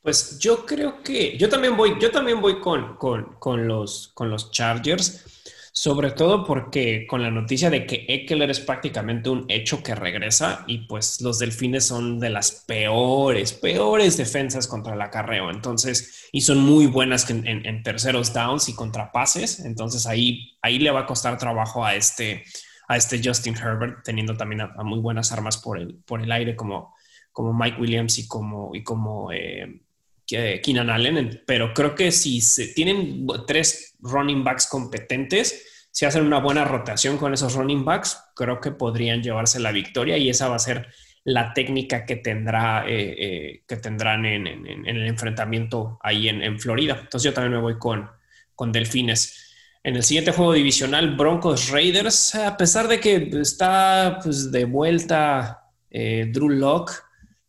Pues 0.00 0.38
yo 0.38 0.64
creo 0.64 1.02
que 1.02 1.36
yo 1.36 1.48
también 1.48 1.76
voy, 1.76 1.96
yo 2.00 2.10
también 2.10 2.40
voy 2.40 2.60
con, 2.60 2.96
con, 2.96 3.66
los, 3.66 4.08
con 4.14 4.30
los 4.30 4.50
Chargers, 4.52 5.70
sobre 5.72 6.12
todo 6.12 6.44
porque 6.44 7.06
con 7.06 7.22
la 7.22 7.30
noticia 7.30 7.68
de 7.68 7.84
que 7.84 8.04
Eckler 8.08 8.50
es 8.50 8.60
prácticamente 8.60 9.28
un 9.28 9.44
hecho 9.48 9.82
que 9.82 9.94
regresa 9.94 10.64
y 10.66 10.86
pues 10.86 11.20
los 11.20 11.38
Delfines 11.38 11.86
son 11.86 12.20
de 12.20 12.30
las 12.30 12.64
peores, 12.66 13.52
peores 13.52 14.16
defensas 14.16 14.66
contra 14.66 14.94
el 14.94 15.02
acarreo, 15.02 15.50
entonces, 15.50 16.28
y 16.32 16.42
son 16.42 16.58
muy 16.58 16.86
buenas 16.86 17.28
en, 17.28 17.82
terceros 17.82 18.32
downs 18.32 18.68
y 18.68 18.74
contra 18.74 19.10
pases, 19.12 19.60
entonces 19.60 20.06
ahí, 20.06 20.56
ahí 20.62 20.78
le 20.78 20.90
va 20.90 21.00
a 21.00 21.06
costar 21.06 21.38
trabajo 21.38 21.84
a 21.84 21.96
este, 21.96 22.44
a 22.88 22.96
este 22.96 23.20
Justin 23.22 23.54
Herbert, 23.54 24.02
teniendo 24.02 24.36
también 24.36 24.62
a, 24.62 24.82
muy 24.82 24.98
buenas 24.98 25.30
armas 25.30 25.58
por 25.58 25.78
el, 25.78 25.94
por 26.06 26.22
el 26.22 26.32
aire 26.32 26.56
como, 26.56 26.94
como 27.32 27.52
Mike 27.52 27.80
Williams 27.80 28.18
y 28.18 28.26
como, 28.26 28.74
y 28.74 28.82
como 28.82 29.30
eh, 29.30 29.82
Keenan 30.26 30.90
Allen. 30.90 31.42
Pero 31.46 31.74
creo 31.74 31.94
que 31.94 32.10
si 32.10 32.40
se, 32.40 32.68
tienen 32.68 33.26
tres 33.46 33.96
running 34.00 34.42
backs 34.42 34.66
competentes, 34.66 35.88
si 35.90 36.06
hacen 36.06 36.24
una 36.24 36.40
buena 36.40 36.64
rotación 36.64 37.18
con 37.18 37.34
esos 37.34 37.54
running 37.54 37.84
backs, 37.84 38.18
creo 38.34 38.60
que 38.60 38.70
podrían 38.70 39.22
llevarse 39.22 39.60
la 39.60 39.72
victoria 39.72 40.16
y 40.16 40.30
esa 40.30 40.48
va 40.48 40.56
a 40.56 40.60
ser 40.60 40.88
la 41.24 41.52
técnica 41.52 42.06
que, 42.06 42.16
tendrá, 42.16 42.88
eh, 42.88 43.16
eh, 43.18 43.62
que 43.66 43.76
tendrán 43.76 44.24
en, 44.24 44.46
el 44.46 45.06
enfrentamiento 45.06 45.98
ahí 46.02 46.28
en, 46.28 46.58
Florida. 46.58 46.98
Entonces 47.02 47.24
yo 47.24 47.34
también 47.34 47.52
me 47.52 47.60
voy 47.60 47.78
con, 47.78 48.08
con 48.54 48.72
Delfines. 48.72 49.47
En 49.82 49.96
el 49.96 50.02
siguiente 50.02 50.32
juego 50.32 50.52
divisional, 50.52 51.16
Broncos 51.16 51.70
Raiders, 51.70 52.34
a 52.34 52.56
pesar 52.56 52.88
de 52.88 53.00
que 53.00 53.30
está 53.40 54.18
pues, 54.22 54.50
de 54.50 54.64
vuelta 54.64 55.70
eh, 55.90 56.28
Drew 56.32 56.48
Locke, 56.48 56.92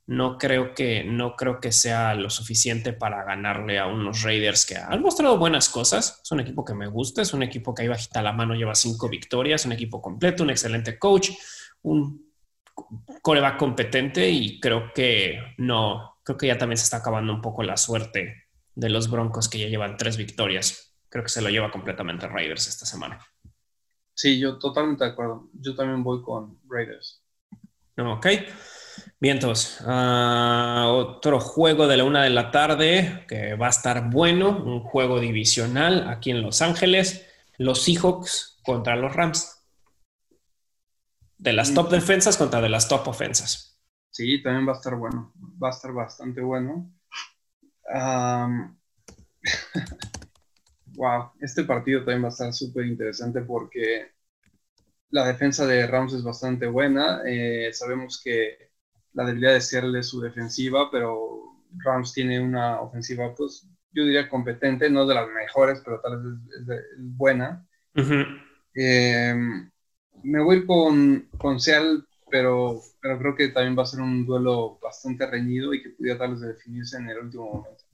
no 0.10 0.40
creo, 0.40 0.74
que, 0.74 1.04
no 1.04 1.36
creo 1.36 1.60
que 1.60 1.72
sea 1.72 2.16
lo 2.16 2.32
suficiente 2.32 2.94
para 2.94 3.24
ganarle 3.24 3.78
a 3.78 3.86
unos 3.86 4.24
Raiders 4.24 4.66
que 4.66 4.76
han 4.76 5.04
mostrado 5.04 5.38
buenas 5.38 5.70
cosas. 5.70 6.22
Es 6.24 6.32
un 6.32 6.40
equipo 6.40 6.66
que 6.66 6.74
me 6.74 6.88
gusta, 6.88 7.22
es 7.22 7.32
un 7.34 7.44
equipo 7.44 7.76
que 7.76 7.84
ahí 7.84 7.88
bajita 7.88 8.24
la 8.24 8.34
mano 8.34 8.56
lleva 8.56 8.74
cinco 8.74 9.08
victorias, 9.08 9.66
un 9.66 9.74
equipo 9.74 10.02
completo, 10.02 10.42
un 10.42 10.50
excelente 10.50 10.98
coach, 10.98 11.30
un 11.84 12.34
coreback 13.22 13.58
competente 13.58 14.28
y 14.28 14.60
creo 14.60 14.92
que 14.94 15.38
no, 15.58 16.18
creo 16.24 16.38
que 16.38 16.48
ya 16.48 16.58
también 16.58 16.78
se 16.78 16.86
está 16.86 16.98
acabando 16.98 17.32
un 17.32 17.42
poco 17.42 17.62
la 17.62 17.78
suerte 17.78 18.48
de 18.74 18.90
los 18.90 19.12
Broncos 19.12 19.48
que 19.48 19.60
ya 19.60 19.68
llevan 19.68 19.98
tres 19.98 20.18
victorias. 20.18 20.89
Creo 21.10 21.24
que 21.24 21.30
se 21.30 21.42
lo 21.42 21.50
lleva 21.50 21.72
completamente 21.72 22.28
Raiders 22.28 22.68
esta 22.68 22.86
semana. 22.86 23.20
Sí, 24.14 24.40
yo 24.40 24.60
totalmente 24.60 25.06
de 25.06 25.12
acuerdo. 25.12 25.50
Yo 25.54 25.76
también 25.76 26.04
voy 26.04 26.22
con 26.22 26.60
Raiders. 26.70 27.24
Ok. 27.98 28.28
Bien, 29.20 29.38
entonces, 29.38 29.82
ah, 29.86 30.88
otro 30.90 31.40
juego 31.40 31.88
de 31.88 31.98
la 31.98 32.04
una 32.04 32.24
de 32.24 32.30
la 32.30 32.52
tarde 32.52 33.26
que 33.28 33.56
va 33.56 33.68
a 33.68 33.70
estar 33.70 34.10
bueno, 34.10 34.50
un 34.50 34.82
juego 34.82 35.20
divisional 35.20 36.10
aquí 36.10 36.32
en 36.32 36.42
Los 36.42 36.62
Ángeles, 36.62 37.26
los 37.58 37.84
Seahawks 37.84 38.60
contra 38.64 38.96
los 38.96 39.16
Rams. 39.16 39.56
De 41.38 41.54
las 41.54 41.74
top 41.74 41.90
defensas 41.90 42.38
contra 42.38 42.62
de 42.62 42.70
las 42.70 42.88
top 42.88 43.08
ofensas. 43.08 43.80
Sí, 44.10 44.44
también 44.44 44.68
va 44.68 44.74
a 44.74 44.78
estar 44.78 44.96
bueno. 44.96 45.34
Va 45.62 45.70
a 45.70 45.72
estar 45.72 45.94
bastante 45.94 46.42
bueno. 46.42 46.92
wow, 51.00 51.32
este 51.40 51.64
partido 51.64 52.02
también 52.02 52.24
va 52.24 52.28
a 52.28 52.32
estar 52.32 52.54
súper 52.54 52.86
interesante 52.86 53.42
porque 53.42 54.12
la 55.12 55.26
defensa 55.26 55.66
de 55.66 55.88
Rams 55.88 56.14
es 56.14 56.24
bastante 56.24 56.68
buena. 56.68 57.22
Eh, 57.26 57.72
sabemos 57.74 58.22
que 58.24 58.72
la 59.14 59.26
debilidad 59.26 59.54
de 59.54 59.62
Seattle 59.62 60.00
es 60.00 60.08
su 60.08 60.22
defensiva, 60.22 60.92
pero 60.92 61.56
Rams 61.78 62.14
tiene 62.14 62.40
una 62.42 62.82
ofensiva, 62.82 63.34
pues 63.34 63.66
yo 63.92 64.04
diría 64.04 64.30
competente, 64.30 64.90
no 64.90 65.08
de 65.08 65.16
las 65.16 65.28
mejores, 65.30 65.82
pero 65.84 66.02
tal 66.02 66.22
vez 66.22 66.60
es, 66.70 66.84
buena 66.98 67.66
me 70.24 70.42
voy 70.42 70.66
con, 70.66 71.28
con 71.38 71.60
Seattle, 71.60 72.04
pero, 72.30 72.82
pero 73.02 73.18
creo 73.20 73.36
que 73.36 73.50
también 73.50 73.78
va 73.78 73.84
a 73.84 73.88
ser 73.88 74.02
un 74.02 74.26
duelo 74.26 74.80
bastante 74.82 75.26
reñido 75.26 75.74
y 75.74 75.82
que 75.82 75.90
pudiera 75.92 76.20
tal 76.20 76.32
vez 76.32 76.42
definirse 76.42 76.98
en 76.98 77.10
el 77.10 77.20
último 77.20 77.46
momento. 77.46 77.89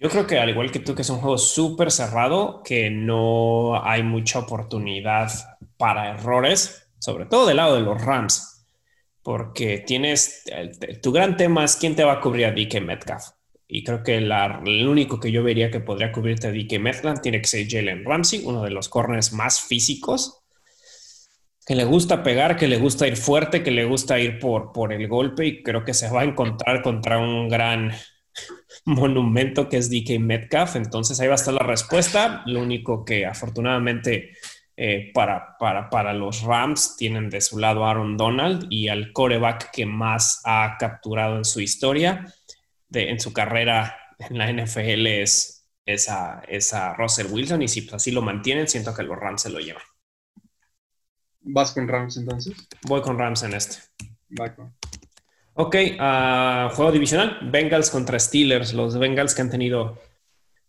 Yo 0.00 0.08
creo 0.08 0.26
que 0.26 0.38
al 0.38 0.48
igual 0.48 0.70
que 0.70 0.78
tú, 0.78 0.94
que 0.94 1.02
es 1.02 1.10
un 1.10 1.18
juego 1.18 1.38
súper 1.38 1.90
cerrado, 1.90 2.62
que 2.62 2.88
no 2.88 3.82
hay 3.84 4.02
mucha 4.02 4.38
oportunidad 4.38 5.30
para 5.76 6.10
errores, 6.10 6.88
sobre 7.00 7.26
todo 7.26 7.46
del 7.46 7.56
lado 7.56 7.74
de 7.74 7.80
los 7.80 8.00
Rams, 8.00 8.66
porque 9.22 9.82
tienes, 9.84 10.44
tu 11.02 11.10
gran 11.10 11.36
tema 11.36 11.64
es 11.64 11.76
quién 11.76 11.96
te 11.96 12.04
va 12.04 12.14
a 12.14 12.20
cubrir 12.20 12.46
a 12.46 12.52
DK 12.52 12.80
Metcalf. 12.80 13.24
Y 13.66 13.84
creo 13.84 14.02
que 14.02 14.16
el 14.16 14.88
único 14.88 15.20
que 15.20 15.32
yo 15.32 15.42
vería 15.42 15.70
que 15.70 15.80
podría 15.80 16.12
cubrirte 16.12 16.46
a 16.46 16.52
DK 16.52 16.78
Metcalf 16.78 17.20
tiene 17.20 17.40
que 17.40 17.48
ser 17.48 17.66
Jalen 17.68 18.04
Ramsey, 18.04 18.42
uno 18.44 18.62
de 18.62 18.70
los 18.70 18.88
corners 18.88 19.32
más 19.32 19.60
físicos 19.60 20.44
que 21.68 21.74
le 21.74 21.84
gusta 21.84 22.22
pegar, 22.22 22.56
que 22.56 22.66
le 22.66 22.78
gusta 22.78 23.06
ir 23.06 23.18
fuerte, 23.18 23.62
que 23.62 23.70
le 23.70 23.84
gusta 23.84 24.18
ir 24.18 24.38
por, 24.38 24.72
por 24.72 24.90
el 24.90 25.06
golpe 25.06 25.44
y 25.44 25.62
creo 25.62 25.84
que 25.84 25.92
se 25.92 26.08
va 26.08 26.22
a 26.22 26.24
encontrar 26.24 26.80
contra 26.80 27.18
un 27.18 27.46
gran 27.50 27.92
monumento 28.84 29.68
que 29.68 29.76
es 29.76 29.90
DK 29.90 30.18
Metcalf. 30.20 30.76
Entonces 30.76 31.20
ahí 31.20 31.28
va 31.28 31.34
a 31.34 31.36
estar 31.36 31.54
la 31.54 31.64
respuesta. 31.64 32.42
Lo 32.46 32.60
único 32.60 33.04
que 33.04 33.26
afortunadamente 33.26 34.32
eh, 34.76 35.10
para, 35.12 35.56
para, 35.58 35.90
para, 35.90 36.12
los 36.14 36.42
Rams 36.42 36.96
tienen 36.96 37.30
de 37.30 37.40
su 37.40 37.58
lado 37.58 37.84
a 37.84 37.90
Aaron 37.90 38.16
Donald 38.16 38.66
y 38.70 38.88
al 38.88 39.12
coreback 39.12 39.72
que 39.72 39.86
más 39.86 40.40
ha 40.44 40.76
capturado 40.78 41.36
en 41.36 41.44
su 41.44 41.60
historia, 41.60 42.32
de, 42.88 43.10
en 43.10 43.18
su 43.18 43.32
carrera 43.32 43.96
en 44.18 44.38
la 44.38 44.52
NFL 44.52 45.06
es, 45.06 45.58
esa 45.84 46.40
a, 46.40 46.94
Russell 46.94 47.32
Wilson 47.32 47.62
y 47.62 47.68
si 47.68 47.88
así 47.92 48.10
lo 48.10 48.22
mantienen, 48.22 48.68
siento 48.68 48.94
que 48.94 49.02
los 49.02 49.18
Rams 49.18 49.42
se 49.42 49.50
lo 49.50 49.58
llevan. 49.58 49.82
¿Vas 51.40 51.72
con 51.72 51.88
Rams 51.88 52.16
entonces? 52.16 52.54
Voy 52.82 53.00
con 53.00 53.18
Rams 53.18 53.42
en 53.42 53.54
este. 53.54 53.78
Va 54.38 54.54
con. 54.54 54.77
Ok, 55.60 55.74
uh, 55.74 56.72
juego 56.72 56.92
divisional. 56.92 57.50
Bengals 57.50 57.90
contra 57.90 58.16
Steelers. 58.16 58.74
Los 58.74 58.96
Bengals 58.96 59.34
que 59.34 59.42
han 59.42 59.50
tenido, 59.50 59.98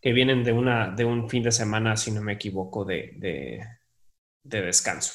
que 0.00 0.12
vienen 0.12 0.42
de, 0.42 0.50
una, 0.50 0.90
de 0.90 1.04
un 1.04 1.30
fin 1.30 1.44
de 1.44 1.52
semana, 1.52 1.96
si 1.96 2.10
no 2.10 2.20
me 2.22 2.32
equivoco, 2.32 2.84
de, 2.84 3.12
de, 4.42 4.60
descanso. 4.62 5.12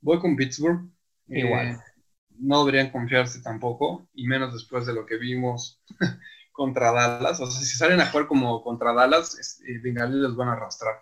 Voy 0.00 0.18
con 0.18 0.34
Pittsburgh. 0.34 0.90
Igual. 1.28 1.68
Eh, 1.68 1.78
no 2.40 2.64
deberían 2.64 2.90
confiarse 2.90 3.40
tampoco, 3.40 4.08
y 4.14 4.26
menos 4.26 4.52
después 4.52 4.84
de 4.84 4.94
lo 4.94 5.06
que 5.06 5.16
vimos 5.16 5.80
contra 6.50 6.90
Dallas. 6.90 7.38
O 7.38 7.48
sea, 7.48 7.62
si 7.62 7.76
salen 7.76 8.00
a 8.00 8.06
jugar 8.06 8.26
como 8.26 8.64
contra 8.64 8.92
Dallas, 8.92 9.60
eh, 9.64 9.78
Bengalí 9.80 10.20
les 10.20 10.34
van 10.34 10.48
a 10.48 10.54
arrastrar. 10.54 10.96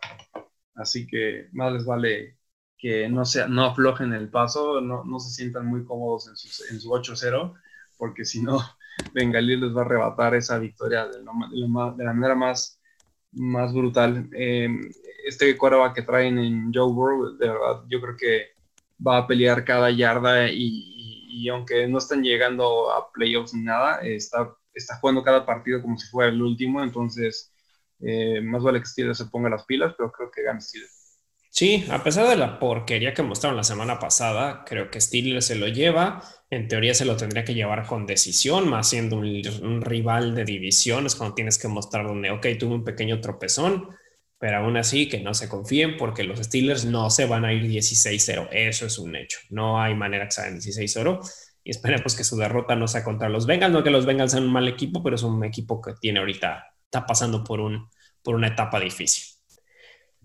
Así 0.74 1.06
que 1.06 1.48
más 1.52 1.72
les 1.72 1.86
vale 1.86 2.36
que 2.82 3.08
no, 3.08 3.24
sea, 3.24 3.46
no 3.46 3.64
aflojen 3.64 4.12
el 4.12 4.28
paso, 4.28 4.80
no, 4.80 5.04
no 5.04 5.20
se 5.20 5.30
sientan 5.30 5.66
muy 5.66 5.84
cómodos 5.84 6.26
en 6.26 6.36
su, 6.36 6.64
en 6.68 6.80
su 6.80 6.90
8-0, 6.90 7.54
porque 7.96 8.24
si 8.24 8.42
no, 8.42 8.58
Bengalí 9.14 9.56
les 9.56 9.74
va 9.74 9.82
a 9.82 9.84
arrebatar 9.84 10.34
esa 10.34 10.58
victoria 10.58 11.06
de, 11.06 11.22
la 11.22 12.12
manera 12.12 12.34
más, 12.34 12.80
más 13.30 13.72
brutal. 13.72 14.28
Eh, 14.36 14.68
este 15.24 15.56
quarterback 15.56 15.94
que 15.94 16.02
traen 16.02 16.38
en 16.40 16.72
Joe 16.74 16.92
Burrow, 16.92 17.36
de 17.36 17.48
verdad, 17.48 17.84
yo 17.88 18.00
creo 18.00 18.16
que 18.16 18.46
va 19.06 19.18
a 19.18 19.26
pelear 19.28 19.64
cada 19.64 19.88
yarda 19.92 20.50
y, 20.50 21.28
y, 21.28 21.48
aunque 21.50 21.86
no 21.86 21.98
están 21.98 22.24
llegando 22.24 22.90
a 22.90 23.12
playoffs 23.12 23.54
ni 23.54 23.62
nada, 23.62 24.00
está, 24.00 24.52
está 24.74 24.96
jugando 24.98 25.22
cada 25.22 25.46
partido 25.46 25.80
como 25.80 25.96
si 25.96 26.08
fuera 26.08 26.32
el 26.32 26.42
último, 26.42 26.82
entonces 26.82 27.54
eh, 28.00 28.40
más 28.40 28.60
vale 28.64 28.80
que 28.80 28.86
Steelers 28.86 29.18
se 29.18 29.26
ponga 29.26 29.48
las 29.50 29.64
pilas, 29.66 29.94
pero 29.96 30.10
creo 30.10 30.32
que 30.32 30.42
gane 30.42 30.60
Steelers. 30.60 31.01
Sí, 31.54 31.84
a 31.90 32.02
pesar 32.02 32.26
de 32.28 32.36
la 32.36 32.58
porquería 32.58 33.12
que 33.12 33.22
mostraron 33.22 33.58
la 33.58 33.62
semana 33.64 33.98
pasada, 33.98 34.64
creo 34.64 34.90
que 34.90 35.02
Steelers 35.02 35.44
se 35.44 35.54
lo 35.54 35.68
lleva. 35.68 36.22
En 36.48 36.66
teoría 36.66 36.94
se 36.94 37.04
lo 37.04 37.14
tendría 37.18 37.44
que 37.44 37.52
llevar 37.52 37.86
con 37.86 38.06
decisión, 38.06 38.70
más 38.70 38.88
siendo 38.88 39.16
un, 39.16 39.82
rival 39.82 40.34
de 40.34 40.46
división. 40.46 41.04
Es 41.04 41.14
cuando 41.14 41.34
tienes 41.34 41.58
que 41.58 41.68
mostrar 41.68 42.06
donde, 42.06 42.30
ok, 42.30 42.46
tuve 42.58 42.74
un 42.74 42.84
pequeño 42.84 43.20
tropezón, 43.20 43.90
pero 44.38 44.58
aún 44.58 44.78
así 44.78 45.10
que 45.10 45.20
no 45.20 45.34
se 45.34 45.50
confíen 45.50 45.98
porque 45.98 46.24
los 46.24 46.38
Steelers 46.38 46.86
no 46.86 47.10
se 47.10 47.26
van 47.26 47.44
a 47.44 47.52
ir 47.52 47.64
16-0. 47.64 48.48
Eso 48.50 48.86
es 48.86 48.98
un 48.98 49.14
hecho. 49.14 49.38
No 49.50 49.78
hay 49.78 49.94
manera 49.94 50.24
que 50.24 50.32
sean 50.32 50.58
16-0 50.58 51.20
y 51.64 51.70
esperemos 51.70 52.16
que 52.16 52.24
su 52.24 52.38
derrota 52.38 52.76
no 52.76 52.88
sea 52.88 53.04
contra 53.04 53.28
los 53.28 53.44
Bengals. 53.46 53.74
No 53.74 53.84
que 53.84 53.90
los 53.90 54.06
Bengals 54.06 54.32
sean 54.32 54.44
un 54.44 54.52
mal 54.52 54.68
equipo, 54.68 55.02
pero 55.02 55.16
es 55.16 55.22
un 55.22 55.44
equipo 55.44 55.82
que 55.82 55.92
tiene 56.00 56.20
ahorita, 56.20 56.64
está 56.84 57.04
pasando 57.04 57.44
por, 57.44 57.60
un, 57.60 57.90
por 58.22 58.36
una 58.36 58.48
etapa 58.48 58.80
difícil. 58.80 59.31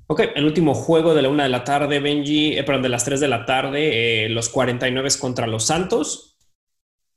Ok, 0.10 0.22
el 0.36 0.45
último 0.45 0.74
juego 0.74 1.14
de 1.14 1.22
la 1.22 1.30
una 1.30 1.43
de 1.43 1.49
la 1.49 1.66
tarde, 1.66 1.99
Benji, 1.99 2.58
eh, 2.58 2.64
perdón, 2.64 2.84
de 2.84 2.89
las 2.89 3.03
tres 3.03 3.20
de 3.20 3.28
la 3.28 3.45
tarde, 3.45 4.26
eh, 4.26 4.30
los 4.30 4.47
49 4.47 5.10
contra 5.20 5.47
los 5.47 5.66
Santos. 5.66 6.38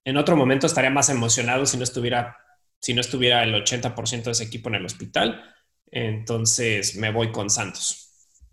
En 0.04 0.16
otro 0.16 0.36
momento 0.36 0.66
estaría 0.66 0.90
más 0.90 1.08
emocionado 1.08 1.66
si 1.66 1.76
no 1.76 1.84
estuviera, 1.84 2.36
si 2.80 2.92
no 2.92 3.00
estuviera 3.00 3.44
el 3.44 3.54
80% 3.54 4.24
de 4.24 4.30
ese 4.32 4.44
equipo 4.44 4.68
en 4.68 4.74
el 4.74 4.84
hospital. 4.84 5.40
Entonces 5.86 6.96
me 6.96 7.12
voy 7.12 7.30
con 7.30 7.48
Santos. 7.48 8.08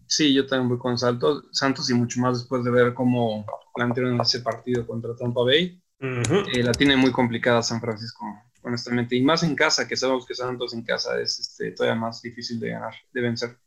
Sí, 0.06 0.34
yo 0.34 0.46
también 0.46 0.70
voy 0.70 0.78
con 0.78 0.98
Santos, 1.00 1.46
Santos 1.52 1.90
y 1.90 1.96
mucho 1.96 2.20
más 2.22 2.38
después 2.38 2.64
de 2.64 2.72
ver 2.72 2.94
cómo 2.94 3.46
plantearon 3.74 4.22
ese 4.22 4.42
partido 4.42 4.86
contra 4.86 5.16
Tampa 5.16 5.42
Bay. 5.42 5.82
Eh, 6.00 6.64
la 6.64 6.74
tiene 6.74 6.96
muy 6.96 7.12
complicada 7.12 7.64
San 7.64 7.82
Francisco, 7.82 8.24
honestamente. 8.62 9.16
Y 9.16 9.22
más 9.24 9.42
en 9.42 9.56
casa, 9.56 9.88
que 9.88 9.98
sabemos 9.98 10.28
que 10.28 10.36
Santos 10.36 10.74
en 10.76 10.84
casa 10.84 11.20
es 11.20 11.40
este, 11.40 11.72
todavía 11.72 12.00
más 12.00 12.22
difícil 12.22 12.60
de 12.60 12.70
ganar, 12.70 12.94
de 13.12 13.22
vencer. 13.22 13.58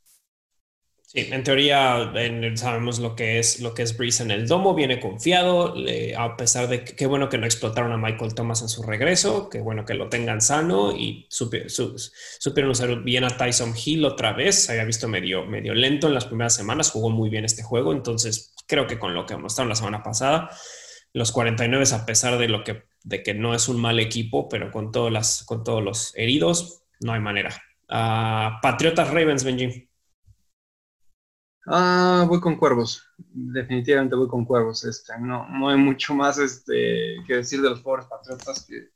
Sí, 1.13 1.27
en 1.33 1.43
teoría 1.43 2.13
sabemos 2.55 3.01
lo 3.01 3.17
que 3.17 3.41
es 3.41 3.59
lo 3.59 3.75
que 3.75 3.83
es 3.83 3.97
Breeze 3.97 4.23
en 4.23 4.31
el 4.31 4.47
domo, 4.47 4.77
viene 4.77 5.01
confiado, 5.01 5.75
a 6.17 6.37
pesar 6.37 6.69
de 6.69 6.85
que 6.85 6.95
qué 6.95 7.05
bueno 7.07 7.29
que 7.29 7.37
no 7.37 7.47
explotaron 7.47 7.91
a 7.91 7.97
Michael 7.97 8.33
Thomas 8.33 8.63
en 8.63 8.69
su 8.69 8.85
regreso, 8.85 9.49
qué 9.51 9.59
bueno 9.59 9.85
que 9.85 9.95
lo 9.95 10.09
tengan 10.09 10.41
sano 10.41 10.93
y 10.93 11.27
supieron 11.29 12.71
usar 12.71 13.03
bien 13.03 13.25
a 13.25 13.37
Tyson 13.37 13.75
Hill 13.77 14.05
otra 14.05 14.35
vez, 14.35 14.67
se 14.67 14.71
había 14.71 14.85
visto 14.85 15.09
medio, 15.09 15.45
medio 15.45 15.75
lento 15.75 16.07
en 16.07 16.15
las 16.15 16.27
primeras 16.27 16.55
semanas, 16.55 16.93
jugó 16.93 17.11
muy 17.11 17.29
bien 17.29 17.45
este 17.45 17.65
juego, 17.65 17.93
entonces 17.93 18.55
creo 18.69 18.87
que 18.87 19.01
con 19.01 19.13
lo 19.13 19.27
que 19.27 19.37
mostraron 19.37 19.71
la 19.71 19.75
semana 19.75 20.05
pasada, 20.05 20.49
los 21.13 21.33
49 21.33 21.87
a 21.93 22.07
pesar 22.07 22.39
de 22.39 22.47
lo 22.47 22.63
que 22.63 22.85
de 23.03 23.25
que 23.25 23.35
no 23.35 23.53
es 23.53 23.67
un 23.67 23.81
mal 23.81 23.99
equipo, 23.99 24.49
pero 24.49 24.71
con 24.71 24.93
todas 24.93 25.13
las 25.13 25.43
con 25.43 25.65
todos 25.65 25.83
los 25.83 26.13
heridos 26.15 26.85
no 27.01 27.15
hay 27.15 27.21
manera. 27.21 27.61
Ah, 27.89 28.61
Patriotas 28.63 29.09
Ravens 29.09 29.43
Benji. 29.43 29.90
Ah, 31.67 32.25
voy 32.29 32.41
con 32.41 32.57
Cuervos. 32.57 33.05
Definitivamente 33.19 34.17
voy 34.17 34.29
con 34.29 34.45
Cuervos. 34.45 34.85
Este, 34.85 35.13
no, 35.21 35.49
no 35.49 35.69
hay 35.69 35.77
mucho 35.77 36.15
más 36.15 36.39
este, 36.39 37.17
que 37.27 37.37
decir 37.37 37.61
de 37.61 37.71
los 37.71 37.81
pobres 37.81 38.07
Patriotas 38.07 38.67
que, 38.67 38.89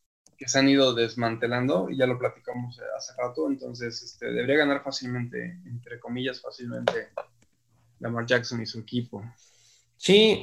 se 0.46 0.58
han 0.58 0.68
ido 0.68 0.92
desmantelando 0.92 1.88
y 1.88 1.96
ya 1.96 2.06
lo 2.06 2.18
platicamos 2.18 2.78
hace 2.96 3.12
rato. 3.16 3.48
Entonces, 3.48 4.02
este, 4.02 4.26
debería 4.26 4.58
ganar 4.58 4.82
fácilmente, 4.82 5.58
entre 5.64 5.98
comillas, 5.98 6.42
fácilmente 6.42 7.08
Lamar 8.00 8.26
Jackson 8.26 8.60
y 8.60 8.66
su 8.66 8.80
equipo. 8.80 9.24
Sí, 9.96 10.42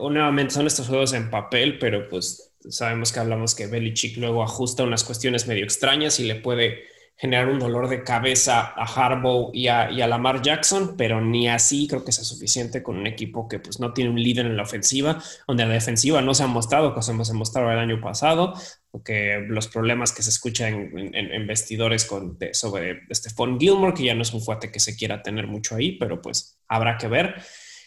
nuevamente 0.00 0.54
son 0.54 0.66
estos 0.66 0.88
juegos 0.88 1.12
en 1.12 1.30
papel, 1.30 1.78
pero 1.78 2.08
pues 2.08 2.54
sabemos 2.68 3.12
que 3.12 3.20
hablamos 3.20 3.54
que 3.54 3.68
Belichick 3.68 4.16
luego 4.16 4.42
ajusta 4.42 4.82
unas 4.82 5.04
cuestiones 5.04 5.46
medio 5.46 5.62
extrañas 5.64 6.18
y 6.18 6.24
le 6.24 6.36
puede 6.36 6.84
generar 7.16 7.48
un 7.48 7.60
dolor 7.60 7.88
de 7.88 8.02
cabeza 8.02 8.72
a 8.76 8.84
Harbaugh 8.84 9.50
y 9.54 9.68
a, 9.68 9.88
Lamar 9.90 10.42
Jackson, 10.42 10.96
pero 10.96 11.20
ni 11.20 11.48
así 11.48 11.86
creo 11.86 12.04
que 12.04 12.10
sea 12.10 12.24
suficiente 12.24 12.82
con 12.82 12.96
un 12.96 13.06
equipo 13.06 13.46
que 13.48 13.60
pues 13.60 13.78
no 13.78 13.92
tiene 13.92 14.10
un 14.10 14.20
líder 14.20 14.46
en 14.46 14.56
la 14.56 14.64
ofensiva, 14.64 15.22
donde 15.46 15.64
la 15.64 15.72
defensiva 15.72 16.20
no 16.20 16.34
se 16.34 16.42
ha 16.42 16.48
mostrado, 16.48 16.94
como 16.94 17.24
se 17.24 17.32
mostrado 17.34 17.70
el 17.70 17.78
año 17.78 18.00
pasado, 18.00 18.54
porque 18.90 19.44
los 19.48 19.68
problemas 19.68 20.12
que 20.12 20.22
se 20.22 20.30
escuchan 20.30 20.90
en, 20.94 21.46
vestidores 21.46 22.04
con, 22.04 22.38
sobre 22.52 23.02
Stephon 23.12 23.58
Gilmore, 23.58 23.94
que 23.94 24.04
ya 24.04 24.14
no 24.14 24.22
es 24.22 24.34
un 24.34 24.42
fuerte 24.42 24.72
que 24.72 24.80
se 24.80 24.96
quiera 24.96 25.22
tener 25.22 25.46
mucho 25.46 25.76
ahí, 25.76 25.92
pero 25.98 26.20
pues 26.20 26.58
habrá 26.66 26.98
que 26.98 27.08
ver. 27.08 27.36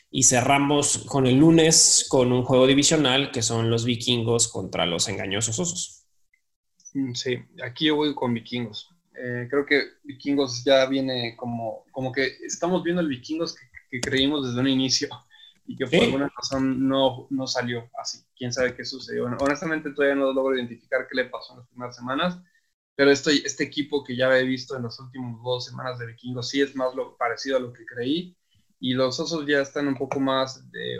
Y 0.09 0.23
cerramos 0.23 0.99
con 0.99 1.27
el 1.27 1.35
lunes 1.35 2.05
con 2.07 2.31
un 2.31 2.43
juego 2.43 2.67
divisional 2.67 3.31
que 3.31 3.41
son 3.41 3.69
los 3.69 3.83
vikingos 3.83 4.47
contra 4.47 4.85
los 4.85 5.09
engañosos 5.09 5.59
osos. 5.59 6.05
Mm, 6.93 7.13
sí, 7.13 7.37
aquí 7.61 7.87
yo 7.87 7.97
voy 7.97 8.15
con 8.15 8.33
vikingos. 8.33 8.94
Eh, 9.17 9.47
creo 9.49 9.65
que 9.65 9.83
vikingos 10.03 10.63
ya 10.63 10.85
viene 10.85 11.35
como, 11.37 11.85
como 11.91 12.11
que 12.11 12.37
estamos 12.45 12.83
viendo 12.83 13.01
el 13.01 13.07
vikingos 13.07 13.55
que, 13.55 13.65
creímos 14.01 14.45
desde 14.45 14.59
un 14.59 14.67
inicio 14.67 15.07
y 15.65 15.77
que 15.77 15.85
por 15.85 16.03
alguna 16.03 16.29
razón 16.35 16.85
no, 16.85 17.27
no 17.29 17.47
salió 17.47 17.89
así. 17.97 18.19
Quién 18.35 18.51
sabe 18.51 18.75
qué 18.75 18.83
sucedió. 18.83 19.25
honestamente 19.25 19.91
todavía 19.91 20.15
no 20.15 20.33
logro 20.33 20.57
identificar 20.57 21.07
qué 21.07 21.15
le 21.15 21.25
pasó 21.25 21.53
en 21.53 21.59
las 21.59 21.67
primeras 21.69 21.95
semanas, 21.95 22.37
pero 22.95 23.09
estoy, 23.09 23.41
este 23.45 23.63
equipo 23.63 24.03
que 24.03 24.17
ya 24.17 24.37
he 24.37 24.43
visto 24.43 24.75
en 24.75 24.83
las 24.83 24.99
últimas 24.99 25.41
dos 25.41 25.65
semanas 25.65 25.97
de 25.97 26.07
vikingos 26.07 26.49
sí 26.49 26.61
es 26.61 26.75
más 26.75 26.93
lo, 26.93 27.15
parecido 27.15 27.55
a 27.55 27.61
lo 27.61 27.71
que 27.71 27.85
creí 27.85 28.35
y 28.79 28.93
los 28.93 29.17
osos 29.19 29.45
ya 29.47 29.61
están 29.61 29.87
un 29.87 29.95
poco 29.95 30.19
más 30.19 30.69
de, 30.71 30.99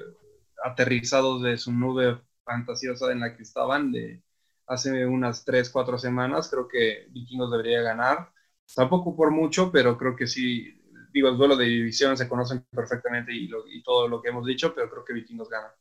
aterrizados 0.63 1.41
de 1.43 1.57
su 1.57 1.71
nube 1.71 2.21
fantasiosa 2.43 3.11
en 3.11 3.19
la 3.21 3.35
que 3.35 3.43
estaban 3.43 3.91
de 3.91 4.21
hace 4.67 5.05
unas 5.05 5.45
3, 5.45 5.69
4 5.69 5.97
semanas. 5.97 6.49
Creo 6.49 6.67
que 6.67 7.07
Vikingos 7.11 7.51
debería 7.51 7.81
ganar. 7.81 8.31
Tampoco 8.75 9.15
por 9.15 9.31
mucho, 9.31 9.71
pero 9.71 9.97
creo 9.97 10.15
que 10.15 10.27
sí. 10.27 10.81
Digo, 11.13 11.29
el 11.29 11.37
duelo 11.37 11.55
de 11.55 11.65
división 11.65 12.17
se 12.17 12.27
conocen 12.27 12.65
perfectamente 12.71 13.33
y, 13.33 13.49
y 13.67 13.83
todo 13.83 14.07
lo 14.07 14.21
que 14.21 14.29
hemos 14.29 14.45
dicho, 14.45 14.73
pero 14.75 14.89
creo 14.89 15.05
que 15.05 15.13
Vikingos 15.13 15.49
gana. 15.49 15.73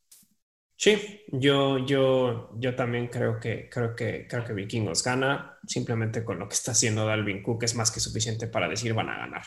Sí, 0.77 1.23
yo, 1.29 1.79
yo, 1.87 2.51
yo 2.59 2.75
también 2.75 3.09
creo 3.09 3.39
que, 3.41 3.69
creo, 3.71 3.95
que, 3.95 4.27
creo 4.29 4.45
que 4.45 4.53
Vikingos 4.53 5.03
gana. 5.05 5.59
Simplemente 5.67 6.25
con 6.25 6.39
lo 6.39 6.49
que 6.49 6.55
está 6.55 6.73
haciendo 6.73 7.07
Dalvin 7.07 7.43
Cook 7.43 7.65
es 7.65 7.75
más 7.75 7.91
que 7.91 8.01
suficiente 8.01 8.49
para 8.49 8.69
decir 8.69 8.93
van 8.95 9.09
a 9.09 9.19
ganar. 9.19 9.43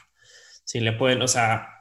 Si 0.64 0.80
le 0.80 0.94
pueden, 0.94 1.22
o 1.22 1.28
sea, 1.28 1.77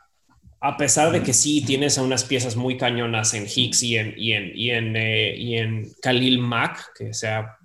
a 0.61 0.77
pesar 0.77 1.13
de 1.13 1.23
que 1.23 1.33
sí 1.33 1.65
tienes 1.65 1.99
a 1.99 2.03
unas 2.03 2.25
piezas 2.25 2.57
muy 2.57 2.77
cañonas 2.77 3.35
en 3.35 3.47
Hicks 3.47 3.83
y 3.83 3.97
en, 3.97 4.15
y 4.17 4.33
en, 4.33 4.53
y 4.55 4.71
en, 4.71 4.97
eh, 4.97 5.37
y 5.37 5.57
en 5.57 5.93
Khalil 6.01 6.39
Mack, 6.39 6.93
que 6.97 7.13
se, 7.13 7.29
ha, 7.29 7.59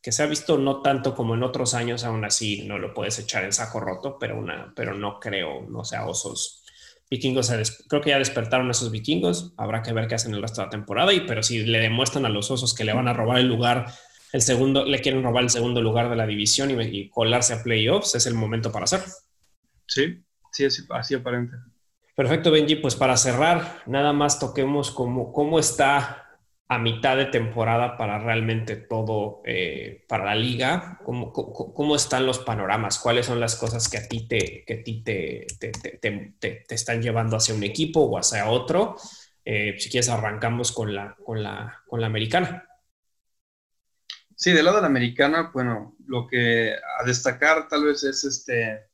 que 0.00 0.12
se 0.12 0.22
ha 0.22 0.26
visto 0.26 0.56
no 0.56 0.80
tanto 0.80 1.14
como 1.14 1.34
en 1.34 1.42
otros 1.42 1.74
años, 1.74 2.04
aún 2.04 2.24
así 2.24 2.62
no 2.66 2.78
lo 2.78 2.94
puedes 2.94 3.18
echar 3.18 3.44
en 3.44 3.52
saco 3.52 3.80
roto, 3.80 4.16
pero, 4.18 4.38
una, 4.38 4.72
pero 4.76 4.94
no 4.94 5.18
creo, 5.18 5.66
no 5.68 5.84
sea 5.84 6.06
osos. 6.06 6.62
Vikingos, 7.10 7.52
creo 7.88 8.00
que 8.00 8.10
ya 8.10 8.18
despertaron 8.18 8.70
esos 8.70 8.90
vikingos, 8.90 9.52
habrá 9.56 9.82
que 9.82 9.92
ver 9.92 10.08
qué 10.08 10.16
hacen 10.16 10.34
el 10.34 10.42
resto 10.42 10.60
de 10.60 10.66
la 10.66 10.70
temporada, 10.70 11.12
y, 11.12 11.20
pero 11.20 11.42
si 11.42 11.64
le 11.64 11.78
demuestran 11.78 12.26
a 12.26 12.28
los 12.28 12.50
osos 12.50 12.74
que 12.74 12.84
le 12.84 12.92
van 12.92 13.08
a 13.08 13.12
robar 13.12 13.38
el 13.38 13.48
lugar, 13.48 13.92
el 14.32 14.42
segundo, 14.42 14.84
le 14.84 15.00
quieren 15.00 15.22
robar 15.22 15.44
el 15.44 15.50
segundo 15.50 15.80
lugar 15.80 16.10
de 16.10 16.16
la 16.16 16.26
división 16.26 16.70
y, 16.70 16.84
y 16.84 17.08
colarse 17.10 17.54
a 17.54 17.62
playoffs, 17.62 18.14
es 18.14 18.26
el 18.26 18.34
momento 18.34 18.72
para 18.72 18.84
hacerlo. 18.84 19.12
Sí, 19.86 20.24
sí, 20.52 20.64
así, 20.64 20.82
así 20.90 21.14
aparente. 21.14 21.56
Perfecto, 22.16 22.50
Benji. 22.50 22.76
Pues 22.76 22.96
para 22.96 23.16
cerrar, 23.18 23.82
nada 23.84 24.14
más 24.14 24.40
toquemos 24.40 24.90
cómo, 24.90 25.32
cómo 25.34 25.58
está 25.58 26.26
a 26.66 26.78
mitad 26.78 27.16
de 27.16 27.26
temporada 27.26 27.98
para 27.98 28.18
realmente 28.18 28.74
todo, 28.74 29.42
eh, 29.44 30.04
para 30.08 30.24
la 30.24 30.34
liga, 30.34 30.98
¿Cómo, 31.04 31.30
¿Cómo, 31.32 31.94
están 31.94 32.26
los 32.26 32.38
panoramas, 32.40 32.98
cuáles 32.98 33.26
son 33.26 33.38
las 33.38 33.54
cosas 33.54 33.88
que 33.88 33.98
a 33.98 34.08
ti, 34.08 34.26
te, 34.26 34.64
que 34.66 34.80
a 34.80 34.82
ti 34.82 35.02
te, 35.04 35.46
te, 35.60 35.70
te, 35.70 36.34
te, 36.40 36.74
están 36.74 37.02
llevando 37.02 37.36
hacia 37.36 37.54
un 37.54 37.62
equipo 37.62 38.00
o 38.00 38.18
hacia 38.18 38.48
otro. 38.48 38.96
Eh, 39.44 39.76
si 39.78 39.90
quieres, 39.90 40.08
arrancamos 40.08 40.72
con 40.72 40.94
la, 40.94 41.14
con, 41.22 41.42
la, 41.42 41.82
con 41.86 42.00
la 42.00 42.06
americana. 42.06 42.66
Sí, 44.34 44.52
del 44.52 44.64
lado 44.64 44.78
de 44.78 44.82
la 44.82 44.88
americana, 44.88 45.50
bueno, 45.52 45.94
lo 46.06 46.26
que 46.26 46.72
a 46.74 47.04
destacar 47.04 47.68
tal 47.68 47.84
vez 47.84 48.02
es 48.04 48.24
este 48.24 48.86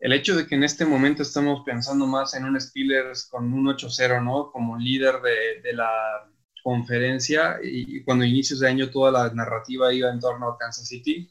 el 0.00 0.14
hecho 0.14 0.34
de 0.34 0.46
que 0.46 0.54
en 0.54 0.64
este 0.64 0.86
momento 0.86 1.22
estamos 1.22 1.62
pensando 1.64 2.06
más 2.06 2.34
en 2.34 2.44
un 2.44 2.58
Steelers 2.58 3.26
con 3.26 3.52
un 3.52 3.66
8-0, 3.66 4.24
¿no? 4.24 4.50
Como 4.50 4.78
líder 4.78 5.16
de, 5.20 5.72
la 5.74 6.26
conferencia 6.62 7.58
y, 7.62 8.02
cuando 8.02 8.24
inicios 8.24 8.60
de 8.60 8.68
año 8.68 8.90
toda 8.90 9.12
la 9.12 9.34
narrativa 9.34 9.92
iba 9.92 10.10
en 10.10 10.18
torno 10.18 10.48
a 10.48 10.58
Kansas 10.58 10.88
City, 10.88 11.30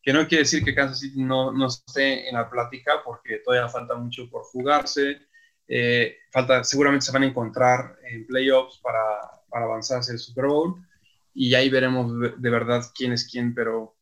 que 0.00 0.12
no 0.12 0.28
quiere 0.28 0.44
decir 0.44 0.64
que 0.64 0.74
Kansas 0.74 1.00
City 1.00 1.22
no, 1.22 1.52
no 1.52 1.66
esté 1.66 2.28
en 2.28 2.36
la 2.36 2.48
plática 2.48 3.02
porque 3.04 3.38
todavía 3.38 3.68
falta 3.68 3.94
mucho 3.94 4.30
por 4.30 4.44
jugarse, 4.44 5.18
eh, 5.66 6.18
falta, 6.30 6.62
seguramente 6.62 7.06
se 7.06 7.12
van 7.12 7.24
a 7.24 7.26
encontrar 7.26 7.96
en 8.08 8.26
playoffs 8.26 8.78
para, 8.80 9.00
para 9.48 9.64
avanzar 9.64 10.00
hacia 10.00 10.12
el 10.12 10.18
Super 10.18 10.46
Bowl 10.46 10.76
y 11.34 11.54
ahí 11.54 11.68
veremos 11.68 12.12
de 12.36 12.50
verdad 12.50 12.84
quién 12.94 13.12
es 13.12 13.28
quién, 13.28 13.54
pero, 13.54 13.96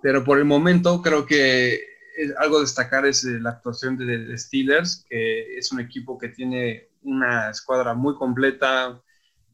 pero 0.00 0.24
por 0.24 0.38
el 0.38 0.46
momento 0.46 1.02
creo 1.02 1.26
que 1.26 1.91
algo 2.38 2.60
destacar 2.60 3.06
es 3.06 3.24
eh, 3.24 3.40
la 3.40 3.50
actuación 3.50 3.96
de, 3.96 4.36
Steelers, 4.38 5.04
que 5.08 5.56
es 5.56 5.72
un 5.72 5.80
equipo 5.80 6.18
que 6.18 6.28
tiene 6.28 6.90
una 7.02 7.50
escuadra 7.50 7.94
muy 7.94 8.14
completa, 8.16 9.02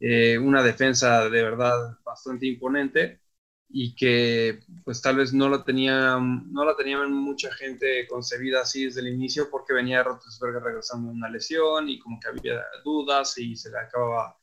eh, 0.00 0.38
una 0.38 0.62
defensa 0.62 1.28
de 1.28 1.42
verdad 1.42 1.98
bastante 2.04 2.46
imponente 2.46 3.20
y 3.70 3.94
que 3.94 4.60
pues 4.84 5.02
tal 5.02 5.16
vez 5.16 5.34
no 5.34 5.48
la 5.50 5.62
tenía 5.64 6.18
no 6.18 6.64
la 6.64 6.74
tenían 6.76 7.12
mucha 7.12 7.52
gente 7.52 8.06
concebida 8.08 8.62
así 8.62 8.86
desde 8.86 9.00
el 9.00 9.08
inicio 9.08 9.50
porque 9.50 9.74
venía 9.74 10.02
Roethlisberger 10.02 10.62
regresando 10.62 11.08
de 11.08 11.14
una 11.14 11.28
lesión 11.28 11.88
y 11.88 11.98
como 11.98 12.18
que 12.18 12.28
había 12.28 12.64
dudas 12.84 13.36
y 13.38 13.56
se 13.56 13.70
le 13.70 13.78
acababa 13.78 14.38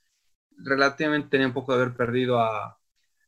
relativamente 0.58 1.30
tenía 1.30 1.48
un 1.48 1.54
poco 1.54 1.76
de 1.76 1.84
haber 1.84 1.96
perdido 1.96 2.40
a, 2.40 2.80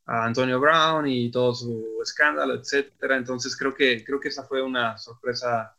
a 0.08 0.26
Antonio 0.26 0.60
Brown 0.60 1.08
y 1.08 1.30
todo 1.30 1.54
su 1.54 2.00
escándalo, 2.02 2.56
etcétera. 2.56 3.18
Entonces 3.18 3.56
creo 3.56 3.76
que, 3.76 4.04
creo 4.04 4.20
que 4.20 4.30
esa 4.30 4.44
fue 4.44 4.62
una 4.64 4.98
sorpresa, 4.98 5.76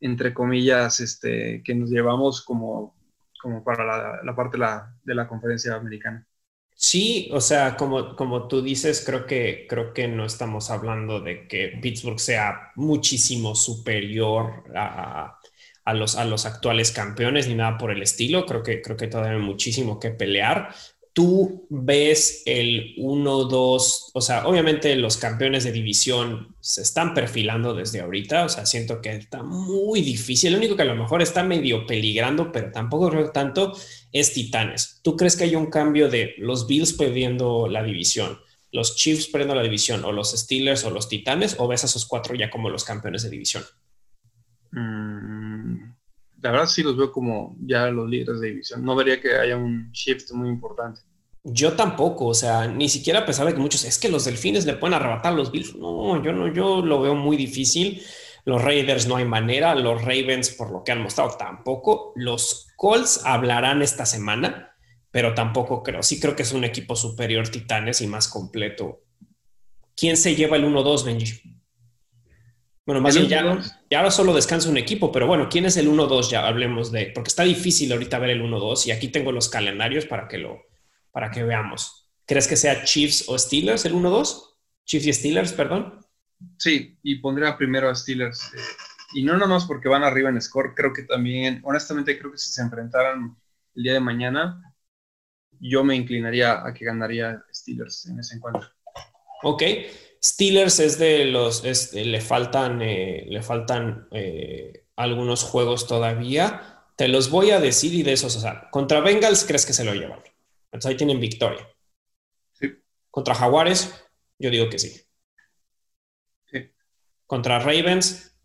entre 0.00 0.32
comillas, 0.32 1.00
este, 1.00 1.62
que 1.64 1.74
nos 1.74 1.90
llevamos 1.90 2.42
como, 2.42 2.94
como 3.42 3.64
para 3.64 4.22
la, 4.22 4.36
parte 4.36 4.58
la, 4.58 4.94
de 5.02 5.14
la, 5.14 5.26
conferencia 5.26 5.74
americana. 5.74 6.24
Sí, 6.74 7.28
o 7.32 7.40
sea, 7.40 7.76
como, 7.76 8.14
como 8.14 8.46
tú 8.46 8.62
dices, 8.62 9.02
creo 9.04 9.26
que, 9.26 9.66
creo 9.68 9.92
que 9.92 10.06
no 10.06 10.24
estamos 10.24 10.70
hablando 10.70 11.20
de 11.20 11.48
que 11.48 11.76
Pittsburgh 11.82 12.20
sea 12.20 12.70
muchísimo 12.76 13.56
superior 13.56 14.62
a, 14.76 15.36
a 15.84 15.94
los, 15.94 16.16
a 16.16 16.24
los 16.26 16.46
actuales 16.46 16.92
campeones 16.92 17.48
ni 17.48 17.54
nada 17.54 17.78
por 17.78 17.90
el 17.90 18.02
estilo. 18.02 18.46
Creo 18.46 18.62
que, 18.62 18.82
creo 18.82 18.96
que 18.96 19.08
todavía 19.08 19.32
hay 19.32 19.42
muchísimo 19.42 19.98
que 19.98 20.10
pelear, 20.10 20.72
tú 21.18 21.66
ves 21.68 22.44
el 22.46 22.94
1-2, 22.94 24.10
o 24.14 24.20
sea, 24.20 24.46
obviamente 24.46 24.94
los 24.94 25.16
campeones 25.16 25.64
de 25.64 25.72
división 25.72 26.54
se 26.60 26.82
están 26.82 27.12
perfilando 27.12 27.74
desde 27.74 28.02
ahorita, 28.02 28.44
o 28.44 28.48
sea, 28.48 28.64
siento 28.64 29.02
que 29.02 29.16
está 29.16 29.42
muy 29.42 30.00
difícil. 30.00 30.52
Lo 30.52 30.58
único 30.58 30.76
que 30.76 30.82
a 30.82 30.84
lo 30.84 30.94
mejor 30.94 31.20
está 31.20 31.42
medio 31.42 31.88
peligrando, 31.88 32.52
pero 32.52 32.70
tampoco 32.70 33.10
creo 33.10 33.32
tanto, 33.32 33.76
es 34.12 34.32
Titanes. 34.32 35.00
¿Tú 35.02 35.16
crees 35.16 35.36
que 35.36 35.42
hay 35.42 35.56
un 35.56 35.66
cambio 35.66 36.08
de 36.08 36.36
los 36.38 36.68
Bills 36.68 36.92
perdiendo 36.92 37.66
la 37.66 37.82
división, 37.82 38.38
los 38.70 38.94
Chiefs 38.94 39.26
perdiendo 39.26 39.56
la 39.56 39.64
división, 39.64 40.04
o 40.04 40.12
los 40.12 40.30
Steelers 40.30 40.84
o 40.84 40.90
los 40.90 41.08
Titanes, 41.08 41.56
o 41.58 41.66
ves 41.66 41.82
a 41.82 41.88
esos 41.88 42.06
cuatro 42.06 42.36
ya 42.36 42.48
como 42.48 42.70
los 42.70 42.84
campeones 42.84 43.24
de 43.24 43.30
división? 43.30 43.64
Mm, 44.70 45.94
la 46.42 46.52
verdad 46.52 46.66
sí 46.66 46.84
los 46.84 46.96
veo 46.96 47.10
como 47.10 47.56
ya 47.60 47.90
los 47.90 48.08
líderes 48.08 48.40
de 48.40 48.50
división. 48.50 48.84
No 48.84 48.94
vería 48.94 49.20
que 49.20 49.34
haya 49.34 49.56
un 49.56 49.90
shift 49.90 50.30
muy 50.30 50.48
importante. 50.48 51.07
Yo 51.50 51.72
tampoco, 51.74 52.26
o 52.26 52.34
sea, 52.34 52.66
ni 52.66 52.88
siquiera 52.88 53.20
a 53.20 53.26
pesar 53.26 53.46
de 53.46 53.54
que 53.54 53.60
muchos 53.60 53.84
es 53.84 53.98
que 53.98 54.08
los 54.08 54.24
delfines 54.24 54.66
le 54.66 54.74
pueden 54.74 54.94
arrebatar 54.94 55.32
a 55.32 55.36
los 55.36 55.50
Bills. 55.50 55.74
No, 55.76 56.22
yo 56.22 56.32
no, 56.32 56.52
yo 56.52 56.82
lo 56.82 57.00
veo 57.00 57.14
muy 57.14 57.36
difícil. 57.36 58.02
Los 58.44 58.62
Raiders 58.62 59.06
no 59.06 59.16
hay 59.16 59.24
manera, 59.24 59.74
los 59.74 60.02
Ravens, 60.02 60.50
por 60.50 60.70
lo 60.70 60.82
que 60.84 60.92
han 60.92 61.02
mostrado, 61.02 61.36
tampoco. 61.36 62.12
Los 62.16 62.68
Colts 62.76 63.22
hablarán 63.24 63.82
esta 63.82 64.06
semana, 64.06 64.74
pero 65.10 65.34
tampoco 65.34 65.82
creo. 65.82 66.02
Sí 66.02 66.20
creo 66.20 66.34
que 66.34 66.42
es 66.42 66.52
un 66.52 66.64
equipo 66.64 66.96
superior 66.96 67.48
Titanes 67.48 68.00
y 68.00 68.06
más 68.06 68.28
completo. 68.28 69.02
¿Quién 69.96 70.16
se 70.16 70.34
lleva 70.34 70.56
el 70.56 70.64
1-2, 70.64 71.04
Benji? 71.04 71.58
Bueno, 72.86 73.02
más 73.02 73.14
bien 73.14 73.28
ya, 73.28 73.60
ya, 73.90 73.98
ahora 73.98 74.10
solo 74.10 74.32
descansa 74.32 74.70
un 74.70 74.78
equipo, 74.78 75.12
pero 75.12 75.26
bueno, 75.26 75.48
¿quién 75.50 75.66
es 75.66 75.76
el 75.76 75.90
1-2? 75.90 76.30
Ya 76.30 76.46
hablemos 76.46 76.90
de, 76.90 77.10
porque 77.14 77.28
está 77.28 77.42
difícil 77.42 77.92
ahorita 77.92 78.18
ver 78.18 78.30
el 78.30 78.42
1-2 78.42 78.86
y 78.86 78.92
aquí 78.92 79.08
tengo 79.08 79.30
los 79.30 79.50
calendarios 79.50 80.06
para 80.06 80.26
que 80.26 80.38
lo, 80.38 80.67
para 81.18 81.32
que 81.32 81.42
veamos. 81.42 82.08
¿Crees 82.24 82.46
que 82.46 82.54
sea 82.54 82.84
Chiefs 82.84 83.24
o 83.26 83.36
Steelers 83.36 83.84
el 83.84 83.92
1-2? 83.92 84.54
Chiefs 84.84 85.06
y 85.08 85.12
Steelers, 85.12 85.52
perdón. 85.52 85.98
Sí, 86.56 86.96
y 87.02 87.16
pondría 87.16 87.58
primero 87.58 87.90
a 87.90 87.94
Steelers. 87.96 88.54
Eh, 88.54 88.60
y 89.14 89.24
no 89.24 89.36
nomás 89.36 89.64
porque 89.64 89.88
van 89.88 90.04
arriba 90.04 90.28
en 90.28 90.40
score, 90.40 90.74
creo 90.76 90.92
que 90.92 91.02
también, 91.02 91.60
honestamente, 91.64 92.16
creo 92.16 92.30
que 92.30 92.38
si 92.38 92.52
se 92.52 92.62
enfrentaran 92.62 93.36
el 93.74 93.82
día 93.82 93.94
de 93.94 93.98
mañana, 93.98 94.62
yo 95.58 95.82
me 95.82 95.96
inclinaría 95.96 96.64
a 96.64 96.72
que 96.72 96.84
ganaría 96.84 97.42
Steelers 97.52 98.06
en 98.06 98.20
ese 98.20 98.36
encuentro. 98.36 98.70
Ok. 99.42 99.64
Steelers 100.22 100.78
es 100.78 101.00
de 101.00 101.24
los, 101.24 101.64
le 101.94 102.20
faltan, 102.20 102.80
eh, 102.80 103.26
le 103.28 103.42
faltan 103.42 104.06
eh, 104.12 104.84
algunos 104.94 105.42
juegos 105.42 105.88
todavía. 105.88 106.84
Te 106.94 107.08
los 107.08 107.28
voy 107.28 107.50
a 107.50 107.58
decir 107.58 107.92
y 107.92 108.04
de 108.04 108.12
esos, 108.12 108.36
o 108.36 108.40
sea, 108.40 108.70
contra 108.70 109.00
Bengals 109.00 109.44
crees 109.44 109.66
que 109.66 109.72
se 109.72 109.82
lo 109.82 109.94
llevan. 109.94 110.20
Entonces 110.70 110.90
ahí 110.90 110.96
tienen 110.96 111.20
victoria. 111.20 111.66
Sí. 112.52 112.72
Contra 113.10 113.34
Jaguares, 113.34 114.04
yo 114.38 114.50
digo 114.50 114.68
que 114.68 114.78
sí. 114.78 115.00
Sí. 116.46 116.70
Contra 117.26 117.58
Ravens, 117.58 118.36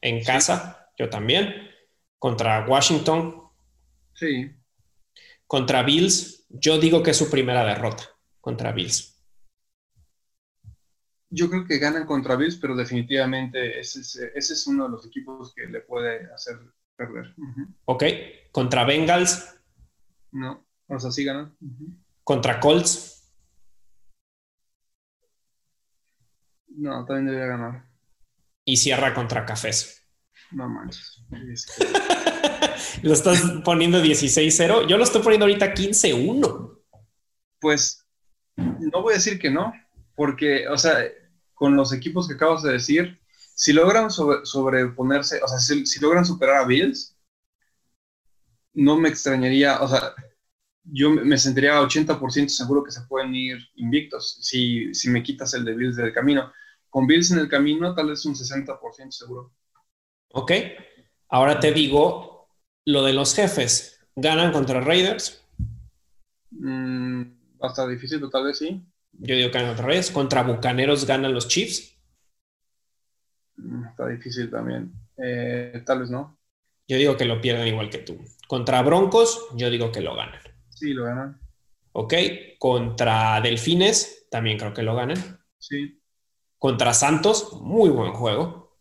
en 0.00 0.24
casa, 0.24 0.90
yo 0.98 1.08
también. 1.08 1.70
Contra 2.18 2.66
Washington. 2.66 3.50
Sí. 4.14 4.50
Contra 5.46 5.82
Bills, 5.82 6.46
yo 6.48 6.78
digo 6.78 7.02
que 7.02 7.12
es 7.12 7.16
su 7.16 7.30
primera 7.30 7.64
derrota 7.64 8.04
contra 8.40 8.72
Bills. 8.72 9.22
Yo 11.30 11.48
creo 11.48 11.64
que 11.64 11.78
ganan 11.78 12.04
contra 12.04 12.36
Bills, 12.36 12.56
pero 12.56 12.76
definitivamente 12.76 13.80
ese 13.80 14.00
es, 14.34 14.66
uno 14.66 14.84
de 14.84 14.90
los 14.90 15.06
equipos 15.06 15.54
que 15.54 15.66
le 15.66 15.80
puede 15.80 16.30
hacer 16.32 16.58
perder. 16.94 17.34
Ok. 17.86 18.04
¿Contra 18.50 18.84
Bengals? 18.84 19.58
No, 20.30 20.66
o 20.88 20.98
sea, 20.98 21.10
sí 21.10 21.24
ganan. 21.24 21.56
¿Contra 22.24 22.60
Colts? 22.60 23.30
No, 26.68 27.04
también 27.04 27.26
debería 27.26 27.46
ganar. 27.46 27.86
Y 28.64 28.76
cierra 28.76 29.12
contra 29.14 29.44
Cafés. 29.44 30.06
No 30.50 30.68
manches. 30.68 31.22
Este, 31.52 31.86
lo 33.02 33.12
estás 33.12 33.42
poniendo 33.64 34.02
16-0. 34.02 34.86
Yo 34.86 34.96
lo 34.96 35.04
estoy 35.04 35.22
poniendo 35.22 35.46
ahorita 35.46 35.74
15-1. 35.74 36.78
Pues 37.60 38.06
no 38.56 39.02
voy 39.02 39.14
a 39.14 39.16
decir 39.16 39.38
que 39.38 39.50
no, 39.50 39.72
porque, 40.14 40.68
o 40.68 40.76
sea, 40.76 40.96
con 41.54 41.76
los 41.76 41.92
equipos 41.92 42.28
que 42.28 42.34
acabas 42.34 42.62
de 42.62 42.72
decir, 42.72 43.20
si 43.54 43.72
logran 43.72 44.10
sobreponerse, 44.10 45.40
o 45.42 45.48
sea, 45.48 45.58
si, 45.58 46.00
logran 46.00 46.24
superar 46.24 46.62
a 46.62 46.66
Bills, 46.66 47.16
no 48.74 48.98
me 48.98 49.08
extrañaría, 49.08 49.80
o 49.80 49.88
sea, 49.88 50.14
yo 50.84 51.10
me 51.10 51.38
sentiría 51.38 51.80
80% 51.80 52.48
seguro 52.48 52.82
que 52.82 52.90
se 52.90 53.02
pueden 53.02 53.34
ir 53.34 53.58
invictos 53.76 54.38
si, 54.40 54.92
si 54.94 55.10
me 55.10 55.22
quitas 55.22 55.54
el 55.54 55.64
de 55.64 55.74
Bills 55.74 55.96
del 55.96 56.12
camino. 56.12 56.52
Con 56.90 57.06
Bills 57.06 57.30
en 57.30 57.38
el 57.38 57.48
camino, 57.48 57.94
tal 57.94 58.08
vez 58.08 58.24
un 58.26 58.34
60% 58.34 59.10
seguro. 59.10 59.52
Ok. 60.32 60.52
Ahora 61.28 61.60
te 61.60 61.72
digo 61.72 62.48
lo 62.84 63.04
de 63.04 63.12
los 63.12 63.34
jefes. 63.34 64.00
¿Ganan 64.14 64.52
contra 64.52 64.80
Raiders? 64.80 65.42
Mm, 66.50 67.22
hasta 67.60 67.86
difícil, 67.86 68.18
pero 68.18 68.30
tal 68.30 68.44
vez 68.44 68.58
sí. 68.58 68.82
Yo 69.12 69.34
digo 69.34 69.50
que 69.50 69.58
ganan 69.58 69.72
otra 69.72 69.86
vez. 69.86 70.10
Contra 70.10 70.42
Bucaneros 70.42 71.06
ganan 71.06 71.32
los 71.32 71.48
Chiefs. 71.48 71.96
Mm, 73.56 73.84
está 73.86 74.08
difícil 74.08 74.50
también. 74.50 74.92
Eh, 75.16 75.82
tal 75.86 76.00
vez 76.00 76.10
no. 76.10 76.38
Yo 76.88 76.96
digo 76.98 77.16
que 77.16 77.24
lo 77.24 77.40
pierden 77.40 77.68
igual 77.68 77.88
que 77.88 77.98
tú. 77.98 78.18
Contra 78.46 78.82
Broncos, 78.82 79.48
yo 79.54 79.70
digo 79.70 79.92
que 79.92 80.00
lo 80.00 80.14
ganan. 80.14 80.51
Sí, 80.82 80.94
lo 80.94 81.04
ganan. 81.04 81.40
Ok. 81.92 82.14
Contra 82.58 83.40
Delfines, 83.40 84.26
también 84.28 84.58
creo 84.58 84.74
que 84.74 84.82
lo 84.82 84.96
ganan. 84.96 85.16
Sí. 85.58 86.02
Contra 86.58 86.92
Santos, 86.92 87.52
muy 87.60 87.88
buen 87.88 88.12
juego. 88.12 88.80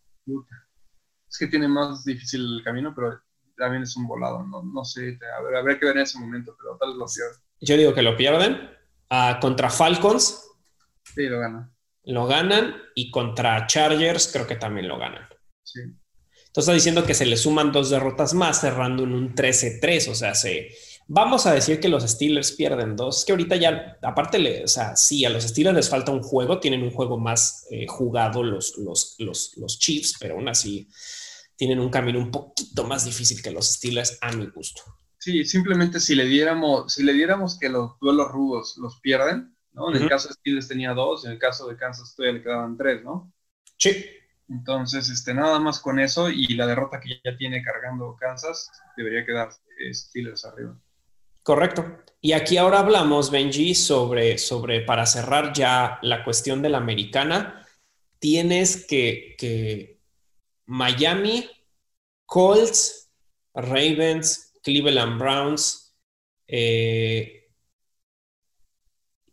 Es 1.30 1.38
que 1.38 1.45
tiene 1.45 1.68
más 1.68 2.03
difícil 2.03 2.57
el 2.57 2.64
camino, 2.64 2.91
pero 2.95 3.22
también 3.56 3.84
es 3.84 3.95
un 3.95 4.07
volado. 4.07 4.44
No, 4.44 4.84
sé, 4.84 5.19
a 5.38 5.44
ver, 5.44 5.57
habría 5.57 5.78
que 5.78 5.86
ver 5.86 5.98
en 5.98 6.02
ese 6.02 6.18
momento, 6.18 6.56
pero 6.57 6.76
tal 6.80 6.90
vez 6.90 6.98
lo 6.98 7.06
pierden. 7.06 7.40
Yo 7.60 7.78
digo 7.78 7.94
que 7.94 8.02
lo 8.02 8.18
pierden 8.18 8.72
contra 9.40 9.69
Falcons. 9.69 10.49
Sí, 11.03 11.28
lo 11.28 11.40
ganan. 11.40 11.72
Lo 12.06 12.26
ganan 12.26 12.78
y 12.95 13.11
contra 13.11 13.68
Chargers 13.68 14.32
creo 14.34 14.48
que 14.48 14.56
también 14.56 14.88
lo 14.88 14.98
ganan. 14.98 15.28
Sí. 15.61 15.82
Entonces 15.82 16.64
está 16.64 16.73
diciendo 16.73 17.06
que 17.06 17.14
se 17.14 17.28
le 17.28 17.38
suman 17.38 17.72
dos 17.72 17.91
derrotas 17.91 18.34
más, 18.34 18.60
cerrando 18.60 19.03
en 19.03 19.14
un 19.14 19.36
13-3. 19.36 20.10
O 20.10 20.15
sea, 20.15 20.34
se, 20.34 20.72
vamos 21.07 21.45
a 21.45 21.53
decir 21.53 21.80
que 21.80 21.90
los 21.90 22.03
Steelers 22.03 22.52
pierden 22.53 22.95
dos. 22.95 23.26
Que 23.26 23.32
ahorita 23.32 23.56
ya, 23.56 23.98
aparte, 24.02 24.40
le, 24.40 24.64
o 24.64 24.68
sea, 24.68 24.95
sí, 24.95 25.26
a 25.26 25.30
los 25.30 25.44
Steelers 25.44 25.76
les 25.76 25.90
falta 25.90 26.11
un 26.11 26.22
juego, 26.22 26.60
tienen 26.60 26.84
un 26.84 26.91
juego 26.91 27.18
más 27.18 27.68
eh, 27.72 27.86
jugado 27.88 28.44
los, 28.44 28.78
los, 28.78 29.15
los, 29.19 29.57
los 29.57 29.80
Chiefs, 29.80 30.15
pero 30.19 30.36
aún 30.36 30.48
así 30.48 30.90
tienen 31.56 31.80
un 31.80 31.90
camino 31.90 32.19
un 32.19 32.32
poquito 32.32 32.84
más 32.86 33.06
difícil 33.06 33.41
que 33.41 33.52
los 33.52 33.68
Steelers 33.68 34.18
a 34.22 34.32
mi 34.32 34.48
gusto. 34.48 34.82
Sí, 35.19 35.45
simplemente 35.45 35.99
si 35.99 36.15
le 36.15 36.26
diéramos, 36.26 36.91
si 36.91 37.03
le 37.03 37.14
diéramos 37.14 37.60
que 37.60 37.69
los 37.69 37.99
duelos 37.99 38.32
rudos 38.32 38.78
los 38.78 38.99
pierden, 38.99 39.56
¿no? 39.73 39.94
En 39.94 40.02
el 40.02 40.10
caso 40.10 40.30
de 40.30 40.34
Steelers 40.34 40.68
tenía 40.68 40.94
dos, 40.94 41.23
en 41.26 41.34
el 41.34 41.38
caso 41.38 41.68
de 41.68 41.78
Kansas 41.78 42.15
todavía 42.15 42.40
le 42.40 42.44
quedaban 42.44 42.76
tres, 42.76 43.03
¿no? 43.03 43.32
Sí. 43.78 44.06
Entonces, 44.49 45.10
este, 45.10 45.34
nada 45.34 45.60
más 45.60 45.80
con 45.80 45.99
eso 45.99 46.30
y 46.30 46.48
la 46.56 46.65
derrota 46.65 46.99
que 46.99 47.22
ya 47.23 47.38
tiene 47.38 47.61
cargando 47.61 48.18
Kansas, 48.19 48.69
debería 48.98 49.26
quedar 49.26 49.49
eh, 49.80 49.94
Steelers 49.94 50.44
arriba. 50.44 50.78
Correcto. 51.43 51.97
Y 52.22 52.34
aquí 52.34 52.57
ahora 52.57 52.80
hablamos, 52.80 53.31
Benji, 53.31 53.73
sobre, 53.73 54.38
sobre, 54.38 54.81
para 54.81 55.07
cerrar 55.07 55.53
ya 55.53 55.97
la 56.03 56.23
cuestión 56.23 56.61
de 56.61 56.69
la 56.69 56.77
americana, 56.77 57.65
tienes 58.19 58.85
que, 58.85 59.35
que 59.39 59.99
Miami, 60.68 61.49
Colts, 62.27 63.11
Ravens, 63.55 64.53
Cleveland 64.61 65.19
Browns, 65.19 65.97
eh, 66.47 67.49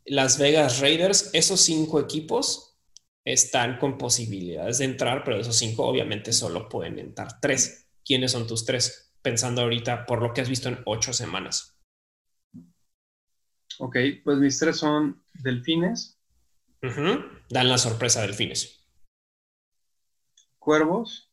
Las 0.07 0.39
Vegas 0.39 0.81
Raiders, 0.81 1.29
esos 1.35 1.61
cinco 1.61 2.01
equipos 2.01 2.79
están 3.23 3.77
con 3.79 3.99
posibilidades 3.99 4.79
de 4.79 4.87
entrar, 4.87 5.23
pero 5.23 5.39
esos 5.39 5.57
cinco 5.57 5.85
obviamente 5.85 6.33
solo 6.33 6.69
pueden 6.71 6.99
entrar 6.99 7.39
tres. 7.41 7.91
¿Quiénes 8.03 8.33
son 8.33 8.47
tus 8.47 8.65
tres? 8.65 9.13
Pensando 9.21 9.61
ahorita 9.61 10.07
por 10.07 10.23
lo 10.23 10.33
que 10.33 10.41
has 10.41 10.49
visto 10.49 10.71
en 10.71 10.81
ocho 10.87 11.13
semanas. 11.13 11.78
Ok, 13.79 13.97
pues 14.25 14.39
mis 14.39 14.59
tres 14.59 14.77
son 14.77 15.23
Delfines. 15.35 16.19
Dan 16.81 17.69
la 17.69 17.79
sorpresa 17.79 18.23
Delfines. 18.23 18.87
Cuervos. 20.59 21.33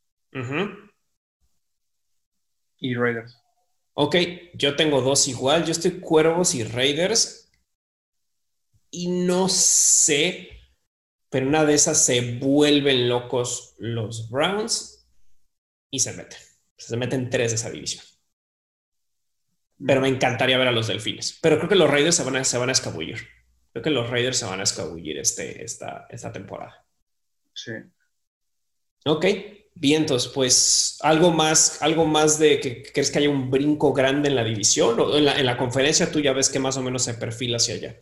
Y 2.77 2.95
Raiders. 2.95 3.41
Ok, 3.93 4.15
yo 4.53 4.75
tengo 4.75 5.01
dos 5.01 5.27
igual. 5.27 5.65
Yo 5.65 5.71
estoy 5.71 5.99
Cuervos 5.99 6.53
y 6.55 6.63
Raiders. 6.63 7.51
Y 8.91 9.07
no 9.09 9.49
sé, 9.49 10.49
pero 11.29 11.47
una 11.47 11.65
de 11.65 11.73
esas 11.73 12.05
se 12.05 12.37
vuelven 12.37 13.09
locos 13.09 13.75
los 13.77 14.29
Browns 14.29 15.09
y 15.91 15.99
se 15.99 16.13
meten. 16.13 16.39
Se 16.77 16.95
meten 16.95 17.29
tres 17.29 17.51
de 17.51 17.55
esa 17.55 17.71
división. 17.71 18.05
Pero 19.83 20.01
me 20.01 20.07
encantaría 20.07 20.57
ver 20.57 20.67
a 20.67 20.71
los 20.71 20.87
Delfines. 20.87 21.39
Pero 21.41 21.57
creo 21.57 21.69
que 21.69 21.75
los 21.75 21.89
Raiders 21.89 22.15
se 22.15 22.23
van 22.23 22.37
a, 22.37 22.43
se 22.43 22.57
van 22.57 22.69
a 22.69 22.73
escabullir. 22.73 23.27
Creo 23.71 23.83
que 23.83 23.89
los 23.89 24.09
Raiders 24.09 24.37
se 24.37 24.45
van 24.45 24.59
a 24.59 24.63
escabullir 24.63 25.17
este, 25.17 25.63
esta, 25.63 26.07
esta 26.09 26.31
temporada. 26.31 26.85
Sí. 27.53 27.73
Ok, 29.05 29.25
Vientos, 29.77 30.29
pues 30.29 30.97
algo 31.01 31.31
más, 31.31 31.81
algo 31.81 32.05
más 32.05 32.39
de 32.39 32.61
que 32.61 32.81
crees 32.93 33.11
que 33.11 33.19
haya 33.19 33.29
un 33.29 33.51
brinco 33.51 33.91
grande 33.91 34.29
en 34.29 34.35
la 34.35 34.43
división 34.45 34.97
o 34.97 35.17
en 35.17 35.25
la, 35.25 35.57
conferencia 35.57 36.09
tú 36.09 36.21
ya 36.21 36.31
ves 36.31 36.47
que 36.47 36.59
más 36.59 36.77
o 36.77 36.81
menos 36.81 37.03
se 37.03 37.13
perfila 37.13 37.57
hacia 37.57 37.75
allá. 37.75 37.97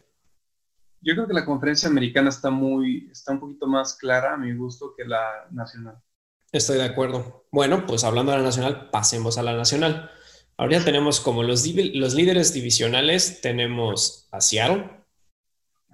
Yo 1.02 1.16
creo 1.16 1.28
que 1.28 1.34
la 1.34 1.45
conferencia 1.45 1.90
americana 1.90 2.30
está 2.30 2.52
muy, 2.52 3.10
está 3.12 3.32
un 3.32 3.40
poquito 3.40 3.66
más 3.66 3.95
clara 3.95 4.36
a 4.36 4.38
mi 4.38 4.54
gusto 4.54 4.94
que 4.95 5.04
la 5.04 5.48
nacional. 5.50 5.98
Estoy 6.52 6.78
de 6.78 6.86
acuerdo. 6.86 7.48
Bueno, 7.52 7.88
pues 7.88 8.04
hablando 8.04 8.32
de 8.32 8.38
la 8.38 8.44
nacional, 8.44 8.91
pasemos 8.91 9.40
a 9.40 9.44
la 9.44 9.56
nacional. 9.56 10.12
Ahorita 10.58 10.86
tenemos 10.86 11.20
como 11.20 11.44
los, 11.44 11.66
los 11.66 12.14
líderes 12.14 12.54
divisionales, 12.54 13.42
tenemos 13.42 14.28
a 14.32 14.40
Seattle, 14.40 14.90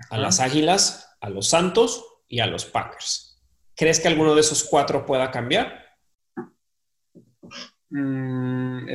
a 0.09 0.17
las 0.17 0.39
Águilas, 0.39 1.15
a 1.21 1.29
los 1.29 1.47
Santos 1.47 2.05
y 2.27 2.39
a 2.39 2.45
los 2.45 2.65
Packers. 2.65 3.41
¿Crees 3.75 3.99
que 3.99 4.09
alguno 4.09 4.35
de 4.35 4.41
esos 4.41 4.63
cuatro 4.63 5.05
pueda 5.05 5.31
cambiar? 5.31 5.85
Mm, 7.89 8.87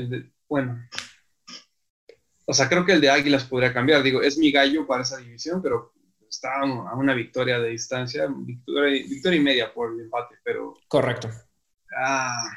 bueno, 0.49 0.86
o 2.47 2.53
sea, 2.53 2.69
creo 2.69 2.85
que 2.85 2.93
el 2.93 3.01
de 3.01 3.11
Águilas 3.11 3.45
podría 3.45 3.73
cambiar. 3.73 4.03
Digo, 4.03 4.23
es 4.23 4.36
mi 4.36 4.53
gallo 4.53 4.86
para 4.86 5.03
esa 5.03 5.16
división, 5.16 5.62
pero 5.62 5.95
está 6.28 6.61
a 6.61 6.95
una 6.97 7.15
victoria 7.15 7.59
de 7.59 7.70
distancia, 7.70 8.27
victoria, 8.28 9.03
victoria 9.09 9.39
y 9.39 9.43
media 9.43 9.73
por 9.73 9.93
el 9.93 10.01
empate, 10.01 10.36
pero... 10.45 10.74
Correcto. 10.89 11.31
Ah, 11.97 12.51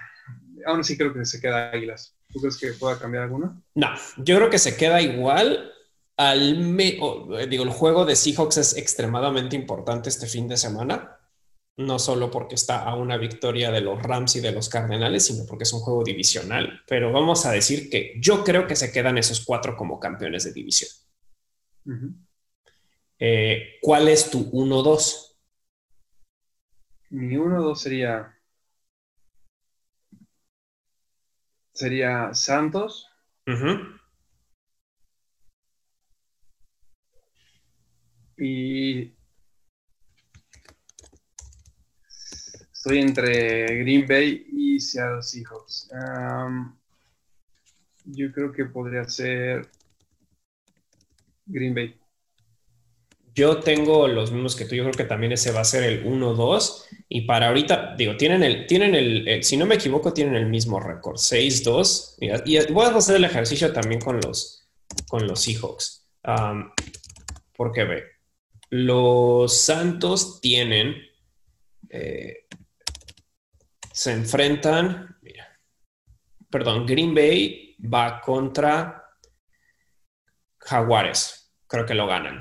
aún 0.66 0.82
así 0.82 0.98
creo 0.98 1.14
que 1.14 1.24
se 1.26 1.40
queda 1.40 1.72
Águilas. 1.72 2.17
¿Tú 2.38 2.42
crees 2.42 2.58
que 2.58 2.80
pueda 2.80 3.00
cambiar 3.00 3.24
alguna? 3.24 3.60
No, 3.74 3.88
yo 4.18 4.38
creo 4.38 4.50
que 4.52 4.60
se 4.60 4.78
queda 4.78 5.02
igual. 5.02 5.72
Al 6.18 6.60
me 6.60 7.00
digo, 7.50 7.64
el 7.64 7.70
juego 7.70 8.06
de 8.06 8.16
Seahawks 8.16 8.58
es 8.58 8.78
extremadamente 8.78 9.56
importante 9.56 10.10
este 10.10 10.28
fin 10.28 10.48
de 10.48 10.58
semana 10.58 11.18
no 11.78 12.00
solo 12.00 12.32
porque 12.32 12.56
está 12.56 12.84
a 12.84 12.96
una 12.96 13.18
victoria 13.18 13.72
de 13.72 13.82
los 13.82 14.02
Rams 14.02 14.36
y 14.36 14.42
de 14.42 14.52
los 14.52 14.68
Cardenales, 14.68 15.26
sino 15.26 15.46
porque 15.46 15.64
es 15.64 15.74
un 15.74 15.82
juego 15.82 16.04
divisional. 16.04 16.82
Pero 16.88 17.12
vamos 17.12 17.46
a 17.46 17.52
decir 17.52 17.90
que 17.90 18.16
yo 18.20 18.44
creo 18.44 18.66
que 18.66 18.76
se 18.76 18.92
quedan 18.92 19.18
esos 19.18 19.46
cuatro 19.46 19.76
como 19.76 20.00
campeones 20.00 20.44
de 20.44 20.54
división. 20.54 20.90
Eh, 23.20 23.78
¿Cuál 23.82 24.08
es 24.08 24.32
tu 24.32 24.52
1-2? 24.52 25.36
Mi 27.12 27.36
1-2 27.36 27.76
sería. 27.76 28.34
Sería 31.78 32.34
Santos. 32.34 33.08
Y 38.36 39.14
Estoy 42.74 42.98
entre 42.98 43.84
Green 43.84 44.08
Bay 44.08 44.48
y 44.52 44.80
Seattle 44.80 45.22
Seahawks. 45.22 45.92
yo 48.06 48.32
creo 48.32 48.52
que 48.52 48.66
podría 48.66 49.04
ser 49.08 49.70
Green 51.46 51.76
Bay. 51.76 52.00
Yo 53.38 53.60
tengo 53.60 54.08
los 54.08 54.32
mismos 54.32 54.56
que 54.56 54.66
tú, 54.66 54.74
yo 54.74 54.82
creo 54.82 54.96
que 54.96 55.04
también 55.04 55.32
ese 55.32 55.52
va 55.52 55.60
a 55.60 55.64
ser 55.64 55.84
el 55.84 56.04
1-2. 56.04 56.86
Y 57.08 57.22
para 57.22 57.50
ahorita, 57.50 57.94
digo, 57.96 58.18
tienen 58.18 58.42
el, 58.42 58.66
tienen 58.66 58.96
el, 58.96 59.44
si 59.44 59.58
no 59.58 59.68
me 59.68 59.76
equivoco, 59.76 60.12
tienen 60.12 60.34
el 60.34 60.48
mismo 60.48 60.80
récord, 60.80 61.18
6-2. 61.18 62.16
Y 62.46 62.74
voy 62.74 62.88
a 62.88 62.96
hacer 62.96 63.18
el 63.18 63.26
ejercicio 63.26 63.72
también 63.72 64.02
con 64.02 64.20
los, 64.20 64.68
con 65.08 65.28
los 65.28 65.40
Seahawks. 65.40 66.10
porque 67.56 67.84
ve, 67.84 68.04
los 68.72 69.56
Santos 69.56 70.42
tienen 70.42 70.96
eh, 71.90 72.48
se 73.92 74.14
enfrentan, 74.14 75.16
mira, 75.22 75.60
perdón, 76.50 76.88
Green 76.88 77.14
Bay 77.14 77.76
va 77.80 78.20
contra 78.20 79.12
Jaguares, 80.58 81.54
creo 81.68 81.86
que 81.86 81.94
lo 81.94 82.08
ganan. 82.08 82.40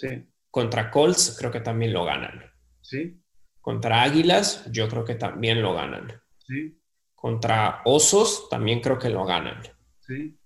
Sí. 0.00 0.26
Contra 0.50 0.90
Colts, 0.90 1.36
creo 1.38 1.50
que 1.50 1.60
también 1.60 1.92
lo 1.92 2.04
ganan. 2.04 2.42
Sí. 2.80 3.22
Contra 3.60 4.02
Águilas, 4.02 4.70
yo 4.72 4.88
creo 4.88 5.04
que 5.04 5.14
también 5.14 5.60
lo 5.60 5.74
ganan. 5.74 6.20
Sí. 6.38 6.80
Contra 7.14 7.82
Osos, 7.84 8.48
también 8.48 8.80
creo 8.80 8.98
que 8.98 9.10
lo 9.10 9.26
ganan. 9.26 9.62
Sí. 10.00 10.38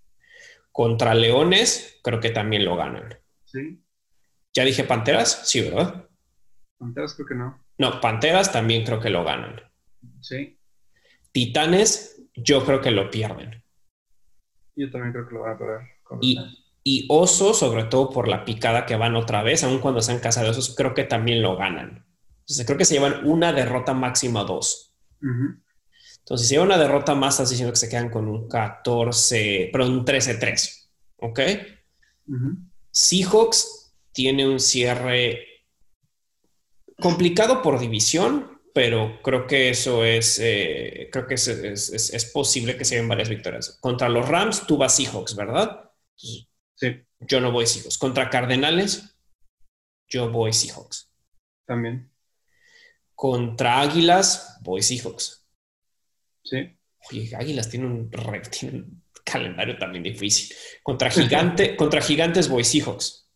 Contra 0.73 1.15
Leones, 1.15 2.01
creo 2.03 2.19
que 2.19 2.31
también 2.31 2.65
lo 2.65 2.77
ganan. 2.77 3.17
Sí. 3.45 3.81
¿Ya 4.53 4.65
dije 4.65 4.83
Panteras? 4.83 5.49
Sí, 5.49 5.63
¿verdad? 5.63 6.09
Panteras 6.77 7.15
creo 7.15 7.27
que 7.29 7.35
no. 7.37 7.65
No, 7.79 8.01
Panteras 8.01 8.53
también 8.53 8.85
creo 8.85 8.99
que 8.99 9.11
lo 9.11 9.25
ganan. 9.25 9.61
Sí. 10.21 10.59
Titanes, 11.31 12.23
yo 12.35 12.65
creo 12.65 12.81
que 12.81 12.91
lo 12.91 13.09
pierden. 13.09 13.63
Yo 14.75 14.91
también 14.91 15.13
creo 15.13 15.29
que 15.29 15.35
lo 15.35 15.43
van 15.43 15.55
a 15.55 15.59
perder. 15.59 15.81
Y, 16.21 16.64
y 16.87 17.07
Osos, 17.09 17.59
sobre 17.59 17.85
todo 17.85 18.11
por 18.11 18.29
la 18.29 18.45
picada 18.45 18.85
que 18.85 18.97
van 18.97 19.17
otra 19.17 19.43
vez, 19.43 19.65
aun 19.65 19.79
cuando 19.79 20.03
sean 20.03 20.19
casa 20.19 20.43
de 20.43 20.51
osos, 20.51 20.75
creo 20.77 20.93
que 20.93 21.05
también 21.05 21.41
lo 21.41 21.57
ganan. 21.57 22.07
Entonces, 22.41 22.67
creo 22.67 22.77
que 22.77 22.85
se 22.85 22.95
llevan 22.95 23.27
una 23.27 23.55
derrota 23.55 23.95
máxima 23.95 24.45
dos. 24.45 24.95
Entonces, 26.19 26.47
si 26.47 26.55
llevan 26.55 26.69
una 26.69 26.79
derrota 26.79 27.15
más, 27.15 27.35
estás 27.35 27.51
diciendo 27.51 27.73
que 27.73 27.79
se 27.79 27.89
quedan 27.89 28.11
con 28.11 28.29
un 28.29 28.49
14, 28.49 29.71
pero 29.73 29.87
un 29.87 30.05
13-3. 30.05 30.89
¿Ok? 31.17 31.41
Seahawks 32.91 33.95
tiene 34.13 34.47
un 34.47 34.61
cierre 34.61 35.47
complicado 37.01 37.63
por 37.63 37.79
división, 37.79 38.61
pero 38.75 39.23
creo 39.23 39.47
que 39.47 39.71
eso 39.71 40.05
es, 40.05 40.39
eh, 40.43 41.09
creo 41.11 41.27
que 41.27 41.35
es, 41.35 42.31
posible 42.35 42.77
que 42.77 42.85
se 42.85 42.97
den 42.97 43.09
varias 43.09 43.31
victorias. 43.31 43.79
Contra 43.81 44.11
los 44.11 44.29
Rams, 44.29 44.67
tú 44.67 44.77
vas 44.77 44.95
Seahawks, 44.95 45.35
¿verdad? 45.35 45.91
Sí. 46.75 47.03
Yo 47.21 47.41
no 47.41 47.53
voy 47.53 47.67
Seahawks. 47.67 47.99
Contra 47.99 48.31
Cardenales, 48.31 49.17
yo 50.09 50.31
voy 50.31 50.53
Seahawks. 50.53 51.11
También. 51.67 52.11
Contra 53.15 53.81
Águilas, 53.81 54.59
voy 54.63 54.83
Seahawks. 54.83 55.47
Sí. 56.43 56.77
Oye, 57.11 57.31
Águilas 57.37 57.69
tiene 57.69 57.87
un, 57.87 58.11
tiene 58.51 58.79
un 58.79 59.03
calendario 59.25 59.79
también 59.79 60.03
difícil. 60.03 60.55
Contra, 60.83 61.11
gigante, 61.11 61.77
contra 61.77 62.01
Gigantes, 62.01 62.49
voy 62.49 62.65
Seahawks. 62.65 63.31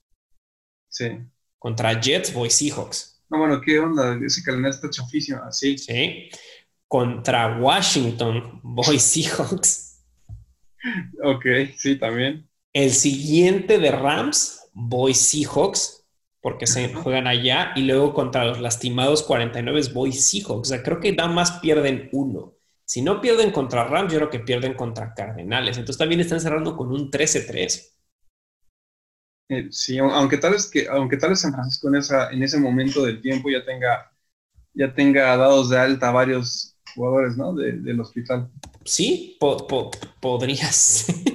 Sí. 0.88 1.18
Contra 1.58 2.00
Jets, 2.00 2.32
voy 2.32 2.50
Seahawks. 2.50 3.24
No, 3.30 3.38
bueno, 3.38 3.60
¿qué 3.60 3.78
onda? 3.78 4.18
Ese 4.24 4.42
calendario 4.42 4.74
está 4.74 4.90
chafísimo, 4.90 5.42
así. 5.42 5.76
Sí. 5.76 6.30
Contra 6.86 7.58
Washington, 7.58 8.60
voy 8.62 8.98
Seahawks. 8.98 10.04
ok, 11.22 11.44
sí, 11.76 11.98
también. 11.98 12.47
El 12.72 12.92
siguiente 12.92 13.78
de 13.78 13.90
Rams, 13.90 14.70
voy 14.72 15.14
Seahawks, 15.14 16.06
porque 16.40 16.66
se 16.66 16.92
juegan 16.94 17.26
allá. 17.26 17.72
Y 17.76 17.82
luego 17.82 18.14
contra 18.14 18.44
los 18.44 18.60
lastimados 18.60 19.22
49, 19.22 19.80
voy 19.92 20.12
Seahawks. 20.12 20.68
O 20.68 20.72
sea, 20.72 20.82
creo 20.82 21.00
que 21.00 21.12
nada 21.12 21.28
más 21.28 21.52
pierden 21.60 22.08
uno. 22.12 22.54
Si 22.84 23.02
no 23.02 23.20
pierden 23.20 23.50
contra 23.50 23.84
Rams, 23.84 24.12
yo 24.12 24.18
creo 24.18 24.30
que 24.30 24.40
pierden 24.40 24.74
contra 24.74 25.12
Cardenales. 25.14 25.76
Entonces 25.76 25.98
también 25.98 26.20
están 26.20 26.40
cerrando 26.40 26.76
con 26.76 26.90
un 26.90 27.10
13-3. 27.10 27.92
Eh, 29.50 29.68
sí, 29.70 29.98
aunque 29.98 30.36
tal 30.36 30.52
vez 30.52 30.70
que, 30.70 30.86
aunque 30.88 31.16
tal 31.16 31.30
vez 31.30 31.40
San 31.40 31.52
Francisco 31.52 31.88
en, 31.88 31.96
esa, 31.96 32.30
en 32.30 32.42
ese 32.42 32.58
momento 32.58 33.04
del 33.04 33.20
tiempo 33.20 33.48
ya 33.50 33.64
tenga, 33.64 34.12
ya 34.74 34.92
tenga 34.94 35.36
dados 35.36 35.70
de 35.70 35.78
alta 35.78 36.10
varios 36.10 36.76
jugadores, 36.94 37.36
¿no? 37.36 37.54
del 37.54 38.00
hospital. 38.00 38.50
Sí, 38.84 39.38
podrías. 40.20 41.06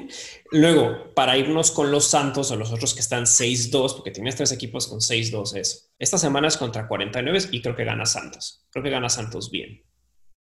Luego, 0.54 1.14
para 1.14 1.38
irnos 1.38 1.72
con 1.72 1.92
los 1.92 2.08
Santos 2.08 2.52
o 2.52 2.56
los 2.56 2.72
otros 2.72 2.94
que 2.94 3.02
están 3.02 3.24
6-2, 3.24 3.96
porque 3.96 4.12
tienes 4.12 4.36
tres 4.36 4.52
equipos 4.52 4.88
con 4.88 5.00
6-2, 5.00 5.58
es 5.58 5.94
esta 6.00 6.18
semana 6.18 6.48
es 6.48 6.58
contra 6.58 6.88
49 6.88 7.40
y 7.52 7.62
creo 7.62 7.76
que 7.76 7.86
gana 7.86 8.06
Santos. 8.06 8.68
Creo 8.72 8.84
que 8.84 8.90
gana 8.90 9.10
Santos 9.10 9.52
bien. 9.52 9.84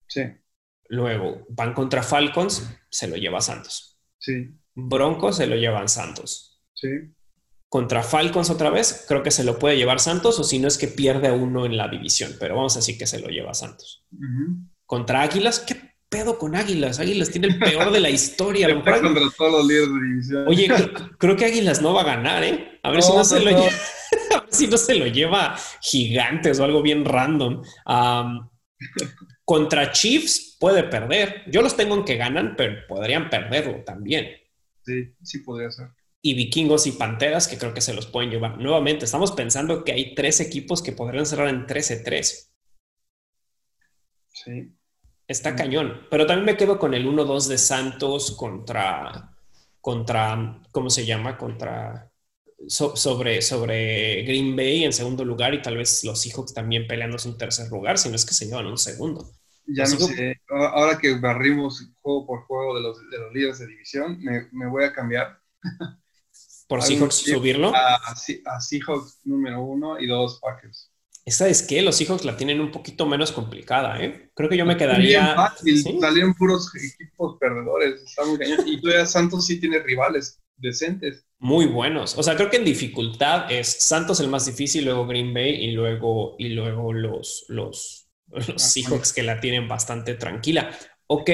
Sí. 0.06 0.22
Luego, 0.88 1.46
van 1.50 1.74
contra 1.74 2.02
Falcons, 2.02 2.66
se 2.90 3.08
lo 3.08 3.16
lleva 3.16 3.40
Santos. 3.40 4.00
Sí. 4.18 4.54
Broncos 4.74 5.36
se 5.36 5.46
lo 5.46 5.56
llevan 5.56 5.88
Santos. 5.88 6.62
Sí 6.72 6.88
contra 7.68 8.02
Falcons 8.02 8.50
otra 8.50 8.70
vez, 8.70 9.04
creo 9.06 9.22
que 9.22 9.30
se 9.30 9.44
lo 9.44 9.58
puede 9.58 9.76
llevar 9.76 10.00
Santos, 10.00 10.38
o 10.38 10.44
si 10.44 10.58
no 10.58 10.68
es 10.68 10.78
que 10.78 10.88
pierde 10.88 11.30
uno 11.30 11.66
en 11.66 11.76
la 11.76 11.88
división, 11.88 12.32
pero 12.40 12.56
vamos 12.56 12.76
a 12.76 12.78
decir 12.78 12.96
que 12.96 13.06
se 13.06 13.20
lo 13.20 13.28
lleva 13.28 13.54
Santos. 13.54 14.06
Contra 14.86 15.22
Águilas, 15.22 15.60
¿qué 15.60 15.87
pedo 16.08 16.38
con 16.38 16.56
Águilas? 16.56 17.00
Águilas 17.00 17.30
tiene 17.30 17.48
el 17.48 17.58
peor 17.58 17.92
de 17.92 18.00
la 18.00 18.10
historia. 18.10 18.68
contra 18.84 19.30
todos 19.36 19.52
los 19.52 19.66
líderes 19.66 19.88
de 19.88 20.00
división. 20.00 20.48
Oye, 20.48 20.68
creo, 21.18 21.36
que 21.36 21.44
Águilas 21.44 21.82
no 21.82 21.94
va 21.94 22.02
a 22.02 22.16
ganar, 22.16 22.44
¿eh? 22.44 22.80
A 22.82 22.90
ver 22.90 23.02
si 23.02 23.12
no, 23.12 23.24
se 23.24 23.40
lo 23.40 23.50
lleva. 23.50 23.66
a 24.36 24.40
ver 24.40 24.54
si 24.54 24.66
no 24.66 24.76
se 24.76 24.94
lo 24.94 25.06
lleva 25.06 25.56
gigantes 25.80 26.58
o 26.60 26.64
algo 26.64 26.82
bien 26.82 27.04
random. 27.04 27.62
contra 29.44 29.92
Chiefs 29.92 30.56
puede 30.58 30.84
perder. 30.84 31.44
Yo 31.50 31.62
los 31.62 31.76
tengo 31.76 31.94
en 31.94 32.04
que 32.04 32.16
ganan, 32.16 32.54
pero 32.56 32.86
podrían 32.88 33.30
perderlo 33.30 33.84
también. 33.84 34.28
Sí, 34.82 35.14
sí 35.22 35.38
podría 35.40 35.70
ser 35.70 35.88
y 36.20 36.34
vikingos 36.34 36.86
y 36.86 36.92
panteras 36.92 37.48
que 37.48 37.58
creo 37.58 37.74
que 37.74 37.80
se 37.80 37.94
los 37.94 38.06
pueden 38.06 38.30
llevar. 38.30 38.58
Nuevamente, 38.58 39.04
estamos 39.04 39.32
pensando 39.32 39.84
que 39.84 39.92
hay 39.92 40.14
tres 40.14 40.40
equipos 40.40 40.82
que 40.82 40.92
podrían 40.92 41.26
cerrar 41.26 41.48
en 41.48 41.66
13-3. 41.66 42.50
Sí. 44.32 44.77
Está 45.28 45.54
cañón. 45.54 46.06
Pero 46.10 46.26
también 46.26 46.46
me 46.46 46.56
quedo 46.56 46.78
con 46.78 46.94
el 46.94 47.06
1-2 47.06 47.46
de 47.48 47.58
Santos 47.58 48.32
contra, 48.32 49.36
contra, 49.80 50.62
¿cómo 50.72 50.88
se 50.88 51.04
llama? 51.04 51.36
Contra, 51.36 52.10
sobre, 52.66 53.42
sobre 53.42 54.22
Green 54.22 54.56
Bay 54.56 54.84
en 54.84 54.92
segundo 54.92 55.24
lugar 55.26 55.52
y 55.52 55.62
tal 55.62 55.76
vez 55.76 56.02
los 56.02 56.20
Seahawks 56.22 56.54
también 56.54 56.86
peleándose 56.86 57.28
un 57.28 57.36
tercer 57.36 57.68
lugar, 57.68 57.98
si 57.98 58.08
no 58.08 58.16
es 58.16 58.24
que 58.24 58.34
se 58.34 58.46
llevan 58.46 58.66
un 58.66 58.78
segundo. 58.78 59.30
Ya 59.66 59.84
no 59.84 59.98
sé, 59.98 60.40
ahora 60.48 60.96
que 60.96 61.18
barrimos 61.18 61.86
juego 62.00 62.26
por 62.26 62.46
juego 62.46 62.76
de 62.76 62.82
los, 62.82 63.10
de 63.10 63.18
los 63.18 63.34
líderes 63.34 63.58
de 63.58 63.66
división, 63.66 64.18
me, 64.22 64.48
me 64.50 64.66
voy 64.66 64.84
a 64.84 64.94
cambiar. 64.94 65.38
por 66.66 66.82
Seahawks 66.82 67.16
subirlo. 67.16 67.72
A, 67.74 68.00
Seahawks 68.60 69.20
número 69.24 69.60
uno 69.60 70.00
y 70.00 70.06
dos 70.06 70.40
Packers. 70.40 70.90
Esta 71.28 71.46
es 71.46 71.62
que 71.62 71.82
los 71.82 71.96
Seahawks 71.96 72.24
la 72.24 72.38
tienen 72.38 72.58
un 72.58 72.70
poquito 72.70 73.04
menos 73.04 73.32
complicada, 73.32 74.02
¿eh? 74.02 74.30
Creo 74.34 74.48
que 74.48 74.56
yo 74.56 74.64
me 74.64 74.78
quedaría. 74.78 75.34
Fácil. 75.34 76.00
Salieron 76.00 76.32
puros 76.32 76.72
equipos 76.74 77.36
perdedores. 77.38 78.00
Está 78.02 78.24
muy 78.24 78.38
cañón. 78.38 78.66
Y 78.66 78.80
todavía 78.80 79.04
Santos 79.04 79.44
sí 79.44 79.60
tiene 79.60 79.78
rivales. 79.80 80.40
decentes. 80.56 81.26
Muy 81.38 81.66
buenos. 81.66 82.16
O 82.16 82.22
sea, 82.22 82.34
creo 82.34 82.48
que 82.48 82.56
en 82.56 82.64
dificultad 82.64 83.52
es 83.52 83.68
Santos 83.68 84.20
el 84.20 84.28
más 84.28 84.46
difícil, 84.46 84.86
luego 84.86 85.06
Green 85.06 85.34
Bay 85.34 85.50
y 85.66 85.72
luego, 85.72 86.34
y 86.38 86.48
luego 86.48 86.94
los, 86.94 87.44
los, 87.48 88.08
los 88.28 88.62
Seahawks 88.62 89.12
que 89.12 89.22
la 89.22 89.38
tienen 89.38 89.68
bastante 89.68 90.14
tranquila. 90.14 90.70
Ok, 91.08 91.30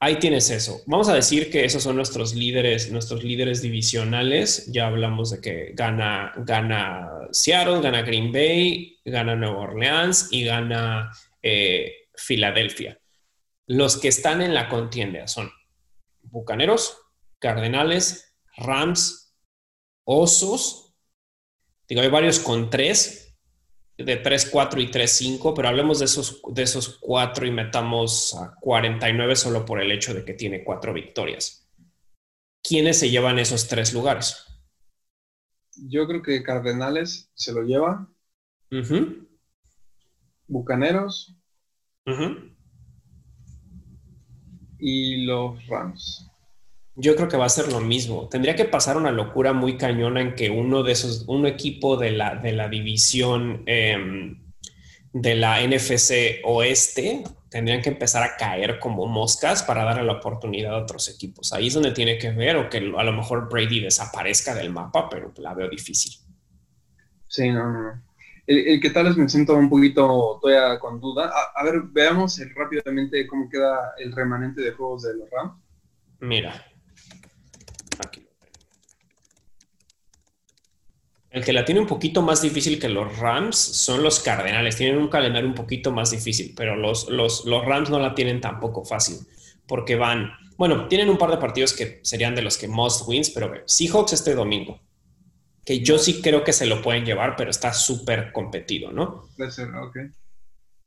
ahí 0.00 0.18
tienes 0.18 0.50
eso. 0.50 0.82
Vamos 0.86 1.08
a 1.08 1.14
decir 1.14 1.50
que 1.50 1.64
esos 1.64 1.82
son 1.82 1.96
nuestros 1.96 2.34
líderes, 2.34 2.90
nuestros 2.90 3.24
líderes 3.24 3.62
divisionales. 3.62 4.70
Ya 4.72 4.86
hablamos 4.86 5.30
de 5.30 5.40
que 5.40 5.72
gana, 5.74 6.32
gana 6.38 7.08
Seattle, 7.30 7.80
gana 7.80 8.02
Green 8.02 8.32
Bay, 8.32 8.98
gana 9.04 9.34
Nueva 9.34 9.58
Orleans 9.58 10.28
y 10.30 10.44
gana 10.44 11.10
eh, 11.42 12.08
Filadelfia. 12.14 12.98
Los 13.66 13.98
que 13.98 14.08
están 14.08 14.40
en 14.40 14.54
la 14.54 14.68
contienda 14.68 15.26
son 15.26 15.50
Bucaneros, 16.22 16.98
Cardenales, 17.38 18.34
Rams, 18.56 19.34
Osos. 20.04 20.94
Digo, 21.86 22.00
hay 22.00 22.08
varios 22.08 22.38
con 22.38 22.70
tres, 22.70 23.27
de 23.98 24.22
3-4 24.22 24.80
y 24.80 24.90
3-5, 24.90 25.52
pero 25.54 25.68
hablemos 25.68 25.98
de 25.98 26.04
esos, 26.04 26.40
de 26.52 26.62
esos 26.62 26.98
cuatro 27.00 27.46
y 27.46 27.50
metamos 27.50 28.34
a 28.34 28.54
49 28.60 29.34
solo 29.34 29.64
por 29.64 29.82
el 29.82 29.90
hecho 29.90 30.14
de 30.14 30.24
que 30.24 30.34
tiene 30.34 30.62
cuatro 30.62 30.94
victorias. 30.94 31.68
¿Quiénes 32.62 32.98
se 32.98 33.10
llevan 33.10 33.38
esos 33.38 33.66
tres 33.66 33.92
lugares? 33.92 34.44
Yo 35.74 36.06
creo 36.06 36.22
que 36.22 36.42
Cardenales 36.42 37.30
se 37.34 37.52
lo 37.52 37.62
lleva. 37.62 38.08
Bucaneros. 40.46 41.36
Y 44.78 45.24
los 45.26 45.66
Rams. 45.66 46.27
Yo 47.00 47.14
creo 47.14 47.28
que 47.28 47.36
va 47.36 47.46
a 47.46 47.48
ser 47.48 47.70
lo 47.70 47.80
mismo. 47.80 48.28
Tendría 48.28 48.56
que 48.56 48.64
pasar 48.64 48.96
una 48.96 49.12
locura 49.12 49.52
muy 49.52 49.76
cañona 49.76 50.20
en 50.20 50.34
que 50.34 50.50
uno 50.50 50.82
de 50.82 50.92
esos, 50.92 51.24
un 51.28 51.46
equipo 51.46 51.96
de 51.96 52.10
la, 52.10 52.34
de 52.34 52.50
la 52.50 52.68
división 52.68 53.62
em, 53.66 54.42
de 55.12 55.34
la 55.36 55.62
NFC 55.62 56.40
Oeste, 56.42 57.22
tendrían 57.50 57.82
que 57.82 57.90
empezar 57.90 58.24
a 58.24 58.36
caer 58.36 58.80
como 58.80 59.06
moscas 59.06 59.62
para 59.62 59.84
darle 59.84 60.02
la 60.02 60.14
oportunidad 60.14 60.74
a 60.74 60.82
otros 60.82 61.08
equipos. 61.08 61.52
Ahí 61.52 61.68
es 61.68 61.74
donde 61.74 61.92
tiene 61.92 62.18
que 62.18 62.32
ver 62.32 62.56
o 62.56 62.68
que 62.68 62.78
a 62.78 63.04
lo 63.04 63.12
mejor 63.12 63.48
Brady 63.48 63.78
desaparezca 63.78 64.52
del 64.54 64.70
mapa, 64.72 65.08
pero 65.08 65.32
la 65.36 65.54
veo 65.54 65.68
difícil. 65.68 66.12
Sí, 67.28 67.48
no, 67.50 67.72
no. 67.72 68.02
El, 68.46 68.80
que 68.80 68.90
tal 68.90 69.04
vez 69.04 69.16
me 69.16 69.28
siento 69.28 69.54
un 69.54 69.68
poquito 69.68 70.38
todavía 70.40 70.80
con 70.80 71.00
duda. 71.00 71.30
A, 71.54 71.62
ver, 71.62 71.82
veamos 71.90 72.40
rápidamente 72.56 73.26
cómo 73.26 73.48
queda 73.48 73.92
el 73.98 74.10
remanente 74.12 74.62
de 74.62 74.72
juegos 74.72 75.02
de 75.02 75.14
los 75.16 75.30
Rams. 75.30 75.52
Mira, 76.20 76.66
El 81.38 81.44
que 81.44 81.52
la 81.52 81.64
tiene 81.64 81.80
un 81.80 81.86
poquito 81.86 82.20
más 82.20 82.42
difícil 82.42 82.80
que 82.80 82.88
los 82.88 83.16
Rams 83.18 83.56
son 83.56 84.02
los 84.02 84.18
Cardenales. 84.18 84.76
Tienen 84.76 84.98
un 84.98 85.06
calendario 85.06 85.48
un 85.48 85.54
poquito 85.54 85.92
más 85.92 86.10
difícil, 86.10 86.52
pero 86.56 86.74
los, 86.74 87.08
los, 87.08 87.44
los 87.44 87.64
Rams 87.64 87.90
no 87.90 88.00
la 88.00 88.14
tienen 88.14 88.40
tampoco 88.40 88.84
fácil 88.84 89.18
porque 89.68 89.94
van, 89.94 90.32
bueno, 90.56 90.88
tienen 90.88 91.10
un 91.10 91.18
par 91.18 91.30
de 91.30 91.36
partidos 91.36 91.74
que 91.74 92.00
serían 92.02 92.34
de 92.34 92.42
los 92.42 92.58
que 92.58 92.66
most 92.66 93.06
wins, 93.06 93.30
pero 93.30 93.52
Seahawks 93.66 94.14
este 94.14 94.34
domingo, 94.34 94.80
que 95.64 95.80
yo 95.80 95.98
sí 95.98 96.20
creo 96.20 96.42
que 96.42 96.52
se 96.52 96.66
lo 96.66 96.82
pueden 96.82 97.04
llevar, 97.04 97.36
pero 97.36 97.50
está 97.50 97.72
súper 97.72 98.32
competido, 98.32 98.90
¿no? 98.90 99.28
Puede 99.36 99.52
ser, 99.52 99.68
ok. 99.68 99.96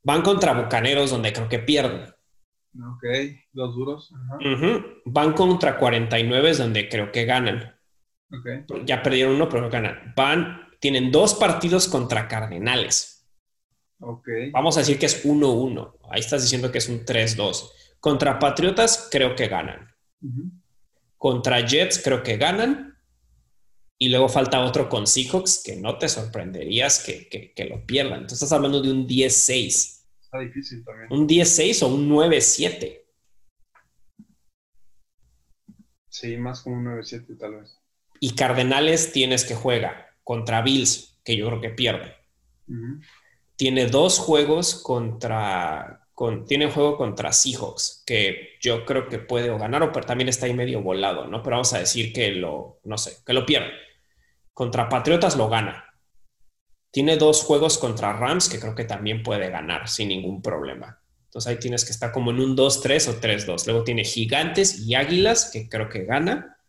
Van 0.04 0.24
contra 0.24 0.54
Bucaneros, 0.54 1.12
donde 1.12 1.32
creo 1.32 1.48
que 1.48 1.60
pierden. 1.60 2.14
Ok, 2.76 3.04
dos 3.54 3.76
duros. 3.76 4.12
Van 5.06 5.34
contra 5.34 5.78
49, 5.78 6.54
donde 6.56 6.90
creo 6.90 7.12
que 7.12 7.26
ganan. 7.26 7.76
Ya 8.86 9.04
perdieron 9.04 9.36
uno, 9.36 9.50
pero 9.50 9.70
ganan. 9.70 10.14
Van, 10.16 10.70
tienen 10.80 11.12
dos 11.12 11.36
partidos 11.36 11.88
contra 11.88 12.28
Cardenales. 12.28 13.12
Vamos 14.52 14.78
a 14.78 14.80
decir 14.80 14.98
que 14.98 15.06
es 15.06 15.26
1-1. 15.26 15.98
Ahí 16.10 16.20
estás 16.20 16.42
diciendo 16.42 16.72
que 16.72 16.80
es 16.80 16.90
un 16.90 17.06
3-2. 17.06 17.72
Contra 18.00 18.40
Patriotas 18.40 19.10
creo 19.12 19.36
que 19.36 19.48
ganan. 19.48 19.94
Contra 21.18 21.66
Jets 21.66 22.02
creo 22.04 22.24
que 22.24 22.38
ganan. 22.38 22.98
Y 24.00 24.10
luego 24.10 24.28
falta 24.28 24.62
otro 24.62 24.90
con 24.90 25.06
Seahawks 25.06 25.62
que 25.64 25.76
no 25.76 26.00
te 26.00 26.10
sorprenderías 26.10 27.04
que, 27.06 27.54
lo 27.70 27.86
pierdan. 27.86 28.22
Entonces 28.22 28.42
estás 28.42 28.54
hablando 28.54 28.82
de 28.82 28.92
un 28.92 29.08
10-6. 29.08 30.06
Está 30.20 30.40
difícil 30.40 30.84
también. 30.84 31.08
Un 31.12 31.28
10-6 31.28 31.84
o 31.84 31.88
un 31.90 32.10
9-7. 32.10 33.02
Sí, 36.10 36.38
más 36.38 36.62
como 36.62 36.78
un 36.78 36.86
9-7 36.86 37.38
tal 37.38 37.58
vez. 37.58 37.81
Y 38.24 38.36
Cardenales 38.36 39.12
tienes 39.12 39.44
que 39.44 39.56
juega 39.56 40.16
contra 40.24 40.62
Bills, 40.62 41.20
que 41.26 41.36
yo 41.36 41.48
creo 41.48 41.60
que 41.60 41.72
pierde. 41.72 42.16
Tiene 43.56 43.88
dos 43.88 44.20
juegos 44.20 44.76
contra. 44.76 46.08
Con, 46.14 46.46
tiene 46.46 46.68
un 46.68 46.72
juego 46.72 46.98
contra 46.98 47.34
Seahawks, 47.34 48.04
que 48.06 48.50
yo 48.62 48.86
creo 48.86 49.10
que 49.10 49.18
puede 49.18 49.48
ganar, 49.58 49.82
o 49.82 49.92
pero 49.92 50.06
también 50.06 50.30
está 50.30 50.46
ahí 50.46 50.54
medio 50.54 50.84
volado, 50.84 51.26
¿no? 51.26 51.42
Pero 51.42 51.56
vamos 51.56 51.74
a 51.74 51.80
decir 51.80 52.14
que 52.14 52.32
lo, 52.34 52.80
no 52.84 52.96
sé, 53.00 53.18
que 53.26 53.34
lo 53.34 53.44
pierde. 53.44 53.72
Contra 54.54 54.88
Patriotas 54.88 55.36
lo 55.36 55.50
gana. 55.50 55.84
Tiene 56.92 57.18
dos 57.18 57.44
juegos 57.44 57.80
contra 57.80 58.14
Rams, 58.14 58.50
que 58.50 58.60
creo 58.60 58.76
que 58.76 58.84
también 58.86 59.24
puede 59.24 59.50
ganar 59.50 59.90
sin 59.90 60.10
ningún 60.10 60.44
problema. 60.44 61.02
Entonces 61.24 61.50
ahí 61.50 61.58
tienes 61.58 61.86
que 61.86 61.92
estar 61.92 62.12
como 62.12 62.30
en 62.30 62.40
un 62.40 62.56
2-3 62.56 63.08
o 63.08 63.20
3-2. 63.20 63.66
Luego 63.66 63.84
tiene 63.84 64.04
Gigantes 64.04 64.80
y 64.80 64.94
Águilas, 64.94 65.50
que 65.52 65.68
creo 65.68 65.90
que 65.90 66.06
gana 66.06 66.61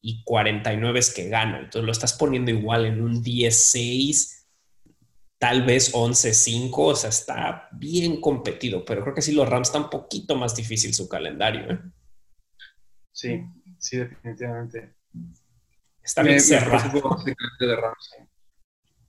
y 0.00 0.22
49 0.24 0.98
es 0.98 1.12
que 1.12 1.28
gana. 1.28 1.58
Entonces 1.58 1.84
lo 1.84 1.92
estás 1.92 2.14
poniendo 2.14 2.50
igual 2.50 2.86
en 2.86 3.00
un 3.00 3.22
10-6, 3.22 4.46
tal 5.38 5.64
vez 5.64 5.94
11-5, 5.94 6.72
o 6.76 6.94
sea, 6.94 7.10
está 7.10 7.68
bien 7.72 8.20
competido, 8.20 8.84
pero 8.84 9.02
creo 9.02 9.14
que 9.14 9.22
sí 9.22 9.32
los 9.32 9.48
Rams 9.48 9.68
está 9.68 9.78
un 9.78 9.90
poquito 9.90 10.36
más 10.36 10.54
difícil 10.54 10.94
su 10.94 11.08
calendario. 11.08 11.70
¿eh? 11.70 11.78
Sí, 13.12 13.42
sí, 13.78 13.98
definitivamente. 13.98 14.94
Está 16.02 16.22
bien 16.22 16.40
cerrado. 16.40 17.16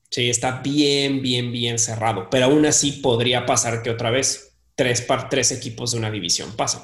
sí, 0.09 0.29
está 0.29 0.61
bien, 0.61 1.21
bien, 1.21 1.51
bien 1.51 1.79
cerrado, 1.79 2.29
pero 2.29 2.45
aún 2.45 2.65
así 2.65 2.93
podría 2.93 3.45
pasar 3.45 3.81
que 3.81 3.89
otra 3.89 4.11
vez 4.11 4.57
tres, 4.75 5.01
par, 5.01 5.29
tres 5.29 5.51
equipos 5.51 5.91
de 5.91 5.99
una 5.99 6.11
división 6.11 6.55
pasan. 6.55 6.83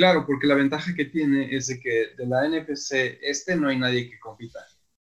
Claro, 0.00 0.24
porque 0.26 0.46
la 0.46 0.54
ventaja 0.54 0.94
que 0.94 1.04
tiene 1.04 1.54
es 1.54 1.66
de 1.66 1.78
que 1.78 2.14
de 2.16 2.26
la 2.26 2.48
NFC 2.48 3.18
este 3.20 3.54
no 3.54 3.68
hay 3.68 3.78
nadie 3.78 4.08
que 4.08 4.18
compita. 4.18 4.58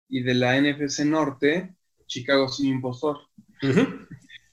Y 0.07 0.23
de 0.23 0.34
la 0.34 0.55
NFC 0.55 1.01
norte, 1.01 1.76
Chicago 2.07 2.45
es 2.45 2.57
un 2.61 2.67
impostor. 2.67 3.17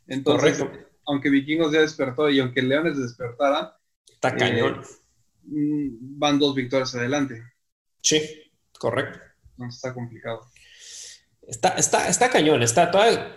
Entonces, 0.09 0.66
aunque 1.06 1.31
Vikingos 1.31 1.73
ya 1.73 1.82
despertó 1.82 2.28
y 2.28 2.40
aunque 2.40 2.60
Leones 2.60 2.98
despertara, 2.98 3.78
está 4.10 4.31
eh, 4.31 4.36
cañón. 4.36 4.82
Mm, 5.44 6.19
van 6.19 6.40
dos 6.40 6.56
victorias 6.56 6.93
adelante. 6.97 7.40
Sí, 8.01 8.20
correcto. 8.81 9.20
No 9.59 9.69
está 9.69 9.94
complicado. 9.94 10.40
Está, 11.53 11.69
está, 11.77 12.09
está 12.09 12.31
cañón, 12.31 12.62
está 12.62 12.91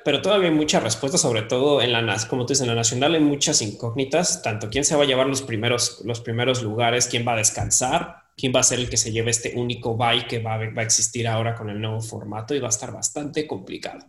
pero 0.06 0.22
todavía 0.22 0.48
hay 0.48 0.56
mucha 0.56 0.80
respuesta, 0.80 1.18
sobre 1.18 1.42
todo 1.42 1.82
en 1.82 1.92
la, 1.92 2.18
como 2.30 2.46
tú 2.46 2.54
dices, 2.54 2.62
en 2.62 2.70
la 2.70 2.76
nacional 2.76 3.14
hay 3.14 3.20
muchas 3.20 3.62
incógnitas, 3.62 4.42
tanto 4.42 4.70
quién 4.70 4.86
se 4.86 4.96
va 4.96 5.04
a 5.04 5.06
llevar 5.06 5.28
los 5.28 5.42
primeros, 5.42 6.02
los 6.06 6.22
primeros 6.22 6.64
lugares, 6.64 7.08
quién 7.08 7.28
va 7.28 7.34
a 7.34 7.36
descansar, 7.36 8.24
quién 8.38 8.54
va 8.56 8.62
a 8.62 8.64
ser 8.64 8.80
el 8.80 8.90
que 8.90 8.96
se 8.96 9.12
lleve 9.12 9.32
este 9.32 9.52
único 9.58 9.98
bye 9.98 10.28
que 10.28 10.40
va 10.40 10.54
a, 10.54 10.58
va 10.60 10.82
a 10.82 10.86
existir 10.86 11.28
ahora 11.28 11.56
con 11.56 11.70
el 11.70 11.82
nuevo 11.82 12.00
formato 12.00 12.56
y 12.56 12.60
va 12.60 12.68
a 12.68 12.70
estar 12.70 12.94
bastante 12.94 13.46
complicado. 13.46 14.06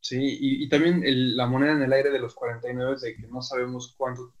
Sí, 0.00 0.38
y, 0.40 0.66
también 0.70 1.02
la 1.36 1.46
moneda 1.46 1.72
en 1.72 1.82
el 1.82 1.92
aire 1.92 2.08
de 2.10 2.20
los 2.20 2.34
49 2.34 2.94
es 2.94 3.02
de 3.02 3.14
que 3.14 3.26
no 3.26 3.42
sabemos 3.42 3.94
cuánto, 3.98 4.32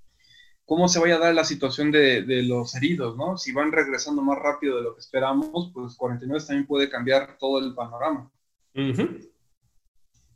cómo 0.64 0.88
se 0.88 0.98
vaya 0.98 1.16
a 1.16 1.18
dar 1.18 1.34
la 1.34 1.44
situación 1.44 1.92
de, 1.92 2.22
de, 2.22 2.42
los 2.42 2.74
heridos, 2.74 3.18
¿no? 3.18 3.36
Si 3.36 3.52
van 3.52 3.70
regresando 3.70 4.22
más 4.22 4.38
rápido 4.38 4.78
de 4.78 4.84
lo 4.84 4.94
que 4.94 5.00
esperamos, 5.00 5.70
pues 5.74 5.94
49 5.94 6.42
también 6.46 6.66
puede 6.66 6.88
cambiar 6.88 7.36
todo 7.36 7.58
el 7.58 7.74
panorama. 7.74 8.32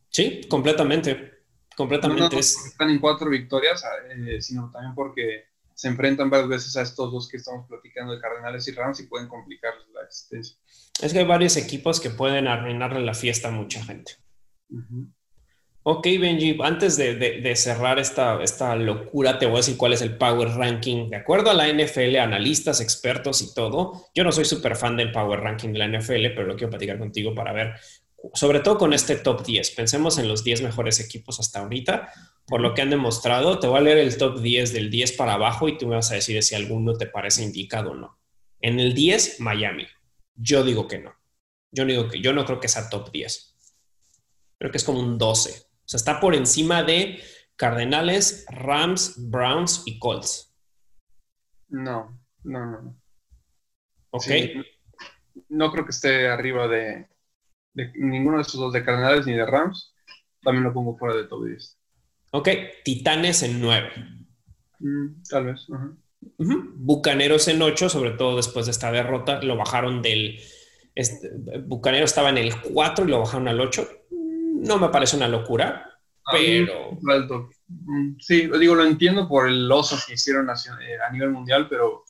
Sí, 0.09 0.40
completamente. 0.48 1.32
Completamente. 1.77 2.35
No, 2.35 2.40
están 2.40 2.90
en 2.90 2.98
cuatro 2.98 3.31
victorias, 3.31 3.85
eh, 4.10 4.40
sino 4.43 4.70
también 4.70 4.94
porque 4.94 5.47
se 5.74 5.89
enfrentan 5.89 6.31
varias 6.31 6.48
veces 6.48 6.77
a 6.77 6.82
estos 6.82 7.10
dos 7.10 7.28
que 7.28 7.39
estamos 7.39 7.66
platicando 7.66 8.14
de 8.14 8.20
Cardenales 8.20 8.66
y 8.69 8.73
Rams 8.73 9.01
y 9.01 9.06
pueden 9.06 9.28
complicar 9.28 9.73
la 9.94 10.02
existencia. 10.02 10.56
Es 11.01 11.12
que 11.12 11.20
hay 11.20 11.24
varios 11.24 11.56
equipos 11.56 12.01
que 12.01 12.10
pueden 12.10 12.47
arruinarle 12.47 13.01
la 13.01 13.14
fiesta 13.14 13.48
a 13.48 13.52
mucha 13.52 13.82
gente. 13.82 14.12
Ok, 15.85 16.05
Benji, 16.20 16.59
antes 16.62 16.97
de, 16.97 17.56
cerrar 17.56 17.98
esta, 17.98 18.40
esta 18.43 18.77
locura, 18.77 19.39
te 19.39 19.47
voy 19.47 19.56
a 19.56 19.59
decir 19.59 19.77
cuál 19.77 19.94
es 19.94 20.02
el 20.02 20.16
Power 20.16 20.51
Ranking. 20.51 21.10
De 21.10 21.16
acuerdo 21.16 21.51
a 21.51 21.55
la 21.55 21.66
NFL, 21.66 22.16
analistas, 22.16 22.81
expertos 22.81 23.43
y 23.43 23.52
todo, 23.52 24.05
yo 24.14 24.23
no 24.23 24.31
soy 24.31 24.44
súper 24.44 24.77
fan 24.77 24.97
del 24.97 25.10
Power 25.10 25.40
Ranking 25.40 25.70
de 25.73 25.78
la 25.78 25.89
NFL, 25.89 26.35
pero 26.36 26.44
lo 26.44 26.55
quiero 26.55 26.70
platicar 26.70 26.98
contigo 26.98 27.35
para 27.35 27.52
ver 27.52 27.74
sobre 28.35 28.61
todo 28.61 28.78
con 28.78 28.93
este 28.93 29.16
top 29.16 29.44
10. 29.44 29.73
Pensemos 29.73 30.19
en 30.19 30.28
los 30.28 30.44
10 30.44 30.62
mejores 30.62 31.01
equipos 31.01 31.40
hasta 31.40 31.61
ahorita, 31.61 32.12
por 32.47 32.61
lo 32.61 32.74
que 32.74 32.82
han 32.82 32.90
demostrado. 32.90 33.59
Te 33.59 33.66
voy 33.66 33.78
a 33.78 33.82
leer 33.82 33.99
el 33.99 34.16
top 34.16 34.40
10 34.40 34.73
del 34.73 34.90
10 34.90 35.12
para 35.12 35.35
abajo 35.35 35.69
y 35.69 35.77
tú 35.77 35.86
me 35.86 35.97
vas 35.97 36.11
a 36.11 36.15
decir 36.15 36.43
si 36.43 36.55
alguno 36.55 36.94
te 36.94 37.07
parece 37.07 37.43
indicado 37.43 37.93
o 37.93 37.94
no. 37.94 38.19
En 38.61 38.78
el 38.78 38.94
10, 38.94 39.40
Miami. 39.40 39.86
Yo 40.35 40.62
digo 40.65 40.86
que 40.86 40.99
no. 40.99 41.15
Yo, 41.73 41.85
digo 41.85 42.09
que, 42.09 42.20
yo 42.20 42.32
no 42.32 42.44
creo 42.44 42.61
que 42.61 42.69
sea 42.69 42.89
top 42.89 43.11
10. 43.11 43.57
Creo 44.59 44.70
que 44.70 44.78
es 44.78 44.85
como 44.85 45.01
un 45.01 45.19
12. 45.19 45.51
O 45.51 45.89
sea, 45.89 45.99
está 45.99 46.20
por 46.20 46.35
encima 46.35 46.82
de 46.85 47.20
Cardenales, 47.57 48.47
Rams, 48.49 49.15
Browns 49.31 49.82
y 49.86 49.99
Colts. 49.99 50.55
No, 51.69 52.20
no, 52.44 52.66
no. 52.66 52.97
Ok. 54.11 54.27
no 55.49 55.73
creo 55.73 55.85
que 55.85 55.90
esté 55.90 56.28
arriba 56.28 56.69
de, 56.69 57.09
ninguno 57.74 58.36
de 58.36 58.43
esos 58.43 58.61
dos, 58.61 58.73
de 58.73 58.85
Cardenales 58.85 59.27
ni 59.27 59.32
de 59.32 59.47
Rams. 59.47 59.94
También 60.43 60.65
lo 60.65 60.73
pongo 60.73 60.97
fuera 60.97 61.15
de 61.15 61.24
top 61.24 61.44
10. 61.47 61.78
Ok, 62.32 62.49
Titanes 62.85 63.43
en 63.43 63.61
9. 63.61 63.90
Mm, 64.81 65.23
tal 65.28 65.47
vez. 65.47 65.66
Bucaneros 66.39 67.49
en 67.49 67.62
8, 67.62 67.89
sobre 67.89 68.12
todo 68.12 68.36
después 68.36 68.66
de 68.66 68.73
esta 68.73 68.90
derrota, 68.90 69.43
lo 69.43 69.57
bajaron 69.57 70.03
del... 70.03 70.40
Este, 70.94 71.31
Bucanero 71.65 72.05
estaba 72.05 72.31
en 72.31 72.39
el 72.39 72.61
4 72.61 73.05
y 73.05 73.09
lo 73.09 73.20
bajaron 73.20 73.49
al 73.49 73.61
8. 73.61 73.89
No 74.11 74.78
me 74.78 74.89
parece 74.89 75.16
una 75.16 75.28
locura, 75.28 75.93
pero... 76.31 76.99
Mm, 77.69 78.16
sí, 78.19 78.51
digo, 78.59 78.74
lo 78.74 78.85
entiendo 78.85 79.28
por 79.28 79.49
el 79.49 79.70
oso 79.70 79.97
que 80.07 80.15
hicieron 80.15 80.49
eh, 80.49 80.99
a 81.07 81.11
nivel 81.11 81.31
mundial, 81.31 81.69
pero, 81.69 82.05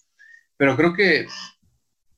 pero 0.56 0.76
creo 0.76 0.92
que 0.92 1.26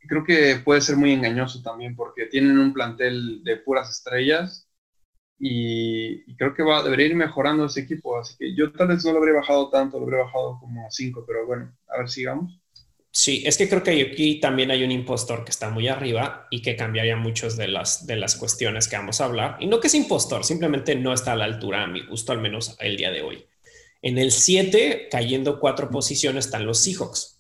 creo 0.06 0.24
que 0.24 0.56
puede 0.64 0.81
ser 0.81 0.97
muy 0.97 1.12
engañoso 1.12 1.62
también 1.62 1.94
porque 1.97 2.26
tienen 2.26 2.59
un 2.59 2.72
plantel 2.72 3.43
de 3.44 3.56
puras 3.56 3.90
estrellas 3.90 4.68
y, 5.39 6.35
creo 6.36 6.55
que 6.55 6.62
va, 6.62 6.82
debería 6.82 7.06
ir 7.06 7.16
mejorando 7.16 7.66
ese 7.66 7.81
equipo. 7.81 8.18
Así 8.18 8.35
que 8.39 8.55
yo 8.55 8.72
tal 8.72 8.89
vez 8.89 9.05
no 9.05 9.12
lo 9.12 9.18
habría 9.18 9.35
bajado 9.35 9.68
tanto, 9.70 9.98
lo 9.98 10.05
habría 10.05 10.24
bajado 10.24 10.59
como 10.60 10.86
a 10.86 10.90
5, 10.90 11.24
pero 11.26 11.47
bueno, 11.47 11.76
a 11.89 11.98
ver, 11.98 12.09
sigamos. 12.09 12.59
Sí, 13.10 13.44
es 13.47 13.56
que 13.56 13.68
creo 13.68 13.82
que 13.82 14.10
aquí 14.10 14.40
también 14.40 14.72
hay 14.72 14.82
un 14.82 14.90
impostor 14.90 15.44
que 15.44 15.51
está 15.51 15.70
muy 15.70 15.86
arriba 15.86 16.48
y 16.51 16.62
que 16.62 16.74
cambiaría 16.74 17.16
muchas 17.16 17.56
de 17.56 17.68
las, 17.68 18.06
de 18.06 18.16
las 18.16 18.35
cuestiones 18.35 18.89
que 18.89 18.97
vamos 18.97 19.20
a 19.20 19.26
hablar. 19.26 19.56
Y 19.60 19.66
no 19.66 19.78
que 19.78 19.86
es 19.86 19.94
impostor, 19.94 20.44
simplemente 20.44 20.97
no 20.97 21.12
está 21.12 21.32
a 21.32 21.36
la 21.36 21.44
altura 21.44 21.85
a 21.85 21.86
mi 21.86 22.05
gusto, 22.05 22.32
al 22.32 22.40
menos 22.40 22.76
el 22.81 22.97
día 22.97 23.12
de 23.12 23.22
hoy. 23.22 23.47
En 24.02 24.18
el 24.18 24.32
7, 24.32 25.09
cayendo 25.10 25.60
cuatro 25.60 25.90
posiciones, 25.90 26.47
están 26.47 26.66
los 26.66 26.81
Seahawks. 26.81 27.34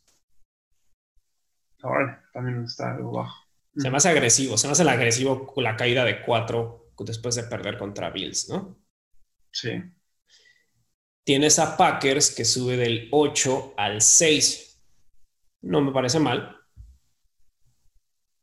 Ahora 1.84 2.24
también 2.32 2.64
está 2.64 2.94
algo 2.94 3.12
bajo. 3.12 3.44
Se 3.76 3.90
me 3.90 3.98
hace 3.98 4.08
agresivo, 4.08 4.56
se 4.56 4.66
me 4.66 4.72
hace 4.72 4.82
el 4.82 4.88
agresivo 4.88 5.46
con 5.46 5.62
la 5.62 5.76
caída 5.76 6.04
de 6.04 6.22
cuatro 6.22 6.92
después 6.98 7.34
de 7.34 7.42
perder 7.44 7.76
contra 7.76 8.10
Bills, 8.10 8.48
¿no? 8.48 8.78
Sí. 9.50 9.70
Tienes 11.24 11.58
a 11.58 11.76
Packers 11.76 12.34
que 12.34 12.44
sube 12.44 12.76
del 12.76 13.08
8 13.10 13.74
al 13.76 14.00
6. 14.00 14.82
No 15.62 15.82
me 15.82 15.92
parece 15.92 16.20
mal. 16.20 16.56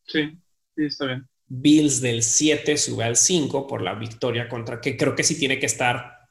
Sí, 0.06 0.38
sí, 0.76 0.86
está 0.86 1.06
bien. 1.06 1.28
Bills 1.48 2.02
del 2.02 2.22
7 2.22 2.78
sube 2.78 3.06
al 3.06 3.16
5 3.16 3.66
por 3.66 3.82
la 3.82 3.96
victoria 3.96 4.48
contra, 4.48 4.82
que 4.82 4.98
creo 4.98 5.16
que 5.16 5.24
sí 5.24 5.40
tiene 5.40 5.60
que 5.60 5.66
estar 5.66 6.30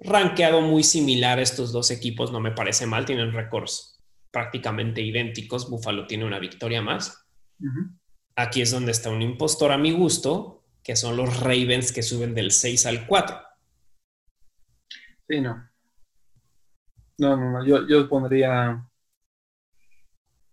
rankeado 0.00 0.62
muy 0.62 0.82
similar 0.82 1.38
a 1.38 1.42
estos 1.42 1.72
dos 1.72 1.90
equipos, 1.90 2.32
no 2.32 2.40
me 2.40 2.52
parece 2.52 2.86
mal, 2.86 3.04
tienen 3.04 3.32
récords 3.32 3.97
prácticamente 4.30 5.00
idénticos, 5.00 5.70
Buffalo 5.70 6.06
tiene 6.06 6.24
una 6.24 6.38
victoria 6.38 6.82
más. 6.82 7.26
Aquí 8.36 8.62
es 8.62 8.70
donde 8.70 8.92
está 8.92 9.10
un 9.10 9.22
impostor 9.22 9.72
a 9.72 9.78
mi 9.78 9.90
gusto, 9.92 10.64
que 10.82 10.96
son 10.96 11.16
los 11.16 11.40
Ravens 11.40 11.92
que 11.92 12.02
suben 12.02 12.34
del 12.34 12.50
6 12.50 12.86
al 12.86 13.06
4. 13.06 13.40
Sí, 15.28 15.40
no. 15.40 15.68
No, 17.18 17.36
no, 17.36 17.50
no. 17.52 17.66
Yo, 17.66 17.86
yo 17.86 18.08
pondría. 18.08 18.84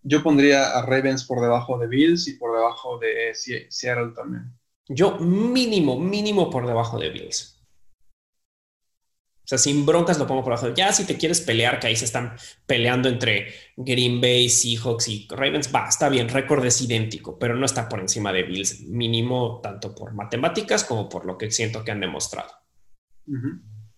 Yo 0.01 0.21
pondría 0.21 0.77
a 0.77 0.85
Ravens 0.85 1.23
por 1.25 1.41
debajo 1.41 1.79
de 1.79 1.87
Bills 1.87 2.27
y 2.27 2.33
por 2.33 2.55
debajo 2.55 2.99
de 2.99 3.33
Seattle 3.33 4.13
también. 4.15 4.53
Yo 4.87 5.17
mínimo, 5.17 5.99
mínimo 5.99 6.49
por 6.49 6.67
debajo 6.67 6.99
de 6.99 7.09
Bills. 7.09 7.54
O 9.45 9.47
sea, 9.47 9.59
sin 9.59 9.85
broncas 9.85 10.17
lo 10.17 10.25
pongo 10.25 10.43
por 10.43 10.53
abajo. 10.53 10.73
Ya 10.73 10.91
si 10.91 11.05
te 11.05 11.17
quieres 11.17 11.39
pelear, 11.39 11.79
que 11.79 11.85
ahí 11.85 11.95
se 11.95 12.05
están 12.05 12.35
peleando 12.65 13.07
entre 13.07 13.53
Green 13.77 14.19
Bay, 14.19 14.49
Seahawks 14.49 15.07
y 15.07 15.27
Ravens, 15.29 15.69
va, 15.73 15.87
está 15.87 16.09
bien, 16.09 16.29
récord 16.29 16.65
es 16.65 16.81
idéntico, 16.81 17.37
pero 17.37 17.55
no 17.55 17.67
está 17.67 17.87
por 17.87 17.99
encima 17.99 18.33
de 18.33 18.41
Bills, 18.41 18.81
mínimo 18.81 19.59
tanto 19.61 19.93
por 19.93 20.15
matemáticas 20.15 20.83
como 20.83 21.07
por 21.07 21.27
lo 21.27 21.37
que 21.37 21.51
siento 21.51 21.83
que 21.83 21.91
han 21.91 21.99
demostrado. 21.99 22.49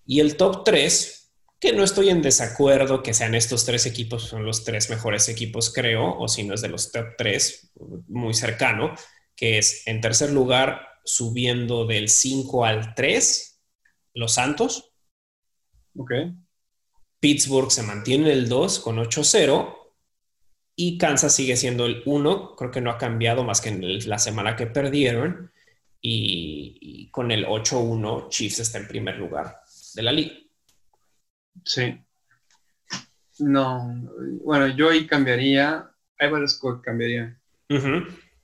Y 0.05 0.19
el 0.19 0.35
top 0.35 0.65
3, 0.65 1.33
que 1.61 1.71
no 1.71 1.85
estoy 1.85 2.09
en 2.09 2.21
desacuerdo 2.21 3.01
que 3.01 3.13
sean 3.13 3.33
estos 3.33 3.63
tres 3.63 3.85
equipos, 3.85 4.23
son 4.23 4.45
los 4.45 4.65
tres 4.65 4.89
mejores 4.89 5.29
equipos, 5.29 5.71
creo, 5.73 6.17
o 6.19 6.27
si 6.27 6.43
no 6.43 6.55
es 6.55 6.61
de 6.61 6.67
los 6.67 6.91
top 6.91 7.15
3, 7.17 7.71
muy 8.09 8.33
cercano, 8.33 8.95
que 9.33 9.59
es 9.59 9.87
en 9.87 10.01
tercer 10.01 10.31
lugar, 10.33 10.87
subiendo 11.05 11.85
del 11.85 12.09
5 12.09 12.65
al 12.65 12.95
3, 12.95 13.61
los 14.13 14.33
Santos 14.33 14.86
Ok. 15.97 16.11
Pittsburgh 17.19 17.71
se 17.71 17.83
mantiene 17.83 18.31
en 18.31 18.37
el 18.37 18.49
2 18.49 18.79
con 18.79 18.97
8-0 18.97 19.75
y 20.75 20.97
Kansas 20.97 21.35
sigue 21.35 21.57
siendo 21.57 21.85
el 21.85 22.03
1. 22.05 22.55
Creo 22.55 22.71
que 22.71 22.81
no 22.81 22.91
ha 22.91 22.97
cambiado 22.97 23.43
más 23.43 23.61
que 23.61 23.69
en 23.69 24.07
la 24.07 24.19
semana 24.19 24.55
que 24.55 24.67
perdieron. 24.67 25.51
Y, 25.99 27.09
con 27.11 27.31
el 27.31 27.45
8-1, 27.45 28.29
Chiefs 28.29 28.59
está 28.59 28.77
en 28.77 28.87
primer 28.87 29.17
lugar 29.17 29.61
de 29.95 30.03
la 30.03 30.11
liga. 30.11 30.35
Sí. 31.65 31.99
No, 33.39 33.93
bueno, 34.43 34.67
yo 34.67 34.91
ahí 34.91 35.07
cambiaría. 35.07 35.89
Hay 36.19 36.29
varios 36.29 36.59
que 36.59 36.67
cambiaría. 36.83 37.39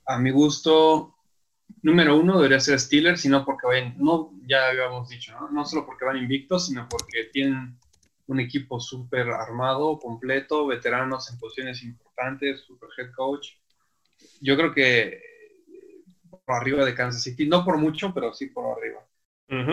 A 0.06 0.18
mi 0.18 0.30
gusto, 0.30 1.13
número 1.82 2.16
uno 2.16 2.36
debería 2.36 2.60
ser 2.60 2.80
Steelers, 2.80 3.20
sino 3.20 3.44
porque 3.44 3.66
vayan, 3.66 3.94
no, 3.98 4.32
ya 4.46 4.68
habíamos 4.68 5.08
dicho, 5.08 5.32
¿no? 5.38 5.50
no 5.50 5.64
solo 5.64 5.84
porque 5.84 6.04
van 6.04 6.16
invictos, 6.16 6.66
sino 6.66 6.88
porque 6.88 7.24
tienen 7.32 7.78
un 8.26 8.40
equipo 8.40 8.80
súper 8.80 9.28
armado, 9.28 9.98
completo, 9.98 10.66
veteranos 10.66 11.30
en 11.30 11.38
posiciones 11.38 11.82
importantes, 11.82 12.62
super 12.62 12.88
head 12.96 13.12
coach. 13.12 13.50
Yo 14.40 14.56
creo 14.56 14.72
que 14.72 15.20
por 16.44 16.56
arriba 16.56 16.84
de 16.84 16.94
Kansas 16.94 17.22
City, 17.22 17.46
no 17.46 17.64
por 17.64 17.78
mucho, 17.78 18.12
pero 18.14 18.32
sí 18.32 18.46
por 18.46 18.78
arriba. 18.78 19.06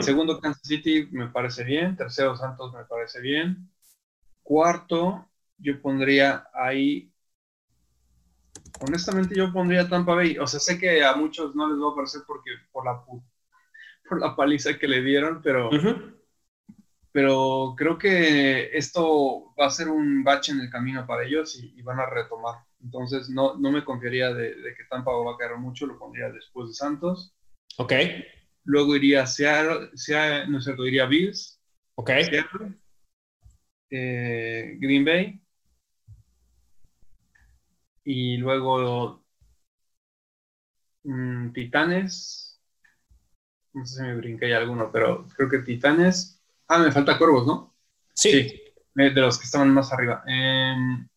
Segundo, 0.01 0.39
Kansas 0.39 0.68
City 0.68 1.07
me 1.11 1.30
parece 1.30 1.63
bien. 1.63 1.95
Tercero, 1.95 2.35
Santos 2.35 2.73
me 2.73 2.85
parece 2.85 3.19
bien. 3.19 3.69
Cuarto, 4.43 5.27
yo 5.57 5.81
pondría 5.81 6.47
ahí 6.53 7.10
honestamente 8.80 9.35
yo 9.35 9.52
pondría 9.52 9.88
Tampa 9.88 10.15
Bay. 10.15 10.38
O 10.38 10.48
sea, 10.48 10.60
sé 10.60 10.80
que 10.80 11.03
a 11.03 11.15
muchos 11.15 11.56
no 11.56 11.68
les 11.69 11.80
va 11.81 11.91
a 11.91 11.95
parecer 11.95 12.22
porque 12.26 12.52
por 12.72 12.85
la 12.85 13.03
por 14.10 14.19
la 14.19 14.35
paliza 14.35 14.77
que 14.77 14.88
le 14.88 15.02
dieron, 15.02 15.41
pero 15.41 15.69
pero 17.14 17.76
creo 17.77 17.98
que 17.98 18.69
esto 18.77 19.53
va 19.60 19.65
a 19.65 19.72
ser 19.72 19.89
un 19.89 20.23
bache 20.23 20.53
en 20.53 20.61
el 20.61 20.69
camino 20.69 21.06
para 21.06 21.26
ellos 21.26 21.61
y, 21.61 21.81
van 21.81 21.99
a 21.99 22.06
retomar. 22.06 22.64
Entonces 22.81 23.30
no, 23.30 23.57
no 23.57 23.72
me 23.72 23.84
confiaría 23.84 24.34
de, 24.34 24.53
que 24.77 24.85
Tampa 24.89 25.11
va 25.11 25.34
a 25.34 25.38
caer 25.38 25.57
mucho, 25.57 25.85
lo 25.85 25.99
pondría 25.99 26.30
después 26.30 26.69
de 26.69 26.73
Santos. 26.73 27.35
Ok. 27.77 27.93
Luego 28.64 28.95
iría 28.95 29.26
Seattle, 29.27 29.89
Seattle 29.93 30.48
no 30.48 30.61
sé, 30.61 30.73
iría 30.77 31.06
Bills. 31.06 31.61
Ok. 31.95 32.11
Eh, 33.93 34.77
Green 34.80 35.03
Bay 35.03 35.40
y 38.03 38.38
luego 38.38 39.23
mm, 41.03 41.52
Titanes. 41.53 42.60
No 43.73 43.86
sé 43.86 43.98
si 43.98 44.02
me 44.03 44.15
brinqué 44.15 44.53
alguno, 44.53 44.91
pero 44.91 45.28
creo 45.36 45.49
que 45.49 45.60
Titanes. 45.60 46.41
Ah, 46.68 46.80
me 46.80 46.91
falta 46.91 47.18
Cuervos, 47.18 47.48
¿no? 47.48 47.73
Sí. 48.14 48.61
de 48.94 49.10
los 49.11 49.38
que 49.40 49.45
estaban 49.45 49.73
más 49.73 49.91
arriba. 49.94 50.23
Em, 50.28 51.07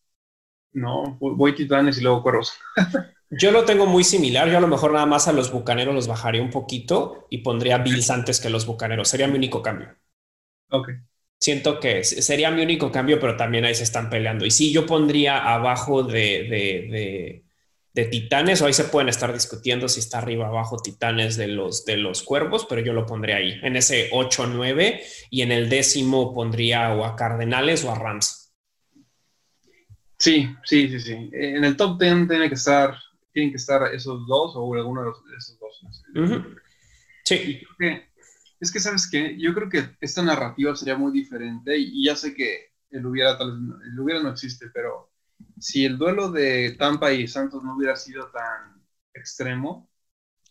no, 0.73 1.17
voy 1.19 1.53
Titanes 1.55 1.97
y 1.97 2.01
luego 2.01 2.23
Cuervos. 2.23 2.53
Yo 3.29 3.51
lo 3.51 3.65
tengo 3.65 3.85
muy 3.85 4.03
similar. 4.03 4.49
Yo 4.49 4.57
a 4.57 4.61
lo 4.61 4.67
mejor 4.67 4.93
nada 4.93 5.05
más 5.05 5.27
a 5.27 5.33
los 5.33 5.51
bucaneros 5.51 5.95
los 5.95 6.07
bajaría 6.07 6.41
un 6.41 6.51
poquito 6.51 7.27
y 7.29 7.39
pondría 7.39 7.79
Bills 7.79 8.09
antes 8.09 8.39
que 8.39 8.49
los 8.49 8.65
bucaneros. 8.65 9.09
Sería 9.09 9.27
mi 9.27 9.35
único 9.35 9.61
cambio. 9.61 9.95
Ok 10.69 10.89
siento 11.39 11.79
que 11.79 12.03
sería 12.03 12.51
mi 12.51 12.61
único 12.63 12.91
cambio, 12.91 13.19
pero 13.19 13.37
también 13.37 13.65
ahí 13.65 13.75
se 13.75 13.83
están 13.83 14.09
peleando. 14.09 14.45
Y 14.45 14.51
sí, 14.51 14.71
yo 14.71 14.85
pondría 14.85 15.53
abajo 15.53 16.03
de, 16.03 17.41
de, 17.93 18.05
Titanes, 18.05 18.61
o 18.61 18.65
ahí 18.65 18.73
se 18.73 18.85
pueden 18.85 19.07
estar 19.07 19.31
discutiendo 19.31 19.87
si 19.87 20.01
está 20.01 20.17
arriba 20.17 20.47
abajo 20.47 20.77
Titanes 20.77 21.37
de 21.37 21.47
los, 21.47 21.85
de 21.85 21.97
los 21.97 22.23
cuervos, 22.23 22.65
pero 22.67 22.81
yo 22.81 22.91
lo 22.91 23.05
pondría 23.05 23.37
ahí, 23.37 23.57
en 23.63 23.77
ese 23.77 24.11
8-9, 24.11 25.01
y 25.29 25.41
en 25.41 25.51
el 25.51 25.69
décimo 25.69 26.33
pondría 26.33 26.93
o 26.93 27.05
a 27.05 27.15
Cardenales 27.15 27.85
o 27.85 27.91
a 27.91 27.95
Rams. 27.95 28.45
Sí, 30.17 30.49
sí, 30.63 30.89
sí, 30.89 30.99
sí. 30.99 31.29
En 31.33 31.63
el 31.63 31.77
top 31.77 31.99
10 31.99 32.27
tiene 32.27 32.49
que 32.49 32.55
estar, 32.55 32.97
tienen 33.31 33.51
que 33.51 33.57
estar 33.57 33.93
esos 33.93 34.25
dos 34.27 34.53
o 34.55 34.73
alguno 34.73 35.03
de, 35.03 35.11
esos 35.37 35.59
dos. 35.59 36.03
Sí. 37.23 37.35
Y 37.35 37.63
creo 37.63 37.77
que 37.77 38.14
es 38.59 38.71
que, 38.71 38.79
¿sabes 38.79 39.09
qué? 39.09 39.37
Yo 39.39 39.53
creo 39.53 39.69
que 39.69 39.95
esta 39.99 40.21
narrativa 40.21 40.75
sería 40.75 40.97
muy 40.97 41.11
diferente 41.11 41.77
y 41.77 42.05
ya 42.05 42.15
sé 42.15 42.33
que 42.33 42.71
el 42.89 43.05
hubiera, 43.05 43.37
tal 43.37 43.51
vez, 43.51 43.87
el 43.91 43.99
hubiera 43.99 44.21
no 44.21 44.29
existe, 44.29 44.67
pero 44.73 45.11
si 45.59 45.85
el 45.85 45.97
duelo 45.97 46.31
de 46.31 46.75
Tampa 46.77 47.11
y 47.11 47.27
Santos 47.27 47.63
no 47.63 47.75
hubiera 47.75 47.95
sido 47.95 48.29
tan, 48.31 48.75
extremo. 49.15 49.89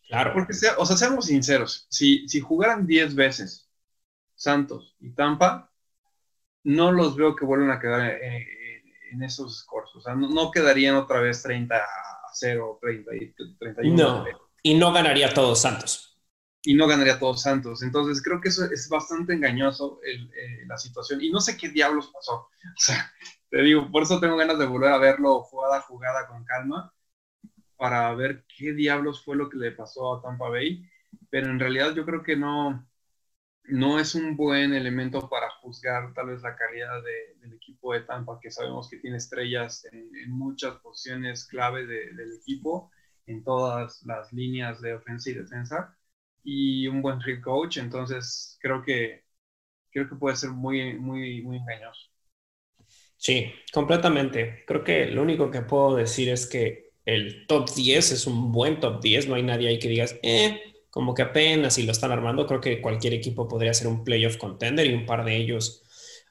Claro. 0.09 0.32
Porque, 0.35 0.52
sea, 0.52 0.74
o 0.78 0.85
sea, 0.85 0.97
seamos 0.97 1.26
sinceros, 1.26 1.86
si, 1.89 2.28
si 2.28 2.40
jugaran 2.40 2.86
10 2.86 3.14
veces 3.14 3.70
Santos 4.35 4.97
y 5.01 5.10
Tampa, 5.10 5.70
no 6.64 6.93
los 6.93 7.16
veo 7.16 7.36
que 7.36 7.44
vuelvan 7.44 7.70
a 7.70 7.81
quedar 7.81 8.22
en, 8.22 8.43
en 9.12 9.22
esos 9.22 9.60
scores. 9.60 9.90
O 9.94 10.01
sea, 10.01 10.14
no, 10.14 10.28
no, 10.28 10.51
quedarían 10.51 10.97
otra 10.97 11.20
vez 11.20 11.43
30 11.43 11.76
a 11.76 11.86
0, 12.32 12.78
30 12.81 13.16
y 13.16 13.35
31. 13.59 13.97
No, 13.97 14.24
y 14.62 14.74
no 14.74 14.93
ganaría 14.93 15.32
todos 15.32 15.60
Santos 15.60 16.14
y 16.65 16.74
no 16.74 16.86
ganaría 16.86 17.19
todos 17.19 17.43
Santos. 17.43 17.82
Entonces 17.82 18.23
creo 18.23 18.41
que 18.41 18.49
eso 18.49 18.65
es 18.65 18.89
bastante 18.89 19.35
engañoso 19.35 20.01
el, 20.03 20.31
eh, 20.35 20.65
la 20.66 20.78
situación. 20.78 21.23
Y 21.23 21.31
no 21.31 21.41
sé 21.41 21.57
qué 21.57 21.69
diablos 21.69 22.11
pasó. 22.12 22.49
O 22.77 22.81
sea, 22.81 23.12
te 23.51 23.62
digo, 23.62 23.91
por 23.93 24.03
eso 24.03 24.19
tengo 24.20 24.36
ganas 24.36 24.59
de 24.59 24.66
volver 24.66 24.93
a 24.93 24.99
verlo 24.99 25.43
jugada 25.43 25.82
jugada 25.82 26.27
con 26.27 26.45
calma 26.45 26.93
para 27.77 28.15
ver 28.15 28.45
qué 28.57 28.73
diablos 28.73 29.24
fue 29.24 29.36
lo 29.36 29.51
que 29.51 29.59
le 29.59 29.73
pasó 29.73 30.16
a 30.16 30.23
Tampa 30.23 30.49
Bay. 30.49 30.89
Pero 31.31 31.51
en 31.51 31.61
realidad 31.61 31.95
yo 31.95 32.07
creo 32.07 32.23
que 32.23 32.36
no, 32.36 32.89
no 33.65 33.99
es 34.01 34.15
un 34.15 34.36
buen 34.36 34.73
elemento 34.74 35.28
para 35.28 35.51
juzgar 35.61 36.15
tal 36.15 36.28
vez 36.28 36.43
la 36.43 36.57
calidad 36.57 37.03
de, 37.03 37.36
del 37.41 37.55
equipo 37.55 37.93
de 37.93 38.01
Tampa, 38.01 38.39
que 38.41 38.51
sabemos 38.51 38.89
que 38.89 38.99
tiene 38.99 39.19
estrellas 39.19 39.85
en, 39.93 40.11
en 40.16 40.31
muchas 40.31 40.77
posiciones 40.77 41.47
clave 41.47 41.86
de, 41.86 42.15
del 42.15 42.32
equipo, 42.35 42.91
en 43.27 43.45
todas 43.45 44.03
las 44.05 44.32
líneas 44.32 44.81
de 44.81 44.95
ofensa 44.95 45.31
y 45.31 45.35
defensa 45.35 45.97
y 46.44 46.88
un 46.88 47.02
buen 47.02 47.20
head 47.26 47.42
coach, 47.42 47.78
entonces 47.78 48.58
creo 48.62 48.82
que 48.84 49.24
creo 49.92 50.08
que 50.08 50.16
puede 50.16 50.36
ser 50.36 50.50
muy 50.52 50.94
muy 50.98 51.42
muy 51.42 51.58
engañoso. 51.58 52.10
Sí, 53.16 53.52
completamente. 53.72 54.64
Creo 54.66 54.84
que 54.84 55.06
lo 55.06 55.22
único 55.22 55.50
que 55.50 55.62
puedo 55.62 55.96
decir 55.96 56.28
es 56.28 56.46
que 56.46 56.92
el 57.04 57.46
top 57.46 57.70
10 57.74 58.12
es 58.12 58.26
un 58.26 58.52
buen 58.52 58.80
top 58.80 59.00
10, 59.02 59.28
no 59.28 59.34
hay 59.34 59.42
nadie 59.42 59.68
ahí 59.68 59.78
que 59.78 59.88
digas, 59.88 60.16
eh, 60.22 60.60
como 60.90 61.14
que 61.14 61.22
apenas 61.22 61.74
si 61.74 61.82
lo 61.84 61.92
están 61.92 62.12
armando, 62.12 62.46
creo 62.46 62.60
que 62.60 62.80
cualquier 62.80 63.14
equipo 63.14 63.48
podría 63.48 63.74
ser 63.74 63.88
un 63.88 64.04
playoff 64.04 64.36
contender 64.38 64.86
y 64.86 64.94
un 64.94 65.06
par 65.06 65.24
de 65.24 65.36
ellos, 65.36 65.82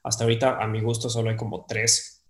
hasta 0.03 0.23
ahorita 0.23 0.57
a 0.61 0.67
mi 0.67 0.81
gusto 0.81 1.09
solo 1.09 1.29
hay 1.29 1.35
como 1.35 1.65
tres, 1.67 2.25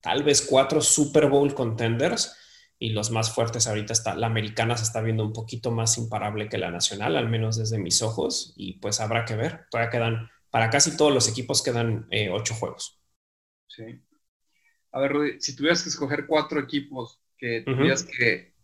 tal 0.00 0.22
vez 0.24 0.42
cuatro 0.42 0.80
Super 0.82 1.28
Bowl 1.28 1.54
contenders 1.54 2.36
y 2.78 2.90
los 2.90 3.10
más 3.10 3.34
fuertes 3.34 3.66
ahorita 3.66 3.92
está, 3.92 4.14
la 4.14 4.26
americana 4.26 4.76
se 4.76 4.84
está 4.84 5.00
viendo 5.00 5.24
un 5.24 5.32
poquito 5.32 5.70
más 5.70 5.96
imparable 5.98 6.48
que 6.48 6.58
la 6.58 6.70
nacional, 6.70 7.16
al 7.16 7.28
menos 7.28 7.56
desde 7.56 7.78
mis 7.78 8.02
ojos, 8.02 8.52
y 8.56 8.74
pues 8.74 9.00
habrá 9.00 9.24
que 9.24 9.36
ver, 9.36 9.66
todavía 9.70 9.90
quedan, 9.90 10.30
para 10.50 10.70
casi 10.70 10.96
todos 10.96 11.12
los 11.12 11.28
equipos 11.28 11.62
quedan 11.62 12.06
eh, 12.10 12.30
ocho 12.30 12.54
juegos. 12.54 13.00
Sí. 13.66 14.00
A 14.92 15.00
ver, 15.00 15.12
Rudy, 15.12 15.40
si 15.40 15.56
tuvieras 15.56 15.82
que 15.82 15.88
escoger 15.88 16.26
cuatro 16.26 16.60
equipos 16.60 17.20
que 17.38 17.62
tuvieras 17.62 18.02
que 18.02 18.54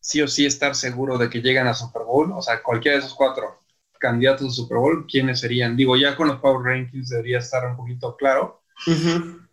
sí 0.00 0.20
o 0.20 0.26
sí 0.26 0.46
estar 0.46 0.74
seguro 0.74 1.18
de 1.18 1.30
que 1.30 1.42
llegan 1.42 1.66
a 1.66 1.74
Super 1.74 2.02
Bowl, 2.02 2.32
o 2.32 2.42
sea, 2.42 2.62
cualquiera 2.62 2.96
de 2.96 3.04
esos 3.04 3.14
cuatro 3.14 3.60
candidatos 3.98 4.48
a 4.48 4.50
Super 4.50 4.78
Bowl, 4.78 5.06
¿quiénes 5.06 5.40
serían? 5.40 5.76
Digo, 5.76 5.96
ya 5.96 6.16
con 6.16 6.28
los 6.28 6.40
Power 6.40 6.64
Rankings 6.64 7.10
debería 7.10 7.38
estar 7.38 7.64
un 7.68 7.76
poquito 7.76 8.16
claro, 8.16 8.62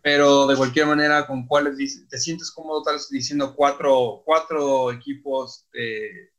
pero 0.08 0.46
de 0.46 0.56
cualquier 0.56 0.86
manera, 0.86 1.26
¿con 1.26 1.46
cuáles 1.46 1.76
te 2.08 2.16
sientes 2.16 2.50
cómodo 2.50 2.82
tal 2.82 2.94
vez 2.94 3.10
diciendo 3.10 3.54
cuatro, 3.54 4.22
cuatro 4.24 4.90
equipos 4.90 5.66
eh, 5.74 6.30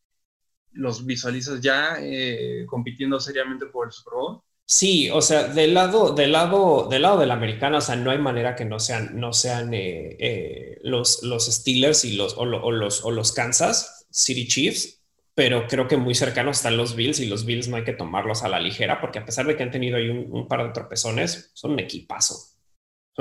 los 0.71 1.05
visualizas 1.05 1.61
ya 1.61 1.97
eh, 1.99 2.65
compitiendo 2.67 3.19
seriamente 3.19 3.67
por 3.67 3.85
el 3.85 3.91
Super 3.91 4.13
Bowl? 4.15 4.41
Sí, 4.65 5.11
o 5.11 5.21
sea, 5.21 5.49
del 5.49 5.75
lado, 5.75 6.15
del 6.15 6.31
lado, 6.31 6.87
del 6.89 7.03
lado 7.03 7.19
de 7.19 7.27
la 7.27 7.35
americana, 7.35 7.77
o 7.77 7.81
sea, 7.81 7.95
no 7.95 8.09
hay 8.09 8.17
manera 8.17 8.55
que 8.55 8.65
no 8.65 8.79
sean, 8.79 9.19
no 9.19 9.33
sean 9.33 9.69
eh, 9.75 10.79
los, 10.81 11.21
los 11.21 11.45
Steelers 11.45 12.05
y 12.05 12.13
los, 12.13 12.37
o, 12.39 12.45
los, 12.45 13.05
o 13.05 13.11
los 13.11 13.31
Kansas 13.33 14.07
City 14.09 14.47
Chiefs, 14.47 15.03
pero 15.35 15.67
creo 15.67 15.87
que 15.87 15.95
muy 15.95 16.15
cercanos 16.15 16.57
están 16.57 16.75
los 16.75 16.95
Bills 16.95 17.19
y 17.19 17.27
los 17.27 17.45
Bills 17.45 17.67
no 17.67 17.77
hay 17.77 17.83
que 17.83 17.93
tomarlos 17.93 18.41
a 18.41 18.49
la 18.49 18.59
ligera 18.59 18.99
porque 18.99 19.19
a 19.19 19.25
pesar 19.25 19.45
de 19.45 19.55
que 19.55 19.61
han 19.61 19.69
tenido 19.69 19.97
ahí 19.97 20.09
un, 20.09 20.25
un 20.31 20.47
par 20.47 20.65
de 20.65 20.73
tropezones, 20.73 21.51
son 21.53 21.73
un 21.73 21.79
equipazo 21.79 22.57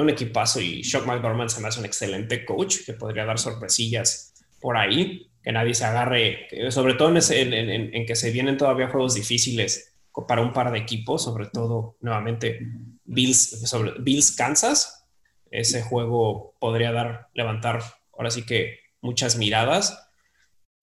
un 0.03 0.11
equipazo 0.11 0.61
y 0.61 0.83
Shock 0.83 1.07
McDormand 1.07 1.51
se 1.51 1.61
me 1.61 1.69
hace 1.69 1.81
un 1.81 1.87
excelente 1.87 2.45
coach 2.45 2.85
que 2.87 2.93
podría 2.93 3.25
dar 3.25 3.39
sorpresillas 3.39 4.35
por 4.61 4.77
ahí, 4.77 5.31
que 5.43 5.53
nadie 5.53 5.75
se 5.75 5.85
agarre, 5.85 6.49
sobre 6.71 6.95
todo 6.95 7.09
en, 7.11 8.07
que 8.07 8.17
se 8.17 8.31
vienen 8.31 8.57
todavía 8.57 8.89
juegos 8.89 9.15
difíciles 9.15 9.95
para 10.27 10.43
un 10.43 10.53
par 10.53 10.73
de 10.73 10.79
equipos, 10.79 11.23
sobre 11.23 11.47
todo 11.47 11.97
nuevamente 12.01 12.61
Bills, 13.05 13.69
sobre, 13.69 13.93
Bills 14.01 14.33
Kansas. 14.33 15.07
Ese 15.51 15.83
juego 15.83 16.55
podría 16.59 16.93
dar, 16.93 17.29
levantar 17.35 17.83
ahora 18.17 18.31
sí 18.31 18.45
que 18.45 18.81
muchas 19.01 19.37
miradas, 19.37 20.11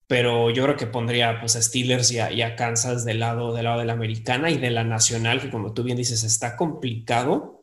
pero 0.06 0.50
yo 0.50 0.64
creo 0.64 0.76
que 0.76 0.86
pondría 0.86 1.40
pues, 1.40 1.56
a 1.56 1.62
Steelers 1.62 2.12
y 2.12 2.18
a, 2.18 2.56
Kansas 2.56 3.04
del 3.04 3.20
lado, 3.20 3.54
del 3.54 3.64
lado 3.64 3.80
de 3.80 3.84
la 3.84 3.92
americana 3.92 4.50
y 4.50 4.58
de 4.58 4.70
la 4.70 4.84
nacional, 4.84 5.40
que 5.40 5.50
como 5.50 5.74
tú 5.74 5.82
bien 5.82 5.96
dices, 5.96 6.24
está 6.24 6.56
complicado 6.56 7.55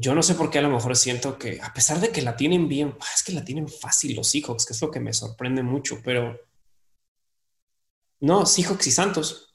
yo 0.00 0.14
no 0.14 0.22
sé 0.22 0.34
por 0.34 0.50
qué 0.50 0.58
a 0.58 0.62
lo 0.62 0.70
mejor 0.70 0.96
siento 0.96 1.38
que, 1.38 1.60
a 1.60 1.74
pesar 1.74 2.00
de 2.00 2.10
que 2.10 2.22
la 2.22 2.34
tienen 2.34 2.68
bien, 2.68 2.94
ah, 2.98 3.06
es 3.14 3.22
que 3.22 3.32
la 3.32 3.44
tienen 3.44 3.68
fácil 3.68 4.16
los 4.16 4.28
Seahawks, 4.28 4.64
que 4.64 4.72
es 4.72 4.80
lo 4.80 4.90
que 4.90 4.98
me 4.98 5.12
sorprende 5.12 5.62
mucho, 5.62 6.00
pero 6.02 6.40
no, 8.20 8.46
Seahawks 8.46 8.86
y 8.86 8.90
Santos. 8.90 9.54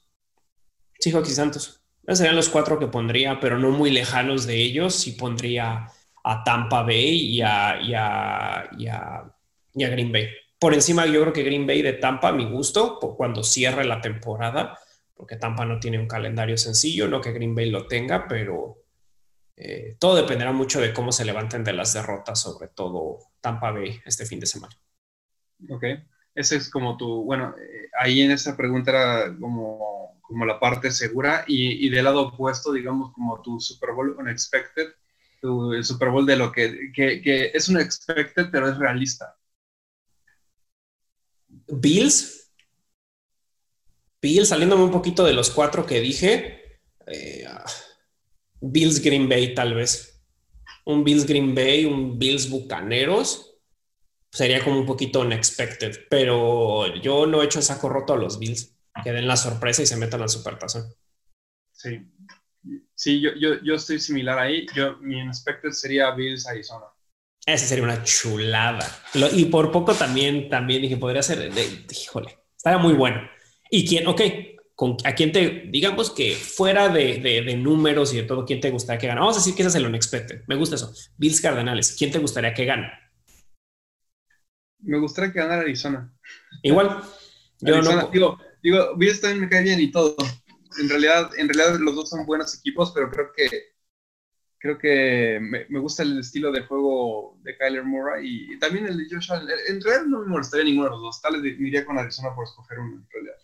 Seahawks 1.00 1.30
y 1.30 1.34
Santos. 1.34 1.80
Serían 2.06 2.36
los 2.36 2.48
cuatro 2.48 2.78
que 2.78 2.86
pondría, 2.86 3.40
pero 3.40 3.58
no 3.58 3.70
muy 3.70 3.90
lejanos 3.90 4.46
de 4.46 4.62
ellos. 4.62 4.94
Sí 4.94 5.12
pondría 5.12 5.90
a 6.22 6.44
Tampa 6.44 6.82
Bay 6.82 7.16
y 7.16 7.40
a, 7.40 7.80
y 7.80 7.94
a, 7.94 8.70
y 8.78 8.86
a, 8.86 9.32
Green 9.74 10.12
Bay. 10.12 10.28
Por 10.60 10.74
encima, 10.74 11.06
yo 11.06 11.20
creo 11.22 11.32
que 11.32 11.42
Green 11.42 11.66
Bay 11.66 11.82
de 11.82 11.94
Tampa, 11.94 12.28
a 12.28 12.32
mi 12.32 12.48
gusto, 12.48 12.98
cuando 13.16 13.42
cierre 13.42 13.84
la 13.84 14.00
temporada, 14.00 14.78
porque 15.14 15.36
Tampa 15.36 15.64
no 15.64 15.80
tiene 15.80 15.98
un 15.98 16.06
calendario 16.06 16.56
sencillo, 16.56 17.08
no 17.08 17.20
que 17.20 17.32
Green 17.32 17.54
Bay 17.54 17.70
lo 17.70 17.86
tenga, 17.86 18.28
pero 18.28 18.85
eh, 19.56 19.96
todo 19.98 20.16
dependerá 20.16 20.52
mucho 20.52 20.80
de 20.80 20.92
cómo 20.92 21.12
se 21.12 21.24
levanten 21.24 21.64
de 21.64 21.72
las 21.72 21.94
derrotas, 21.94 22.40
sobre 22.40 22.68
todo 22.68 23.18
Tampa 23.40 23.70
Bay 23.70 24.00
este 24.04 24.26
fin 24.26 24.38
de 24.38 24.46
semana. 24.46 24.76
Ok, 25.70 25.84
ese 26.34 26.56
es 26.56 26.68
como 26.68 26.96
tu, 26.98 27.24
bueno, 27.24 27.54
eh, 27.58 27.88
ahí 27.98 28.20
en 28.20 28.30
esa 28.30 28.56
pregunta 28.56 28.90
era 28.90 29.36
como, 29.40 30.18
como 30.20 30.44
la 30.44 30.60
parte 30.60 30.90
segura 30.90 31.44
y, 31.46 31.86
y, 31.86 31.88
del 31.88 32.04
lado 32.04 32.28
opuesto, 32.28 32.72
digamos, 32.72 33.12
como 33.14 33.40
tu 33.40 33.58
Super 33.58 33.92
Bowl 33.92 34.16
unexpected, 34.18 34.88
tu, 35.40 35.72
el 35.72 35.84
Super 35.84 36.10
Bowl 36.10 36.26
de 36.26 36.36
lo 36.36 36.52
que, 36.52 36.92
que, 36.94 37.22
que 37.22 37.50
es 37.54 37.68
un 37.70 37.80
expected, 37.80 38.48
pero 38.52 38.68
es 38.68 38.76
realista. 38.76 39.36
Bills. 41.68 42.52
Bills, 44.20 44.48
saliéndome 44.48 44.84
un 44.84 44.90
poquito 44.90 45.24
de 45.24 45.32
los 45.32 45.50
cuatro 45.50 45.86
que 45.86 46.00
dije. 46.00 46.80
Eh, 47.06 47.46
Bills 48.60 49.02
Green 49.02 49.28
Bay 49.28 49.54
tal 49.54 49.74
vez. 49.74 50.22
Un 50.84 51.04
Bills 51.04 51.26
Green 51.26 51.54
Bay, 51.54 51.84
un 51.84 52.18
Bills 52.18 52.48
Bucaneros. 52.48 53.58
Sería 54.30 54.62
como 54.62 54.78
un 54.78 54.86
poquito 54.86 55.20
unexpected, 55.20 56.06
pero 56.10 56.94
yo 56.96 57.26
no 57.26 57.42
he 57.42 57.46
hecho 57.46 57.62
saco 57.62 57.88
roto 57.88 58.12
a 58.12 58.16
los 58.16 58.38
Bills. 58.38 58.74
Que 59.02 59.12
den 59.12 59.28
la 59.28 59.36
sorpresa 59.36 59.82
y 59.82 59.86
se 59.86 59.96
metan 59.96 60.22
al 60.22 60.28
supertazón. 60.28 60.92
Sí. 61.72 62.00
Sí, 62.94 63.20
yo, 63.20 63.30
yo, 63.38 63.62
yo 63.62 63.74
estoy 63.74 64.00
similar 64.00 64.38
ahí. 64.38 64.66
Yo, 64.74 64.96
mi 64.98 65.20
unexpected 65.20 65.70
sería 65.70 66.10
Bills 66.12 66.46
Arizona. 66.46 66.86
Esa 67.44 67.66
sería 67.66 67.84
una 67.84 68.02
chulada. 68.02 68.84
y 69.32 69.44
por 69.44 69.70
poco 69.70 69.94
también, 69.94 70.48
también 70.48 70.82
dije, 70.82 70.96
podría 70.96 71.22
ser, 71.22 71.48
híjole, 71.90 72.38
estaría 72.56 72.78
muy 72.78 72.94
bueno. 72.94 73.20
Y 73.70 73.86
quién, 73.86 74.06
ok, 74.08 74.20
a 75.04 75.14
quién 75.14 75.32
te, 75.32 75.68
digamos 75.70 76.10
que 76.10 76.34
fuera 76.34 76.88
de, 76.88 77.56
números 77.56 78.12
y 78.12 78.18
de 78.18 78.22
todo, 78.24 78.44
¿quién 78.44 78.60
te 78.60 78.70
gustaría 78.70 78.98
que 78.98 79.06
gane? 79.06 79.20
Vamos 79.20 79.36
a 79.36 79.40
decir 79.40 79.54
que 79.54 79.62
ese 79.62 79.70
es 79.70 79.74
el 79.76 79.86
unexpected. 79.86 80.42
Me 80.46 80.56
gusta 80.56 80.76
eso. 80.76 80.92
Bills 81.16 81.40
Cardenales. 81.40 81.96
¿Quién 81.98 82.10
te 82.10 82.18
gustaría 82.18 82.52
que 82.52 82.66
gane? 82.66 82.90
Me 84.80 84.98
gustaría 84.98 85.32
que 85.32 85.38
ganara 85.38 85.62
Arizona. 85.62 86.12
Igual. 86.62 87.02
Yo 87.60 87.80
no... 87.80 88.08
Digo, 88.08 88.38
digo, 88.62 88.96
Bills 88.96 89.20
también 89.20 89.40
me 89.40 89.48
cae 89.48 89.62
bien 89.62 89.80
y 89.80 89.90
todo. 89.90 90.14
En 90.78 90.88
realidad, 90.90 91.30
en 91.38 91.48
realidad 91.48 91.78
los 91.80 91.94
dos 91.94 92.10
son 92.10 92.26
buenos 92.26 92.54
equipos, 92.54 92.92
pero 92.94 93.10
creo 93.10 93.32
que 93.34 93.76
creo 94.58 94.78
que 94.78 95.38
me, 95.40 95.78
gusta 95.78 96.02
el 96.02 96.18
estilo 96.18 96.50
de 96.50 96.62
juego 96.62 97.38
de 97.42 97.56
Kyler 97.56 97.84
Murray 97.84 98.52
y, 98.52 98.58
también 98.58 98.86
el 98.86 98.96
de 98.96 99.06
Josh 99.08 99.32
Allen. 99.32 99.48
En 99.68 99.80
realidad 99.80 100.06
no 100.06 100.20
me 100.20 100.26
molestaría 100.26 100.64
ninguno 100.64 100.86
de 100.86 100.90
los 100.92 101.02
dos. 101.02 101.22
Tal 101.22 101.40
vez 101.40 101.58
me 101.58 101.68
iría 101.68 101.84
con 101.84 101.98
Arizona 101.98 102.34
por 102.34 102.44
escoger 102.44 102.78
uno 102.78 102.96
en 102.96 103.08
realidad. 103.10 103.35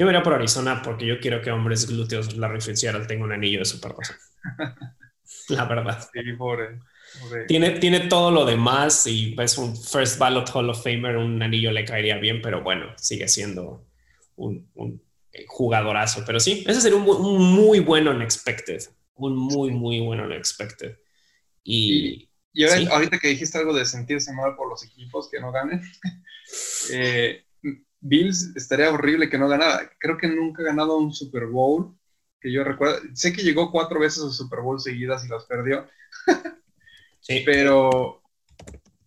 Yo 0.00 0.06
me 0.06 0.12
iría 0.12 0.22
por 0.22 0.32
Arizona 0.32 0.80
porque 0.80 1.04
yo 1.04 1.20
quiero 1.20 1.42
que 1.42 1.50
hombres 1.50 1.86
glúteos 1.86 2.34
la 2.34 2.58
Fitzgerald 2.58 3.06
tenga 3.06 3.22
un 3.22 3.32
anillo 3.32 3.58
de 3.58 3.66
super 3.66 3.92
La 5.50 5.66
verdad. 5.66 6.08
Sí, 6.10 6.32
pobre, 6.38 6.78
Tiene, 7.46 7.72
tiene 7.72 8.00
todo 8.08 8.30
lo 8.30 8.46
demás 8.46 9.06
y 9.06 9.36
es 9.38 9.58
un 9.58 9.76
First 9.76 10.18
Ballot 10.18 10.48
Hall 10.54 10.70
of 10.70 10.82
Famer, 10.82 11.18
un 11.18 11.42
anillo 11.42 11.70
le 11.70 11.84
caería 11.84 12.16
bien, 12.16 12.40
pero 12.40 12.62
bueno, 12.62 12.86
sigue 12.96 13.28
siendo 13.28 13.84
un, 14.36 14.70
un 14.72 15.02
jugadorazo. 15.46 16.22
Pero 16.24 16.40
sí, 16.40 16.64
ese 16.66 16.80
sería 16.80 16.96
un, 16.96 17.54
muy 17.54 17.80
bueno 17.80 18.12
unexpected. 18.12 18.82
Un 19.16 19.36
muy, 19.36 19.70
muy 19.70 20.00
bueno 20.00 20.24
unexpected. 20.24 20.96
Y, 21.62 22.30
y, 22.54 22.64
ahorita 22.64 23.18
que 23.18 23.28
dijiste 23.28 23.58
algo 23.58 23.74
de 23.74 23.84
sentirse 23.84 24.32
mal 24.32 24.56
por 24.56 24.66
los 24.66 24.82
equipos 24.82 25.28
que 25.30 25.40
no 25.40 25.52
ganen, 25.52 25.82
eh, 26.90 27.44
Bills 28.00 28.56
estaría 28.56 28.90
horrible 28.90 29.28
que 29.28 29.38
no 29.38 29.48
ganara. 29.48 29.90
Creo 29.98 30.16
que 30.16 30.28
nunca 30.28 30.62
ha 30.62 30.66
ganado 30.66 30.96
un 30.96 31.12
Super 31.12 31.46
Bowl, 31.46 31.94
que 32.40 32.52
yo 32.52 32.64
recuerdo. 32.64 32.98
Sé 33.14 33.32
que 33.32 33.42
llegó 33.42 33.70
cuatro 33.70 34.00
veces 34.00 34.24
a 34.24 34.30
Super 34.30 34.60
Bowl 34.60 34.80
seguidas 34.80 35.24
y 35.24 35.28
las 35.28 35.44
perdió. 35.44 35.86
sí. 37.20 37.42
Pero, 37.44 38.22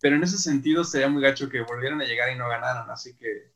pero 0.00 0.16
en 0.16 0.22
ese 0.22 0.38
sentido 0.38 0.84
sería 0.84 1.08
muy 1.08 1.22
gacho 1.22 1.48
que 1.48 1.62
volvieran 1.62 2.00
a 2.00 2.04
llegar 2.04 2.32
y 2.32 2.38
no 2.38 2.48
ganaran. 2.48 2.88
Así 2.90 3.16
que 3.16 3.52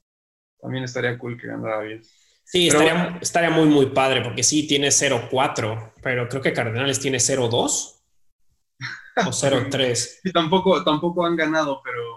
también 0.61 0.85
estaría 0.85 1.17
cool 1.19 1.41
que 1.41 1.47
ganara 1.47 1.81
Bills. 1.81 2.11
Sí, 2.45 2.69
estaría, 2.69 3.19
estaría, 3.21 3.51
muy, 3.51 3.67
muy 3.67 3.87
padre, 3.87 4.23
porque 4.23 4.43
sí 4.43 4.67
tiene 4.67 4.89
0-4, 4.89 5.93
pero 6.03 6.31
creo 6.31 6.41
que 6.41 6.55
Cardenales 6.55 6.99
tiene 6.99 7.19
0-2 7.19 8.01
o 9.17 9.31
0-3. 9.31 10.21
Sí, 10.23 10.33
tampoco, 10.33 10.83
tampoco 10.83 11.27
han 11.27 11.37
ganado, 11.37 11.83
pero 11.85 12.08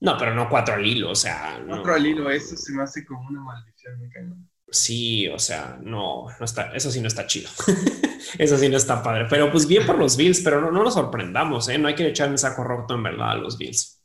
no, 0.00 0.16
pero 0.16 0.34
no 0.34 0.48
cuatro 0.48 0.74
al 0.74 0.86
hilo, 0.86 1.10
o 1.10 1.14
sea. 1.14 1.62
Cuatro 1.66 1.94
al 1.94 2.06
hilo, 2.06 2.30
eso 2.30 2.56
se 2.56 2.72
me 2.72 2.82
hace 2.82 3.04
como 3.04 3.26
una 3.28 3.40
maldición, 3.40 4.00
me 4.00 4.08
cañón. 4.08 4.48
Sí, 4.70 5.26
o 5.28 5.38
sea, 5.38 5.78
no, 5.82 6.26
no 6.38 6.44
está, 6.44 6.72
eso 6.74 6.90
sí 6.90 7.00
no 7.00 7.08
está 7.08 7.26
chido. 7.26 7.48
eso 8.38 8.58
sí 8.58 8.68
no 8.68 8.76
está 8.76 9.02
padre. 9.02 9.26
Pero 9.28 9.50
pues 9.50 9.66
bien 9.66 9.86
por 9.86 9.98
los 9.98 10.16
Bills, 10.16 10.40
pero 10.42 10.60
no, 10.60 10.70
no 10.70 10.84
nos 10.84 10.94
sorprendamos, 10.94 11.68
¿eh? 11.68 11.78
No 11.78 11.88
hay 11.88 11.94
que 11.94 12.06
echar 12.06 12.28
el 12.28 12.38
saco 12.38 12.64
roto 12.64 12.94
en 12.94 13.02
verdad 13.02 13.30
a 13.30 13.34
los 13.36 13.56
Bills. 13.56 14.02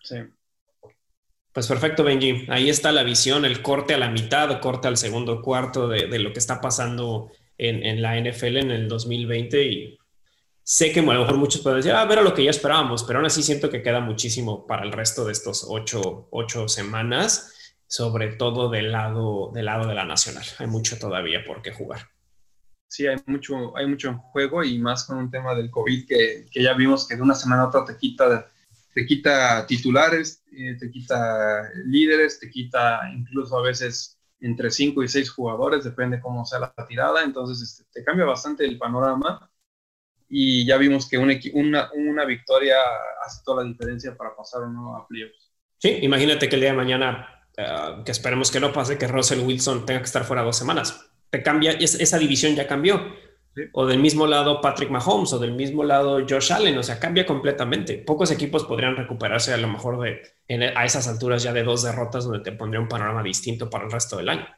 Sí. 0.00 0.16
Pues 1.52 1.68
perfecto, 1.68 2.02
Benji. 2.02 2.46
Ahí 2.48 2.68
está 2.68 2.90
la 2.90 3.04
visión, 3.04 3.44
el 3.44 3.62
corte 3.62 3.94
a 3.94 3.98
la 3.98 4.10
mitad, 4.10 4.60
corte 4.60 4.88
al 4.88 4.96
segundo 4.96 5.40
cuarto 5.40 5.86
de, 5.86 6.08
de 6.08 6.18
lo 6.18 6.32
que 6.32 6.40
está 6.40 6.60
pasando 6.60 7.30
en, 7.58 7.84
en, 7.84 8.02
la 8.02 8.18
NFL 8.18 8.56
en 8.56 8.70
el 8.72 8.88
2020 8.88 9.62
y 9.62 9.98
sé 10.64 10.92
que 10.92 11.00
a 11.00 11.02
lo 11.02 11.20
mejor 11.20 11.36
muchos 11.36 11.60
pueden 11.60 11.78
decir, 11.78 11.92
ah, 11.92 12.06
ver 12.06 12.22
lo 12.22 12.34
que 12.34 12.42
ya 12.42 12.50
esperábamos, 12.50 13.04
pero 13.04 13.18
aún 13.18 13.26
así 13.26 13.42
siento 13.42 13.70
que 13.70 13.82
queda 13.82 14.00
muchísimo 14.00 14.66
para 14.66 14.82
el 14.82 14.92
resto 14.92 15.24
de 15.26 15.32
estos 15.32 15.66
ocho, 15.68 16.26
ocho 16.30 16.68
semanas, 16.68 17.76
sobre 17.86 18.34
todo 18.34 18.70
del 18.70 18.90
lado, 18.90 19.52
del 19.52 19.66
lado 19.66 19.86
de 19.86 19.94
la 19.94 20.04
nacional. 20.04 20.44
Hay 20.58 20.66
mucho 20.66 20.98
todavía 20.98 21.44
por 21.44 21.60
qué 21.60 21.70
jugar. 21.70 22.08
Sí, 22.88 23.06
hay 23.06 23.16
mucho, 23.26 23.76
hay 23.76 23.86
mucho 23.86 24.08
en 24.08 24.18
juego 24.18 24.64
y 24.64 24.78
más 24.78 25.04
con 25.04 25.18
un 25.18 25.30
tema 25.30 25.54
del 25.54 25.70
COVID 25.70 26.06
que, 26.08 26.46
que 26.50 26.62
ya 26.62 26.72
vimos 26.72 27.06
que 27.06 27.16
de 27.16 27.22
una 27.22 27.34
semana 27.34 27.62
a 27.62 27.68
otra 27.68 27.84
te 27.84 27.96
quita, 27.96 28.48
te 28.94 29.04
quita 29.04 29.66
titulares, 29.66 30.44
eh, 30.52 30.76
te 30.78 30.90
quita 30.90 31.68
líderes, 31.86 32.40
te 32.40 32.48
quita 32.48 33.00
incluso 33.12 33.58
a 33.58 33.62
veces 33.62 34.18
entre 34.40 34.70
cinco 34.70 35.02
y 35.02 35.08
seis 35.08 35.30
jugadores, 35.30 35.84
depende 35.84 36.20
cómo 36.20 36.44
sea 36.44 36.60
la 36.60 36.74
tirada, 36.86 37.22
entonces 37.22 37.62
este, 37.62 37.84
te 37.92 38.04
cambia 38.04 38.26
bastante 38.26 38.64
el 38.64 38.78
panorama 38.78 39.50
y 40.36 40.66
ya 40.66 40.76
vimos 40.78 41.08
que 41.08 41.16
una, 41.16 41.90
una, 41.94 42.24
victoria 42.24 42.74
hace 43.24 43.42
toda 43.44 43.62
la 43.62 43.68
diferencia 43.68 44.16
para 44.16 44.34
pasar 44.34 44.62
o 44.62 44.68
no 44.68 44.96
a 44.96 45.06
playoffs. 45.06 45.52
Sí, 45.78 46.00
imagínate 46.02 46.48
que 46.48 46.56
el 46.56 46.60
día 46.60 46.70
de 46.70 46.76
mañana, 46.76 47.46
eh, 47.56 48.02
que 48.04 48.10
esperemos 48.10 48.50
que 48.50 48.58
no 48.58 48.72
pase, 48.72 48.98
que 48.98 49.06
Russell 49.06 49.46
Wilson 49.46 49.86
tenga 49.86 50.00
que 50.00 50.06
estar 50.06 50.24
fuera 50.24 50.42
dos 50.42 50.56
semanas. 50.58 51.08
Te 51.30 51.40
cambia, 51.40 51.70
esa 51.70 52.18
división 52.18 52.56
ya 52.56 52.66
cambió. 52.66 53.14
O 53.72 53.86
del 53.86 54.00
mismo 54.00 54.26
lado 54.26 54.60
Patrick 54.60 54.90
Mahomes, 54.90 55.32
o 55.34 55.38
del 55.38 55.52
mismo 55.52 55.84
lado 55.84 56.26
Josh 56.28 56.52
Allen, 56.52 56.76
o 56.78 56.82
sea, 56.82 56.98
cambia 56.98 57.24
completamente. 57.24 57.98
Pocos 57.98 58.32
equipos 58.32 58.64
podrían 58.64 58.96
recuperarse 58.96 59.54
a 59.54 59.56
lo 59.56 59.68
mejor 59.68 60.00
de 60.00 60.72
a 60.74 60.84
esas 60.84 61.06
alturas 61.06 61.44
ya 61.44 61.52
de 61.52 61.62
dos 61.62 61.84
derrotas 61.84 62.24
donde 62.24 62.40
te 62.40 62.50
pondría 62.50 62.80
un 62.80 62.88
panorama 62.88 63.22
distinto 63.22 63.70
para 63.70 63.84
el 63.84 63.92
resto 63.92 64.16
del 64.16 64.30
año. 64.30 64.48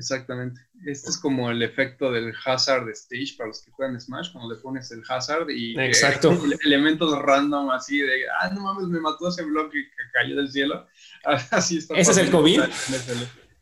Exactamente. 0.00 0.62
Este 0.86 1.10
es 1.10 1.18
como 1.18 1.50
el 1.50 1.62
efecto 1.62 2.10
del 2.10 2.32
hazard 2.46 2.88
stage 2.88 3.34
para 3.36 3.48
los 3.48 3.60
que 3.60 3.70
juegan 3.70 4.00
Smash, 4.00 4.32
cuando 4.32 4.54
le 4.54 4.58
pones 4.58 4.90
el 4.92 5.02
hazard 5.06 5.50
y 5.50 5.78
Exacto. 5.78 6.32
elementos 6.64 7.18
random 7.18 7.70
así 7.70 7.98
de, 7.98 8.22
ah, 8.40 8.48
no 8.48 8.62
mames, 8.62 8.88
me 8.88 8.98
mató 8.98 9.28
ese 9.28 9.42
bloque 9.42 9.76
que 9.76 10.10
cayó 10.14 10.36
del 10.36 10.50
cielo. 10.50 10.86
Así 11.50 11.76
está. 11.76 11.94
Ese 11.96 12.12
es 12.12 12.16
el 12.16 12.30
COVID. 12.30 12.62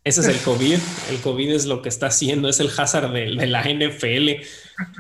Ese 0.05 0.21
es 0.21 0.29
el 0.29 0.39
COVID. 0.39 0.79
El 1.11 1.21
COVID 1.23 1.51
es 1.51 1.67
lo 1.67 1.83
que 1.83 1.89
está 1.89 2.07
haciendo, 2.07 2.49
es 2.49 2.61
el 2.61 2.71
hazard 2.71 3.13
de, 3.13 3.47
la 3.49 3.65
NFL, 3.65 4.45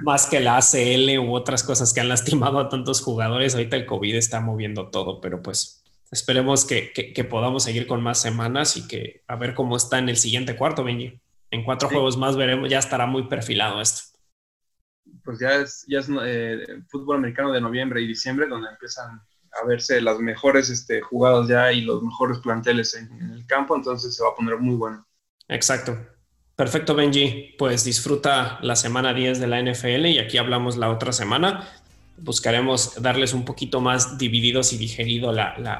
más 0.02 0.26
que 0.26 0.40
la 0.40 0.56
ACL 0.56 1.20
u 1.20 1.34
otras 1.34 1.62
cosas 1.62 1.92
que 1.92 2.00
han 2.00 2.08
lastimado 2.08 2.58
a 2.58 2.68
tantos 2.68 3.00
jugadores. 3.00 3.54
Ahorita 3.54 3.76
el 3.76 3.86
COVID 3.86 4.16
está 4.16 4.40
moviendo 4.40 4.88
todo, 4.88 5.20
pero 5.20 5.40
pues 5.40 5.84
esperemos 6.10 6.64
que, 6.64 6.92
que, 6.92 7.24
podamos 7.24 7.62
seguir 7.62 7.86
con 7.86 8.02
más 8.02 8.20
semanas 8.20 8.76
y 8.76 8.88
que 8.88 9.22
a 9.28 9.36
ver 9.36 9.54
cómo 9.54 9.76
está 9.76 9.98
en 9.98 10.08
el 10.08 10.16
siguiente 10.16 10.56
cuarto, 10.56 10.82
Benji. 10.82 11.20
En 11.50 11.64
cuatro 11.64 11.88
juegos 11.88 12.16
más 12.16 12.36
veremos, 12.36 12.68
ya 12.68 12.78
estará 12.78 13.06
muy 13.06 13.28
perfilado 13.28 13.80
esto. 13.80 14.02
Pues 15.24 15.38
ya 15.38 15.54
es, 15.56 15.84
ya 15.88 16.00
es 16.00 16.08
eh, 16.22 16.82
fútbol 16.88 17.16
americano 17.16 17.52
de 17.52 17.60
noviembre 17.60 18.00
y 18.02 18.06
diciembre 18.06 18.46
donde 18.46 18.68
empiezan 18.68 19.20
a 19.60 19.66
verse 19.66 20.00
las 20.00 20.18
mejores 20.18 20.68
este, 20.68 21.00
jugadas 21.00 21.48
ya 21.48 21.72
y 21.72 21.80
los 21.80 22.02
mejores 22.02 22.38
planteles 22.38 22.94
en, 22.94 23.10
en 23.20 23.30
el 23.30 23.46
campo, 23.46 23.74
entonces 23.74 24.14
se 24.14 24.22
va 24.22 24.30
a 24.30 24.34
poner 24.34 24.58
muy 24.58 24.76
bueno. 24.76 25.06
Exacto. 25.48 25.96
Perfecto, 26.58 26.96
Benji. 26.96 27.54
Pues 27.56 27.84
disfruta 27.84 28.58
la 28.62 28.74
semana 28.74 29.14
10 29.14 29.38
de 29.38 29.46
la 29.46 29.62
NFL 29.62 30.06
y 30.06 30.18
aquí 30.18 30.38
hablamos 30.38 30.76
la 30.76 30.90
otra 30.90 31.12
semana 31.12 31.64
buscaremos 32.20 33.00
darles 33.00 33.32
un 33.32 33.44
poquito 33.44 33.80
más 33.80 34.18
divididos 34.18 34.72
y 34.72 34.78
digerido 34.78 35.32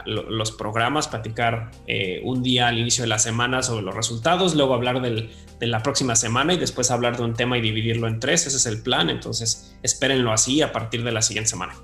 los 0.07 0.53
programas, 0.53 1.09
platicar 1.09 1.71
eh, 1.87 2.21
un 2.25 2.43
día 2.43 2.69
al 2.69 2.79
inicio 2.79 3.03
de 3.03 3.09
la 3.09 3.19
semana 3.19 3.63
sobre 3.63 3.83
los 3.83 3.95
resultados, 3.95 4.55
luego 4.55 4.75
hablar 4.75 5.01
de 5.03 5.67
la 5.67 5.83
próxima 5.83 6.17
semana 6.17 6.55
y 6.55 6.59
después 6.59 6.91
hablar 6.91 7.17
de 7.17 7.25
un 7.25 7.35
tema 7.35 7.59
y 7.59 7.61
dividirlo 7.61 8.09
en 8.09 8.21
tres. 8.21 8.47
Ese 8.47 8.57
es 8.57 8.67
el 8.67 8.83
plan, 8.83 9.11
entonces 9.11 9.77
espérenlo 9.83 10.33
así 10.33 10.63
a 10.63 10.73
partir 10.73 11.05
de 11.05 11.13
la 11.13 11.23
siguiente 11.23 11.51
semana. 11.51 11.75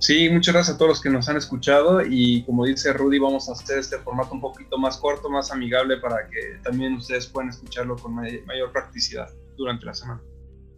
Sí, 0.00 0.28
muchas 0.30 0.54
gracias 0.54 0.76
a 0.76 0.78
todos 0.78 0.90
los 0.90 1.02
que 1.02 1.10
nos 1.10 1.28
han 1.28 1.36
escuchado 1.36 2.02
y 2.06 2.44
como 2.44 2.64
dice 2.64 2.92
Rudy, 2.92 3.18
vamos 3.18 3.48
a 3.48 3.52
hacer 3.52 3.80
este 3.80 3.98
formato 3.98 4.32
un 4.32 4.40
poquito 4.40 4.78
más 4.78 4.96
corto, 4.96 5.28
más 5.28 5.50
amigable 5.50 5.96
para 5.96 6.28
que 6.28 6.60
también 6.62 6.94
ustedes 6.94 7.26
puedan 7.26 7.50
escucharlo 7.50 7.96
con 7.96 8.14
mayor 8.14 8.70
practicidad 8.72 9.28
durante 9.56 9.86
la 9.86 9.94
semana. 9.94 10.22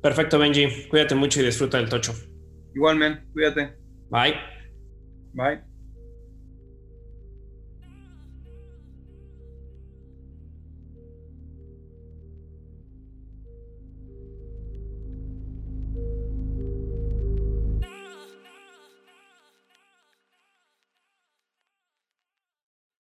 Perfecto, 0.00 0.38
Benji. 0.38 0.88
Cuídate 0.88 1.14
mucho 1.14 1.40
y 1.42 1.44
disfruta 1.44 1.76
del 1.76 1.90
tocho. 1.90 2.14
Igualmente, 2.74 3.24
cuídate. 3.32 3.76
Bye. 4.10 4.34
Bye. 5.32 5.69